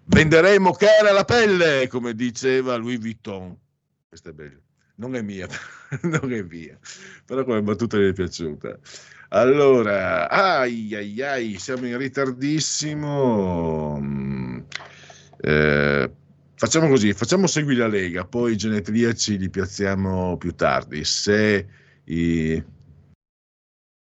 Venderemo 0.07 0.73
cara 0.73 1.13
la 1.13 1.25
pelle, 1.25 1.89
come 1.89 2.15
diceva 2.15 2.77
Louis 2.77 2.99
Vuitton. 2.99 3.57
Questa 4.07 4.31
è 4.31 4.33
bella. 4.33 4.61
Non 4.97 5.17
è 5.17 5.23
mia, 5.23 5.49
non 6.03 6.33
è 6.33 6.43
mia, 6.43 6.79
però 7.25 7.45
come 7.45 7.63
battuta 7.63 7.97
mi 7.99 8.09
è 8.09 8.13
piaciuta. 8.13 8.79
Allora, 9.31 10.29
ai 10.31 10.95
ai 10.95 11.21
ai, 11.23 11.59
siamo 11.59 11.87
in 11.87 11.99
ritardissimo. 11.99 13.99
Mm, 14.01 14.61
eh, 15.41 16.11
facciamo 16.55 16.89
così, 16.89 17.13
facciamo 17.13 17.47
segui 17.49 17.75
la 17.75 17.89
Lega, 17.89 18.25
poi 18.25 18.53
i 18.53 18.57
genetriaci 18.57 19.39
li 19.39 19.51
piazziamo 19.51 20.37
più 20.37 20.55
tardi. 20.55 21.05
Se 21.05 21.67
i, 22.05 22.63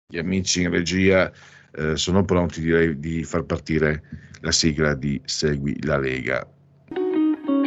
gli 0.06 0.18
amici 0.18 0.62
in 0.62 0.70
regia 0.70 1.30
eh, 1.72 1.96
sono 1.96 2.24
pronti, 2.24 2.60
direi 2.62 2.98
di 2.98 3.22
far 3.24 3.44
partire 3.44 4.02
la 4.40 4.52
sigla 4.52 4.94
di 4.94 5.20
Segui 5.24 5.82
la 5.84 5.98
Lega. 5.98 6.46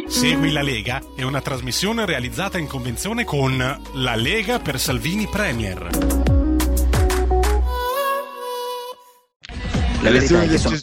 Segui 0.06 0.52
la 0.52 0.62
Lega 0.62 1.02
è 1.16 1.22
una 1.22 1.40
trasmissione 1.40 2.04
realizzata 2.04 2.58
in 2.58 2.66
convenzione 2.66 3.24
con 3.24 3.56
La 3.56 4.14
Lega 4.14 4.58
per 4.60 4.78
Salvini 4.78 5.26
Premier. 5.26 5.88
Le 10.02 10.08
elezioni 10.08 10.46
del, 10.46 10.58
sono... 10.58 10.76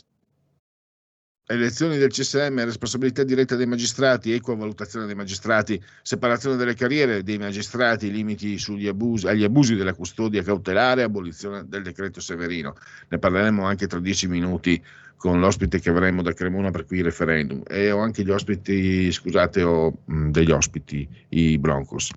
elezioni 1.45 1.97
del 1.97 2.09
CSM, 2.09 2.63
responsabilità 2.65 3.23
diretta 3.23 3.55
dei 3.55 3.67
magistrati, 3.67 4.33
equa 4.33 4.55
valutazione 4.55 5.05
dei 5.05 5.15
magistrati, 5.15 5.81
separazione 6.01 6.55
delle 6.55 6.73
carriere 6.73 7.21
dei 7.21 7.37
magistrati, 7.37 8.11
limiti 8.11 8.59
abusi, 8.87 9.27
agli 9.27 9.43
abusi 9.43 9.75
della 9.75 9.93
custodia 9.93 10.41
cautelare, 10.41 11.03
abolizione 11.03 11.63
del 11.67 11.83
decreto 11.83 12.19
Severino. 12.19 12.75
Ne 13.07 13.19
parleremo 13.19 13.63
anche 13.63 13.85
tra 13.85 13.99
dieci 13.99 14.27
minuti 14.27 14.83
con 15.21 15.39
l'ospite 15.39 15.79
che 15.79 15.91
avremo 15.91 16.23
da 16.23 16.33
Cremona 16.33 16.71
per 16.71 16.85
qui 16.87 16.97
il 16.97 17.03
referendum. 17.03 17.61
E 17.67 17.91
ho 17.91 17.99
anche 17.99 18.23
gli 18.23 18.31
ospiti, 18.31 19.11
scusate, 19.11 19.61
ho 19.61 20.01
mh, 20.03 20.31
degli 20.31 20.49
ospiti, 20.49 21.07
i 21.29 21.59
Broncos. 21.59 22.09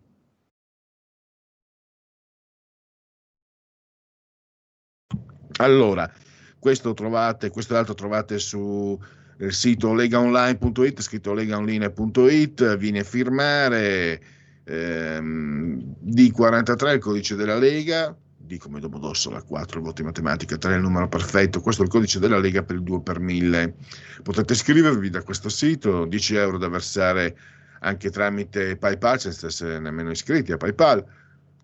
Allora, 5.58 6.10
questo 6.58 6.94
trovate, 6.94 7.50
questo 7.50 7.74
e 7.74 7.76
l'altro 7.76 7.92
trovate 7.92 8.38
sul 8.38 8.98
eh, 9.36 9.52
sito 9.52 9.92
legaonline.it, 9.92 11.02
scritto 11.02 11.34
legaonline.it, 11.34 12.76
viene 12.78 13.00
a 13.00 13.04
firmare 13.04 14.20
ehm, 14.64 15.96
D43, 16.02 16.94
il 16.94 17.00
codice 17.00 17.34
della 17.34 17.58
Lega, 17.58 18.16
D 18.46 18.56
come 18.58 18.80
Domodossola, 18.80 19.42
4 19.42 19.80
voti 19.80 20.02
matematica, 20.02 20.56
3 20.56 20.72
è 20.72 20.76
il 20.76 20.82
numero 20.82 21.08
perfetto, 21.08 21.60
questo 21.60 21.82
è 21.82 21.84
il 21.84 21.90
codice 21.90 22.18
della 22.18 22.38
Lega 22.38 22.62
per 22.62 22.76
il 22.76 22.82
2 22.82 23.02
per 23.02 23.20
1000. 23.20 23.74
Potete 24.22 24.52
iscrivervi 24.52 25.10
da 25.10 25.22
questo 25.22 25.48
sito, 25.48 26.04
10 26.04 26.36
euro 26.36 26.58
da 26.58 26.68
versare 26.68 27.36
anche 27.80 28.10
tramite 28.10 28.76
PayPal, 28.76 29.20
senza 29.20 29.46
essere 29.46 29.78
nemmeno 29.78 30.10
iscritti 30.10 30.52
a 30.52 30.56
PayPal 30.56 31.04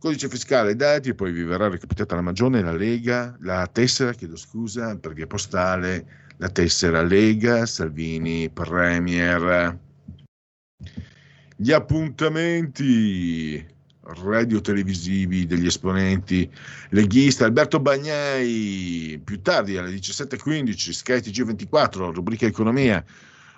Codice 0.00 0.30
fiscale, 0.30 0.76
dati, 0.76 1.10
e 1.10 1.14
poi 1.14 1.30
vi 1.30 1.42
verrà 1.42 1.68
recapitata 1.68 2.14
la 2.14 2.22
Magione, 2.22 2.62
la 2.62 2.72
Lega, 2.72 3.36
la 3.40 3.68
tessera, 3.70 4.14
chiedo 4.14 4.34
scusa, 4.34 4.96
perché 4.96 5.26
postale, 5.26 6.30
la 6.38 6.48
tessera 6.48 7.02
Lega, 7.02 7.66
Salvini, 7.66 8.48
Premier. 8.48 9.78
Gli 11.54 11.70
appuntamenti 11.70 13.62
radio-televisivi 14.14 15.46
degli 15.46 15.66
esponenti 15.66 16.50
leghista. 16.90 17.44
Alberto 17.44 17.80
Bagnai, 17.80 19.20
più 19.22 19.40
tardi 19.40 19.76
alle 19.76 19.90
17.15, 19.90 20.90
Sky 20.90 21.16
TG24, 21.18 22.12
rubrica 22.12 22.46
Economia. 22.46 23.04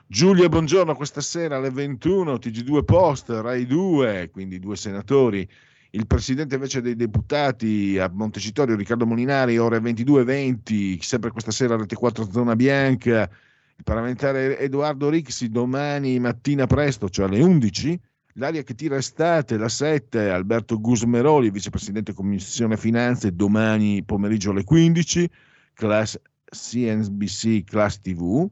Giulia, 0.06 0.48
buongiorno, 0.48 0.94
questa 0.94 1.20
sera 1.20 1.56
alle 1.56 1.70
21, 1.70 2.34
TG2 2.34 2.84
Post, 2.84 3.30
Rai 3.30 3.66
2, 3.66 4.30
quindi 4.30 4.58
due 4.58 4.76
senatori. 4.76 5.48
Il 5.94 6.06
presidente 6.06 6.54
invece 6.54 6.80
dei 6.80 6.96
deputati 6.96 7.98
a 7.98 8.10
Montecitorio, 8.12 8.76
Riccardo 8.76 9.06
Molinari, 9.06 9.58
ore 9.58 9.78
22.20, 9.78 11.00
sempre 11.00 11.30
questa 11.30 11.50
sera 11.50 11.76
Rete 11.76 11.96
4 11.96 12.30
Zona 12.30 12.56
Bianca, 12.56 13.28
il 13.76 13.84
parlamentare 13.84 14.58
Edoardo 14.58 15.08
Rixi 15.08 15.50
domani 15.50 16.18
mattina 16.18 16.66
presto, 16.66 17.08
cioè 17.08 17.26
alle 17.26 17.42
11, 17.42 18.00
l'aria 18.34 18.62
che 18.62 18.74
tira 18.74 18.96
estate, 18.96 19.56
la 19.56 19.68
7, 19.68 20.30
Alberto 20.30 20.80
Gusmeroli, 20.80 21.50
vicepresidente 21.50 22.12
Commissione 22.12 22.76
Finanze, 22.76 23.34
domani 23.34 24.02
pomeriggio 24.04 24.50
alle 24.50 24.64
15, 24.64 25.28
class 25.74 26.18
CNBC 26.44 27.64
Class 27.64 28.00
TV, 28.00 28.48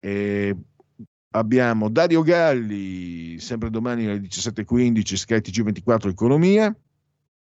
e 0.00 0.56
abbiamo 1.30 1.88
Dario 1.88 2.22
Galli, 2.22 3.38
sempre 3.38 3.70
domani 3.70 4.06
alle 4.06 4.20
17.15, 4.20 5.14
Sky 5.14 5.36
TG24 5.36 6.08
Economia, 6.08 6.74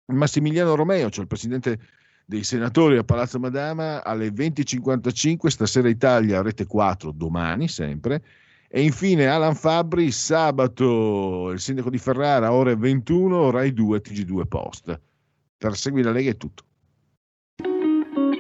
Massimiliano 0.07 0.75
Romeo, 0.75 1.11
cioè 1.11 1.23
il 1.23 1.29
presidente 1.29 1.79
dei 2.25 2.45
senatori 2.45 2.97
a 2.97 3.05
Palazzo 3.05 3.39
Madama, 3.39 4.03
alle 4.05 4.29
20.55, 4.29 5.47
stasera 5.49 5.89
Italia, 5.89 6.43
rete 6.43 6.67
4, 6.67 7.13
domani 7.13 7.69
sempre, 7.69 8.23
e 8.75 8.81
infine 8.81 9.27
Alan 9.27 9.55
Fabri, 9.55 10.11
sabato, 10.11 11.51
il 11.51 11.61
sindaco 11.61 11.91
di 11.91 11.99
Ferrara, 11.99 12.55
ore 12.55 12.75
21, 12.75 13.51
Rai 13.51 13.75
2, 13.75 14.01
TG2 14.01 14.47
Post. 14.47 14.99
Per 15.59 15.77
Segui 15.77 16.01
la 16.01 16.11
Lega 16.11 16.31
è 16.31 16.37
tutto. 16.39 16.65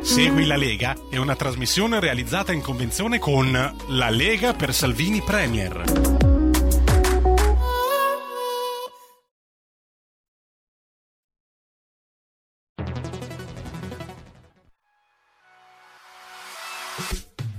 Segui 0.00 0.46
la 0.46 0.56
Lega 0.56 0.96
è 1.10 1.18
una 1.18 1.36
trasmissione 1.36 2.00
realizzata 2.00 2.50
in 2.50 2.62
convenzione 2.62 3.18
con 3.18 3.52
La 3.88 4.09
Lega 4.09 4.54
per 4.54 4.72
Salvini 4.72 5.20
Premier. 5.20 5.84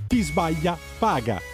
Chi 0.08 0.22
sbaglia 0.22 0.76
paga. 0.98 1.53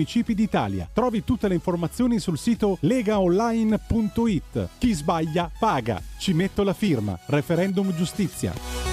d'Italia. 0.33 0.89
Trovi 0.91 1.23
tutte 1.23 1.47
le 1.47 1.55
informazioni 1.55 2.19
sul 2.19 2.37
sito 2.37 2.77
legaonline.it. 2.81 4.69
Chi 4.77 4.93
sbaglia 4.93 5.49
paga. 5.59 6.01
Ci 6.17 6.33
metto 6.33 6.63
la 6.63 6.73
firma. 6.73 7.17
Referendum 7.27 7.93
giustizia. 7.95 8.91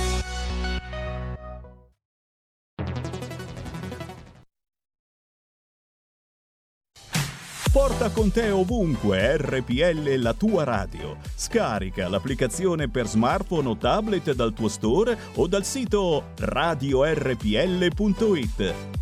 Porta 7.79 8.11
con 8.11 8.33
te 8.33 8.51
ovunque 8.51 9.37
RPL 9.37 10.17
la 10.17 10.35
tua 10.35 10.65
radio. 10.65 11.17
Scarica 11.37 12.09
l'applicazione 12.09 12.89
per 12.89 13.07
smartphone 13.07 13.69
o 13.69 13.77
tablet 13.77 14.33
dal 14.33 14.53
tuo 14.53 14.69
store 14.69 15.17
o 15.35 15.47
dal 15.47 15.65
sito 15.65 16.33
radiorpl.it. 16.39 17.45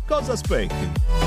Cosa 0.05 0.33
aspetti? 0.33 1.26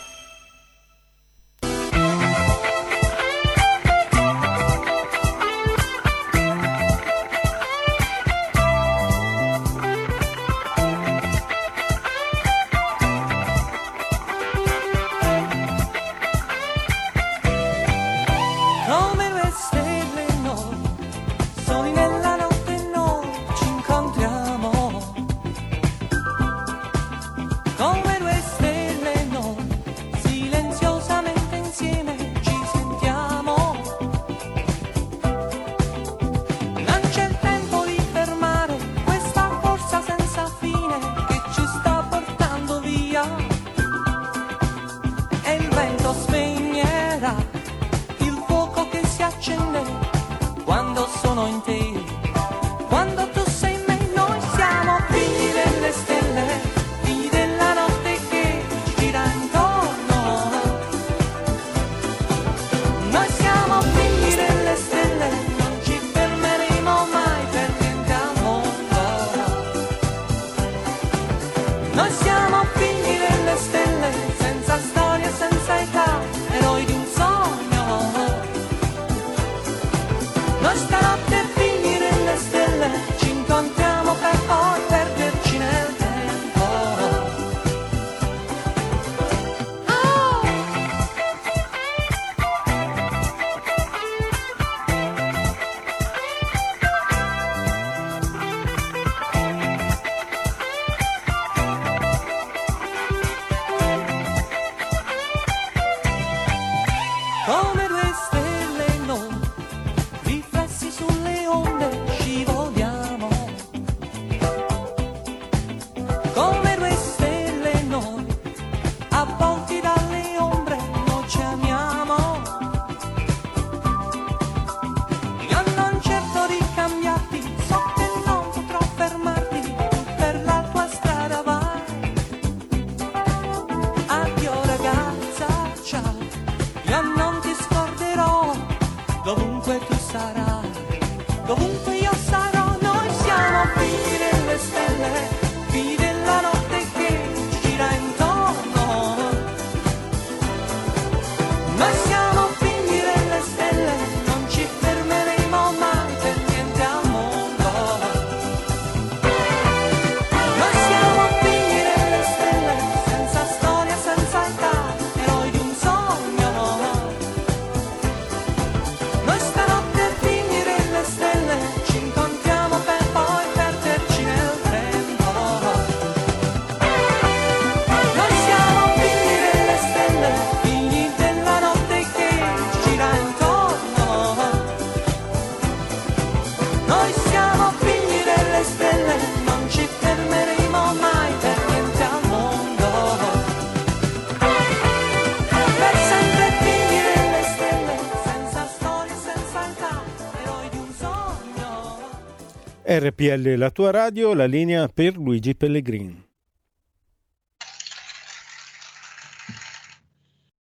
RPL 202.93 203.55
la 203.55 203.71
tua 203.71 203.89
radio, 203.89 204.33
la 204.33 204.43
linea 204.43 204.89
per 204.89 205.15
Luigi 205.15 205.55
Pellegrini. 205.55 206.27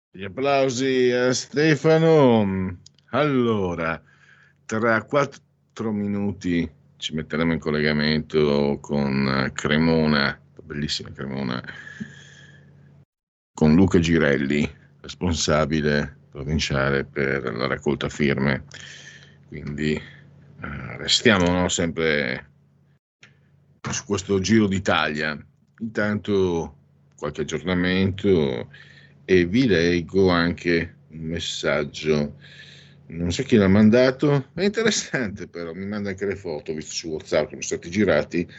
Gli 0.09 0.23
applausi 0.23 1.11
a 1.11 1.33
Stefano. 1.33 2.79
Allora, 3.09 4.01
tra 4.65 5.03
quattro 5.03 5.91
minuti 5.91 6.69
ci 6.95 7.13
metteremo 7.13 7.51
in 7.51 7.59
collegamento 7.59 8.77
con 8.79 9.51
Cremona, 9.53 10.39
bellissima 10.63 11.11
Cremona, 11.11 11.61
con 13.53 13.75
Luca 13.75 13.99
Girelli, 13.99 14.65
responsabile 15.01 16.19
provinciale 16.29 17.03
per 17.03 17.53
la 17.53 17.67
raccolta 17.67 18.07
firme. 18.07 18.63
Quindi 19.49 19.93
eh, 19.93 20.12
restiamo 20.97 21.49
no, 21.51 21.67
sempre 21.69 22.51
su 23.91 24.05
questo 24.05 24.39
giro 24.39 24.67
d'Italia. 24.67 25.37
Intanto 25.79 26.77
qualche 27.15 27.41
aggiornamento 27.41 28.69
e 29.25 29.45
vi 29.45 29.67
leggo 29.67 30.29
anche 30.29 30.95
un 31.09 31.19
messaggio. 31.19 32.35
Non 33.07 33.31
so 33.31 33.43
chi 33.43 33.57
l'ha 33.57 33.67
mandato, 33.67 34.49
è 34.53 34.63
interessante 34.63 35.47
però, 35.47 35.73
mi 35.73 35.85
manda 35.85 36.09
anche 36.09 36.25
le 36.25 36.35
foto, 36.35 36.73
visto 36.73 36.93
su 36.93 37.09
WhatsApp 37.09 37.49
sono 37.49 37.61
stati 37.61 37.89
girati. 37.89 38.49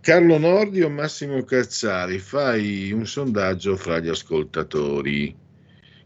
Carlo 0.00 0.38
Nordi 0.38 0.82
o 0.82 0.90
Massimo 0.90 1.42
Cazzari, 1.44 2.18
fai 2.18 2.92
un 2.92 3.06
sondaggio 3.06 3.76
fra 3.76 4.00
gli 4.00 4.08
ascoltatori. 4.08 5.34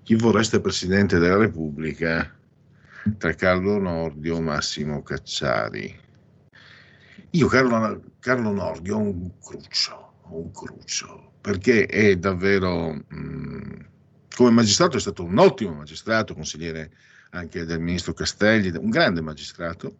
Chi 0.02 0.14
vorreste 0.14 0.60
Presidente 0.60 1.18
della 1.18 1.36
Repubblica 1.36 2.37
tra 3.18 3.34
Carlo 3.34 3.78
Nordi 3.78 4.28
o 4.28 4.40
Massimo 4.40 5.02
Cacciari? 5.02 6.06
Io 7.30 7.46
Carlo, 7.46 8.02
Carlo 8.20 8.52
Nordi 8.52 8.90
ho 8.90 8.98
un 8.98 9.30
cruccio, 9.38 10.12
un 10.28 10.50
cruccio, 10.50 11.32
perché 11.40 11.86
è 11.86 12.16
davvero, 12.16 12.92
mh, 12.92 13.86
come 14.34 14.50
magistrato 14.50 14.96
è 14.96 15.00
stato 15.00 15.24
un 15.24 15.38
ottimo 15.38 15.74
magistrato, 15.74 16.34
consigliere 16.34 16.90
anche 17.30 17.64
del 17.64 17.80
ministro 17.80 18.14
Castelli, 18.14 18.70
un 18.76 18.90
grande 18.90 19.20
magistrato, 19.20 19.96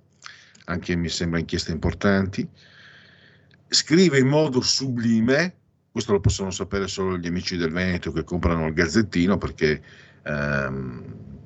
anche 0.64 0.96
mi 0.96 1.08
sembra 1.08 1.38
inchieste 1.38 1.72
importanti, 1.72 2.48
scrive 3.68 4.18
in 4.18 4.28
modo 4.28 4.60
sublime, 4.60 5.56
questo 5.90 6.12
lo 6.12 6.20
possono 6.20 6.50
sapere 6.50 6.86
solo 6.86 7.18
gli 7.18 7.26
amici 7.26 7.56
del 7.56 7.72
Veneto 7.72 8.12
che 8.12 8.24
comprano 8.24 8.66
il 8.66 8.72
Gazzettino, 8.72 9.36
perché 9.36 9.82
ehm, 10.22 11.37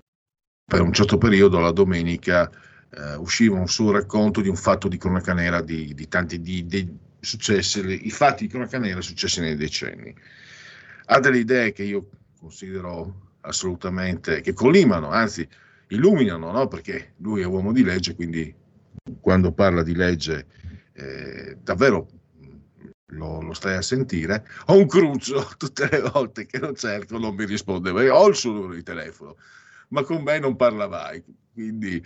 per 0.72 0.80
un 0.80 0.94
certo 0.94 1.18
periodo 1.18 1.58
la 1.58 1.70
domenica 1.70 2.50
eh, 2.88 3.14
usciva 3.16 3.58
un 3.58 3.68
suo 3.68 3.90
racconto 3.90 4.40
di 4.40 4.48
un 4.48 4.56
fatto 4.56 4.88
di 4.88 4.96
cronaca 4.96 5.34
nera 5.34 5.60
di, 5.60 5.92
di 5.92 6.08
tanti 6.08 6.40
di, 6.40 6.64
di 6.64 6.90
successi, 7.20 8.06
i 8.06 8.10
fatti 8.10 8.46
di 8.46 8.50
cronaca 8.50 8.78
nera 8.78 9.02
successi 9.02 9.42
nei 9.42 9.54
decenni. 9.54 10.16
Ha 11.04 11.20
delle 11.20 11.40
idee 11.40 11.72
che 11.72 11.82
io 11.82 12.08
considero 12.40 13.34
assolutamente, 13.42 14.40
che 14.40 14.54
collimano, 14.54 15.10
anzi 15.10 15.46
illuminano, 15.88 16.50
no? 16.50 16.68
perché 16.68 17.12
lui 17.18 17.42
è 17.42 17.44
uomo 17.44 17.70
di 17.70 17.84
legge, 17.84 18.14
quindi 18.14 18.54
quando 19.20 19.52
parla 19.52 19.82
di 19.82 19.94
legge 19.94 20.46
eh, 20.94 21.58
davvero 21.62 22.08
lo, 23.08 23.42
lo, 23.42 23.52
stai 23.52 23.76
a 23.76 23.82
sentire, 23.82 24.46
ho 24.68 24.78
un 24.78 24.86
cruccio 24.86 25.50
tutte 25.58 25.86
le 25.90 26.00
volte 26.00 26.46
che 26.46 26.58
lo 26.58 26.72
cerco, 26.72 27.18
non 27.18 27.34
mi 27.34 27.44
risponde, 27.44 27.90
ho 27.90 28.26
il 28.26 28.34
suo 28.36 28.52
numero 28.52 28.72
di 28.72 28.82
telefono, 28.82 29.36
ma 29.92 30.02
con 30.02 30.22
me 30.22 30.38
non 30.38 30.56
parla 30.56 30.88
mai, 30.88 31.22
quindi 31.52 32.02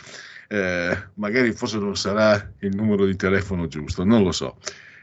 eh, 0.49 1.09
magari 1.15 1.53
forse 1.53 1.79
non 1.79 1.97
sarà 1.97 2.53
il 2.61 2.75
numero 2.75 3.07
di 3.07 3.17
telefono 3.17 3.67
giusto, 3.69 4.05
non 4.05 4.23
lo 4.23 4.33
so. 4.33 4.59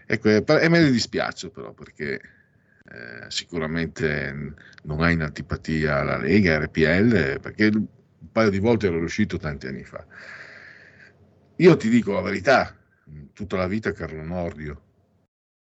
Ecco, 0.06 0.30
e 0.30 0.70
me 0.70 0.80
ne 0.80 0.92
dispiace 0.92 1.50
però 1.50 1.72
perché 1.72 2.14
eh, 2.16 3.26
sicuramente 3.30 4.54
non 4.84 5.02
ha 5.02 5.10
in 5.10 5.22
antipatia 5.22 6.04
la 6.04 6.18
Lega, 6.18 6.60
RPL, 6.60 7.40
perché 7.40 7.68
un 7.74 7.88
paio 8.32 8.50
di 8.50 8.60
volte 8.60 8.88
ero 8.88 9.00
riuscito 9.00 9.38
tanti 9.38 9.68
anni 9.68 9.84
fa. 9.86 10.06
Io 11.58 11.78
ti 11.78 11.88
dico 11.88 12.12
la 12.12 12.22
verità, 12.22 12.76
tutta 13.32 13.56
la 13.56 13.68
vita 13.68 13.94
Carlo 13.94 14.24
Nordio, 14.24 14.82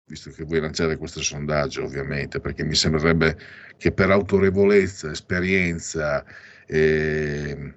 visto 0.06 0.30
che 0.30 0.44
vuoi 0.44 0.60
lanciare 0.60 0.96
questo 0.96 1.20
sondaggio 1.20 1.82
ovviamente, 1.82 2.38
perché 2.38 2.62
mi 2.62 2.74
sembrerebbe 2.74 3.36
che 3.76 3.90
per 3.90 4.10
autorevolezza, 4.10 5.10
esperienza, 5.10 6.24
eh, 6.70 7.74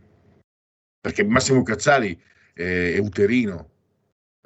perché 1.01 1.23
Massimo 1.23 1.63
Cazzari 1.63 2.19
è, 2.53 2.93
è 2.93 2.97
uterino, 2.99 3.69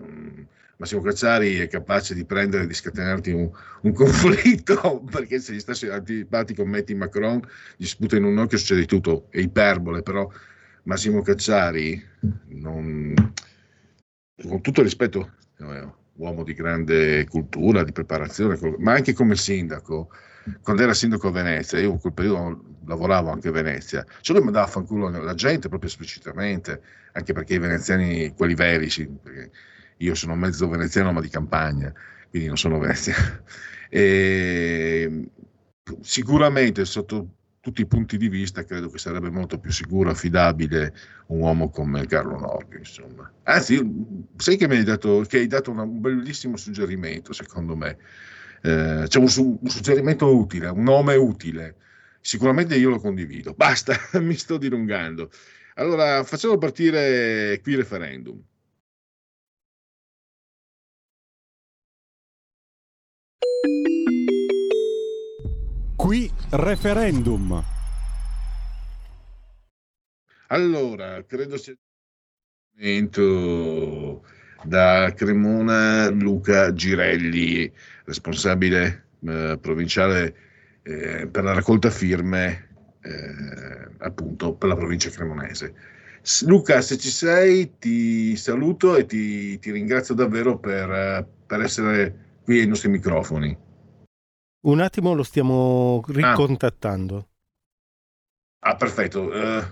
mm, 0.01 0.41
Massimo 0.77 1.01
Cazzari 1.01 1.57
è 1.57 1.67
capace 1.67 2.13
di 2.13 2.23
prendere 2.23 2.65
di 2.65 2.73
scatenarti 2.73 3.31
un, 3.31 3.51
un, 3.81 3.91
conflitto 3.93 5.03
perché 5.11 5.39
se 5.39 5.53
gli 5.53 5.59
stessi 5.59 5.87
antipatico 5.87 6.65
metti 6.65 6.95
Macron 6.95 7.41
gli 7.75 7.85
sputa 7.85 8.15
in 8.15 8.23
un 8.23 8.37
occhio 8.37 8.57
succede 8.57 8.85
tutto. 8.85 9.27
È 9.29 9.39
iperbole 9.39 10.01
però 10.01 10.29
Massimo 10.83 11.21
Cazzari 11.21 12.01
non, 12.49 13.13
con 14.47 14.61
tutto 14.61 14.79
il 14.79 14.85
rispetto 14.85 15.33
eh, 15.59 15.87
uomo 16.13 16.43
di 16.43 16.53
grande 16.53 17.25
cultura 17.27 17.83
di 17.83 17.91
preparazione 17.91 18.57
ma 18.77 18.93
anche 18.93 19.13
come 19.13 19.35
sindaco 19.35 20.09
quando 20.61 20.81
era 20.81 20.93
sindaco 20.93 21.27
a 21.27 21.31
Venezia 21.31 21.79
io 21.79 21.91
in 21.91 21.99
quel 21.99 22.13
periodo 22.13 22.63
lavoravo 22.85 23.29
anche 23.29 23.49
a 23.49 23.51
Venezia 23.51 24.05
cioè 24.21 24.35
lui 24.35 24.45
mandava 24.45 24.65
a 24.65 24.69
fanculo 24.69 25.09
la 25.09 25.33
gente 25.33 25.67
proprio 25.69 25.89
esplicitamente 25.89 26.81
anche 27.13 27.33
perché 27.33 27.55
i 27.55 27.59
veneziani 27.59 28.33
quelli 28.33 28.53
veri 28.53 28.89
sì, 28.89 29.07
perché, 29.07 29.51
io 29.97 30.15
sono 30.15 30.35
mezzo 30.35 30.67
veneziano 30.67 31.11
ma 31.11 31.21
di 31.21 31.29
campagna, 31.29 31.91
quindi 32.29 32.47
non 32.47 32.57
sono 32.57 32.79
veneziano. 32.79 33.43
E 33.89 35.29
sicuramente 36.01 36.83
sotto 36.83 37.35
tutti 37.61 37.79
i 37.79 37.87
punti 37.87 38.17
di 38.17 38.27
vista 38.27 38.65
credo 38.65 38.89
che 38.89 38.97
sarebbe 38.97 39.29
molto 39.29 39.59
più 39.59 39.71
sicuro, 39.71 40.09
affidabile 40.09 40.93
un 41.27 41.39
uomo 41.39 41.69
come 41.69 42.05
Carlo 42.05 42.37
Nordio, 42.37 42.79
insomma. 42.79 43.31
Anzi, 43.43 43.81
sai 44.35 44.57
che 44.57 44.67
mi 44.67 44.75
hai 44.75 44.83
dato, 44.83 45.23
che 45.25 45.37
hai 45.37 45.47
dato 45.47 45.71
un 45.71 46.01
bellissimo 46.01 46.57
suggerimento, 46.57 47.31
secondo 47.31 47.77
me. 47.77 47.97
Eh, 48.67 49.05
c'è 49.07 49.17
un, 49.17 49.57
un 49.61 49.69
suggerimento 49.69 50.35
utile, 50.35 50.67
un 50.67 50.83
nome 50.83 51.15
utile. 51.15 51.77
Sicuramente 52.19 52.75
io 52.75 52.89
lo 52.89 52.99
condivido. 52.99 53.53
Basta, 53.55 53.95
mi 54.19 54.35
sto 54.35 54.57
dilungando. 54.57 55.31
Allora, 55.75 56.23
facciamo 56.25 56.57
partire 56.57 57.59
qui 57.61 57.71
il 57.73 57.77
referendum. 57.77 58.43
Qui 65.95 66.31
referendum. 66.51 67.63
Allora, 70.47 71.23
credo 71.25 71.57
sia 71.57 71.75
momento 72.77 74.23
da 74.63 75.13
Cremona 75.15 76.09
Luca 76.09 76.73
Girelli, 76.73 77.71
responsabile 78.05 79.05
eh, 79.25 79.57
provinciale 79.59 80.35
eh, 80.83 81.27
per 81.27 81.43
la 81.43 81.53
raccolta 81.53 81.89
firme 81.89 82.67
eh, 83.01 83.87
appunto 83.99 84.53
per 84.53 84.69
la 84.69 84.75
provincia 84.75 85.09
cremonese. 85.09 85.73
Luca, 86.45 86.81
se 86.81 86.97
ci 86.97 87.09
sei, 87.09 87.77
ti 87.79 88.35
saluto 88.35 88.97
e 88.97 89.05
ti, 89.05 89.57
ti 89.59 89.71
ringrazio 89.71 90.13
davvero 90.13 90.57
per, 90.57 91.25
per 91.45 91.61
essere 91.61 92.39
qui 92.43 92.59
ai 92.59 92.67
nostri 92.67 92.89
microfoni. 92.89 93.57
Un 94.65 94.79
attimo 94.81 95.13
lo 95.13 95.23
stiamo 95.23 96.03
ricontattando. 96.07 97.29
Ah, 98.59 98.75
perfetto. 98.75 99.31
Eh, 99.31 99.63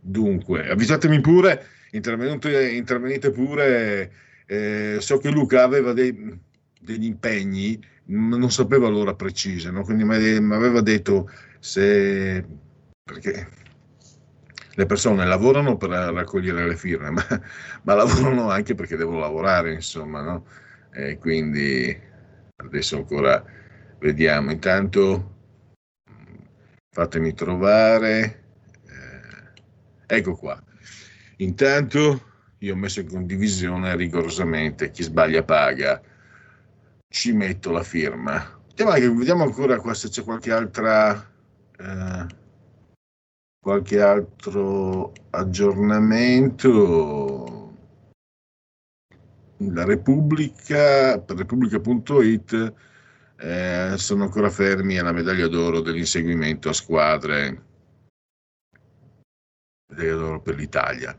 dunque, 0.00 0.68
avvisatemi 0.68 1.20
pure, 1.20 1.66
intervenite 1.90 3.30
pure. 3.32 4.12
Eh, 4.46 4.96
so 5.00 5.18
che 5.18 5.30
Luca 5.30 5.62
aveva 5.62 5.92
dei- 5.92 6.38
degli 6.80 7.04
impegni, 7.04 7.80
ma 8.06 8.36
non 8.36 8.50
sapeva 8.50 8.88
l'ora 8.88 9.14
precisa, 9.14 9.70
no? 9.70 9.82
quindi 9.84 10.04
mi 10.04 10.54
aveva 10.54 10.80
detto 10.80 11.30
se... 11.58 12.44
perché 13.02 13.48
le 14.74 14.86
persone 14.86 15.24
lavorano 15.24 15.76
per 15.76 15.90
raccogliere 15.90 16.66
le 16.66 16.76
firme, 16.76 17.10
ma, 17.10 17.24
ma 17.82 17.94
lavorano 17.94 18.50
anche 18.50 18.74
perché 18.74 18.96
devono 18.96 19.18
lavorare, 19.18 19.72
insomma, 19.72 20.20
no? 20.22 20.46
E 20.92 21.18
quindi 21.18 21.98
adesso 22.56 22.96
ancora 22.96 23.42
vediamo. 23.98 24.50
Intanto 24.50 25.34
fatemi 26.90 27.32
trovare. 27.34 28.44
eh, 28.86 30.16
ecco 30.16 30.34
qua. 30.36 30.62
Intanto 31.38 32.35
io 32.58 32.74
ho 32.74 32.76
messo 32.76 33.00
in 33.00 33.08
condivisione 33.08 33.96
rigorosamente 33.96 34.90
chi 34.90 35.02
sbaglia 35.02 35.42
paga. 35.42 36.00
Ci 37.08 37.32
metto 37.32 37.70
la 37.70 37.82
firma. 37.82 38.60
Vediamo, 38.74 39.44
ancora 39.44 39.78
qua 39.78 39.94
se 39.94 40.08
c'è 40.08 40.22
qualche 40.22 40.52
altra. 40.52 41.30
eh, 41.78 42.44
qualche 43.66 44.00
altro 44.00 45.12
aggiornamento. 45.30 47.74
La 49.56 49.84
Repubblica, 49.84 51.18
per 51.18 51.36
Repubblica.it 51.36 52.74
eh, 53.38 53.94
sono 53.96 54.22
ancora 54.22 54.50
fermi 54.50 54.98
alla 54.98 55.10
medaglia 55.10 55.48
d'oro 55.48 55.80
dell'inseguimento 55.80 56.68
a 56.68 56.72
squadre. 56.72 57.64
Medaglia 59.90 60.14
d'oro 60.14 60.40
per 60.40 60.54
l'Italia. 60.54 61.18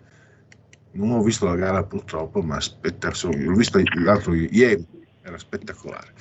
Non 0.97 1.11
ho 1.11 1.21
visto 1.21 1.45
la 1.45 1.55
gara 1.55 1.83
purtroppo, 1.83 2.41
ma 2.41 2.55
aspetta, 2.55 3.11
l'ho 3.21 3.53
vista 3.53 3.79
l'altro 4.03 4.33
ieri, 4.33 4.83
era 5.21 5.37
spettacolare. 5.37 6.11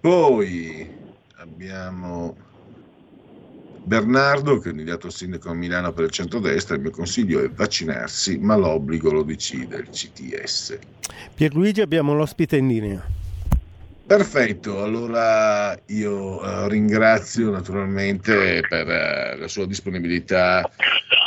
Poi 0.00 0.90
abbiamo 1.36 2.36
Bernardo, 3.84 4.58
candidato 4.58 5.10
sindaco 5.10 5.50
a 5.50 5.54
Milano 5.54 5.92
per 5.92 6.06
il 6.06 6.10
centrodestra, 6.10 6.74
il 6.74 6.80
mio 6.80 6.90
consiglio 6.90 7.40
è 7.40 7.48
vaccinarsi, 7.48 8.36
ma 8.38 8.56
l'obbligo 8.56 9.12
lo 9.12 9.22
decide 9.22 9.76
il 9.76 9.88
CTS. 9.90 10.76
Pierluigi, 11.36 11.80
abbiamo 11.80 12.14
l'ospite 12.14 12.56
in 12.56 12.66
linea. 12.66 13.23
Perfetto, 14.06 14.82
allora 14.82 15.74
io 15.86 16.42
eh, 16.42 16.68
ringrazio 16.68 17.50
naturalmente 17.50 18.60
per 18.68 18.86
eh, 18.86 19.36
la 19.38 19.48
sua 19.48 19.66
disponibilità 19.66 20.60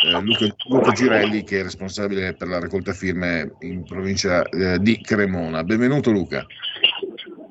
eh, 0.06 0.22
Luca, 0.22 0.45
Luca 0.70 0.91
Girelli 0.91 1.44
che 1.44 1.62
è 1.62 1.64
responsabile 1.64 2.36
per 2.36 2.48
la 2.48 2.60
raccolta 2.60 2.94
firme 2.94 3.56
in 3.62 3.84
provincia 3.84 4.44
eh, 4.44 4.78
di 4.80 5.02
Cremona. 5.02 5.64
Benvenuto 5.64 6.12
Luca. 6.12 6.45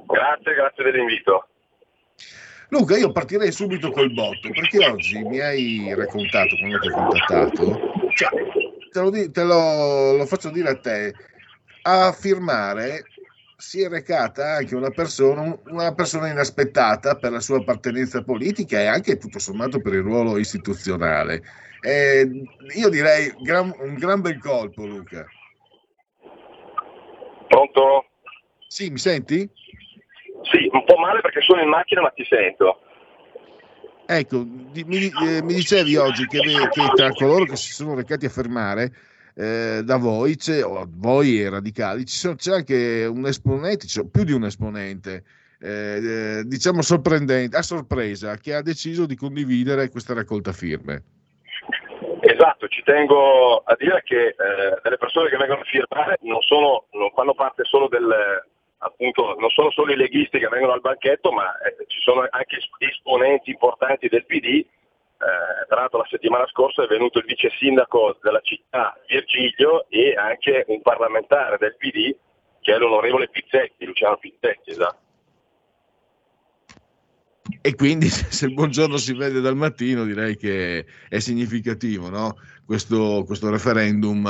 Grazie, 0.07 0.55
grazie 0.55 0.85
dell'invito. 0.85 1.49
Luca, 2.69 2.97
io 2.97 3.11
partirei 3.11 3.51
subito 3.51 3.91
col 3.91 4.13
botto 4.13 4.49
perché 4.51 4.87
oggi 4.87 5.19
mi 5.25 5.41
hai 5.41 5.93
raccontato 5.93 6.57
quando 6.57 6.79
ti 6.79 6.89
ho 6.89 6.93
contattato, 6.93 7.81
cioè, 8.15 8.29
te, 8.93 9.01
lo, 9.01 9.11
te 9.11 9.43
lo- 9.43 10.17
lo 10.17 10.27
faccio 10.27 10.51
dire 10.51 10.69
a 10.69 10.79
te, 10.79 11.15
a 11.83 12.13
firmare 12.13 13.05
si 13.67 13.83
è 13.83 13.89
recata 13.89 14.59
anche 14.59 14.77
una 14.77 14.91
persona, 14.91 15.59
una 15.65 15.93
persona 15.93 16.31
inaspettata 16.31 17.17
per 17.17 17.33
la 17.33 17.41
sua 17.41 17.57
appartenenza 17.57 18.23
politica 18.23 18.79
e 18.79 18.87
anche 18.87 19.17
tutto 19.17 19.41
sommato 19.41 19.81
per 19.81 19.93
il 19.95 20.03
ruolo 20.03 20.39
istituzionale. 20.39 21.43
Eh, 21.81 22.45
io 22.77 22.89
direi 22.89 23.35
gran- 23.41 23.75
un 23.81 23.95
gran 23.95 24.21
bel 24.21 24.39
colpo, 24.39 24.87
Luca. 24.87 25.27
Pronto? 27.49 28.07
Sì, 28.69 28.89
mi 28.91 28.99
senti? 28.99 29.51
Sì, 30.43 30.69
un 30.71 30.85
po' 30.85 30.99
male 30.99 31.21
perché 31.21 31.41
sono 31.41 31.61
in 31.61 31.69
macchina 31.69 32.03
ma 32.03 32.11
ti 32.11 32.25
sento. 32.25 32.83
Ecco, 34.07 34.45
mi, 34.47 35.11
eh, 35.27 35.43
mi 35.43 35.55
dicevi 35.55 35.97
oggi 35.97 36.25
che, 36.29 36.39
che 36.39 36.91
tra 36.95 37.11
coloro 37.11 37.45
che 37.45 37.57
si 37.57 37.73
sono 37.73 37.97
recati 37.97 38.27
a 38.27 38.31
fermare 38.31 38.93
eh, 39.37 39.83
da 39.85 39.99
voi, 39.99 40.37
c'è, 40.37 40.65
o 40.65 40.89
voi 40.89 41.43
e 41.43 41.51
radicali, 41.51 42.07
sono- 42.07 42.37
c'è 42.37 42.55
anche 42.55 43.05
un 43.05 43.27
esponente, 43.27 43.85
c'è 43.87 44.07
più 44.07 44.25
di 44.25 44.33
un 44.33 44.45
esponente, 44.45 45.25
eh, 45.61 46.39
eh, 46.41 46.43
diciamo 46.45 46.81
sorprendente, 46.81 47.57
a 47.57 47.63
sorpresa, 47.63 48.37
che 48.37 48.55
ha 48.55 48.63
deciso 48.63 49.05
di 49.05 49.15
condividere 49.15 49.91
questa 49.91 50.15
raccolta 50.15 50.53
firme. 50.53 51.03
Esatto, 52.21 52.67
ci 52.69 52.83
tengo 52.83 53.59
a 53.59 53.77
dire 53.79 54.03
che 54.05 54.29
eh, 54.29 54.35
delle 54.83 54.97
persone 54.97 55.29
che 55.29 55.37
vengono 55.37 55.61
a 55.61 55.65
firmare 55.65 56.19
non, 56.23 56.41
sono, 56.41 56.87
non 56.93 57.11
fanno 57.15 57.35
parte 57.35 57.63
solo 57.65 57.89
del, 57.89 58.09
appunto, 58.79 59.37
non 59.39 59.51
sono 59.51 59.71
solo 59.71 59.93
i 59.93 59.97
leghisti 59.97 60.39
che 60.39 60.49
vengono 60.49 60.73
al 60.73 60.81
banchetto, 60.81 61.31
ma 61.31 61.57
eh, 61.59 61.85
ci 61.87 62.01
sono 62.01 62.27
anche 62.31 62.59
esponenti 62.79 63.51
importanti 63.51 64.09
del 64.09 64.25
PD. 64.25 64.65
Eh, 65.19 65.67
tra 65.67 65.81
l'altro 65.81 65.99
la 65.99 66.07
settimana 66.11 66.47
scorsa 66.47 66.85
è 66.85 66.87
venuto 66.87 67.19
il 67.19 67.25
vice 67.25 67.51
sindaco 67.59 68.19
della 68.23 68.41
città 68.43 68.99
Virgilio 69.09 69.89
e 69.89 70.15
anche 70.15 70.65
un 70.69 70.83
parlamentare 70.83 71.57
del 71.59 71.77
PD 71.77 72.15
che 72.61 72.75
è 72.75 72.79
l'onorevole 72.79 73.29
Pizzetti, 73.29 73.87
Luciano 73.87 74.19
Pizzetti, 74.19 74.71
esatto. 74.71 75.05
E 77.63 77.75
quindi 77.75 78.09
se 78.11 78.47
il 78.47 78.55
buongiorno 78.55 78.97
si 78.97 79.15
vede 79.15 79.41
dal 79.41 79.57
mattino 79.57 80.05
direi 80.05 80.37
che 80.37 80.85
è 81.09 81.19
significativo, 81.19 82.11
no? 82.11 82.37
questo, 82.67 83.23
questo 83.25 83.49
referendum 83.49 84.27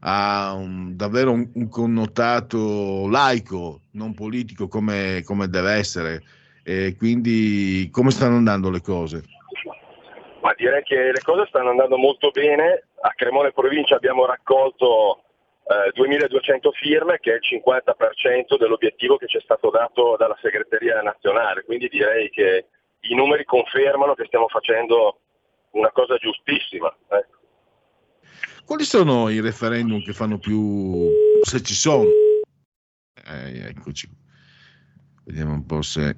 ha 0.00 0.52
un- 0.52 0.94
davvero 0.94 1.32
un, 1.32 1.50
un 1.54 1.68
connotato 1.68 3.08
laico, 3.08 3.80
non 3.92 4.14
politico 4.14 4.68
come, 4.68 5.22
come 5.24 5.48
deve 5.48 5.72
essere. 5.72 6.22
E 6.62 6.94
quindi 6.96 7.88
come 7.90 8.10
stanno 8.10 8.36
andando 8.36 8.70
le 8.70 8.82
cose? 8.82 9.24
Ma 10.40 10.54
direi 10.56 10.82
che 10.82 11.12
le 11.12 11.20
cose 11.22 11.46
stanno 11.48 11.70
andando 11.70 11.96
molto 11.96 12.30
bene. 12.30 12.84
A 13.00 13.12
Cremone 13.14 13.52
provincia 13.52 13.96
abbiamo 13.96 14.24
raccolto 14.24 15.22
eh, 15.64 15.90
2200 15.94 16.70
firme, 16.72 17.18
che 17.18 17.32
è 17.32 17.34
il 17.34 17.62
50% 17.62 18.56
dell'obiettivo 18.56 19.16
che 19.16 19.26
ci 19.26 19.36
è 19.36 19.40
stato 19.40 19.70
dato 19.70 20.16
dalla 20.16 20.38
segreteria 20.40 21.02
nazionale. 21.02 21.64
Quindi 21.64 21.88
direi 21.88 22.30
che 22.30 22.66
i 23.00 23.14
numeri 23.14 23.44
confermano 23.44 24.14
che 24.14 24.24
stiamo 24.26 24.48
facendo 24.48 25.20
una 25.70 25.90
cosa 25.90 26.16
giustissima. 26.16 26.94
ecco. 27.08 27.36
Quali 28.64 28.84
sono 28.84 29.28
i 29.28 29.40
referendum 29.40 30.02
che 30.02 30.12
fanno 30.12 30.38
più, 30.38 31.08
se 31.42 31.62
ci 31.62 31.74
sono? 31.74 32.04
Eh, 32.04 33.68
eccoci. 33.68 34.08
Vediamo 35.24 35.52
un 35.52 35.66
po' 35.66 35.82
se, 35.82 36.16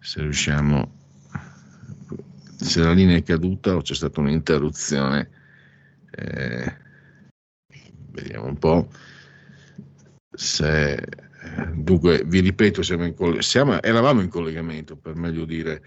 se 0.00 0.20
riusciamo, 0.20 1.05
se 2.56 2.80
la 2.80 2.92
linea 2.92 3.16
è 3.16 3.22
caduta 3.22 3.76
o 3.76 3.82
c'è 3.82 3.94
stata 3.94 4.20
un'interruzione. 4.20 5.30
Eh, 6.10 6.76
vediamo 8.10 8.46
un 8.46 8.58
po'. 8.58 8.88
Se, 10.30 11.02
dunque, 11.74 12.22
vi 12.24 12.40
ripeto, 12.40 12.82
siamo 12.82 13.04
in 13.04 13.14
siamo- 13.40 13.82
eravamo 13.82 14.20
in 14.20 14.28
collegamento, 14.28 14.96
per 14.96 15.14
meglio 15.14 15.44
dire, 15.44 15.82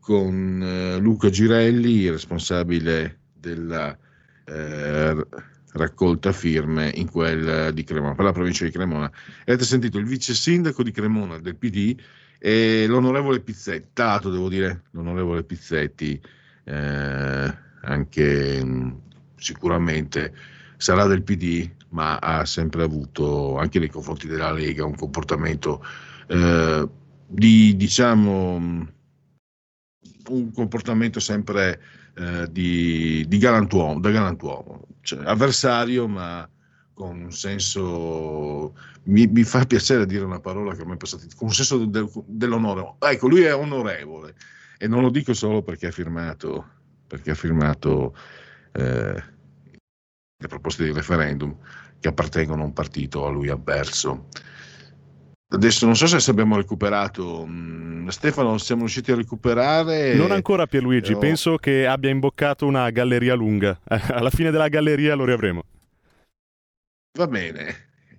con 0.00 0.62
eh, 0.62 0.98
Luca 0.98 1.30
Girelli, 1.30 2.08
responsabile 2.08 3.20
della 3.32 3.96
eh, 4.44 5.26
raccolta 5.72 6.32
firme 6.32 6.90
in 6.94 7.10
quel 7.10 7.72
di 7.72 7.84
Cremona, 7.84 8.14
per 8.14 8.24
la 8.24 8.32
provincia 8.32 8.64
di 8.64 8.70
Cremona. 8.70 9.10
Avete 9.44 9.64
sentito 9.64 9.98
il 9.98 10.06
vice 10.06 10.34
sindaco 10.34 10.82
di 10.82 10.90
Cremona 10.90 11.38
del 11.38 11.56
PD 11.56 11.96
e 12.38 12.86
l'onorevole 12.86 13.40
Pizzetti, 13.40 13.88
tanto 13.92 14.30
devo 14.30 14.48
dire, 14.48 14.82
l'onorevole 14.92 15.44
Pizzetti 15.44 16.20
eh, 16.64 17.54
anche 17.82 18.64
mh, 18.64 19.00
sicuramente 19.36 20.34
sarà 20.76 21.06
del 21.06 21.22
PD, 21.22 21.70
ma 21.90 22.18
ha 22.18 22.44
sempre 22.44 22.82
avuto 22.82 23.56
anche 23.56 23.78
nei 23.78 23.88
confronti 23.88 24.26
della 24.26 24.52
Lega 24.52 24.84
un 24.84 24.96
comportamento 24.96 25.84
eh, 26.28 26.88
di 27.26 27.76
diciamo 27.76 28.58
mh, 28.58 28.92
un 30.28 30.52
comportamento 30.52 31.20
sempre 31.20 31.80
eh, 32.16 32.50
di, 32.50 33.24
di 33.26 33.38
galantuomo, 33.38 34.00
da 34.00 34.10
galantuomo, 34.10 34.86
cioè 35.02 35.24
avversario 35.24 36.08
ma 36.08 36.48
con 36.96 37.24
un 37.24 37.30
senso, 37.30 38.74
mi, 39.04 39.26
mi 39.26 39.42
fa 39.44 39.66
piacere 39.66 40.06
dire 40.06 40.24
una 40.24 40.40
parola 40.40 40.74
che 40.74 40.86
mi 40.86 40.94
è 40.94 40.96
passata, 40.96 41.26
con 41.36 41.48
un 41.48 41.52
senso 41.52 41.84
del- 41.84 42.10
dell'onore. 42.24 42.94
Ecco, 43.00 43.28
lui 43.28 43.42
è 43.42 43.54
onorevole 43.54 44.34
e 44.78 44.88
non 44.88 45.02
lo 45.02 45.10
dico 45.10 45.34
solo 45.34 45.60
perché 45.60 45.88
ha 45.88 45.90
firmato, 45.90 46.66
perché 47.06 47.32
ha 47.32 47.34
firmato 47.34 48.16
eh, 48.72 49.22
le 50.38 50.48
proposte 50.48 50.84
di 50.84 50.92
referendum 50.92 51.54
che 52.00 52.08
appartengono 52.08 52.62
a 52.62 52.64
un 52.64 52.72
partito 52.72 53.26
a 53.26 53.30
lui 53.30 53.50
avverso. 53.50 54.28
Adesso 55.48 55.84
non 55.84 55.96
so 55.96 56.06
se 56.06 56.30
abbiamo 56.30 56.56
recuperato, 56.56 57.44
mm, 57.46 58.08
Stefano, 58.08 58.56
siamo 58.56 58.80
riusciti 58.82 59.12
a 59.12 59.16
recuperare? 59.16 60.14
Non 60.14 60.30
ancora 60.30 60.66
Pierluigi, 60.66 61.08
Però- 61.08 61.18
penso 61.20 61.56
che 61.56 61.86
abbia 61.86 62.08
imboccato 62.08 62.66
una 62.66 62.88
galleria 62.88 63.34
lunga. 63.34 63.78
Alla 63.86 64.30
fine 64.30 64.50
della 64.50 64.68
galleria 64.68 65.14
lo 65.14 65.26
riavremo. 65.26 65.62
Va 67.16 67.26
bene, 67.26 67.74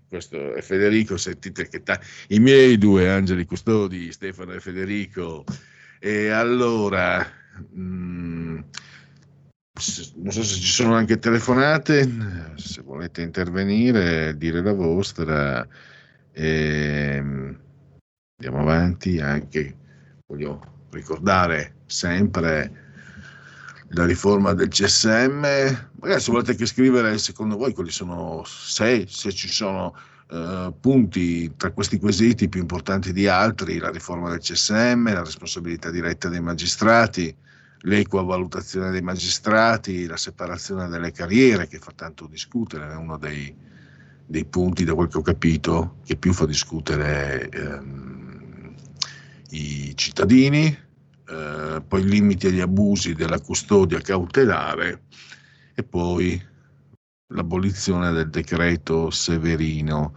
questo 0.10 0.56
è 0.56 0.62
Federico, 0.64 1.18
sentite 1.18 1.70
che 1.70 1.84
ta- 1.84 2.00
i 2.30 2.40
miei 2.40 2.80
due 2.80 3.08
angeli 3.12 3.46
custodi, 3.46 4.12
Stefano 4.12 4.54
e 4.54 4.60
Federico. 4.60 5.44
E 6.00 6.30
allora, 6.30 7.24
mm, 7.76 8.60
s- 9.80 10.14
non 10.16 10.32
so 10.32 10.42
se 10.42 10.56
ci 10.56 10.72
sono 10.72 10.96
anche 10.96 11.20
telefonate, 11.20 12.10
se 12.56 12.82
volete 12.82 13.22
intervenire, 13.22 14.36
dire 14.36 14.64
la 14.64 14.74
vostra. 14.74 15.68
Ehm, 16.32 17.60
andiamo 18.42 18.62
avanti, 18.62 19.20
anche 19.20 19.76
voglio 20.26 20.86
ricordare 20.90 21.76
sempre 21.86 22.87
la 23.90 24.06
riforma 24.06 24.54
del 24.54 24.70
CSM. 24.70 25.42
Magari 26.00 26.20
se 26.22 26.32
volete 26.32 26.56
che 26.56 26.66
scrivere 26.66 27.18
secondo 27.18 27.58
voi 27.58 27.74
quali 27.74 27.92
sono, 27.92 28.44
se, 28.46 29.06
se 29.08 29.32
ci 29.32 29.48
sono 29.48 29.96
eh, 30.30 30.74
punti 30.80 31.56
tra 31.56 31.72
questi 31.72 32.00
quesiti 32.00 32.50
più 32.50 32.60
importanti 32.60 33.14
di 33.14 33.28
altri, 33.28 33.78
la 33.78 33.90
riforma 33.90 34.30
del 34.30 34.40
CSM, 34.40 35.06
la 35.14 35.24
responsabilità 35.24 35.90
diretta 35.90 36.28
dei 36.28 36.42
magistrati, 36.42 37.34
l'equa 37.82 38.24
valutazione 38.24 38.92
dei 38.92 39.02
magistrati, 39.02 40.06
la 40.06 40.18
separazione 40.18 40.88
delle 40.90 41.12
carriere 41.12 41.68
che 41.68 41.80
fa 41.80 41.92
tanto 41.96 42.28
discutere, 42.28 42.92
è 42.92 42.96
uno 42.96 43.18
dei, 43.18 43.56
dei 44.26 44.46
punti, 44.46 44.84
da 44.84 44.94
quel 44.96 45.08
che 45.08 45.18
ho 45.18 45.22
capito, 45.22 45.98
che 46.04 46.18
più 46.18 46.34
fa 46.34 46.46
discutere 46.46 47.48
ehm, 47.50 48.74
i 49.52 49.96
cittadini, 49.96 50.86
eh, 51.30 51.82
poi 51.88 52.04
limiti 52.04 52.48
agli 52.48 52.62
abusi 52.62 53.14
della 53.14 53.40
custodia 53.40 54.00
cautelare 54.00 55.04
e 55.74 55.84
poi 55.84 56.42
l'abolizione 57.28 58.12
del 58.12 58.30
decreto 58.30 59.10
Severino, 59.10 60.16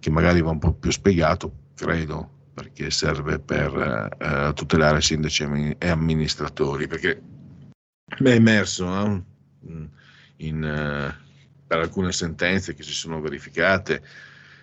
che 0.00 0.10
magari 0.10 0.40
va 0.40 0.50
un 0.50 0.58
po' 0.58 0.72
più 0.72 0.90
spiegato, 0.90 1.52
credo, 1.74 2.50
perché 2.54 2.90
serve 2.90 3.38
per 3.38 4.08
eh, 4.18 4.52
tutelare 4.54 5.00
sindaci 5.00 5.42
e 5.42 5.46
ammi- 5.46 5.76
amministratori, 5.80 6.86
perché 6.86 7.20
è 8.08 8.28
emerso 8.28 8.86
no? 8.86 9.24
in, 10.36 10.64
eh, 10.64 11.14
per 11.66 11.78
alcune 11.78 12.12
sentenze 12.12 12.74
che 12.74 12.82
si 12.82 12.92
sono 12.92 13.20
verificate 13.20 14.02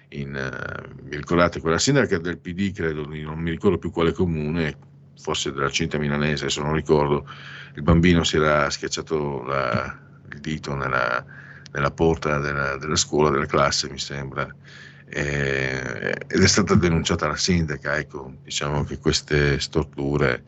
in, 0.10 0.36
eh, 0.36 0.94
mi 1.04 1.16
ricordate 1.16 1.60
quella 1.60 1.78
sindaca 1.78 2.18
del 2.18 2.40
PD, 2.40 2.72
credo, 2.72 3.06
non 3.06 3.40
mi 3.40 3.52
ricordo 3.52 3.78
più 3.78 3.92
quale 3.92 4.12
comune, 4.12 4.92
forse 5.20 5.52
della 5.52 5.70
Cinta 5.70 5.98
Milanese, 5.98 6.50
se 6.50 6.62
non 6.62 6.74
ricordo, 6.74 7.28
il 7.76 7.82
bambino 7.82 8.24
si 8.24 8.38
era 8.38 8.70
schiacciato 8.70 9.44
la- 9.44 10.00
il 10.32 10.40
dito 10.40 10.76
nella, 10.76 11.24
nella 11.72 11.92
porta 11.92 12.40
della, 12.40 12.78
della 12.78 12.96
scuola, 12.96 13.30
della 13.30 13.46
classe, 13.46 13.90
mi 13.90 14.00
sembra, 14.00 14.48
eh, 15.08 16.16
ed 16.28 16.42
è 16.42 16.48
stata 16.48 16.76
denunciata 16.76 17.28
la 17.28 17.36
sindaca. 17.36 17.98
Ecco, 17.98 18.38
diciamo 18.44 18.84
che 18.84 18.98
queste 19.00 19.60
storture, 19.60 20.44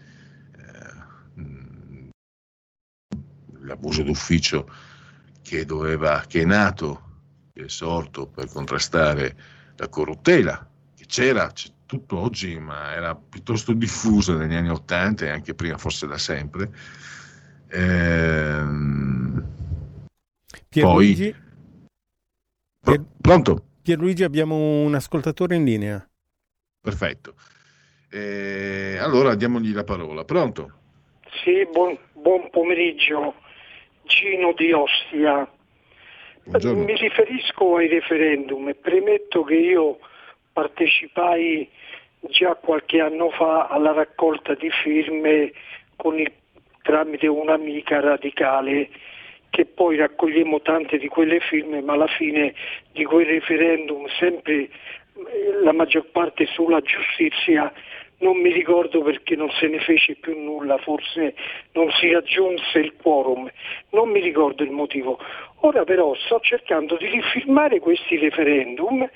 eh, 0.58 2.10
l'abuso 3.62 4.04
d'ufficio 4.04 4.70
che, 5.42 5.66
doveva, 5.66 6.24
che 6.28 6.42
è 6.42 6.46
nato, 6.46 7.04
che 7.54 7.66
è 7.66 7.70
sorto 7.70 8.28
per 8.28 8.48
contrastare 8.50 9.36
la 9.78 9.88
corruttela, 9.88 10.68
che 10.96 11.06
c'era, 11.06 11.52
c'è 11.52 11.70
tutto 11.96 12.20
oggi, 12.20 12.60
ma 12.60 12.94
era 12.94 13.16
piuttosto 13.16 13.74
diffusa 13.74 14.36
negli 14.36 14.54
anni 14.54 14.70
Ottanta 14.70 15.26
e 15.26 15.30
anche 15.30 15.54
prima, 15.54 15.78
forse 15.78 16.08
da 16.08 16.18
sempre. 16.18 16.70
Ehm, 17.72 19.44
Pierluigi, 20.70 21.34
Pro- 22.82 23.06
pronto? 23.22 23.66
Pierluigi, 23.82 24.24
abbiamo 24.24 24.82
un 24.84 24.94
ascoltatore 24.94 25.56
in 25.56 25.64
linea. 25.64 26.10
Perfetto. 26.82 27.36
Eh, 28.12 28.98
allora 29.00 29.36
diamogli 29.36 29.74
la 29.74 29.84
parola. 29.84 30.24
Pronto? 30.24 30.72
Sì, 31.44 31.68
buon, 31.72 31.98
buon 32.14 32.50
pomeriggio, 32.52 33.36
Gino 34.04 34.54
di 34.54 34.72
Ostia. 34.72 35.50
Buongiorno. 36.44 36.84
Mi 36.84 36.96
riferisco 36.96 37.78
ai 37.78 37.88
referendum 37.88 38.68
e 38.70 38.76
premetto 38.76 39.44
che 39.44 39.56
io 39.56 39.98
partecipai 40.54 41.68
già 42.30 42.56
qualche 42.56 43.00
anno 43.00 43.30
fa 43.30 43.68
alla 43.68 43.94
raccolta 43.94 44.54
di 44.56 44.70
firme 44.70 45.52
il- 46.14 46.32
tramite 46.82 47.28
un'amica 47.28 48.00
radicale 48.00 48.90
che 49.50 49.66
poi 49.66 49.96
raccogliemo 49.96 50.62
tante 50.62 50.98
di 50.98 51.08
quelle 51.08 51.40
firme, 51.40 51.82
ma 51.82 51.94
alla 51.94 52.08
fine 52.08 52.54
di 52.92 53.04
quel 53.06 53.26
referendum 53.26 54.06
sempre 54.20 54.54
eh, 54.54 54.70
la 55.64 55.72
maggior 55.72 56.06
parte 56.12 56.46
sulla 56.46 56.82
giustizia 56.82 57.72
non 58.20 58.38
mi 58.38 58.52
ricordo 58.52 59.02
perché 59.02 59.36
non 59.36 59.50
se 59.52 59.68
ne 59.68 59.80
fece 59.80 60.16
più 60.16 60.38
nulla, 60.38 60.78
forse 60.78 61.36
non 61.74 61.90
si 61.92 62.12
raggiunse 62.12 62.80
il 62.80 62.94
quorum, 63.02 63.50
non 63.92 64.10
mi 64.10 64.22
ricordo 64.22 64.64
il 64.64 64.72
motivo. 64.72 65.20
Ora 65.62 65.84
però 65.84 66.14
sto 66.16 66.40
cercando 66.42 66.96
di 66.98 67.08
rifirmare 67.08 67.80
questi 67.80 68.18
referendum. 68.18 69.10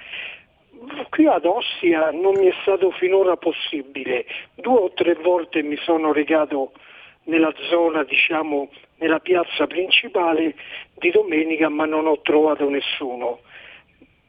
Qui 1.09 1.25
ad 1.27 1.45
Ostia 1.45 2.11
non 2.11 2.33
mi 2.37 2.47
è 2.47 2.53
stato 2.61 2.91
finora 2.91 3.35
possibile, 3.35 4.25
due 4.55 4.79
o 4.79 4.91
tre 4.93 5.15
volte 5.15 5.61
mi 5.61 5.75
sono 5.77 6.13
recato 6.13 6.71
nella 7.23 7.53
zona, 7.69 8.03
diciamo, 8.03 8.69
nella 8.97 9.19
piazza 9.19 9.67
principale 9.67 10.55
di 10.93 11.11
domenica, 11.11 11.69
ma 11.69 11.85
non 11.85 12.07
ho 12.07 12.21
trovato 12.21 12.69
nessuno. 12.69 13.39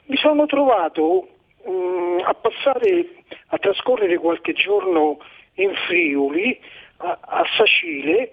Mi 0.06 0.16
sono 0.16 0.46
trovato 0.46 1.28
mm, 1.68 2.18
a 2.24 2.34
passare, 2.34 3.06
a 3.48 3.58
trascorrere 3.58 4.18
qualche 4.18 4.52
giorno 4.52 5.18
in 5.54 5.72
Friuli, 5.86 6.58
a, 6.98 7.18
a 7.20 7.44
Sacile, 7.56 8.32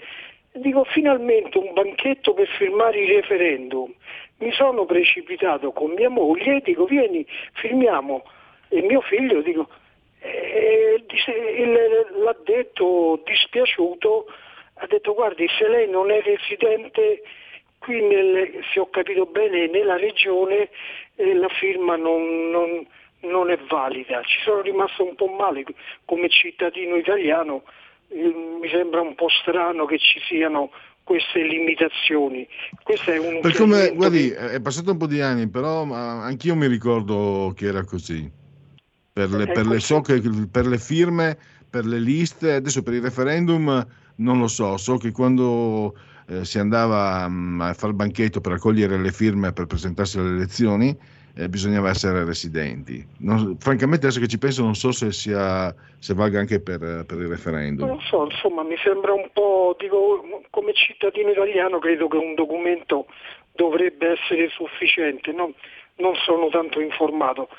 dico 0.58 0.84
finalmente 0.86 1.58
un 1.58 1.74
banchetto 1.74 2.34
per 2.34 2.48
firmare 2.48 3.00
i 3.00 3.08
referendum. 3.16 3.92
Mi 4.40 4.52
sono 4.52 4.86
precipitato 4.86 5.72
con 5.72 5.92
mia 5.92 6.10
moglie 6.10 6.58
e 6.58 6.62
dico 6.64 6.86
vieni, 6.86 7.26
firmiamo. 7.54 8.24
E 8.70 8.82
mio 8.82 9.02
figlio 9.02 9.42
dico, 9.42 9.68
eh, 10.20 11.04
il- 11.58 12.08
l'ha 12.22 12.36
detto 12.44 13.22
dispiaciuto, 13.26 14.26
ha 14.76 14.86
detto 14.88 15.14
guardi 15.14 15.48
se 15.58 15.68
lei 15.68 15.90
non 15.90 16.12
è 16.12 16.22
residente 16.22 17.24
qui 17.80 18.02
nel, 18.02 18.64
se 18.74 18.80
ho 18.80 18.90
capito 18.90 19.26
bene 19.26 19.68
nella 19.68 19.98
regione 19.98 20.70
eh, 21.16 21.34
la 21.34 21.50
firma 21.50 21.96
non, 21.96 22.50
non- 22.50 22.86
non 23.22 23.50
è 23.50 23.58
valida. 23.68 24.22
Ci 24.24 24.40
sono 24.42 24.62
rimasto 24.62 25.04
un 25.04 25.16
po' 25.16 25.28
male 25.28 25.64
come 26.06 26.30
cittadino 26.30 26.96
italiano, 26.96 27.64
mi 28.10 28.70
sembra 28.70 29.02
un 29.02 29.16
po' 29.16 29.28
strano 29.30 29.86
che 29.86 29.98
ci 30.00 30.20
siano 30.28 30.72
queste 31.04 31.42
limitazioni. 31.44 32.48
Questo 32.84 33.12
è 33.12 33.18
un 33.18 33.40
Per 33.42 33.56
come, 33.56 33.94
guardi, 33.94 34.30
che- 34.30 34.52
è 34.52 34.62
passato 34.62 34.92
un 34.92 34.98
po' 34.98 35.08
di 35.08 35.22
anni, 35.22 35.48
però 35.50 35.84
anch'io 35.92 36.56
mi 36.56 36.68
ricordo 36.68 37.54
che 37.56 37.68
era 37.68 37.84
così. 37.84 38.30
Per 39.14 39.30
le, 39.32 39.48
per 39.48 39.66
le- 39.66 39.80
so 39.80 40.02
che 40.02 40.22
per 40.52 40.68
le 40.68 40.78
firme, 40.78 41.38
per 41.70 41.86
le 41.86 42.00
liste, 42.00 42.54
adesso 42.54 42.84
per 42.84 42.94
il 42.94 43.02
referendum 43.02 43.88
non 44.18 44.40
lo 44.40 44.48
so, 44.48 44.78
so 44.78 44.98
che 44.98 45.12
quando 45.12 45.96
eh, 46.28 46.46
si 46.46 46.60
andava 46.60 47.28
mm, 47.28 47.62
a 47.62 47.74
fare 47.74 47.90
il 47.90 47.96
banchetto 47.96 48.42
per 48.42 48.54
raccogliere 48.54 48.98
le 48.98 49.12
firme 49.12 49.54
per 49.54 49.66
presentarsi 49.66 50.20
alle 50.20 50.36
elezioni, 50.36 50.96
eh, 51.38 51.48
bisognava 51.50 51.90
essere 51.90 52.26
residenti. 52.26 53.06
Non- 53.20 53.58
francamente 53.60 54.06
adesso 54.06 54.20
che 54.20 54.28
ci 54.28 54.40
penso 54.40 54.64
non 54.64 54.74
so 54.76 54.92
se, 54.92 55.12
sia, 55.12 55.74
se 56.00 56.14
valga 56.14 56.40
anche 56.40 56.60
per, 56.62 56.80
per 57.06 57.18
il 57.20 57.28
referendum. 57.28 57.88
Non 57.88 58.02
so, 58.02 58.26
insomma, 58.26 58.64
mi 58.64 58.76
sembra 58.84 59.14
un 59.14 59.30
po', 59.32 59.76
dico, 59.80 60.24
come 60.50 60.74
cittadino 60.74 61.30
italiano 61.32 61.80
credo 61.80 62.08
che 62.08 62.18
un 62.18 62.34
documento 62.34 63.06
dovrebbe 63.54 64.12
essere 64.12 64.50
sufficiente, 64.50 65.32
non, 65.32 65.54
non 65.98 66.16
sono 66.16 66.50
tanto 66.50 66.80
informato. 66.80 67.50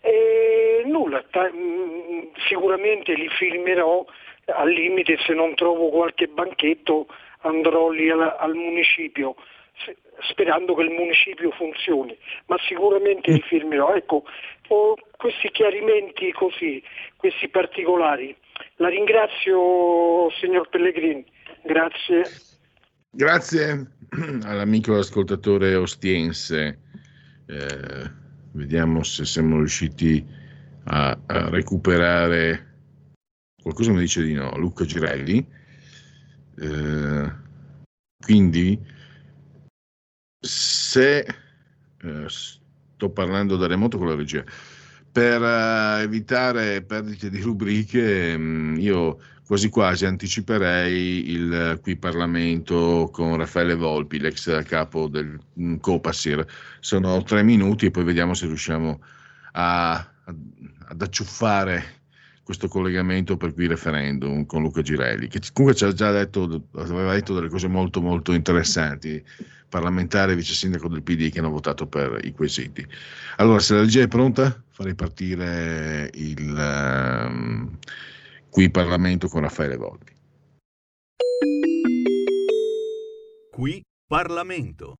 E 0.00 0.82
nulla, 0.86 1.22
ta- 1.30 1.50
mh, 1.50 2.30
sicuramente 2.48 3.14
li 3.14 3.28
filmerò, 3.28 4.04
al 4.46 4.70
limite 4.70 5.16
se 5.26 5.34
non 5.34 5.54
trovo 5.54 5.90
qualche 5.90 6.26
banchetto 6.26 7.06
andrò 7.42 7.90
lì 7.90 8.10
al, 8.10 8.36
al 8.38 8.54
municipio, 8.54 9.36
se- 9.84 9.96
sperando 10.30 10.74
che 10.74 10.82
il 10.82 10.90
municipio 10.90 11.50
funzioni, 11.52 12.16
ma 12.46 12.56
sicuramente 12.66 13.30
li 13.30 13.40
firmerò. 13.40 13.94
Ecco, 13.94 14.24
questi 15.16 15.50
chiarimenti 15.50 16.32
così, 16.32 16.82
questi 17.16 17.48
particolari. 17.48 18.36
La 18.76 18.88
ringrazio, 18.88 20.30
signor 20.40 20.68
Pellegrini. 20.68 21.24
Grazie. 21.62 22.24
Grazie 23.10 23.86
all'amico 24.44 24.96
ascoltatore 24.96 25.74
ostiense. 25.74 26.80
Eh, 27.46 28.10
vediamo 28.52 29.02
se 29.02 29.24
siamo 29.24 29.56
riusciti 29.56 30.24
a, 30.84 31.18
a, 31.26 31.48
recuperare. 31.50 32.66
Qualcosa 33.62 33.92
mi 33.92 34.00
dice 34.00 34.22
di 34.22 34.34
no, 34.34 34.56
Luca 34.56 34.84
Girelli. 34.84 35.46
Eh, 36.60 37.32
quindi, 38.20 38.78
se 40.40 41.18
eh, 42.00 42.26
sto 42.28 43.10
parlando 43.10 43.56
da 43.56 43.66
remoto 43.66 43.98
con 43.98 44.08
la 44.08 44.14
regia, 44.14 44.44
per 45.10 45.40
uh, 45.40 46.00
evitare 46.00 46.82
perdite 46.82 47.30
di 47.30 47.40
rubriche, 47.40 48.36
mh, 48.36 48.42
mm, 48.42 48.76
io 48.78 49.18
quasi 49.46 49.70
quasi 49.70 50.04
anticiperei 50.04 51.30
il 51.30 51.78
qui 51.80 51.96
Parlamento 51.96 53.08
con 53.10 53.36
Raffaele 53.36 53.74
Volpi, 53.74 54.20
l'ex 54.20 54.62
capo 54.64 55.08
del 55.08 55.38
mm, 55.58 55.76
Copasir. 55.76 56.44
Sono 56.80 57.22
tre 57.22 57.42
minuti 57.42 57.86
e 57.86 57.90
poi 57.90 58.04
vediamo 58.04 58.34
se 58.34 58.46
riusciamo 58.46 59.00
a, 59.52 59.92
a, 59.94 60.06
ad 60.88 61.02
acciuffare 61.02 61.96
questo 62.42 62.68
collegamento 62.68 63.36
per 63.36 63.52
qui 63.52 63.66
referendum 63.66 64.46
con 64.46 64.62
Luca 64.62 64.82
Girelli, 64.82 65.28
che 65.28 65.40
comunque 65.52 65.78
ci 65.78 65.84
ha 65.84 65.92
già 65.92 66.10
detto, 66.12 66.68
aveva 66.76 67.12
detto 67.12 67.34
delle 67.34 67.48
cose 67.48 67.68
molto 67.68 68.00
molto 68.00 68.32
interessanti, 68.32 69.22
parlamentare 69.68 70.32
e 70.32 70.36
vice 70.36 70.54
sindaco 70.54 70.88
del 70.88 71.02
PD 71.02 71.30
che 71.30 71.38
hanno 71.38 71.50
votato 71.50 71.86
per 71.86 72.24
i 72.24 72.32
quesiti. 72.32 72.86
Allora, 73.36 73.58
se 73.60 73.74
la 73.74 73.80
legge 73.80 74.02
è 74.02 74.08
pronta, 74.08 74.62
farei 74.70 74.94
partire 74.94 76.10
il... 76.14 77.26
Um, 77.28 77.78
qui 78.50 78.70
Parlamento 78.70 79.28
con 79.28 79.42
Raffaele 79.42 79.76
Volpi. 79.76 80.12
Qui 83.50 83.82
Parlamento. 84.06 84.94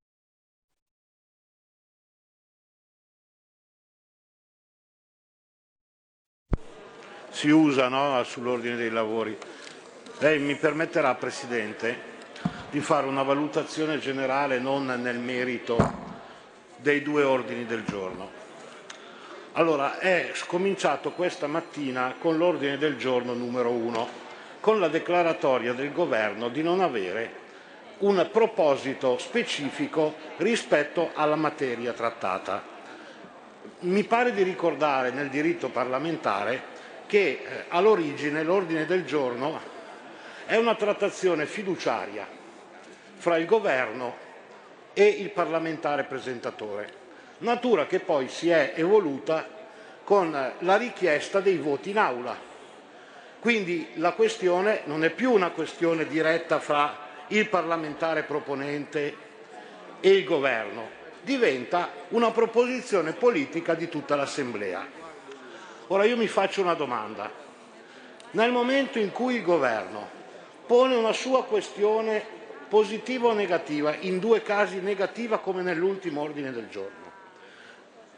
Si 7.30 7.48
usa 7.48 7.88
no, 7.88 8.20
sull'ordine 8.24 8.74
dei 8.74 8.90
lavori. 8.90 9.36
Lei 10.18 10.40
mi 10.40 10.56
permetterà, 10.56 11.14
Presidente, 11.14 12.07
di 12.70 12.80
fare 12.80 13.06
una 13.06 13.22
valutazione 13.22 13.98
generale 13.98 14.58
non 14.58 14.86
nel 14.86 15.18
merito 15.18 15.76
dei 16.76 17.02
due 17.02 17.22
ordini 17.22 17.64
del 17.64 17.84
giorno. 17.84 18.30
Allora, 19.52 19.98
è 19.98 20.32
cominciato 20.46 21.12
questa 21.12 21.46
mattina 21.46 22.14
con 22.18 22.36
l'ordine 22.36 22.76
del 22.76 22.96
giorno 22.96 23.32
numero 23.32 23.70
uno, 23.70 24.06
con 24.60 24.78
la 24.78 24.88
declaratoria 24.88 25.72
del 25.72 25.92
Governo 25.92 26.48
di 26.48 26.62
non 26.62 26.80
avere 26.80 27.46
un 27.98 28.28
proposito 28.30 29.18
specifico 29.18 30.14
rispetto 30.36 31.10
alla 31.14 31.36
materia 31.36 31.92
trattata. 31.92 32.76
Mi 33.80 34.04
pare 34.04 34.32
di 34.32 34.42
ricordare 34.42 35.10
nel 35.10 35.30
diritto 35.30 35.70
parlamentare 35.70 36.76
che 37.06 37.18
eh, 37.18 37.64
all'origine 37.68 38.42
l'ordine 38.42 38.86
del 38.86 39.04
giorno 39.04 39.58
è 40.44 40.56
una 40.56 40.74
trattazione 40.74 41.46
fiduciaria 41.46 42.37
fra 43.18 43.36
il 43.36 43.46
Governo 43.46 44.16
e 44.94 45.04
il 45.06 45.30
parlamentare 45.30 46.04
presentatore 46.04 46.98
natura 47.38 47.86
che 47.86 48.00
poi 48.00 48.28
si 48.28 48.50
è 48.50 48.72
evoluta 48.74 49.46
con 50.02 50.52
la 50.58 50.76
richiesta 50.76 51.40
dei 51.40 51.58
voti 51.58 51.90
in 51.90 51.98
aula. 51.98 52.36
Quindi 53.40 53.90
la 53.94 54.12
questione 54.12 54.82
non 54.84 55.04
è 55.04 55.10
più 55.10 55.32
una 55.32 55.50
questione 55.50 56.06
diretta 56.06 56.58
fra 56.58 57.06
il 57.28 57.48
parlamentare 57.48 58.22
proponente 58.22 59.26
e 60.00 60.10
il 60.10 60.24
governo, 60.24 60.88
diventa 61.22 61.90
una 62.08 62.30
proposizione 62.30 63.12
politica 63.12 63.74
di 63.74 63.88
tutta 63.88 64.16
l'Assemblea. 64.16 64.86
Ora 65.88 66.04
io 66.04 66.16
mi 66.16 66.26
faccio 66.26 66.62
una 66.62 66.74
domanda. 66.74 67.30
Nel 68.30 68.50
momento 68.50 68.98
in 68.98 69.12
cui 69.12 69.36
il 69.36 69.42
governo 69.42 70.16
pone 70.66 70.94
una 70.94 71.12
sua 71.12 71.44
questione 71.44 72.36
positiva 72.68 73.28
o 73.28 73.32
negativa, 73.32 73.94
in 74.00 74.18
due 74.18 74.42
casi 74.42 74.80
negativa 74.80 75.38
come 75.38 75.62
nell'ultimo 75.62 76.22
ordine 76.22 76.52
del 76.52 76.68
giorno, 76.68 77.06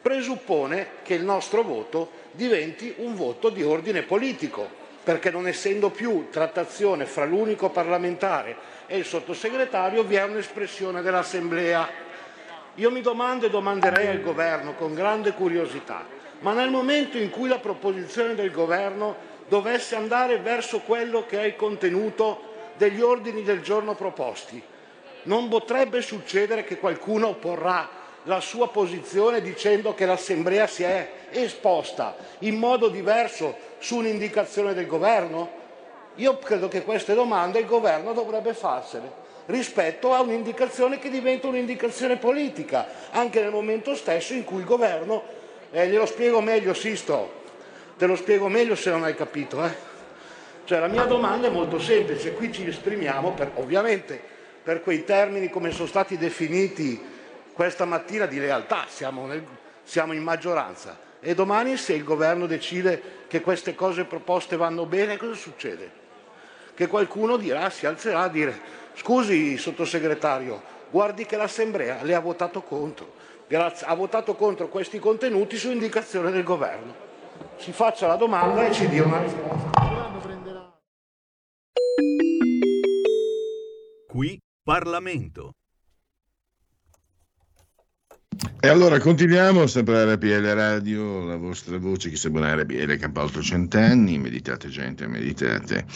presuppone 0.02 0.88
che 1.02 1.14
il 1.14 1.24
nostro 1.24 1.62
voto 1.62 2.10
diventi 2.32 2.94
un 2.98 3.14
voto 3.14 3.48
di 3.48 3.62
ordine 3.62 4.02
politico, 4.02 4.78
perché 5.02 5.30
non 5.30 5.46
essendo 5.46 5.90
più 5.90 6.28
trattazione 6.30 7.06
fra 7.06 7.24
l'unico 7.24 7.70
parlamentare 7.70 8.56
e 8.86 8.98
il 8.98 9.04
sottosegretario 9.04 10.02
vi 10.02 10.16
è 10.16 10.24
un'espressione 10.24 11.00
dell'Assemblea. 11.00 11.88
Io 12.74 12.90
mi 12.90 13.00
domando 13.00 13.46
e 13.46 13.50
domanderei 13.50 14.08
al 14.08 14.20
Governo 14.20 14.74
con 14.74 14.94
grande 14.94 15.32
curiosità, 15.32 16.04
ma 16.40 16.52
nel 16.52 16.70
momento 16.70 17.18
in 17.18 17.30
cui 17.30 17.48
la 17.48 17.58
proposizione 17.58 18.34
del 18.34 18.50
Governo 18.50 19.28
dovesse 19.48 19.96
andare 19.96 20.38
verso 20.38 20.80
quello 20.80 21.26
che 21.26 21.40
è 21.40 21.44
il 21.44 21.56
contenuto 21.56 22.49
degli 22.80 23.02
ordini 23.02 23.42
del 23.42 23.60
giorno 23.60 23.94
proposti, 23.94 24.62
non 25.24 25.48
potrebbe 25.48 26.00
succedere 26.00 26.64
che 26.64 26.78
qualcuno 26.78 27.34
porrà 27.34 27.86
la 28.22 28.40
sua 28.40 28.70
posizione 28.70 29.42
dicendo 29.42 29.92
che 29.92 30.06
l'Assemblea 30.06 30.66
si 30.66 30.82
è 30.84 31.10
esposta 31.28 32.16
in 32.38 32.56
modo 32.56 32.88
diverso 32.88 33.54
su 33.80 33.96
un'indicazione 33.96 34.72
del 34.72 34.86
Governo? 34.86 35.58
Io 36.14 36.38
credo 36.38 36.68
che 36.68 36.82
queste 36.82 37.12
domande 37.12 37.58
il 37.58 37.66
Governo 37.66 38.14
dovrebbe 38.14 38.54
farsene 38.54 39.28
rispetto 39.44 40.14
a 40.14 40.22
un'indicazione 40.22 40.98
che 40.98 41.10
diventa 41.10 41.48
un'indicazione 41.48 42.16
politica, 42.16 42.86
anche 43.10 43.42
nel 43.42 43.50
momento 43.50 43.94
stesso 43.94 44.32
in 44.32 44.44
cui 44.44 44.60
il 44.60 44.64
Governo, 44.64 45.22
eh, 45.70 45.86
glielo 45.86 46.06
spiego 46.06 46.40
meglio 46.40 46.72
Sisto, 46.72 47.42
te 47.98 48.06
lo 48.06 48.16
spiego 48.16 48.48
meglio 48.48 48.74
se 48.74 48.88
non 48.88 49.04
hai 49.04 49.14
capito, 49.14 49.62
eh? 49.62 49.89
Cioè 50.70 50.78
la 50.78 50.86
mia 50.86 51.02
domanda 51.02 51.48
è 51.48 51.50
molto 51.50 51.80
semplice, 51.80 52.32
qui 52.32 52.52
ci 52.52 52.64
esprimiamo 52.64 53.32
per, 53.32 53.50
ovviamente 53.54 54.22
per 54.62 54.82
quei 54.82 55.02
termini 55.02 55.50
come 55.50 55.72
sono 55.72 55.88
stati 55.88 56.16
definiti 56.16 57.02
questa 57.52 57.84
mattina 57.84 58.26
di 58.26 58.38
lealtà, 58.38 58.84
siamo, 58.88 59.26
nel, 59.26 59.42
siamo 59.82 60.12
in 60.12 60.22
maggioranza. 60.22 60.96
E 61.18 61.34
domani 61.34 61.76
se 61.76 61.94
il 61.94 62.04
governo 62.04 62.46
decide 62.46 63.02
che 63.26 63.40
queste 63.40 63.74
cose 63.74 64.04
proposte 64.04 64.54
vanno 64.54 64.86
bene, 64.86 65.16
cosa 65.16 65.34
succede? 65.34 65.90
Che 66.72 66.86
qualcuno 66.86 67.36
dirà, 67.36 67.68
si 67.68 67.84
alzerà 67.84 68.20
a 68.20 68.28
dire 68.28 68.56
scusi 68.94 69.58
sottosegretario, 69.58 70.62
guardi 70.88 71.26
che 71.26 71.36
l'Assemblea 71.36 71.98
le 72.02 72.14
ha 72.14 72.20
votato 72.20 72.60
contro, 72.62 73.14
ha 73.48 73.94
votato 73.96 74.36
contro 74.36 74.68
questi 74.68 75.00
contenuti 75.00 75.56
su 75.56 75.68
indicazione 75.68 76.30
del 76.30 76.44
governo. 76.44 76.94
Si 77.56 77.72
faccia 77.72 78.06
la 78.06 78.14
domanda 78.14 78.64
e 78.64 78.72
ci 78.72 78.88
dia 78.88 79.02
una 79.02 79.20
risposta. 79.20 80.19
Qui 84.08 84.40
Parlamento. 84.62 85.54
E 88.62 88.68
allora 88.68 88.98
continuiamo 88.98 89.66
sempre 89.66 89.98
a 89.98 90.14
RPL 90.14 90.54
Radio, 90.54 91.24
la 91.24 91.36
vostra 91.36 91.78
voce 91.78 92.10
che 92.10 92.16
sembra 92.16 92.54
RPL 92.54 92.98
ha 93.00 93.22
800 93.22 93.78
anni, 93.78 94.18
meditate 94.18 94.68
gente, 94.68 95.06
meditate. 95.06 95.86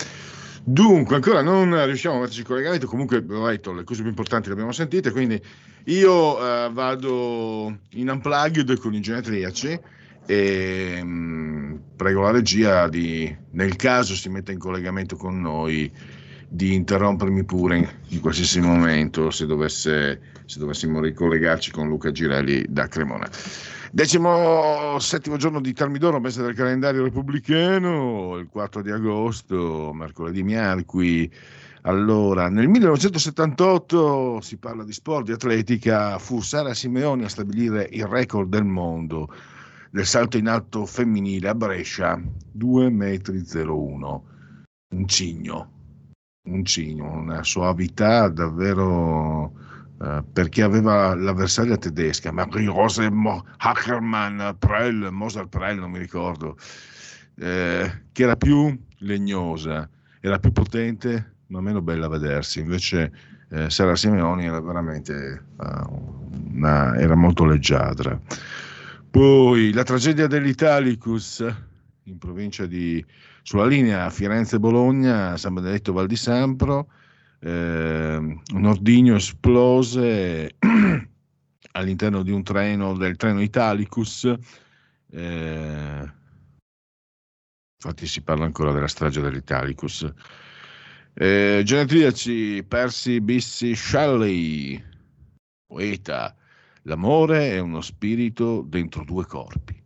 Dunque, 0.62 1.16
ancora 1.16 1.43
non 1.43 1.85
riusciamo 1.85 2.16
a 2.16 2.19
metterci 2.20 2.40
in 2.40 2.47
collegamento, 2.47 2.86
comunque 2.86 3.19
ho 3.28 3.48
detto, 3.48 3.73
le 3.73 3.85
cose 3.85 4.01
più 4.01 4.09
importanti 4.09 4.47
le 4.47 4.55
abbiamo 4.55 4.73
sentite, 4.73 5.11
quindi 5.11 5.39
io 5.85 6.39
uh, 6.39 6.73
vado 6.73 7.78
in 7.90 8.09
unplugged 8.09 8.78
con 8.78 8.94
i 8.94 9.01
genetriaci 9.01 9.78
e 10.27 11.02
mh, 11.05 11.06
prego 11.97 12.23
la 12.23 12.31
regia 12.31 12.89
di, 12.89 13.35
nel 13.52 13.77
caso 13.77 14.15
si 14.15 14.28
metta 14.28 14.52
in 14.52 14.59
collegamento 14.59 15.16
con 15.16 15.40
noi, 15.40 15.90
di 16.48 16.74
interrompermi 16.74 17.44
pure 17.44 18.01
in 18.09 18.20
qualsiasi 18.20 18.61
momento 18.61 19.31
se 19.31 19.47
dovesse 19.47 20.20
se 20.47 20.59
dovessimo 20.59 21.01
ricollegarci 21.01 21.70
con 21.70 21.89
Luca 21.89 22.11
Girelli 22.11 22.65
da 22.69 22.86
Cremona. 22.86 23.28
Decimo 23.90 24.98
settimo 24.98 25.36
giorno 25.36 25.61
di 25.61 25.73
Termidoro, 25.73 26.20
mese 26.20 26.43
del 26.43 26.55
calendario 26.55 27.05
repubblicano, 27.05 28.36
il 28.36 28.48
4 28.48 28.82
di 28.82 28.90
agosto, 28.90 29.93
mercoledì 29.94 30.43
miarqui. 30.43 31.31
Allora, 31.82 32.48
nel 32.48 32.66
1978 32.66 34.40
si 34.40 34.56
parla 34.56 34.85
di 34.85 34.93
sport, 34.93 35.27
di 35.27 35.32
atletica, 35.32 36.19
fu 36.19 36.40
Sara 36.40 36.74
Simeoni 36.74 37.24
a 37.24 37.28
stabilire 37.28 37.89
il 37.93 38.06
record 38.06 38.48
del 38.48 38.65
mondo 38.65 39.32
del 39.95 40.07
salto 40.07 40.37
in 40.39 40.49
alto 40.49 40.87
femminile 40.87 41.51
a 41.51 41.55
Brescia, 41.55 42.16
2,01 42.16 42.91
metri. 42.91 43.45
Un 44.93 45.07
cigno, 45.07 45.71
un 46.49 46.65
cigno, 46.65 47.12
una 47.12 47.45
soavità 47.45 48.29
davvero 48.29 49.62
Uh, 49.97 50.25
perché 50.33 50.61
aveva 50.65 51.15
l'avversaria 51.15 51.77
tedesca, 51.77 52.33
Marie 52.33 52.66
Rose 52.66 53.09
Mo- 53.11 53.47
Hackermann, 53.59 54.51
Prell, 54.59 55.07
Moser 55.11 55.47
Prell, 55.47 55.79
non 55.79 55.93
mi 55.93 56.01
ricordo, 56.01 56.59
eh, 57.37 58.03
che 58.11 58.23
era 58.25 58.35
più 58.35 58.77
legnosa, 58.99 59.89
era 60.21 60.41
più 60.41 60.51
potente, 60.51 61.37
ma 61.47 61.61
meno 61.61 61.81
bella 61.81 62.07
a 62.07 62.09
vedersi. 62.09 62.59
Invece 62.59 63.12
eh, 63.51 63.71
Sara 63.71 63.95
Simeoni 63.95 64.47
era 64.47 64.61
veramente 64.61 65.45
uh, 65.59 66.27
una, 66.55 66.97
era 66.97 67.15
molto 67.15 67.45
leggiadra. 67.45 68.21
Poi 69.15 69.73
la 69.73 69.85
tragedia 69.85 70.27
dell'Italicus 70.27 71.39
in 72.03 72.19
provincia 72.19 72.66
di 72.66 73.03
sulla 73.45 73.65
linea 73.65 74.11
Firenze-Bologna, 74.11 75.36
San 75.36 75.55
Benedetto 75.55 75.93
Val 75.93 76.09
di 76.09 76.16
Sampro, 76.16 76.91
eh, 77.39 78.16
un 78.16 78.65
ordigno 78.65 79.15
esplose 79.15 80.57
all'interno 81.70 82.24
di 82.24 82.32
un 82.32 82.43
treno 82.43 82.97
del 82.97 83.15
treno 83.15 83.41
Italicus. 83.41 84.35
Eh, 85.12 86.12
infatti 87.77 88.07
si 88.09 88.20
parla 88.20 88.47
ancora 88.47 88.73
della 88.73 88.89
strage 88.89 89.20
dell'Italicus. 89.20 90.12
Eh, 91.15 91.62
genetriaci 91.65 92.65
Percy 92.66 93.20
Bissi 93.20 93.77
Shelley, 93.77 94.82
poeta, 95.69 96.35
l'amore 96.85 97.51
è 97.51 97.59
uno 97.59 97.81
spirito 97.81 98.62
dentro 98.62 99.05
due 99.05 99.27
corpi. 99.27 99.82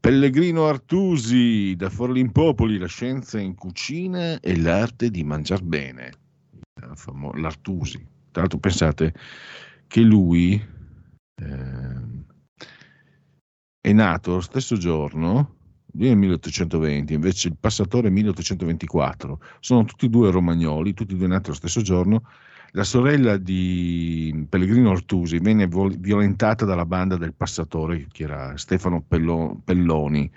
Pellegrino 0.00 0.66
Artusi, 0.66 1.76
da 1.76 1.88
Forlimpopoli, 1.88 2.76
la 2.76 2.86
scienza 2.86 3.38
in 3.38 3.54
cucina 3.54 4.40
e 4.40 4.60
l'arte 4.60 5.10
di 5.10 5.22
mangiar 5.22 5.62
bene. 5.62 6.12
L'Artusi. 7.34 8.04
Tra 8.32 8.40
l'altro 8.40 8.58
pensate 8.58 9.14
che 9.86 10.00
lui 10.00 10.54
eh, 10.54 12.00
è 13.80 13.92
nato 13.92 14.32
lo 14.32 14.40
stesso 14.40 14.76
giorno 14.76 15.60
lui 15.94 16.08
è 16.08 16.14
1820, 16.14 17.12
invece 17.12 17.48
il 17.48 17.56
passatore 17.58 18.08
è 18.08 18.10
1824. 18.10 19.40
Sono 19.60 19.84
tutti 19.84 20.06
e 20.06 20.08
due 20.08 20.30
romagnoli, 20.30 20.94
tutti 20.94 21.12
e 21.12 21.16
due 21.16 21.26
nati 21.26 21.48
lo 21.48 21.54
stesso 21.54 21.82
giorno. 21.82 22.22
La 22.74 22.84
sorella 22.84 23.36
di 23.36 24.46
Pellegrino 24.48 24.90
Ortusi 24.90 25.38
venne 25.38 25.68
violentata 25.68 26.64
dalla 26.64 26.86
banda 26.86 27.16
del 27.16 27.34
passatore, 27.34 28.06
che 28.10 28.22
era 28.22 28.56
Stefano 28.56 29.02
Pello, 29.02 29.60
Pelloni, 29.62 30.30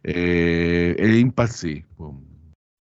e, 0.00 0.94
e 0.98 1.18
impazzì. 1.18 1.84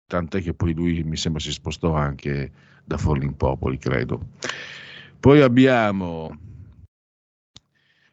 Tant'è 0.06 0.40
che 0.40 0.54
poi 0.54 0.72
lui 0.72 1.02
mi 1.02 1.16
sembra 1.16 1.40
si 1.40 1.50
spostò 1.50 1.94
anche 1.94 2.52
da 2.84 2.96
Forlimpopoli, 2.96 3.76
credo. 3.78 4.34
Poi 5.18 5.40
abbiamo 5.40 6.38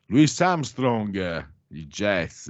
Louis 0.07 0.41
Armstrong, 0.41 1.51
il 1.67 1.85
jazz, 1.85 2.49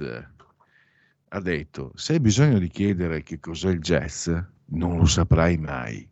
ha 1.28 1.40
detto, 1.40 1.92
se 1.94 2.14
hai 2.14 2.20
bisogno 2.20 2.58
di 2.58 2.68
chiedere 2.68 3.22
che 3.22 3.38
cos'è 3.38 3.68
il 3.68 3.80
jazz, 3.80 4.30
non 4.72 4.96
lo 4.96 5.04
saprai 5.04 5.58
mai. 5.58 6.08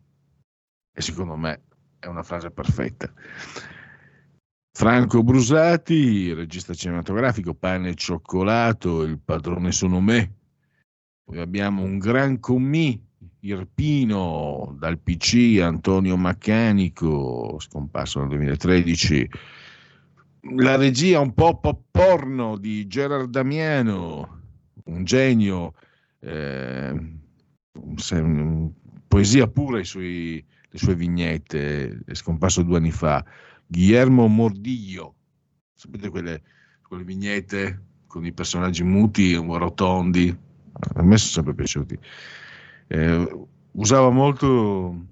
E 0.91 1.01
secondo 1.01 1.35
me 1.35 1.61
è 1.99 2.07
una 2.07 2.23
frase 2.23 2.49
perfetta. 2.51 3.11
Franco 4.71 5.23
Brusati, 5.23 6.33
regista 6.33 6.73
cinematografico, 6.73 7.53
pane 7.53 7.89
e 7.89 7.95
cioccolato, 7.95 9.03
il 9.03 9.19
padrone 9.19 9.71
sono 9.71 9.99
me. 9.99 10.35
Poi 11.23 11.39
abbiamo 11.39 11.83
un 11.83 11.97
gran 11.97 12.39
commì, 12.39 13.05
Irpino, 13.41 14.75
dal 14.79 14.99
PC, 14.99 15.59
Antonio 15.61 16.15
Maccanico, 16.15 17.57
scomparso 17.59 18.19
nel 18.19 18.29
2013. 18.29 19.29
La 20.53 20.77
regia 20.77 21.19
un 21.19 21.33
po' 21.33 21.59
pop 21.59 21.83
porno 21.91 22.57
di 22.57 22.87
Gerard 22.87 23.29
Damiano, 23.29 24.41
un 24.85 25.03
genio, 25.03 25.73
eh, 26.19 27.17
poesia 29.07 29.47
pura, 29.47 29.83
sui, 29.83 30.43
le 30.69 30.77
sue 30.77 30.95
vignette, 30.95 31.99
è 32.05 32.13
scomparso 32.13 32.63
due 32.63 32.77
anni 32.77 32.91
fa. 32.91 33.23
Guillermo 33.65 34.27
Mordiglio, 34.27 35.15
sapete 35.73 36.09
quelle, 36.09 36.41
quelle 36.87 37.03
vignette 37.03 37.83
con 38.07 38.25
i 38.25 38.33
personaggi 38.33 38.83
muti, 38.83 39.35
rotondi, 39.35 40.35
a 40.95 41.03
me 41.03 41.17
sono 41.17 41.31
sempre 41.31 41.53
piaciuti. 41.53 41.99
Eh, 42.87 43.45
usava 43.73 44.09
molto, 44.09 45.05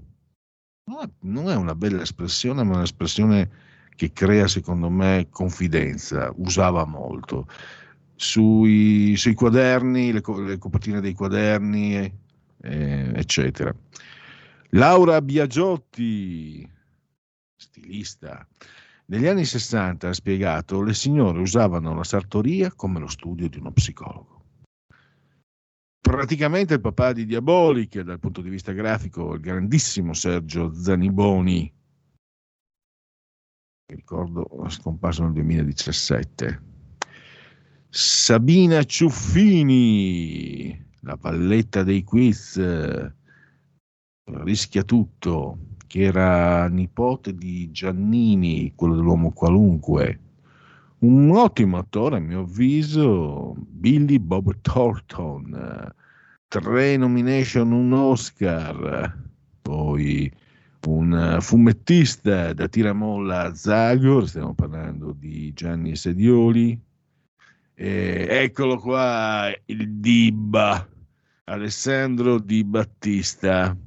non 1.20 1.50
è 1.50 1.56
una 1.56 1.76
bella 1.76 2.02
espressione, 2.02 2.64
ma 2.64 2.78
un'espressione 2.78 3.66
che 3.96 4.14
crea 4.14 4.48
secondo 4.48 4.90
me 4.90 5.28
confidenza, 5.30 6.32
usava 6.38 6.86
molto 6.86 7.48
sui, 8.16 9.16
sui 9.16 9.34
quaderni, 9.34 10.12
le, 10.12 10.22
le, 10.46 10.58
copertine 10.58 11.02
dei 11.02 11.14
quaderni, 11.14 11.96
eh, 12.62 13.12
eccetera. 13.16 13.74
Laura 14.72 15.22
Biagiotti, 15.22 16.70
stilista. 17.56 18.46
Negli 19.06 19.28
anni 19.28 19.46
60 19.46 20.10
ha 20.10 20.14
spiegato 20.14 20.82
le 20.82 20.94
signore 20.94 21.40
usavano 21.40 21.96
la 21.96 22.04
sartoria 22.04 22.74
come 22.74 23.00
lo 23.00 23.08
studio 23.08 23.48
di 23.48 23.58
uno 23.58 23.72
psicologo. 23.72 24.44
Praticamente 26.02 26.74
il 26.74 26.82
papà 26.82 27.14
di 27.14 27.26
Diaboliche 27.26 28.04
dal 28.04 28.20
punto 28.20 28.42
di 28.42 28.50
vista 28.50 28.74
grafico, 28.74 29.36
il 29.36 29.40
grandissimo 29.40 30.14
Sergio 30.14 30.74
Zaniboni, 30.74 31.74
ricordo 33.90 34.66
scomparso 34.68 35.24
nel 35.24 35.32
2017 35.34 36.62
Sabina 37.90 38.84
Ciuffini, 38.84 40.78
la 41.02 41.16
valletta 41.16 41.84
dei 41.84 42.04
quiz, 42.04 42.58
rischia 44.44 44.84
tutto, 44.84 45.58
che 45.88 46.02
era 46.02 46.68
nipote 46.68 47.34
di 47.36 47.72
Giannini, 47.72 48.74
quello 48.76 48.96
dell'uomo 48.96 49.32
qualunque. 49.32 50.20
Un 51.00 51.30
ottimo 51.32 51.78
attore, 51.78 52.18
a 52.18 52.20
mio 52.20 52.42
avviso, 52.42 53.56
Billy 53.58 54.20
Bob 54.20 54.56
Thornton, 54.62 55.94
tre 56.48 56.98
nomination, 56.98 57.72
un 57.72 57.94
Oscar, 57.94 59.16
poi 59.62 60.32
un 60.88 61.38
fumettista 61.42 62.54
da 62.54 62.68
tiramolla 62.68 63.54
Zagor, 63.54 64.28
stiamo 64.28 64.54
parlando 64.54 65.12
di 65.12 65.54
Gianni 65.54 65.96
Sedioli, 65.96 66.80
eh, 67.76 68.28
eccolo 68.28 68.80
qua, 68.80 69.54
il 69.66 69.92
Dibba, 70.00 70.88
Alessandro 71.44 72.40
Di 72.40 72.64
Battista. 72.64 73.78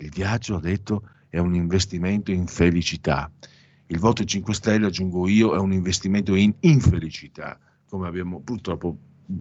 Il 0.00 0.10
viaggio, 0.10 0.56
ha 0.56 0.60
detto, 0.60 1.08
è 1.28 1.38
un 1.38 1.54
investimento 1.54 2.32
in 2.32 2.46
felicità. 2.46 3.30
Il 3.86 3.98
voto 3.98 4.24
5 4.24 4.54
Stelle, 4.54 4.86
aggiungo 4.86 5.28
io, 5.28 5.54
è 5.54 5.58
un 5.58 5.72
investimento 5.72 6.34
in 6.34 6.54
infelicità, 6.60 7.58
come 7.88 8.08
abbiamo 8.08 8.40
purtroppo 8.40 8.96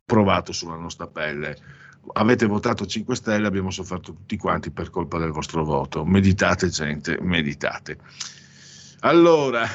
provato 0.06 0.52
sulla 0.52 0.76
nostra 0.76 1.07
pelle. 1.07 1.57
Avete 2.14 2.45
votato 2.45 2.86
5 2.86 3.15
Stelle, 3.15 3.48
abbiamo 3.48 3.72
sofferto 3.72 4.14
tutti 4.14 4.38
quanti 4.38 4.72
per 4.72 4.90
colpa 4.90 5.18
del 5.18 5.31
vostro 5.31 5.64
voto. 5.64 6.03
Meditate, 6.03 6.68
gente, 6.69 7.18
meditate. 7.22 7.98
Allora, 9.02 9.65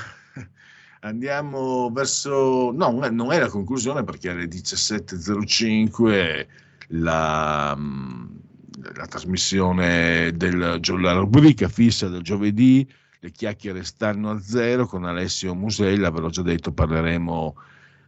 andiamo 1.01 1.91
verso... 1.93 2.73
No, 2.73 2.91
non 2.91 3.33
è 3.33 3.39
la 3.39 3.49
conclusione 3.49 4.05
perché 4.05 4.29
alle 4.31 4.47
17.05 4.47 6.47
la, 6.89 7.75
mm, 7.77 8.34
la 8.83 9.07
trasmissione 9.07 10.33
della 10.35 10.79
rubrica 11.13 11.69
fissa 11.69 12.09
del 12.09 12.23
giovedì, 12.23 12.89
le 13.21 13.31
chiacchiere 13.31 13.85
stanno 13.85 14.31
a 14.31 14.41
zero 14.41 14.87
con 14.87 15.05
Alessio 15.05 15.55
Musella, 15.55 16.11
ve 16.11 16.21
l'ho 16.21 16.31
già 16.31 16.43
detto, 16.43 16.73
parleremo 16.73 17.57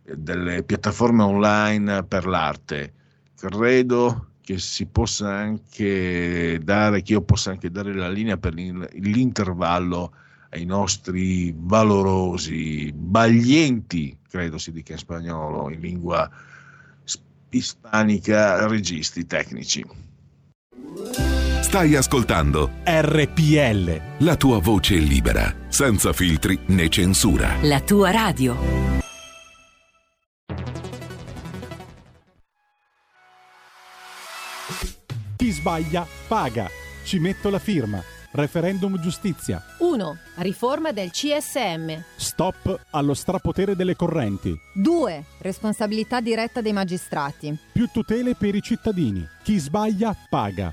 eh, 0.05 0.17
delle 0.17 0.63
piattaforme 0.63 1.23
online 1.23 2.05
per 2.05 2.27
l'arte. 2.27 2.93
Credo 3.37 4.33
che 4.43 4.59
si 4.59 4.87
possa 4.87 5.33
anche 5.33 6.61
dare, 6.63 7.03
che 7.03 7.13
io 7.13 7.23
possa 7.23 7.51
anche 7.51 7.71
dare 7.71 7.95
la 7.95 8.09
linea 8.09 8.37
per 8.37 8.55
l'intervallo 8.55 10.13
ai 10.51 10.65
nostri 10.65 11.53
valorosi, 11.57 12.93
baglienti, 12.95 14.17
credo 14.29 14.59
si 14.59 14.71
dica 14.73 14.93
in 14.93 14.99
spagnolo, 14.99 15.71
in 15.71 15.81
lingua 15.81 16.31
ispanica, 17.51 18.67
registi 18.67 19.27
tecnici. 19.27 20.06
Stai 21.61 21.95
ascoltando 21.95 22.71
RPL. 22.85 24.25
La 24.25 24.37
tua 24.37 24.61
voce 24.61 24.95
libera, 24.95 25.55
senza 25.69 26.15
filtri 26.15 26.59
né 26.69 26.89
censura. 26.89 27.57
La 27.63 27.81
tua 27.81 28.11
radio. 28.11 28.57
Chi 35.37 35.51
sbaglia 35.51 36.07
paga. 36.27 36.67
Ci 37.05 37.19
metto 37.19 37.51
la 37.51 37.59
firma. 37.59 38.03
Referendum 38.31 38.99
giustizia. 38.99 39.63
1. 39.79 40.17
Riforma 40.37 40.93
del 40.93 41.11
CSM. 41.11 42.03
Stop 42.17 42.87
allo 42.91 43.13
strapotere 43.13 43.77
delle 43.77 43.97
correnti. 43.97 44.59
2. 44.75 45.25
Responsabilità 45.41 46.21
diretta 46.21 46.63
dei 46.63 46.73
magistrati. 46.73 47.55
Più 47.73 47.87
tutele 47.93 48.35
per 48.35 48.55
i 48.55 48.63
cittadini. 48.63 49.27
Chi 49.43 49.59
sbaglia 49.59 50.17
paga. 50.29 50.73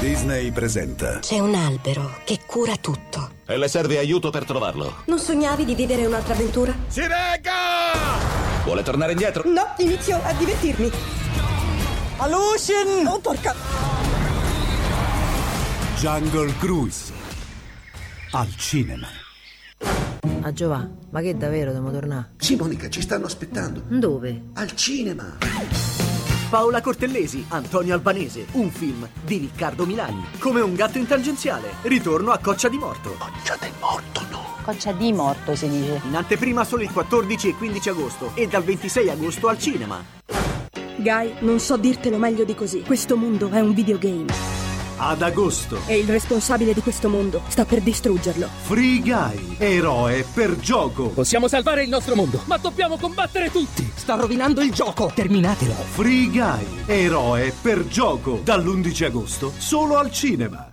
Disney 0.00 0.52
presenta. 0.52 1.18
C'è 1.18 1.40
un 1.40 1.56
albero 1.56 2.20
che 2.24 2.38
cura 2.46 2.76
tutto. 2.76 3.32
E 3.44 3.56
le 3.56 3.66
serve 3.66 3.98
aiuto 3.98 4.30
per 4.30 4.44
trovarlo. 4.44 5.02
Non 5.06 5.18
sognavi 5.18 5.64
di 5.64 5.74
vivere 5.74 6.06
un'altra 6.06 6.34
avventura? 6.34 6.72
Si 6.86 7.00
regga! 7.00 8.62
Vuole 8.64 8.84
tornare 8.84 9.12
indietro? 9.12 9.42
No, 9.46 9.74
inizio 9.78 10.20
a 10.22 10.32
divertirmi. 10.34 10.88
Alucin! 12.18 13.06
Oh, 13.08 13.18
porca! 13.18 13.54
Jungle 15.96 16.54
Cruise. 16.58 17.12
Al 18.30 18.54
cinema. 18.56 19.08
A 20.42 20.52
Giovanni, 20.52 20.96
ma 21.10 21.20
che 21.20 21.36
davvero 21.36 21.72
devo 21.72 21.90
tornare? 21.90 22.34
Sì, 22.38 22.54
Monica, 22.54 22.88
ci 22.88 23.00
stanno 23.00 23.26
aspettando. 23.26 23.82
Dove? 23.88 24.42
Al 24.54 24.72
cinema. 24.76 25.38
Paola 26.48 26.80
Cortellesi, 26.80 27.44
Antonio 27.48 27.92
Albanese, 27.92 28.46
un 28.52 28.70
film 28.70 29.06
di 29.22 29.36
Riccardo 29.36 29.84
Milani. 29.84 30.24
Come 30.38 30.62
un 30.62 30.74
gatto 30.74 30.96
in 30.96 31.06
tangenziale. 31.06 31.74
Ritorno 31.82 32.30
a 32.30 32.38
Coccia 32.38 32.70
di 32.70 32.78
Morto. 32.78 33.16
Coccia 33.18 33.56
del 33.60 33.72
Morto, 33.78 34.22
no. 34.30 34.56
Coccia 34.62 34.92
di 34.92 35.12
morto 35.12 35.54
si 35.54 35.68
dice. 35.68 36.00
In 36.06 36.16
anteprima 36.16 36.64
solo 36.64 36.82
il 36.82 36.90
14 36.90 37.48
e 37.48 37.54
15 37.54 37.88
agosto 37.90 38.30
e 38.34 38.48
dal 38.48 38.62
26 38.62 39.10
agosto 39.10 39.48
al 39.48 39.58
cinema. 39.58 40.02
Guy, 40.96 41.34
non 41.40 41.58
so 41.60 41.76
dirtelo 41.76 42.16
meglio 42.16 42.44
di 42.44 42.54
così. 42.54 42.80
Questo 42.80 43.16
mondo 43.16 43.50
è 43.50 43.60
un 43.60 43.74
videogame. 43.74 44.57
Ad 45.00 45.22
agosto. 45.22 45.78
E 45.86 45.98
il 45.98 46.08
responsabile 46.08 46.74
di 46.74 46.80
questo 46.80 47.08
mondo 47.08 47.42
sta 47.46 47.64
per 47.64 47.80
distruggerlo. 47.80 48.48
Free 48.62 48.98
Guy, 48.98 49.56
eroe 49.58 50.24
per 50.34 50.56
gioco. 50.56 51.10
Possiamo 51.10 51.46
salvare 51.46 51.84
il 51.84 51.88
nostro 51.88 52.16
mondo, 52.16 52.42
ma 52.46 52.56
dobbiamo 52.56 52.98
combattere 52.98 53.50
tutti. 53.52 53.88
Sta 53.94 54.16
rovinando 54.16 54.60
il 54.60 54.72
gioco. 54.72 55.12
Terminatelo. 55.14 55.72
Free 55.72 56.28
Guy, 56.30 56.66
eroe 56.86 57.54
per 57.62 57.86
gioco. 57.86 58.40
Dall'11 58.42 59.04
agosto 59.04 59.52
solo 59.56 59.98
al 59.98 60.10
cinema. 60.10 60.72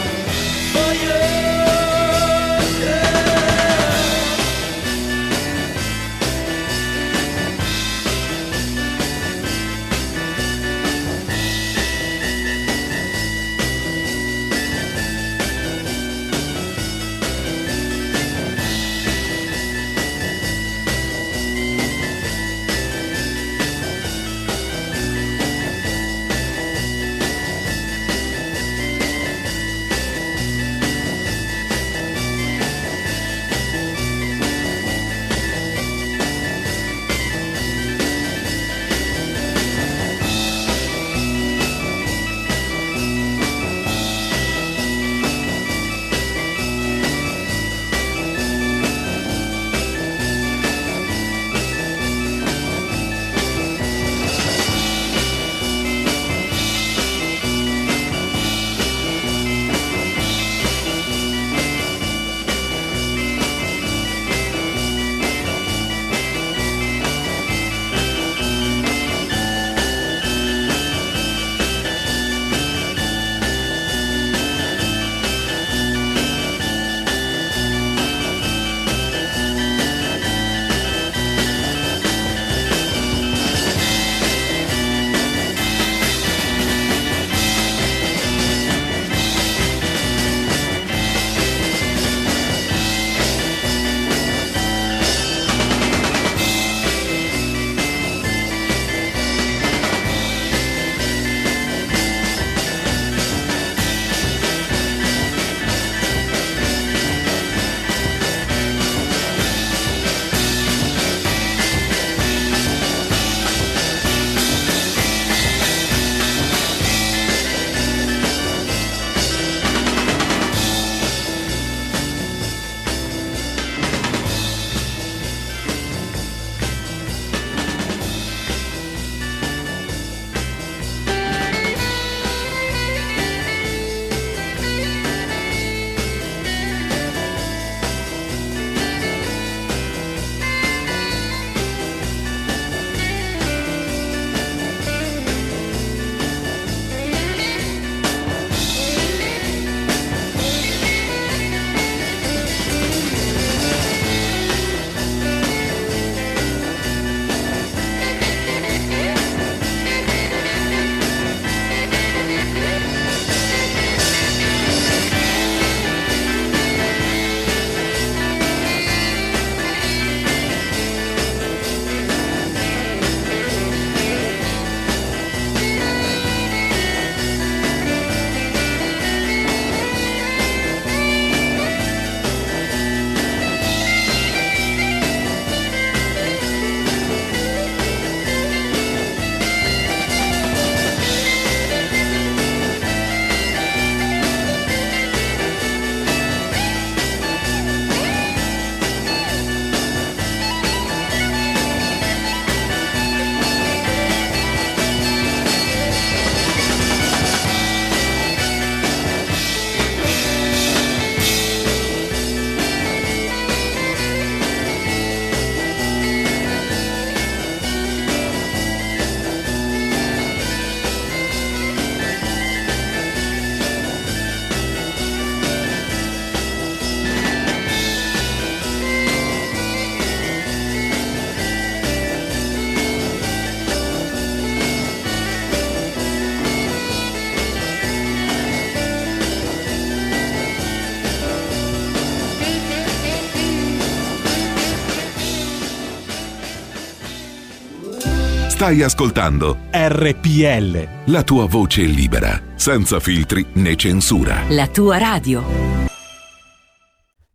Stai 248.61 248.83
ascoltando 248.83 249.57
RPL. 249.71 251.11
la 251.11 251.23
tua 251.23 251.47
voce 251.47 251.81
libera, 251.81 252.39
senza 252.53 252.99
filtri 252.99 253.43
né 253.53 253.75
censura. 253.75 254.43
La 254.49 254.67
tua 254.67 254.99
radio. 254.99 255.43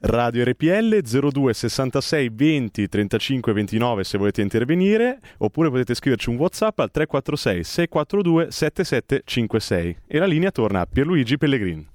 Radio 0.02 0.44
RPL 0.44 1.00
02 1.00 1.52
66 1.52 2.28
20 2.32 2.88
35 2.88 3.52
29 3.52 4.04
se 4.04 4.18
volete 4.18 4.40
intervenire, 4.40 5.18
oppure 5.38 5.68
potete 5.68 5.94
scriverci 5.94 6.28
un 6.28 6.36
WhatsApp 6.36 6.78
al 6.78 6.92
346 6.92 7.64
642 7.64 8.50
7756 8.52 9.96
e 10.06 10.18
la 10.20 10.26
linea 10.26 10.52
torna 10.52 10.82
a 10.82 10.86
Pierluigi 10.86 11.36
Pellegrin. 11.36 11.88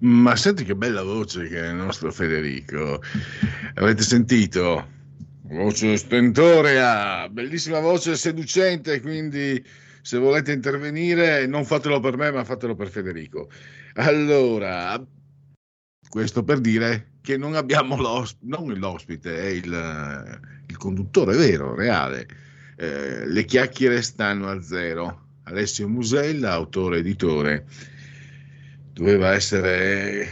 Ma 0.00 0.34
senti 0.34 0.64
che 0.64 0.74
bella 0.74 1.04
voce 1.04 1.46
che 1.46 1.62
è 1.62 1.68
il 1.68 1.76
nostro 1.76 2.10
Federico. 2.10 3.00
Avete 3.74 4.02
sentito? 4.02 4.98
Voce 5.50 5.96
stentorea, 5.96 7.28
bellissima 7.28 7.80
voce 7.80 8.14
seducente, 8.14 9.00
quindi 9.00 9.60
se 10.00 10.16
volete 10.16 10.52
intervenire 10.52 11.44
non 11.46 11.64
fatelo 11.64 11.98
per 11.98 12.16
me, 12.16 12.30
ma 12.30 12.44
fatelo 12.44 12.76
per 12.76 12.88
Federico. 12.88 13.50
Allora, 13.94 15.04
questo 16.08 16.44
per 16.44 16.60
dire 16.60 17.14
che 17.20 17.36
non 17.36 17.56
abbiamo 17.56 17.96
l'ospite, 17.96 18.46
non 18.46 18.72
l'ospite, 18.74 19.38
è 19.40 19.46
il, 19.46 20.40
il 20.68 20.76
conduttore 20.76 21.36
vero, 21.36 21.74
reale. 21.74 22.28
Eh, 22.76 23.26
le 23.26 23.44
chiacchiere 23.44 24.02
stanno 24.02 24.48
a 24.48 24.62
zero. 24.62 25.26
Alessio 25.44 25.88
Musella, 25.88 26.52
autore 26.52 26.98
editore, 26.98 27.66
doveva 28.92 29.32
essere 29.32 30.28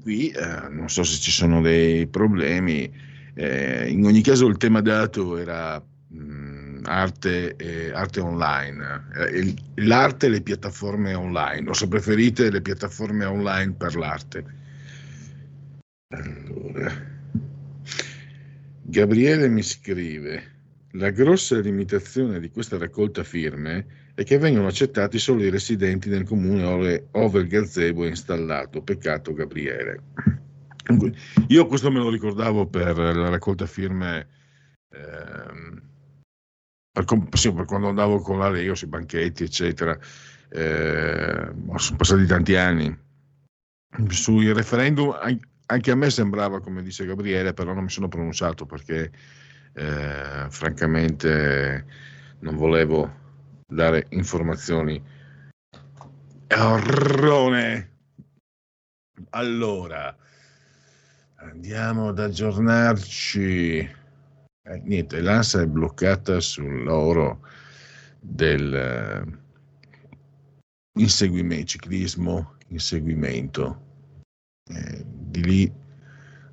qui, 0.00 0.30
eh, 0.30 0.68
non 0.70 0.88
so 0.88 1.02
se 1.04 1.20
ci 1.20 1.30
sono 1.30 1.60
dei 1.60 2.06
problemi. 2.06 3.10
Eh, 3.34 3.88
in 3.90 4.04
ogni 4.04 4.20
caso 4.20 4.46
il 4.46 4.56
tema 4.56 4.80
dato 4.80 5.38
era 5.38 5.82
mh, 6.08 6.80
arte, 6.84 7.56
eh, 7.56 7.90
arte 7.92 8.20
online, 8.20 9.04
Eh, 9.16 9.54
l'arte 9.76 10.26
e 10.26 10.28
le 10.30 10.42
piattaforme 10.42 11.14
online, 11.14 11.68
o 11.68 11.72
se 11.72 11.88
preferite 11.88 12.50
le 12.50 12.60
piattaforme 12.60 13.24
online 13.24 13.72
per 13.72 13.96
l'arte. 13.96 14.44
Allora. 16.08 17.10
Gabriele 18.82 19.48
mi 19.48 19.62
scrive, 19.62 20.42
la 20.92 21.10
grossa 21.10 21.58
limitazione 21.60 22.38
di 22.38 22.50
questa 22.50 22.76
raccolta 22.76 23.24
firme 23.24 23.86
è 24.14 24.24
che 24.24 24.36
vengono 24.36 24.66
accettati 24.66 25.18
solo 25.18 25.42
i 25.42 25.48
residenti 25.48 26.10
nel 26.10 26.24
comune 26.24 26.64
ove, 26.64 27.06
ove 27.12 27.40
il 27.40 27.48
gazebo 27.48 28.04
è 28.04 28.08
installato. 28.08 28.82
Peccato 28.82 29.32
Gabriele. 29.32 30.02
Io 31.48 31.66
questo 31.66 31.90
me 31.90 31.98
lo 31.98 32.10
ricordavo 32.10 32.66
per 32.66 32.96
la 32.96 33.28
raccolta 33.28 33.66
firme 33.66 34.26
ehm, 34.90 35.82
per, 36.92 37.06
sì, 37.32 37.52
per 37.52 37.64
quando 37.64 37.88
andavo 37.88 38.20
con 38.20 38.38
la 38.38 38.50
Lega 38.50 38.74
sui 38.74 38.88
banchetti, 38.88 39.44
eccetera. 39.44 39.98
Eh, 40.48 41.52
sono 41.76 41.96
passati 41.96 42.26
tanti 42.26 42.54
anni. 42.54 42.94
Sui 44.08 44.52
referendum 44.52 45.16
an- 45.18 45.40
anche 45.66 45.90
a 45.90 45.94
me 45.94 46.10
sembrava, 46.10 46.60
come 46.60 46.82
dice 46.82 47.06
Gabriele, 47.06 47.54
però 47.54 47.72
non 47.72 47.84
mi 47.84 47.90
sono 47.90 48.08
pronunciato 48.08 48.66
perché 48.66 49.10
eh, 49.72 50.46
francamente 50.50 51.86
non 52.40 52.56
volevo 52.56 53.10
dare 53.66 54.06
informazioni 54.10 55.02
errone. 56.46 57.90
Allora, 59.30 60.14
andiamo 61.42 62.08
ad 62.08 62.18
aggiornarci. 62.18 63.78
Eh, 63.78 64.80
niente, 64.84 65.20
l'ANSA 65.20 65.62
è 65.62 65.66
bloccata 65.66 66.40
sull'oro 66.40 67.40
del 68.20 68.74
eh, 68.74 69.24
inseguimento, 70.98 71.66
ciclismo, 71.66 72.54
inseguimento. 72.68 73.90
Eh, 74.70 75.04
di 75.06 75.42
lì 75.42 75.72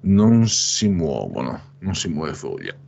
non 0.02 0.48
si 0.48 0.88
muovono, 0.88 1.76
non 1.80 1.94
si 1.94 2.08
muove 2.08 2.34
foglia. 2.34 2.76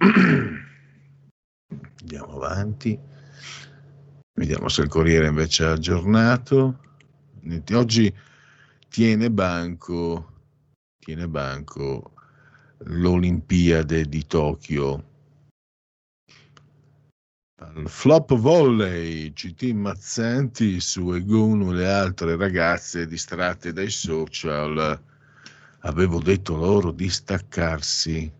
Andiamo 2.02 2.36
avanti. 2.36 3.00
Vediamo 4.34 4.70
se 4.70 4.82
il 4.82 4.88
Corriere 4.88 5.28
invece 5.28 5.66
è 5.66 5.68
aggiornato. 5.68 6.80
Oggi 7.74 8.12
tiene 8.90 9.30
banco, 9.30 10.31
tiene 11.02 11.28
banco 11.28 12.14
l'Olimpiade 12.86 14.06
di 14.06 14.26
Tokyo. 14.28 15.10
Al 17.56 17.90
flop 17.90 18.36
volley, 18.36 19.34
CT 19.34 19.64
Mazzanti 19.72 20.80
su 20.80 21.12
Egonu 21.14 21.72
e 21.72 21.76
le 21.76 21.92
altre 21.92 22.36
ragazze 22.36 23.08
distratte 23.08 23.74
dai 23.74 23.90
social. 23.90 25.00
Avevo 25.80 26.20
detto 26.20 26.56
loro 26.56 26.92
di 26.92 27.10
staccarsi. 27.10 28.32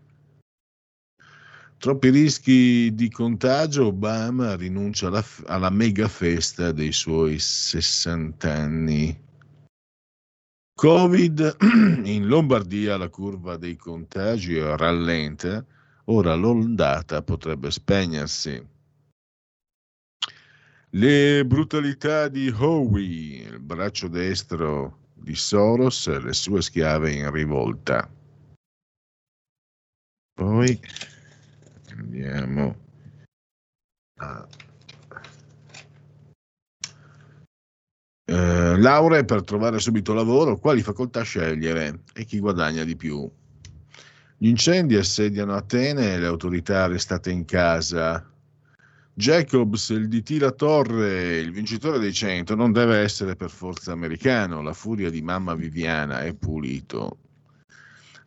Troppi 1.78 2.10
rischi 2.10 2.94
di 2.94 3.10
contagio, 3.10 3.86
Obama 3.86 4.54
rinuncia 4.54 5.08
alla, 5.08 5.24
alla 5.46 5.70
mega 5.70 6.06
festa 6.06 6.70
dei 6.70 6.92
suoi 6.92 7.40
60 7.40 8.52
anni. 8.52 9.30
Covid 10.74 11.56
in 12.04 12.26
Lombardia 12.26 12.96
la 12.96 13.08
curva 13.08 13.56
dei 13.56 13.76
contagi 13.76 14.58
rallenta, 14.58 15.64
ora 16.06 16.34
l'ondata 16.34 17.22
potrebbe 17.22 17.70
spegnersi. 17.70 18.70
Le 20.94 21.44
brutalità 21.46 22.28
di 22.28 22.48
Howie, 22.48 23.48
il 23.48 23.60
braccio 23.60 24.08
destro 24.08 25.10
di 25.14 25.34
Soros 25.34 26.06
e 26.08 26.20
le 26.20 26.32
sue 26.32 26.60
schiave 26.60 27.12
in 27.12 27.30
rivolta. 27.30 28.10
Poi 30.34 30.80
andiamo 31.96 32.76
a 34.18 34.46
Eh, 38.32 38.78
lauree 38.78 39.26
per 39.26 39.42
trovare 39.44 39.78
subito 39.78 40.14
lavoro, 40.14 40.58
quali 40.58 40.80
facoltà 40.80 41.20
scegliere 41.20 42.00
e 42.14 42.24
chi 42.24 42.38
guadagna 42.38 42.82
di 42.82 42.96
più. 42.96 43.30
Gli 44.38 44.48
incendi 44.48 44.96
assediano 44.96 45.54
Atene 45.54 46.14
e 46.14 46.18
le 46.18 46.28
autorità 46.28 46.84
arrestate 46.84 47.30
in 47.30 47.44
casa. 47.44 48.26
Jacobs, 49.12 49.90
il 49.90 50.08
DT 50.08 50.40
La 50.40 50.50
Torre, 50.50 51.40
il 51.40 51.52
vincitore 51.52 51.98
dei 51.98 52.14
100, 52.14 52.54
non 52.54 52.72
deve 52.72 53.00
essere 53.00 53.36
per 53.36 53.50
forza 53.50 53.92
americano. 53.92 54.62
La 54.62 54.72
furia 54.72 55.10
di 55.10 55.20
mamma 55.20 55.54
Viviana 55.54 56.22
è 56.22 56.32
pulito. 56.32 57.18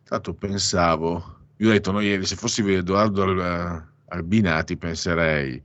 Tanto 0.04 0.34
pensavo, 0.34 1.38
vi 1.56 1.66
ho 1.66 1.70
detto 1.70 1.90
no, 1.90 1.98
ieri, 1.98 2.24
se 2.24 2.36
fossi 2.36 2.62
Edoardo 2.62 3.22
Al- 3.24 3.84
Albinati 4.10 4.76
penserei, 4.76 5.60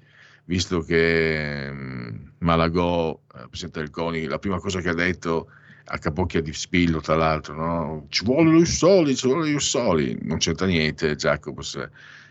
visto 0.46 0.82
che 0.82 1.70
mm, 1.72 2.10
Malagò, 2.40 3.20
eh, 3.36 3.48
presidente 3.48 3.80
del 3.80 3.90
CONI, 3.90 4.26
la 4.26 4.40
prima 4.40 4.60
cosa 4.60 4.80
che 4.82 4.90
ha 4.90 4.94
detto 4.94 5.50
a 5.86 5.98
capocchia 5.98 6.42
di 6.42 6.54
Spillo, 6.54 7.02
tra 7.02 7.16
l'altro, 7.16 7.54
no? 7.56 8.06
ci 8.10 8.24
vuole 8.24 8.50
Lussoli, 8.50 9.16
ci 9.16 9.28
vuole 9.28 9.52
Lussoli, 9.52 10.18
non 10.22 10.38
c'entra 10.38 10.66
niente, 10.66 11.16
Jacobs, 11.16 11.78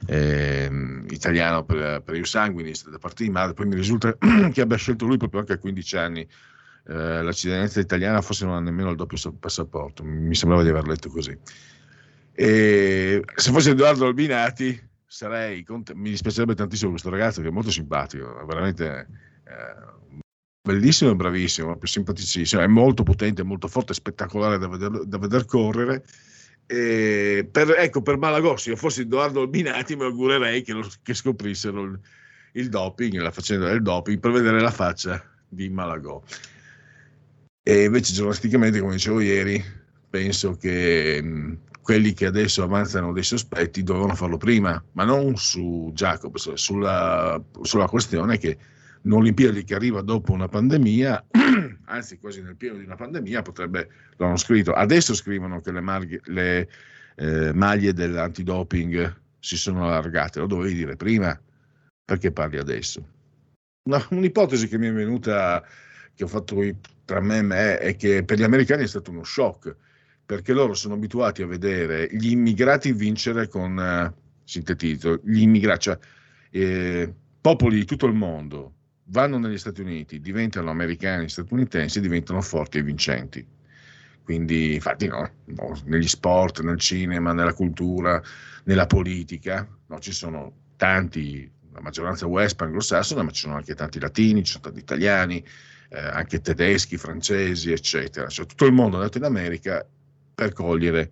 ehm, 0.07 1.07
italiano 1.11 1.65
per, 1.65 2.01
per 2.03 2.27
Sanguinis, 2.27 2.89
da 2.89 2.99
parte 2.99 3.25
di 3.25 3.31
madre, 3.31 3.55
poi 3.55 3.67
mi 3.67 3.75
risulta 3.75 4.17
che 4.53 4.61
abbia 4.61 4.77
scelto 4.77 5.05
lui 5.05 5.19
proprio 5.19 5.41
anche 5.41 5.53
a 5.55 5.59
15 5.59 5.97
anni 5.97 6.21
eh, 6.87 7.23
la 7.23 7.33
cittadinanza 7.33 7.81
italiana, 7.81 8.23
forse 8.23 8.47
non 8.47 8.55
ha 8.55 8.61
nemmeno 8.61 8.91
il 8.91 8.97
doppio 8.97 9.17
sa- 9.17 9.33
passaporto, 9.39 10.03
mi 10.05 10.35
sembrava 10.35 10.63
di 10.63 10.71
aver 10.71 10.87
letto 10.87 11.11
così. 11.11 11.37
E 12.33 13.23
se 13.35 13.51
fosse 13.53 13.71
Edoardo 13.71 14.07
Albinati, 14.07 14.90
sarei 15.11 15.65
cont- 15.65 15.93
mi 15.95 16.11
dispiacerebbe 16.11 16.55
tantissimo 16.55 16.91
questo 16.91 17.11
ragazzo 17.11 17.43
che 17.43 17.49
è 17.49 17.51
molto 17.51 17.73
simpatico, 17.73 18.41
è 18.41 18.45
veramente 18.45 19.09
eh, 19.45 20.23
bellissimo 20.63 21.11
e 21.11 21.17
bravissimo, 21.17 21.77
simpaticissimo, 21.83 22.63
è 22.63 22.69
molto 22.69 23.03
potente, 23.03 23.43
molto 23.43 23.67
forte, 23.67 23.93
spettacolare 23.93 24.57
da 24.59 24.69
veder, 24.69 25.05
da 25.05 25.19
veder 25.19 25.47
correre. 25.47 26.05
E 26.65 27.49
per, 27.51 27.75
ecco, 27.77 28.03
per 28.03 28.19
Malagò, 28.19 28.57
se 28.57 28.71
io 28.71 28.77
fossi 28.77 29.01
Edoardo 29.01 29.41
Albinati, 29.41 29.97
mi 29.97 30.05
augurerei 30.05 30.63
che, 30.63 30.75
lo- 30.75 30.89
che 31.03 31.15
scoprissero 31.15 31.83
il, 31.83 31.99
il 32.53 32.69
doping, 32.69 33.17
la 33.17 33.33
faccenda 33.33 33.67
del 33.67 33.83
doping, 33.83 34.21
per 34.21 34.31
vedere 34.31 34.61
la 34.61 34.71
faccia 34.71 35.21
di 35.49 35.69
Malagò. 35.71 36.23
E 37.65 37.85
invece, 37.85 38.13
giornalisticamente, 38.13 38.79
come 38.79 38.93
dicevo 38.93 39.19
ieri, 39.19 39.61
penso 40.11 40.57
che 40.57 41.23
mh, 41.23 41.59
quelli 41.81 42.13
che 42.13 42.27
adesso 42.27 42.63
avanzano 42.63 43.13
dei 43.13 43.23
sospetti 43.23 43.83
dovevano 43.83 44.15
farlo 44.15 44.37
prima, 44.37 44.83
ma 44.93 45.05
non 45.05 45.37
su 45.37 45.91
Jacobs, 45.95 46.53
sulla, 46.55 47.43
sulla 47.63 47.87
questione 47.87 48.37
che 48.39 48.59
un'Olimpiade 49.03 49.65
che 49.65 49.75
arriva 49.75 50.03
dopo 50.03 50.33
una 50.33 50.49
pandemia, 50.49 51.27
anzi 51.87 52.19
quasi 52.19 52.43
nel 52.43 52.57
pieno 52.57 52.77
di 52.77 52.85
una 52.85 52.97
pandemia, 52.97 53.43
potrebbe, 53.43 53.89
lo 54.17 54.27
hanno 54.27 54.37
scritto, 54.37 54.73
adesso 54.73 55.15
scrivono 55.15 55.61
che 55.61 55.73
le, 55.73 55.81
marghe- 55.81 56.21
le, 56.25 56.69
eh, 57.17 57.53
maglie 57.55 57.93
dell'antidoping 57.93 59.21
si 59.39 59.57
sono 59.57 59.87
allargate, 59.87 60.41
lo 60.41 60.47
dovevi 60.47 60.75
dire 60.75 60.97
prima, 60.97 61.39
perché 62.05 62.31
parli 62.31 62.59
adesso? 62.59 63.03
Una, 63.89 64.05
un'ipotesi 64.11 64.69
che 64.69 64.77
mi 64.77 64.89
è 64.89 64.93
venuta, 64.93 65.65
che 66.15 66.25
ho 66.25 66.29
fatto 66.29 66.61
tra 67.05 67.21
me 67.21 67.39
e 67.39 67.43
me, 67.43 67.79
è 67.79 67.97
che 67.97 68.23
per 68.23 68.39
gli 68.39 68.43
americani 68.43 68.83
è 68.83 68.87
stato 68.87 69.11
uno 69.11 69.25
shock, 69.25 69.75
perché 70.31 70.53
loro 70.53 70.75
sono 70.75 70.95
abituati 70.95 71.43
a 71.43 71.47
vedere 71.49 72.07
gli 72.13 72.31
immigrati 72.31 72.93
vincere 72.93 73.49
con, 73.49 73.77
eh, 73.81 74.15
sintetizzo, 74.45 75.21
gli 75.25 75.41
immigrati, 75.41 75.81
cioè 75.81 75.99
eh, 76.51 77.13
popoli 77.41 77.79
di 77.81 77.85
tutto 77.85 78.07
il 78.07 78.15
mondo 78.15 78.75
vanno 79.07 79.39
negli 79.39 79.59
Stati 79.59 79.81
Uniti, 79.81 80.21
diventano 80.21 80.71
americani, 80.71 81.29
statunitensi, 81.29 82.01
diventano 82.01 82.43
forti 82.43 82.79
e 82.79 82.85
vincenti. 82.85 83.45
Quindi, 84.23 84.75
infatti, 84.75 85.09
no, 85.09 85.29
no, 85.47 85.77
negli 85.87 86.07
sport, 86.07 86.61
nel 86.61 86.79
cinema, 86.79 87.33
nella 87.33 87.53
cultura, 87.53 88.23
nella 88.67 88.87
politica, 88.87 89.67
no, 89.89 89.99
ci 89.99 90.13
sono 90.13 90.53
tanti, 90.77 91.51
la 91.73 91.81
maggioranza 91.81 92.29
west 92.29 92.63
anglosassone, 92.63 93.25
ma 93.25 93.33
ci 93.33 93.41
sono 93.41 93.57
anche 93.57 93.75
tanti 93.75 93.99
latini, 93.99 94.45
ci 94.45 94.53
sono 94.53 94.63
tanti 94.63 94.79
italiani, 94.79 95.45
eh, 95.89 95.99
anche 95.99 96.41
tedeschi, 96.41 96.97
francesi, 96.97 97.73
eccetera. 97.73 98.29
Cioè, 98.29 98.47
tutto 98.47 98.67
il 98.67 98.73
mondo 98.73 98.93
è 98.93 99.01
andato 99.01 99.19
in 99.19 99.25
America 99.25 99.85
per 100.41 100.55
cogliere 100.55 101.11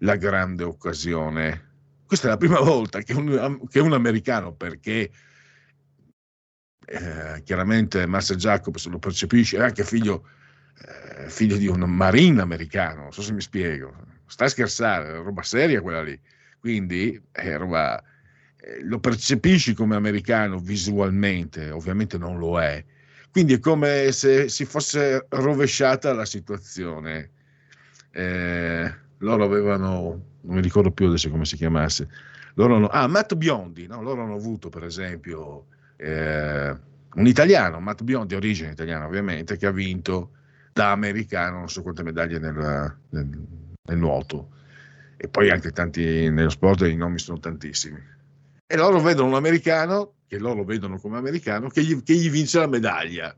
la 0.00 0.16
grande 0.16 0.64
occasione. 0.64 1.68
Questa 2.04 2.26
è 2.26 2.30
la 2.30 2.36
prima 2.36 2.60
volta 2.60 3.00
che 3.00 3.14
un, 3.14 3.66
che 3.68 3.80
un 3.80 3.94
americano, 3.94 4.52
perché 4.52 5.10
eh, 6.84 7.40
chiaramente 7.42 8.04
Marcel 8.04 8.36
Jacobs 8.36 8.86
lo 8.88 8.98
percepisce, 8.98 9.56
è 9.56 9.62
anche 9.62 9.82
figlio, 9.82 10.28
eh, 10.84 11.30
figlio, 11.30 11.56
di 11.56 11.68
un 11.68 11.80
marine 11.84 12.42
americano, 12.42 13.04
non 13.04 13.12
so 13.12 13.22
se 13.22 13.32
mi 13.32 13.40
spiego, 13.40 13.94
sta 14.26 14.44
a 14.44 14.48
scherzare, 14.48 15.08
è 15.08 15.22
roba 15.22 15.40
seria 15.40 15.80
quella 15.80 16.02
lì, 16.02 16.20
quindi 16.58 17.18
è 17.32 17.56
roba, 17.56 17.98
eh, 18.58 18.82
lo 18.82 19.00
percepisci 19.00 19.72
come 19.72 19.96
americano 19.96 20.58
visualmente, 20.58 21.70
ovviamente 21.70 22.18
non 22.18 22.36
lo 22.38 22.60
è, 22.60 22.84
quindi 23.30 23.54
è 23.54 23.58
come 23.58 24.12
se 24.12 24.50
si 24.50 24.66
fosse 24.66 25.24
rovesciata 25.30 26.12
la 26.12 26.26
situazione. 26.26 27.38
Eh, 28.10 28.94
loro 29.18 29.44
avevano, 29.44 30.22
non 30.40 30.54
mi 30.56 30.60
ricordo 30.60 30.90
più 30.90 31.06
adesso 31.06 31.30
come 31.30 31.44
si 31.44 31.56
chiamasse, 31.56 32.08
loro 32.54 32.76
hanno, 32.76 32.88
ah, 32.88 33.06
Matt 33.06 33.34
Biondi, 33.34 33.86
no? 33.86 34.02
loro 34.02 34.22
hanno 34.22 34.34
avuto 34.34 34.68
per 34.68 34.84
esempio 34.84 35.66
eh, 35.96 36.76
un 37.14 37.26
italiano, 37.26 37.80
Matt 37.80 38.02
Biondi, 38.02 38.28
di 38.28 38.34
origine 38.34 38.72
italiana 38.72 39.06
ovviamente, 39.06 39.56
che 39.56 39.66
ha 39.66 39.72
vinto 39.72 40.30
da 40.72 40.92
americano 40.92 41.58
non 41.58 41.68
so 41.68 41.82
quante 41.82 42.02
medaglie 42.02 42.38
nel, 42.38 42.96
nel, 43.10 43.46
nel 43.82 43.98
nuoto 43.98 44.58
e 45.22 45.28
poi 45.28 45.50
anche 45.50 45.70
tanti 45.70 46.30
nello 46.30 46.48
sport 46.48 46.80
i 46.82 46.96
nomi 46.96 47.18
sono 47.18 47.38
tantissimi. 47.38 48.02
E 48.66 48.76
loro 48.76 49.00
vedono 49.00 49.28
un 49.28 49.34
americano, 49.34 50.14
che 50.26 50.38
loro 50.38 50.64
vedono 50.64 50.98
come 50.98 51.18
americano, 51.18 51.68
che 51.68 51.82
gli, 51.82 52.02
che 52.02 52.14
gli 52.14 52.30
vince 52.30 52.58
la 52.58 52.66
medaglia. 52.66 53.36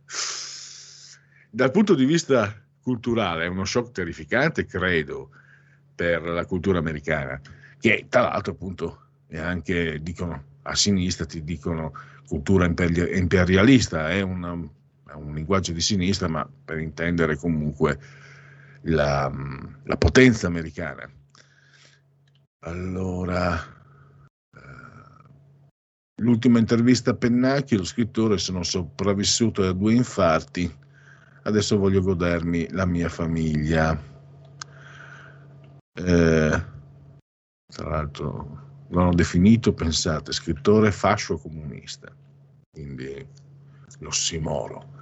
Dal 1.50 1.72
punto 1.72 1.96
di 1.96 2.04
vista 2.04 2.61
culturale 2.82 3.44
è 3.44 3.48
uno 3.48 3.64
shock 3.64 3.92
terrificante, 3.92 4.66
credo, 4.66 5.30
per 5.94 6.22
la 6.22 6.44
cultura 6.44 6.78
americana, 6.78 7.40
che 7.78 8.06
tra 8.08 8.22
l'altro 8.22 8.52
appunto 8.52 9.00
è 9.26 9.38
anche, 9.38 10.00
dicono, 10.02 10.44
a 10.62 10.74
sinistra 10.74 11.24
ti 11.24 11.42
dicono 11.42 11.92
cultura 12.26 12.64
imperialista, 12.66 14.10
è, 14.10 14.20
una, 14.20 14.58
è 15.08 15.12
un 15.12 15.34
linguaggio 15.34 15.72
di 15.72 15.80
sinistra, 15.80 16.28
ma 16.28 16.48
per 16.64 16.78
intendere 16.78 17.36
comunque 17.36 17.98
la, 18.82 19.30
la 19.84 19.96
potenza 19.96 20.46
americana. 20.46 21.08
Allora, 22.64 23.54
eh, 23.54 24.60
l'ultima 26.22 26.58
intervista 26.58 27.10
a 27.10 27.14
Pennacchi, 27.14 27.76
lo 27.76 27.84
scrittore, 27.84 28.38
sono 28.38 28.62
sopravvissuto 28.62 29.66
a 29.66 29.72
due 29.72 29.94
infarti, 29.94 30.72
adesso 31.42 31.78
voglio 31.78 32.00
godermi 32.00 32.68
la 32.70 32.86
mia 32.86 33.08
famiglia. 33.08 34.00
Eh, 35.94 36.64
tra 37.66 37.88
l'altro 37.88 38.86
l'hanno 38.88 39.14
definito, 39.14 39.72
pensate, 39.72 40.32
scrittore 40.32 40.92
fascio 40.92 41.38
comunista, 41.38 42.14
quindi 42.70 43.26
l'ossimoro. 43.98 45.00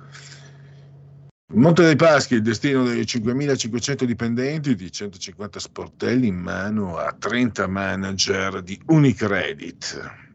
Monte 1.53 1.83
dei 1.83 1.97
Paschi, 1.97 2.35
il 2.35 2.43
destino 2.43 2.85
dei 2.85 3.03
5.500 3.03 4.05
dipendenti 4.05 4.77
di 4.77 4.93
150 4.93 5.59
sportelli 5.59 6.29
in 6.29 6.37
mano 6.37 6.97
a 6.97 7.13
30 7.13 7.67
manager 7.67 8.63
di 8.63 8.81
Unicredit. 8.87 10.29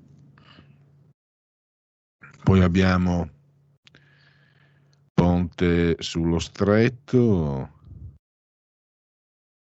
Poi 2.44 2.62
abbiamo 2.62 3.30
Ponte 5.36 5.98
sullo 6.00 6.40
Stretto, 6.40 7.70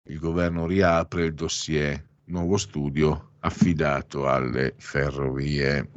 il 0.08 0.18
governo 0.18 0.66
riapre 0.66 1.26
il 1.26 1.34
dossier 1.34 2.04
nuovo 2.24 2.56
studio 2.56 3.34
affidato 3.38 4.28
alle 4.28 4.74
ferrovie. 4.78 5.90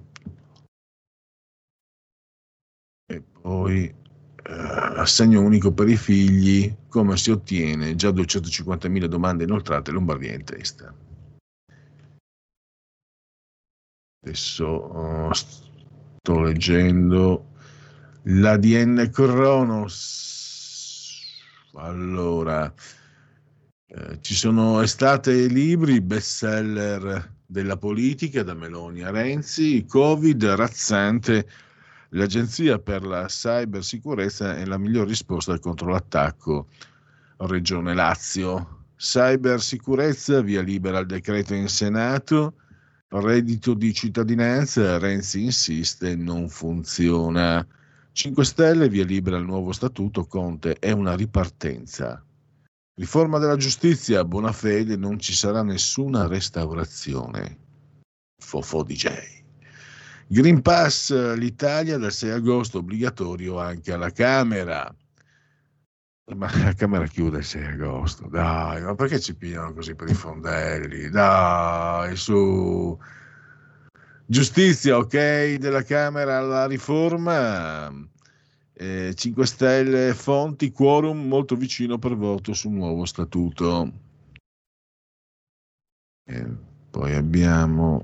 E 3.11 3.21
poi 3.41 3.85
eh, 3.85 4.51
assegno 4.51 5.41
unico 5.41 5.73
per 5.73 5.89
i 5.89 5.97
figli, 5.97 6.71
come 6.87 7.17
si 7.17 7.31
ottiene? 7.31 7.95
Già 7.95 8.09
250.000 8.09 9.05
domande 9.05 9.43
inoltrate, 9.45 9.89
Lombardia 9.89 10.35
in 10.35 10.43
testa. 10.43 10.95
Adesso 14.23 14.65
oh, 14.65 15.33
sto 15.33 16.39
leggendo 16.41 17.52
l'ADN 18.23 19.09
Cronos. 19.11 20.21
Allora, 21.75 22.73
eh, 23.87 24.19
ci 24.21 24.35
sono 24.35 24.81
estate 24.81 25.47
libri, 25.47 25.99
bestseller 26.01 27.31
della 27.45 27.77
politica, 27.77 28.43
da 28.43 28.53
Meloni 28.53 29.03
a 29.03 29.11
Renzi, 29.11 29.85
Covid, 29.85 30.43
razzante, 30.45 31.47
l'Agenzia 32.09 32.79
per 32.79 33.03
la 33.03 33.25
Cybersicurezza 33.25 34.55
è 34.55 34.65
la 34.65 34.77
miglior 34.77 35.07
risposta 35.07 35.59
contro 35.59 35.89
l'attacco. 35.89 36.67
Regione 37.37 37.93
Lazio, 37.93 38.85
cybersicurezza, 38.95 40.41
via 40.41 40.61
libera 40.61 40.99
al 40.99 41.05
decreto 41.05 41.53
in 41.53 41.67
Senato, 41.67 42.53
reddito 43.09 43.73
di 43.73 43.93
cittadinanza, 43.93 44.97
Renzi 44.97 45.43
insiste, 45.43 46.15
non 46.15 46.47
funziona. 46.47 47.67
5 48.13 48.45
Stelle, 48.45 48.89
via 48.89 49.03
libera 49.03 49.37
al 49.37 49.43
nuovo 49.43 49.71
statuto, 49.71 50.25
Conte 50.25 50.77
è 50.77 50.91
una 50.91 51.15
ripartenza. 51.15 52.23
Riforma 52.95 53.39
della 53.39 53.57
giustizia, 53.57 54.23
buona 54.23 54.51
fede, 54.51 54.95
non 54.95 55.17
ci 55.17 55.33
sarà 55.33 55.63
nessuna 55.63 56.27
restaurazione. 56.27 57.57
Fofo 58.39 58.83
DJ. 58.83 59.09
Green 60.27 60.61
Pass, 60.61 61.11
l'Italia 61.33 61.97
dal 61.97 62.11
6 62.11 62.29
agosto, 62.29 62.77
obbligatorio 62.77 63.59
anche 63.59 63.91
alla 63.91 64.11
Camera. 64.11 64.95
Ma 66.35 66.55
la 66.63 66.73
Camera 66.73 67.07
chiude 67.07 67.39
il 67.39 67.45
6 67.45 67.65
agosto, 67.65 68.27
dai, 68.27 68.83
ma 68.83 68.93
perché 68.93 69.19
ci 69.19 69.35
pigliano 69.35 69.73
così 69.73 69.95
per 69.95 70.09
i 70.09 70.13
fondelli? 70.13 71.09
Dai, 71.09 72.15
su. 72.15 72.95
Giustizia, 74.25 74.97
ok, 74.97 75.55
della 75.55 75.83
Camera 75.83 76.37
alla 76.37 76.65
riforma 76.65 77.91
eh, 78.73 79.13
5 79.13 79.45
Stelle, 79.45 80.13
fonti, 80.13 80.71
quorum 80.71 81.27
molto 81.27 81.55
vicino 81.55 81.97
per 81.99 82.15
voto 82.15 82.53
sul 82.53 82.71
nuovo 82.71 83.05
statuto. 83.05 83.91
E 86.25 86.45
poi 86.89 87.13
abbiamo 87.15 88.01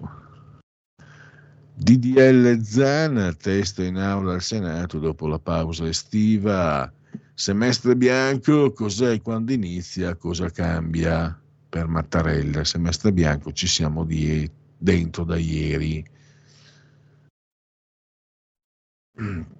DDL 1.73 2.61
Zan, 2.61 3.35
testo 3.39 3.81
in 3.81 3.95
aula 3.95 4.33
al 4.33 4.41
Senato 4.41 4.99
dopo 4.99 5.27
la 5.27 5.39
pausa 5.39 5.87
estiva. 5.87 6.91
Semestre 7.33 7.95
bianco, 7.95 8.73
cos'è 8.73 9.21
quando 9.21 9.53
inizia, 9.53 10.15
cosa 10.15 10.49
cambia? 10.49 11.39
Per 11.69 11.87
Mattarella, 11.87 12.63
semestre 12.63 13.13
bianco 13.13 13.51
ci 13.53 13.67
siamo 13.67 14.03
di, 14.03 14.49
dentro 14.79 15.23
da 15.23 15.37
ieri 15.37 16.03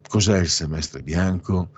Cos'è 0.08 0.40
il 0.40 0.48
semestre 0.48 1.02
bianco? 1.02 1.72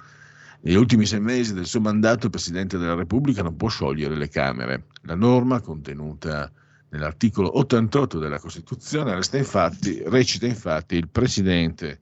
Negli 0.61 0.75
ultimi 0.75 1.07
sei 1.07 1.19
mesi 1.19 1.53
del 1.55 1.65
suo 1.65 1.81
mandato 1.81 2.25
il 2.25 2.31
Presidente 2.31 2.77
della 2.77 2.93
Repubblica 2.93 3.41
non 3.41 3.55
può 3.55 3.69
sciogliere 3.69 4.15
le 4.15 4.29
Camere. 4.29 4.85
La 5.03 5.15
norma 5.15 5.59
contenuta 5.61 6.51
nell'articolo 6.89 7.57
88 7.57 8.19
della 8.19 8.39
Costituzione 8.39 9.19
infatti, 9.33 10.03
recita 10.05 10.45
infatti 10.45 10.95
il 10.95 11.09
Presidente 11.09 12.01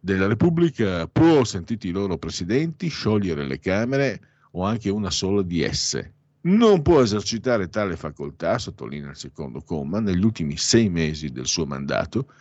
della 0.00 0.26
Repubblica 0.26 1.08
può, 1.08 1.44
sentiti 1.44 1.88
i 1.88 1.92
loro 1.92 2.18
presidenti, 2.18 2.88
sciogliere 2.88 3.46
le 3.46 3.58
Camere 3.58 4.20
o 4.52 4.64
anche 4.64 4.90
una 4.90 5.10
sola 5.10 5.42
di 5.42 5.62
esse, 5.62 6.15
non 6.46 6.82
può 6.82 7.02
esercitare 7.02 7.68
tale 7.68 7.96
facoltà, 7.96 8.58
sottolinea 8.58 9.10
il 9.10 9.16
secondo 9.16 9.60
comma, 9.62 10.00
negli 10.00 10.24
ultimi 10.24 10.56
sei 10.56 10.88
mesi 10.88 11.30
del 11.30 11.46
suo 11.46 11.66
mandato, 11.66 12.32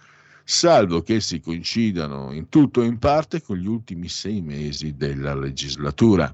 salvo 0.44 1.02
che 1.02 1.16
essi 1.16 1.40
coincidano 1.40 2.32
in 2.32 2.50
tutto 2.50 2.82
o 2.82 2.84
in 2.84 3.00
parte 3.00 3.42
con 3.42 3.58
gli 3.58 3.68
ultimi 3.68 4.08
sei 4.08 4.42
mesi 4.42 4.96
della 4.96 5.34
legislatura. 5.34 6.34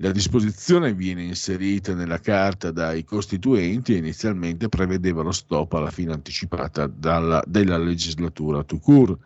La 0.00 0.12
disposizione 0.12 0.94
viene 0.94 1.22
inserita 1.22 1.94
nella 1.94 2.20
carta 2.20 2.70
dai 2.70 3.02
costituenti 3.02 3.94
e 3.94 3.98
inizialmente 3.98 4.68
prevedeva 4.68 5.22
lo 5.22 5.32
stop 5.32 5.72
alla 5.72 5.90
fine 5.90 6.12
anticipata 6.12 6.86
dalla, 6.86 7.42
della 7.46 7.78
legislatura 7.78 8.62
tout 8.62 8.82
court. 8.82 9.18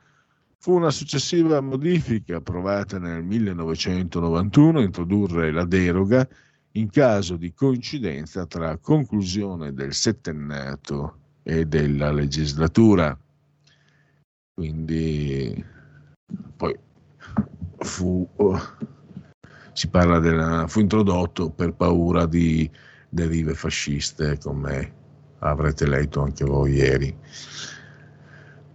Fu 0.59 0.75
una 0.75 0.91
successiva 0.91 1.61
modifica 1.61 2.37
approvata 2.37 2.99
nel 2.99 3.23
1991 3.23 4.79
a 4.79 4.83
introdurre 4.83 5.51
la 5.51 5.65
deroga 5.65 6.27
in 6.73 6.91
caso 6.91 7.37
di 7.37 7.53
coincidenza 7.53 8.47
tra 8.47 8.77
conclusione 8.77 9.73
del 9.73 9.93
settennato 9.93 11.19
e 11.43 11.65
della 11.67 12.13
legislatura. 12.13 13.19
Quindi 14.55 15.65
poi 16.57 16.79
fu, 17.79 18.29
si 19.73 19.89
parla 19.89 20.19
della, 20.19 20.67
fu 20.69 20.81
introdotto 20.81 21.51
per 21.51 21.73
paura 21.73 22.27
di 22.27 22.71
derive 23.09 23.55
fasciste, 23.55 24.39
come 24.39 24.99
avrete 25.39 25.87
letto 25.87 26.23
anche 26.23 26.45
voi 26.45 26.75
ieri. 26.75 27.17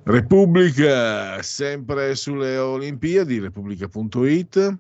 Repubblica, 0.04 1.42
sempre 1.42 2.16
sulle 2.16 2.58
Olimpiadi, 2.58 3.40
repubblica.it. 3.40 4.78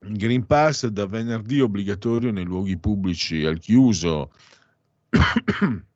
Green 0.00 0.46
Pass 0.46 0.86
da 0.86 1.06
venerdì 1.06 1.60
obbligatorio 1.60 2.30
nei 2.30 2.44
luoghi 2.44 2.78
pubblici 2.78 3.44
al 3.44 3.58
chiuso. 3.58 4.32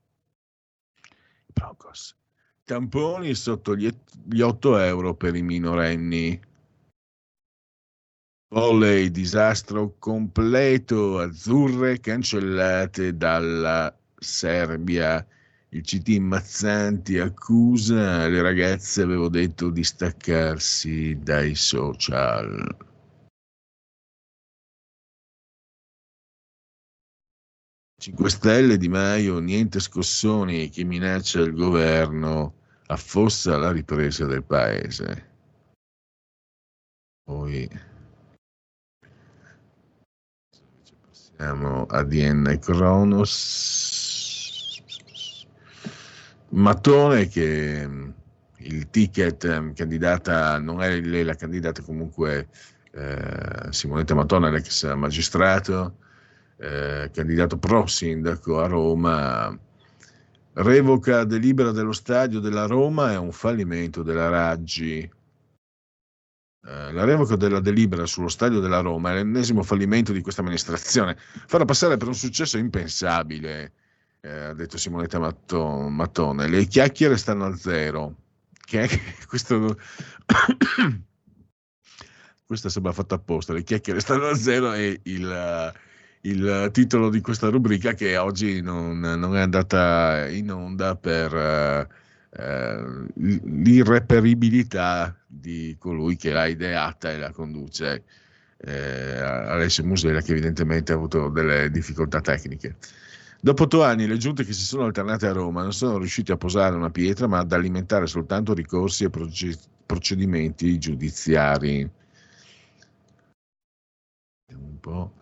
Procos. 1.53 2.17
Tamponi 2.65 3.35
sotto 3.35 3.77
gli, 3.77 3.91
gli 4.25 4.41
8 4.41 4.79
euro 4.79 5.15
per 5.15 5.35
i 5.35 5.43
minorenni. 5.43 6.41
Volley, 8.49 9.11
disastro 9.11 9.97
completo, 9.99 11.19
azzurre 11.19 12.01
cancellate 12.01 13.17
dalla 13.17 13.97
Serbia. 14.15 15.27
Il 15.71 15.81
CT 15.83 16.19
Mazzanti 16.19 17.19
accusa 17.19 18.29
le 18.29 18.43
ragazze, 18.43 19.03
avevo 19.03 19.29
detto, 19.29 19.71
di 19.71 19.83
staccarsi 19.83 21.19
dai 21.23 21.55
social. 21.55 22.91
Cinque 28.03 28.31
Stelle 28.31 28.79
Di 28.79 28.89
Maio, 28.89 29.39
niente 29.39 29.79
scossoni, 29.79 30.69
chi 30.71 30.83
minaccia 30.83 31.39
il 31.39 31.55
governo 31.55 32.55
affossa 32.87 33.57
la 33.57 33.71
ripresa 33.71 34.27
del 34.27 34.43
paese. 34.43 35.31
Poi 37.23 37.71
passiamo 41.07 41.87
a 41.87 42.03
DN 42.03 42.59
Kronos. 42.61 43.63
Mattone 46.49 47.29
che 47.29 47.89
il 48.57 48.91
ticket 48.91 49.61
mm, 49.61 49.71
candidata 49.75 50.59
non 50.59 50.83
è 50.83 51.01
lei 51.01 51.23
la 51.23 51.37
candidata 51.37 51.83
comunque 51.83 52.49
eh, 52.91 53.69
Simonetta 53.71 54.17
Mattone 54.17 54.51
l'ex 54.51 54.93
magistrato 54.93 55.99
eh, 56.63 57.11
candidato 57.13 57.59
pro 57.59 57.87
sindaco 57.87 58.61
a 58.61 58.69
Roma, 58.69 59.59
revoca 60.55 61.25
delibera 61.25 61.73
dello 61.73 61.91
stadio 61.91 62.39
della 62.39 62.67
Roma 62.67 63.11
è 63.11 63.19
un 63.19 63.33
fallimento 63.33 64.05
della 64.05 64.29
Raggi. 64.29 65.01
Eh, 66.65 66.93
la 66.93 67.03
revoca 67.05 67.35
della 67.35 67.59
delibera 67.59 68.07
sullo 68.07 68.29
stadio 68.29 68.61
della 68.61 68.79
Roma 68.79 69.11
è 69.11 69.15
l'ennesimo 69.15 69.65
fallimento 69.65 70.13
di 70.13 70.21
questa 70.21 70.43
amministrazione. 70.43 71.17
Farà 71.19 71.65
passare 71.65 71.97
per 71.97 72.07
un 72.07 72.15
successo 72.15 72.59
impensabile, 72.59 73.73
eh, 74.21 74.31
ha 74.31 74.55
detto 74.55 74.79
Simonetta 74.79 75.19
Mattone. 75.19 76.47
Le 76.49 76.65
chiacchiere 76.67 77.17
stanno 77.17 77.47
a 77.47 77.57
zero. 77.57 78.15
Che 78.65 78.89
questo 79.27 79.77
questa 82.47 82.69
sembra 82.69 82.93
fatta 82.93 83.17
apposta, 83.17 83.53
le 83.53 83.65
chiacchiere 83.65 83.99
stanno 83.99 84.29
a 84.29 84.37
zero 84.37 84.75
e 84.75 85.01
il, 85.05 85.73
il 86.23 86.71
titolo 86.73 87.11
di 87.11 87.21
questa 87.21 87.49
rubrica 87.49 87.95
che 87.95 88.17
oggi 88.17 88.61
non, 88.61 89.01
non 89.01 89.37
è 89.37 89.41
andata 89.41 90.29
in 90.29 90.53
onda 90.53 90.95
per 90.95 91.35
eh, 91.35 91.89
eh, 92.31 93.07
l'irreperibilità 93.15 95.17
di 95.27 95.77
colui 95.79 96.17
che 96.17 96.33
l'ha 96.33 96.47
ideata 96.47 97.11
e 97.11 97.19
la 97.19 97.33
conduce, 97.33 98.05
eh, 98.59 99.19
Alessio 99.19 99.85
Musella, 99.85 100.21
che 100.21 100.33
evidentemente 100.33 100.93
ha 100.93 100.97
avuto 100.97 101.29
delle 101.29 101.71
difficoltà 101.71 102.21
tecniche. 102.21 102.77
Dopo 103.41 103.65
otto 103.65 103.83
anni 103.83 104.07
le 104.07 104.19
giunte 104.19 104.45
che 104.45 104.53
si 104.53 104.65
sono 104.65 104.85
alternate 104.85 105.27
a 105.27 105.33
Roma 105.33 105.63
non 105.63 105.73
sono 105.73 105.99
riuscite 105.99 106.31
a 106.31 106.37
posare 106.37 106.77
una 106.77 106.91
pietra, 106.91 107.27
ma 107.27 107.41
ad 107.41 107.53
alimentare 107.53 108.07
soltanto 108.07 108.55
ricorsi 108.55 109.05
e 109.05 109.11
procedimenti 109.85 110.79
giudiziari. 110.79 111.91
Un 114.55 114.81
po'. 114.81 115.22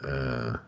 Eh, 0.00 0.60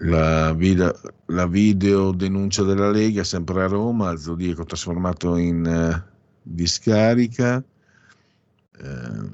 la, 0.00 0.52
video, 0.54 0.92
la 1.26 1.46
video 1.46 2.12
denuncia 2.12 2.62
della 2.62 2.90
Lega 2.90 3.24
sempre 3.24 3.62
a 3.62 3.66
Roma, 3.66 4.16
Zodiaco 4.16 4.64
trasformato 4.64 5.36
in 5.36 5.64
uh, 5.64 6.12
discarica. 6.42 7.62
Eh, 8.76 9.30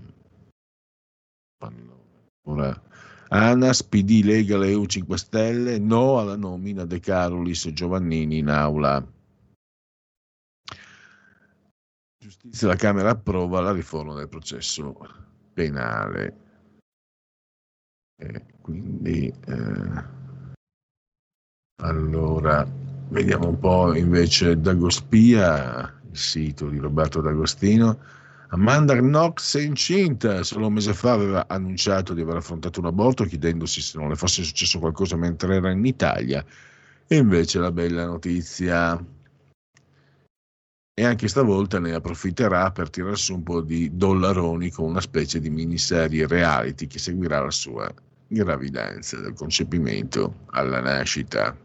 ora, 2.42 2.82
ANAS, 3.28 3.84
PD, 3.84 4.22
Lega, 4.24 4.56
EU 4.64 4.84
5 4.84 5.16
Stelle, 5.16 5.78
no 5.78 6.18
alla 6.18 6.36
nomina 6.36 6.84
De 6.84 6.98
Carolis 6.98 7.68
Giovannini 7.68 8.38
in 8.38 8.48
aula. 8.48 9.06
Giustizia, 12.18 12.68
la 12.68 12.76
Camera 12.76 13.10
approva 13.10 13.60
la 13.60 13.72
riforma 13.72 14.14
del 14.14 14.28
processo 14.28 14.94
penale. 15.54 16.49
E 18.22 18.44
quindi 18.60 19.32
eh, 19.46 20.04
allora 21.82 22.68
vediamo 23.08 23.48
un 23.48 23.58
po' 23.58 23.94
invece 23.94 24.60
Dagospia, 24.60 26.00
il 26.10 26.16
sito 26.16 26.68
di 26.68 26.76
Roberto 26.76 27.22
D'Agostino. 27.22 27.98
Amanda 28.48 28.94
Knox 28.94 29.56
è 29.56 29.62
incinta, 29.62 30.42
solo 30.42 30.66
un 30.66 30.74
mese 30.74 30.92
fa 30.92 31.12
aveva 31.12 31.48
annunciato 31.48 32.12
di 32.12 32.20
aver 32.20 32.36
affrontato 32.36 32.80
un 32.80 32.86
aborto 32.86 33.24
chiedendosi 33.24 33.80
se 33.80 33.96
non 33.96 34.10
le 34.10 34.16
fosse 34.16 34.42
successo 34.42 34.78
qualcosa 34.80 35.16
mentre 35.16 35.56
era 35.56 35.70
in 35.70 35.86
Italia. 35.86 36.44
E 37.06 37.16
invece 37.16 37.58
la 37.58 37.72
bella 37.72 38.04
notizia. 38.04 39.02
E 40.92 41.04
anche 41.04 41.28
stavolta 41.28 41.78
ne 41.78 41.94
approfitterà 41.94 42.70
per 42.70 42.90
tirare 42.90 43.16
su 43.16 43.32
un 43.32 43.42
po' 43.44 43.62
di 43.62 43.96
dollaroni 43.96 44.70
con 44.70 44.90
una 44.90 45.00
specie 45.00 45.40
di 45.40 45.48
miniserie 45.48 46.26
reality 46.26 46.86
che 46.86 46.98
seguirà 46.98 47.42
la 47.42 47.50
sua 47.50 47.90
gravidanza, 48.30 49.18
dal 49.18 49.34
concepimento 49.34 50.46
alla 50.50 50.80
nascita. 50.80 51.56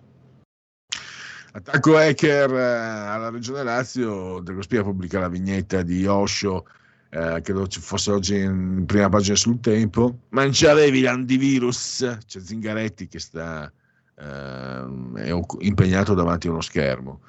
Attacco 1.52 1.96
hacker 1.96 2.52
eh, 2.52 3.08
alla 3.08 3.30
Regione 3.30 3.64
Lazio, 3.64 4.42
De 4.42 4.62
Spia 4.62 4.84
pubblica 4.84 5.20
la 5.20 5.30
vignetta 5.30 5.84
di 5.84 6.06
Osho, 6.06 6.66
eh, 7.10 7.40
credo 7.42 7.68
ci 7.68 7.80
fosse 7.80 8.12
oggi 8.12 8.40
in 8.40 8.84
prima 8.86 9.08
pagina 9.08 9.36
sul 9.36 9.62
tempo, 9.62 10.24
ma 10.30 10.42
non 10.42 10.52
c'avevi 10.54 11.02
l'antivirus, 11.02 12.18
c'è 12.26 12.40
Zingaretti 12.42 13.08
che 13.08 13.20
sta 13.20 13.72
eh, 14.18 15.46
impegnato 15.60 16.14
davanti 16.14 16.48
a 16.48 16.52
uno 16.52 16.62
schermo, 16.62 17.22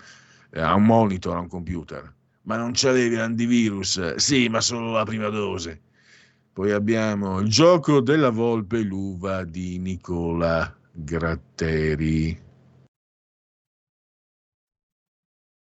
eh, 0.50 0.60
a 0.60 0.74
un 0.74 0.84
monitor, 0.84 1.36
a 1.36 1.40
un 1.40 1.48
computer, 1.48 2.12
ma 2.42 2.56
non 2.56 2.72
c'avevi 2.74 3.14
l'antivirus, 3.14 4.16
sì, 4.16 4.48
ma 4.48 4.60
solo 4.60 4.90
la 4.92 5.04
prima 5.04 5.28
dose. 5.28 5.82
Poi 6.56 6.72
abbiamo 6.72 7.40
il 7.40 7.50
gioco 7.50 8.00
della 8.00 8.30
volpe 8.30 8.80
l'uva 8.80 9.44
di 9.44 9.78
Nicola 9.78 10.74
Gratteri. 10.90 12.40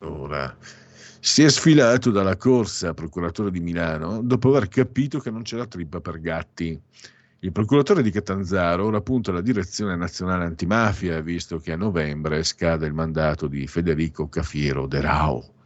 Ora, 0.07 0.57
si 1.21 1.43
è 1.43 1.51
sfilato 1.51 2.11
dalla 2.11 2.39
corsa 2.39 2.95
procuratore 2.95 3.51
di 3.51 3.61
Milano 3.61 4.23
dopo 4.23 4.49
aver 4.49 4.69
capito 4.69 5.19
che 5.19 5.31
non 5.31 5.43
c'era 5.43 5.67
trippa 5.67 6.01
per 6.01 6.23
gatti. 6.23 6.81
Il 7.41 7.53
procuratore 7.53 8.01
di 8.03 8.11
Catanzaro 8.11 8.87
ora 8.87 9.03
punta 9.03 9.31
alla 9.31 9.43
direzione 9.43 9.95
nazionale 9.95 10.47
antimafia, 10.47 11.21
visto 11.21 11.59
che 11.59 11.73
a 11.73 11.77
novembre 11.77 12.43
scade 12.43 12.87
il 12.87 12.95
mandato 12.95 13.47
di 13.47 13.67
Federico 13.67 14.31
Cafiero 14.31 14.87
De 14.87 15.03
Rao 15.03 15.57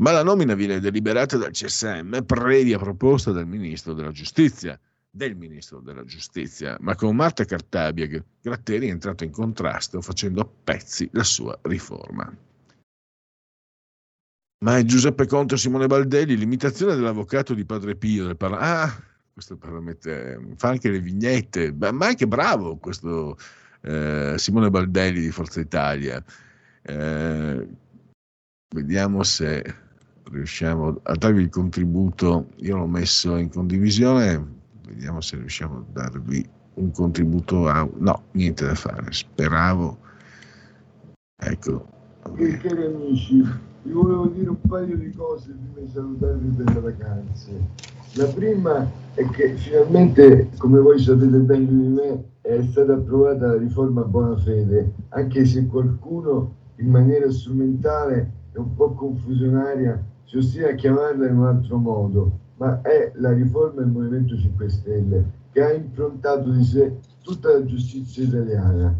ma 0.00 0.12
la 0.12 0.22
nomina 0.22 0.54
viene 0.54 0.80
deliberata 0.80 1.36
dal 1.36 1.50
CSM 1.50 2.22
previa 2.22 2.78
proposta 2.78 3.32
del 3.32 3.46
ministro 3.46 3.94
della 3.94 4.10
giustizia. 4.12 4.78
del 5.12 5.34
ministro 5.34 5.80
della 5.80 6.04
giustizia, 6.04 6.76
ma 6.78 6.94
con 6.94 7.16
Marta 7.16 7.44
Cartabia 7.44 8.06
Gratteri 8.40 8.86
è 8.86 8.90
entrato 8.90 9.24
in 9.24 9.32
contrasto 9.32 10.00
facendo 10.00 10.40
a 10.40 10.48
pezzi 10.62 11.08
la 11.12 11.24
sua 11.24 11.58
riforma. 11.62 12.32
Ma 14.62 14.78
è 14.78 14.84
Giuseppe 14.84 15.26
Conte 15.26 15.54
o 15.54 15.56
Simone 15.56 15.88
Baldelli, 15.88 16.36
l'imitazione 16.36 16.94
dell'avvocato 16.94 17.54
di 17.54 17.64
Padre 17.64 17.96
Pio 17.96 18.26
del 18.26 18.36
Par- 18.36 18.52
Ah, 18.52 19.02
questo 19.32 19.56
parlamente 19.56 20.54
fa 20.54 20.68
anche 20.68 20.90
le 20.90 21.00
vignette, 21.00 21.72
ma 21.72 22.06
anche 22.06 22.28
bravo 22.28 22.76
questo 22.76 23.36
eh, 23.80 24.34
Simone 24.36 24.70
Baldelli 24.70 25.22
di 25.22 25.30
Forza 25.32 25.58
Italia. 25.58 26.22
Eh, 26.82 27.68
vediamo 28.68 29.24
se 29.24 29.88
riusciamo 30.30 31.00
a 31.02 31.14
darvi 31.16 31.42
il 31.42 31.48
contributo. 31.48 32.46
Io 32.56 32.76
l'ho 32.76 32.86
messo 32.86 33.36
in 33.36 33.50
condivisione, 33.50 34.42
vediamo 34.86 35.20
se 35.20 35.36
riusciamo 35.36 35.78
a 35.78 35.84
darvi 35.92 36.48
un 36.74 36.90
contributo. 36.92 37.68
A... 37.68 37.88
No, 37.98 38.22
niente 38.32 38.64
da 38.64 38.74
fare. 38.74 39.12
Speravo. 39.12 39.98
Ecco. 41.36 41.86
Okay. 42.22 42.58
Cari 42.58 42.84
amici, 42.84 43.42
vi 43.82 43.92
volevo 43.92 44.26
dire 44.26 44.50
un 44.50 44.60
paio 44.68 44.96
di 44.96 45.10
cose 45.10 45.52
prima 45.52 45.86
di 45.86 45.92
salutarvi 45.92 46.48
per 46.48 46.74
le 46.74 46.80
vacanze. 46.80 47.50
La 48.14 48.26
prima 48.26 48.90
è 49.14 49.24
che 49.30 49.56
finalmente, 49.56 50.50
come 50.58 50.80
voi 50.80 50.98
sapete 50.98 51.38
bene 51.38 51.66
di 51.66 51.86
me, 51.88 52.24
è 52.42 52.62
stata 52.70 52.94
approvata 52.94 53.46
la 53.46 53.56
riforma 53.56 54.02
buona 54.02 54.36
fede, 54.38 54.92
anche 55.10 55.44
se 55.44 55.66
qualcuno 55.66 56.56
in 56.76 56.90
maniera 56.90 57.30
strumentale 57.30 58.32
e 58.52 58.58
un 58.58 58.74
po' 58.74 58.92
confusionaria 58.92 60.02
si 60.30 60.36
ostina 60.36 60.68
a 60.68 60.74
chiamarla 60.74 61.26
in 61.26 61.38
un 61.38 61.46
altro 61.46 61.76
modo, 61.76 62.38
ma 62.58 62.80
è 62.82 63.10
la 63.16 63.32
riforma 63.32 63.80
del 63.80 63.90
Movimento 63.90 64.36
5 64.36 64.68
Stelle 64.68 65.24
che 65.50 65.60
ha 65.60 65.72
improntato 65.72 66.50
di 66.50 66.62
sé 66.62 66.98
tutta 67.20 67.50
la 67.50 67.64
giustizia 67.64 68.22
italiana. 68.22 68.96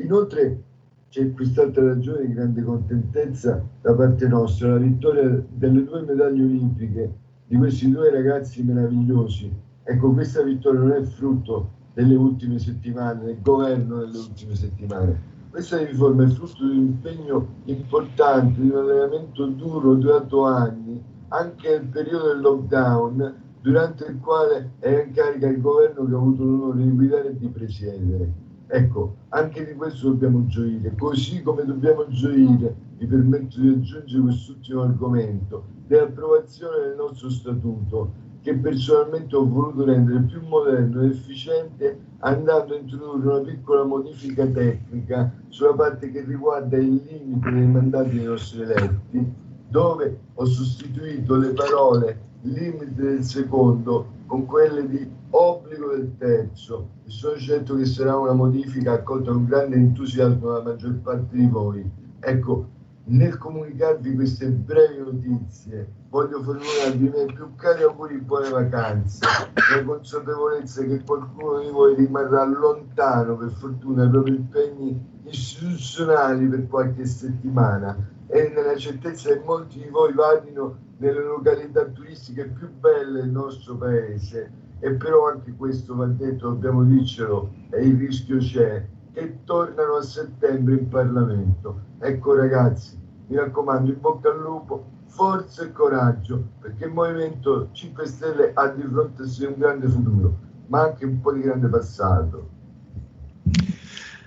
Inoltre 0.00 0.62
c'è 1.08 1.32
quest'altra 1.32 1.86
ragione 1.86 2.24
di 2.24 2.34
grande 2.34 2.62
contentezza 2.62 3.66
da 3.80 3.94
parte 3.94 4.28
nostra, 4.28 4.68
la 4.68 4.76
vittoria 4.76 5.44
delle 5.50 5.82
due 5.82 6.02
medaglie 6.02 6.44
olimpiche 6.44 7.12
di 7.48 7.56
questi 7.56 7.90
due 7.90 8.08
ragazzi 8.10 8.62
meravigliosi. 8.62 9.52
Ecco, 9.82 10.12
questa 10.12 10.44
vittoria 10.44 10.78
non 10.78 10.92
è 10.92 11.02
frutto 11.02 11.70
delle 11.94 12.14
ultime 12.14 12.60
settimane, 12.60 13.24
del 13.24 13.42
governo 13.42 13.98
delle 13.98 14.18
ultime 14.18 14.54
settimane. 14.54 15.31
Questa 15.52 15.76
riforma 15.84 16.24
è 16.24 16.28
frutto 16.28 16.66
di 16.66 16.78
un 16.78 16.86
impegno 16.86 17.46
importante, 17.64 18.58
di 18.58 18.70
un 18.70 18.76
allenamento 18.76 19.44
duro 19.44 19.96
durato 19.96 20.46
anni, 20.46 20.98
anche 21.28 21.68
nel 21.68 21.88
periodo 21.88 22.28
del 22.28 22.40
lockdown, 22.40 23.34
durante 23.60 24.06
il 24.06 24.18
quale 24.18 24.70
era 24.78 25.02
in 25.02 25.12
carica 25.12 25.48
il 25.48 25.60
governo 25.60 26.06
che 26.06 26.14
ha 26.14 26.16
avuto 26.16 26.42
l'onore 26.42 26.82
di 26.82 26.90
guidare 26.92 27.28
e 27.28 27.36
di 27.36 27.48
presiedere. 27.48 28.32
Ecco, 28.66 29.16
anche 29.28 29.66
di 29.66 29.74
questo 29.74 30.08
dobbiamo 30.08 30.46
gioire, 30.46 30.94
così 30.96 31.42
come 31.42 31.66
dobbiamo 31.66 32.08
gioire, 32.08 32.74
mi 32.98 33.06
permetto 33.06 33.60
di 33.60 33.68
aggiungere 33.68 34.22
quest'ultimo 34.22 34.80
argomento, 34.80 35.64
dell'approvazione 35.86 36.78
del 36.78 36.96
nostro 36.96 37.28
statuto, 37.28 38.10
che 38.42 38.54
personalmente 38.54 39.36
ho 39.36 39.48
voluto 39.48 39.84
rendere 39.84 40.20
più 40.22 40.40
moderno 40.46 41.02
ed 41.02 41.12
efficiente 41.12 41.98
andando 42.18 42.74
a 42.74 42.78
introdurre 42.78 43.28
una 43.28 43.40
piccola 43.40 43.84
modifica 43.84 44.46
tecnica 44.46 45.32
sulla 45.48 45.74
parte 45.74 46.10
che 46.10 46.24
riguarda 46.24 46.76
il 46.76 47.02
limite 47.06 47.50
dei 47.50 47.66
mandati 47.66 48.16
dei 48.16 48.24
nostri 48.24 48.62
eletti, 48.62 49.32
dove 49.68 50.18
ho 50.34 50.44
sostituito 50.44 51.36
le 51.36 51.50
parole 51.50 52.30
limite 52.42 52.92
del 52.94 53.22
secondo 53.22 54.20
con 54.26 54.46
quelle 54.46 54.88
di 54.88 55.08
obbligo 55.30 55.94
del 55.94 56.12
terzo 56.18 56.88
e 57.06 57.10
sono 57.10 57.36
certo 57.36 57.76
che 57.76 57.84
sarà 57.84 58.16
una 58.16 58.32
modifica 58.32 58.92
accolta 58.92 59.30
con 59.30 59.46
grande 59.46 59.76
entusiasmo 59.76 60.48
dalla 60.48 60.62
maggior 60.62 60.94
parte 60.96 61.36
di 61.36 61.46
voi. 61.46 61.88
Ecco, 62.18 62.68
nel 63.04 63.36
comunicarvi 63.36 64.14
queste 64.14 64.48
brevi 64.48 64.98
notizie 64.98 66.00
voglio 66.12 66.42
formularvi 66.42 67.06
i 67.06 67.08
miei 67.08 67.32
più 67.32 67.54
cari 67.56 67.82
auguri 67.82 68.18
di 68.18 68.20
buone 68.20 68.50
vacanze, 68.50 69.24
la 69.54 69.82
consapevolezza 69.82 70.84
che 70.84 71.02
qualcuno 71.02 71.60
di 71.60 71.70
voi 71.70 71.94
rimarrà 71.94 72.44
lontano 72.44 73.38
per 73.38 73.50
fortuna 73.50 74.02
dai 74.02 74.10
propri 74.10 74.34
impegni 74.34 75.10
istituzionali 75.24 76.46
per 76.48 76.68
qualche 76.68 77.06
settimana. 77.06 77.96
E 78.26 78.52
nella 78.54 78.76
certezza 78.76 79.30
che 79.30 79.42
molti 79.42 79.78
di 79.78 79.88
voi 79.88 80.12
vadino 80.12 80.76
nelle 80.98 81.22
località 81.22 81.84
turistiche 81.86 82.44
più 82.44 82.70
belle 82.70 83.22
del 83.22 83.30
nostro 83.30 83.76
paese. 83.76 84.52
E 84.80 84.92
però 84.92 85.28
anche 85.28 85.54
questo 85.56 85.94
va 85.94 86.06
detto, 86.06 86.48
dobbiamo 86.48 86.82
dircelo 86.84 87.52
e 87.70 87.86
il 87.86 87.96
rischio 87.96 88.36
c'è 88.36 88.84
che 89.12 89.38
tornano 89.44 89.96
a 89.96 90.02
settembre 90.02 90.74
in 90.74 90.88
Parlamento. 90.88 91.82
Ecco 91.98 92.34
ragazzi, 92.34 92.98
mi 93.28 93.36
raccomando, 93.36 93.90
in 93.90 94.00
bocca 94.00 94.30
al 94.30 94.40
lupo, 94.40 94.90
forza 95.06 95.62
e 95.62 95.72
coraggio, 95.72 96.42
perché 96.60 96.86
il 96.86 96.92
Movimento 96.92 97.68
5 97.72 98.06
Stelle 98.06 98.52
ha 98.54 98.68
di 98.68 98.82
fronte 98.82 99.22
a 99.22 99.26
sé 99.26 99.46
un 99.46 99.54
grande 99.58 99.88
futuro, 99.88 100.38
ma 100.68 100.82
anche 100.82 101.04
un 101.04 101.20
po' 101.20 101.32
di 101.32 101.42
grande 101.42 101.68
passato. 101.68 102.50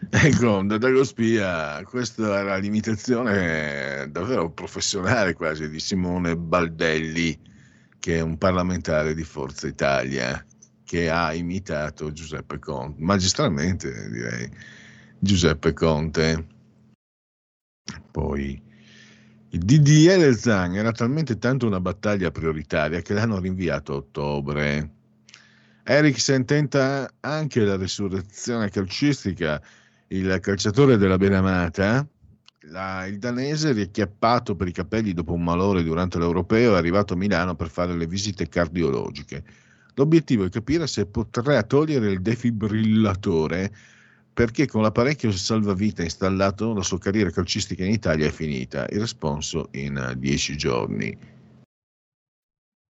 Ecco, 0.07 0.61
da 0.64 0.77
Dago 0.77 1.03
Spia, 1.03 1.83
questa 1.83 2.39
era 2.39 2.55
l'imitazione 2.57 4.07
davvero 4.11 4.49
professionale 4.51 5.33
quasi 5.33 5.67
di 5.67 5.80
Simone 5.80 6.38
Baldelli, 6.38 7.38
che 7.99 8.17
è 8.17 8.22
un 8.22 8.38
parlamentare 8.38 9.14
di 9.15 9.23
Forza 9.23 9.67
Italia, 9.67 10.43
che 10.85 11.09
ha 11.09 11.33
imitato 11.33 12.11
Giuseppe 12.11 12.59
Conte, 12.59 13.01
magistralmente 13.01 14.09
direi, 14.09 14.49
Giuseppe 15.19 15.73
Conte. 15.73 16.47
Poi 18.11 18.61
il 19.49 19.59
DDL 19.59 20.35
Zang 20.35 20.75
era 20.75 20.91
talmente 20.91 21.38
tanto 21.38 21.65
una 21.65 21.80
battaglia 21.80 22.31
prioritaria 22.31 23.01
che 23.01 23.14
l'hanno 23.14 23.39
rinviato 23.39 23.93
a 23.93 23.95
ottobre. 23.97 24.93
Eriksen 25.83 26.45
tenta 26.45 27.11
anche 27.19 27.61
la 27.61 27.75
risurrezione 27.75 28.69
calcistica 28.69 29.61
il 30.07 30.39
calciatore 30.39 30.97
della 30.97 31.17
Benamata, 31.17 32.07
la, 32.67 33.05
il 33.05 33.17
danese 33.17 33.72
riacchiappato 33.72 34.55
per 34.55 34.67
i 34.67 34.72
capelli 34.72 35.14
dopo 35.14 35.33
un 35.33 35.43
malore 35.43 35.83
durante 35.83 36.19
l'Europeo 36.19 36.73
è 36.73 36.77
arrivato 36.77 37.14
a 37.14 37.17
Milano 37.17 37.55
per 37.55 37.69
fare 37.69 37.95
le 37.95 38.07
visite 38.07 38.47
cardiologiche. 38.47 39.43
L'obiettivo 39.95 40.45
è 40.45 40.49
capire 40.49 40.88
se 40.88 41.06
potrà 41.06 41.64
togliere 41.64 42.11
il 42.11 42.22
defibrillatore 42.22 43.72
perché 44.35 44.67
con 44.67 44.82
l'apparecchio 44.82 45.32
salvavita 45.32 46.03
installato 46.03 46.74
la 46.74 46.83
sua 46.83 46.99
carriera 46.99 47.30
calcistica 47.30 47.85
in 47.85 47.91
Italia 47.91 48.27
è 48.27 48.32
finita. 48.32 48.85
Il 48.90 48.99
responso 48.99 49.69
in 49.72 50.14
dieci 50.17 50.57
giorni. 50.57 51.17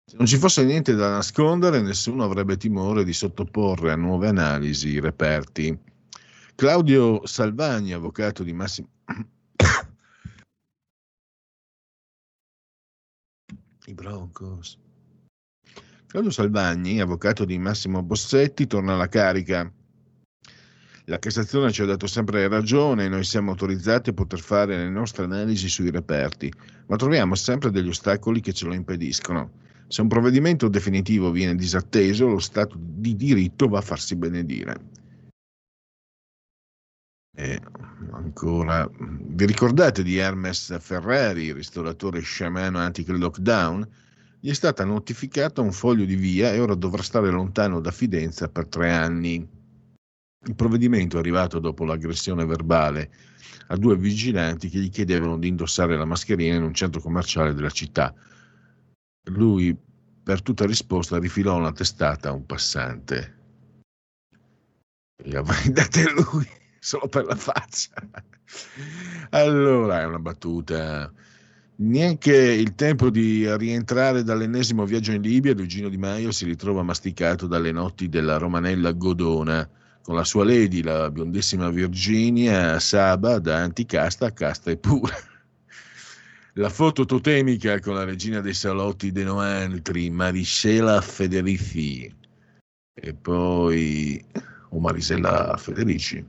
Se 0.06 0.18
non 0.18 0.28
ci 0.28 0.38
fosse 0.38 0.64
niente 0.64 0.94
da 0.94 1.10
nascondere, 1.10 1.82
nessuno 1.82 2.24
avrebbe 2.24 2.58
timore 2.58 3.04
di 3.04 3.14
sottoporre 3.14 3.92
a 3.92 3.96
nuove 3.96 4.28
analisi 4.28 4.90
i 4.90 5.00
reperti. 5.00 5.76
Claudio 6.54 7.26
Salvagni, 7.26 7.94
avvocato 7.94 8.44
di 8.44 8.54
Massimo... 8.54 8.90
I 13.88 13.94
Broncos. 13.96 14.78
Claudio 16.12 16.32
Salvagni, 16.34 17.00
avvocato 17.00 17.46
di 17.46 17.58
Massimo 17.58 18.04
Bossetti, 18.04 18.68
torna 18.68 18.96
alla 18.96 19.08
carica. 19.08 19.72
La 21.06 21.20
Cassazione 21.20 21.72
ci 21.72 21.84
ha 21.84 21.86
dato 21.86 22.06
sempre 22.06 22.50
ragione 22.50 23.06
e 23.06 23.08
noi 23.08 23.24
siamo 23.24 23.52
autorizzati 23.52 24.10
a 24.10 24.14
poter 24.14 24.42
fare 24.42 24.76
le 24.76 24.90
nostre 24.90 25.24
analisi 25.24 25.70
sui 25.70 25.90
reperti, 25.90 26.52
ma 26.88 26.98
troviamo 26.98 27.34
sempre 27.36 27.72
degli 27.72 27.88
ostacoli 27.88 28.42
che 28.42 28.52
ce 28.52 28.66
lo 28.66 28.74
impediscono. 28.74 29.52
Se 29.88 30.02
un 30.02 30.10
provvedimento 30.10 30.68
definitivo 30.68 31.32
viene 31.32 31.56
disatteso, 31.56 32.28
lo 32.28 32.40
Stato 32.40 32.76
di 32.78 33.16
diritto 33.16 33.70
va 33.70 33.78
a 33.78 33.82
farsi 33.82 34.18
benedire. 34.18 34.90
E 37.34 37.58
ancora, 38.12 38.86
vi 39.00 39.46
ricordate 39.46 40.04
di 40.04 40.18
Hermes 40.18 40.78
Ferrari, 40.82 41.54
ristoratore 41.54 42.20
sciamano 42.20 42.80
anti 42.80 43.06
lockdown? 43.08 44.10
Gli 44.44 44.50
è 44.50 44.54
stata 44.54 44.84
notificata 44.84 45.62
un 45.62 45.72
foglio 45.72 46.04
di 46.04 46.16
via 46.16 46.52
e 46.52 46.60
ora 46.60 46.74
dovrà 46.74 47.04
stare 47.04 47.30
lontano 47.30 47.80
da 47.80 47.92
Fidenza 47.92 48.50
per 48.50 48.66
tre 48.66 48.92
anni. 48.92 49.36
Il 49.36 50.56
provvedimento 50.56 51.18
è 51.18 51.20
arrivato 51.20 51.60
dopo 51.60 51.86
l'aggressione 51.86 52.44
verbale 52.44 53.12
a 53.68 53.78
due 53.78 53.96
vigilanti 53.96 54.68
che 54.68 54.80
gli 54.80 54.90
chiedevano 54.90 55.38
di 55.38 55.48
indossare 55.48 55.96
la 55.96 56.06
mascherina 56.06 56.56
in 56.56 56.64
un 56.64 56.74
centro 56.74 57.00
commerciale 57.02 57.54
della 57.54 57.70
città. 57.70 58.16
Lui, 59.26 59.78
per 60.24 60.42
tutta 60.42 60.66
risposta, 60.66 61.20
rifilò 61.20 61.58
una 61.58 61.72
testata 61.72 62.30
a 62.30 62.34
un 62.34 62.48
passante. 62.48 63.38
Gli 65.24 65.36
avrei 65.36 65.72
date 65.72 66.12
lui 66.14 66.50
solo 66.82 67.08
per 67.08 67.26
la 67.26 67.36
faccia. 67.36 67.94
Allora, 69.30 70.02
è 70.02 70.06
una 70.06 70.18
battuta. 70.18 71.14
Neanche 71.76 72.36
il 72.36 72.76
tempo 72.76 73.10
di 73.10 73.46
rientrare 73.58 74.24
dall'ennesimo 74.24 74.86
viaggio 74.86 75.14
in 75.14 75.22
Libia, 75.22 75.54
Luigino 75.54 75.90
Di 75.90 75.98
Maio 75.98 76.32
si 76.32 76.46
ritrova 76.46 76.84
masticato 76.84 77.48
dalle 77.48 77.72
notti 77.72 78.08
della 78.08 78.38
Romanella 78.38 78.92
Godona 78.92 79.68
con 80.04 80.16
la 80.16 80.24
sua 80.24 80.46
lady, 80.46 80.84
la 80.84 81.10
biondissima 81.10 81.70
Virginia 81.70 82.80
Saba, 82.80 83.40
da 83.40 83.58
anticasta 83.58 84.28
a 84.28 84.32
casta 84.32 84.72
e 84.72 84.78
pura. 84.78 85.16
La 86.56 86.70
foto 86.70 87.06
totemica 87.06 87.80
con 87.80 87.96
la 87.96 88.04
regina 88.04 88.42
dei 88.42 88.54
salotti 88.54 89.12
De 89.12 89.24
Noantri, 89.24 90.10
Marisela 90.10 91.00
Federici. 91.00 92.14
E 92.94 93.14
poi... 93.14 94.24
o 94.70 94.80
Marisella 94.80 95.56
Federici. 95.58 96.24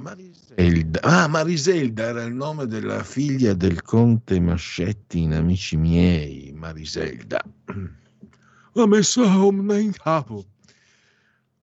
Mariselda. 0.00 1.00
Ah, 1.02 1.28
Mariselda 1.28 2.04
era 2.04 2.24
il 2.24 2.34
nome 2.34 2.66
della 2.66 3.04
figlia 3.04 3.52
del 3.52 3.82
conte 3.82 4.40
Mascetti 4.40 5.20
in 5.20 5.34
Amici 5.34 5.76
miei, 5.76 6.52
Mariselda. 6.54 7.42
L'ho 8.72 8.86
messo 8.86 9.22
in 9.22 9.92
capo. 9.92 10.44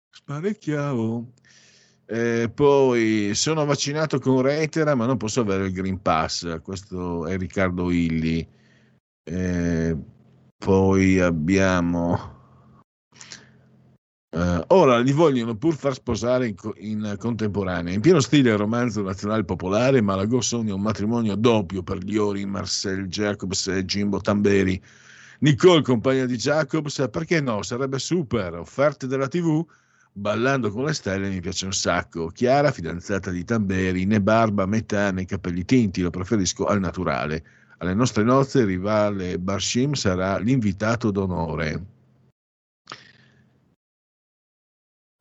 Sparecchiavo. 0.10 1.32
Eh, 2.08 2.52
poi 2.54 3.32
sono 3.34 3.66
vaccinato 3.66 4.20
con 4.20 4.42
Reitera, 4.42 4.94
ma 4.96 5.06
non 5.06 5.18
posso 5.18 5.42
avere 5.42 5.68
il 5.68 5.74
Green 5.74 6.02
Pass. 6.02 6.62
Questo 6.62 7.26
è 7.26 7.38
Riccardo 7.38 7.90
Illi. 7.90 8.48
Eh, 9.24 9.98
poi 10.58 11.20
abbiamo. 11.20 12.35
Uh, 14.36 14.62
ora 14.68 15.00
li 15.00 15.14
vogliono 15.14 15.56
pur 15.56 15.78
far 15.78 15.94
sposare 15.94 16.48
in, 16.48 16.56
co- 16.56 16.74
in, 16.80 17.16
contemporanea. 17.18 17.94
In 17.94 18.02
pieno 18.02 18.20
stile 18.20 18.58
romanzo 18.58 19.02
nazionale 19.02 19.46
popolare, 19.46 20.02
Malagò 20.02 20.42
sogna 20.42 20.74
un 20.74 20.82
matrimonio 20.82 21.36
doppio 21.36 21.84
per 21.84 22.00
gli 22.00 22.18
ori 22.18 22.46
Marcel 22.46 23.08
Jacobs 23.08 23.68
e 23.68 23.86
Jimbo 23.86 24.20
Tamberi. 24.20 24.82
Nicole, 25.40 25.82
compagna 25.84 26.26
di 26.26 26.36
Jacobs, 26.36 27.08
perché 27.10 27.40
no? 27.40 27.62
Sarebbe 27.62 27.98
super. 27.98 28.56
Offerte 28.56 29.08
della 29.08 29.30
TV? 29.30 29.66
Ballando 30.12 30.70
con 30.70 30.84
le 30.84 30.94
stelle 30.94 31.30
mi 31.30 31.40
piace 31.40 31.64
un 31.64 31.74
sacco. 31.74 32.28
Chiara, 32.28 32.72
fidanzata 32.72 33.32
di 33.32 33.46
Tamberi, 33.46 34.04
né 34.04 34.20
barba, 34.20 34.66
metà 34.66 35.12
né 35.12 35.24
capelli 35.24 35.64
tinti, 35.64 36.02
lo 36.02 36.10
preferisco 36.10 36.66
al 36.66 36.82
naturale. 36.82 37.42
Alle 37.78 37.94
nostre 37.94 38.24
nozze 38.24 38.60
il 38.60 38.66
rivale 38.66 39.40
Barshim 39.40 39.94
sarà 39.94 40.38
l'invitato 40.40 41.10
d'onore. 41.10 41.95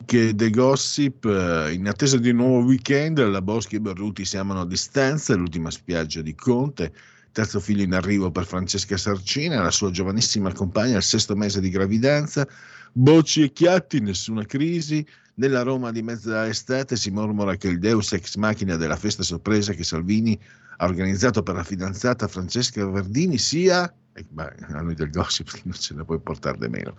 Che 0.05 0.35
The 0.35 0.51
Gossip, 0.51 1.25
eh, 1.25 1.73
in 1.73 1.89
attesa 1.89 2.19
di 2.19 2.31
un 2.31 2.37
nuovo 2.37 2.67
weekend, 2.67 3.19
la 3.27 3.41
Boschi 3.41 3.77
e 3.77 3.81
Berruti 3.81 4.25
si 4.25 4.37
amano 4.37 4.61
a 4.61 4.67
distanza, 4.67 5.35
l'ultima 5.35 5.71
spiaggia 5.71 6.21
di 6.21 6.35
Conte, 6.35 6.93
terzo 7.33 7.61
figlio 7.61 7.83
in 7.83 7.95
arrivo 7.95 8.31
per 8.31 8.45
Francesca 8.45 8.97
Sarcina, 8.97 9.63
la 9.63 9.71
sua 9.71 9.91
giovanissima 9.91 10.53
compagna 10.53 10.97
al 10.97 11.03
sesto 11.03 11.35
mese 11.35 11.61
di 11.61 11.71
gravidanza, 11.71 12.47
Bocci 12.93 13.43
e 13.43 13.53
Chiatti, 13.53 14.01
nessuna 14.01 14.45
crisi. 14.45 15.07
Nella 15.37 15.63
Roma 15.63 15.91
di 15.91 16.03
mezza 16.03 16.47
estate 16.47 16.97
si 16.97 17.11
mormora 17.11 17.57
che 17.57 17.69
il 17.69 17.79
Deus 17.79 18.13
ex 18.13 18.37
machina 18.37 18.77
della 18.77 18.97
festa 18.97 19.23
sorpresa 19.23 19.73
che 19.73 19.83
Salvini 19.83 20.39
ha 20.77 20.85
organizzato 20.87 21.43
per 21.43 21.57
la 21.57 21.65
fidanzata 21.65 22.29
Francesca 22.29 22.87
Verdini 22.87 23.39
sia 23.39 23.93
eh, 24.15 24.25
beh, 24.29 24.55
a 24.69 24.81
noi 24.81 24.95
del 24.95 25.11
gossip 25.11 25.51
non 25.65 25.75
ce 25.75 25.95
ne 25.95 26.05
puoi 26.05 26.21
portare 26.21 26.59
di 26.59 26.69
meno. 26.69 26.95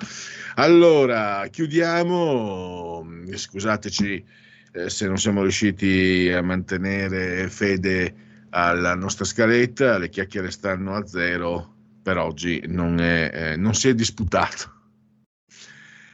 Allora, 0.55 1.47
chiudiamo. 1.49 3.23
Scusateci 3.33 4.25
eh, 4.73 4.89
se 4.89 5.07
non 5.07 5.17
siamo 5.17 5.41
riusciti 5.41 6.29
a 6.33 6.41
mantenere 6.41 7.49
fede 7.49 8.13
alla 8.49 8.95
nostra 8.95 9.25
scaletta, 9.25 9.97
le 9.97 10.09
chiacchiere 10.09 10.51
stanno 10.51 10.95
a 10.95 11.05
zero, 11.05 11.73
per 12.03 12.17
oggi 12.17 12.61
non, 12.67 12.99
è, 12.99 13.31
eh, 13.33 13.55
non 13.55 13.73
si 13.73 13.87
è 13.89 13.95
disputato. 13.95 14.73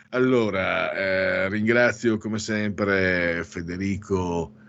Allora, 0.09 0.93
eh, 0.93 1.49
ringrazio 1.49 2.17
come 2.17 2.37
sempre 2.37 3.43
Federico 3.43 4.60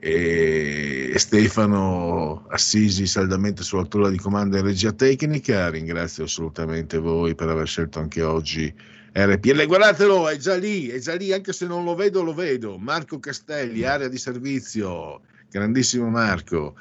e 0.00 1.12
Stefano 1.16 2.46
Assisi 2.48 3.06
saldamente 3.06 3.62
sull'altura 3.62 4.08
di 4.10 4.18
comando 4.18 4.56
in 4.56 4.62
regia 4.62 4.92
tecnica. 4.92 5.70
Ringrazio 5.70 6.24
assolutamente 6.24 6.98
voi 6.98 7.34
per 7.34 7.48
aver 7.48 7.66
scelto 7.66 7.98
anche 7.98 8.22
oggi 8.22 8.72
RPL. 9.12 9.66
Guardatelo, 9.66 10.28
è 10.28 10.36
già 10.36 10.54
lì, 10.54 10.88
è 10.88 10.98
già 10.98 11.14
lì, 11.14 11.32
anche 11.32 11.52
se 11.52 11.66
non 11.66 11.84
lo 11.84 11.94
vedo, 11.94 12.22
lo 12.22 12.34
vedo. 12.34 12.78
Marco 12.78 13.18
Castelli, 13.18 13.84
area 13.84 14.08
di 14.08 14.18
servizio. 14.18 15.20
Grandissimo 15.50 16.08
Marco. 16.08 16.76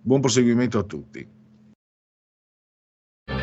Buon 0.00 0.20
proseguimento 0.20 0.78
a 0.78 0.82
tutti. 0.84 1.26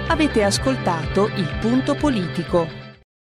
Avete 0.08 0.44
ascoltato 0.44 1.28
il 1.28 1.58
punto 1.62 1.96
politico. 1.96 2.89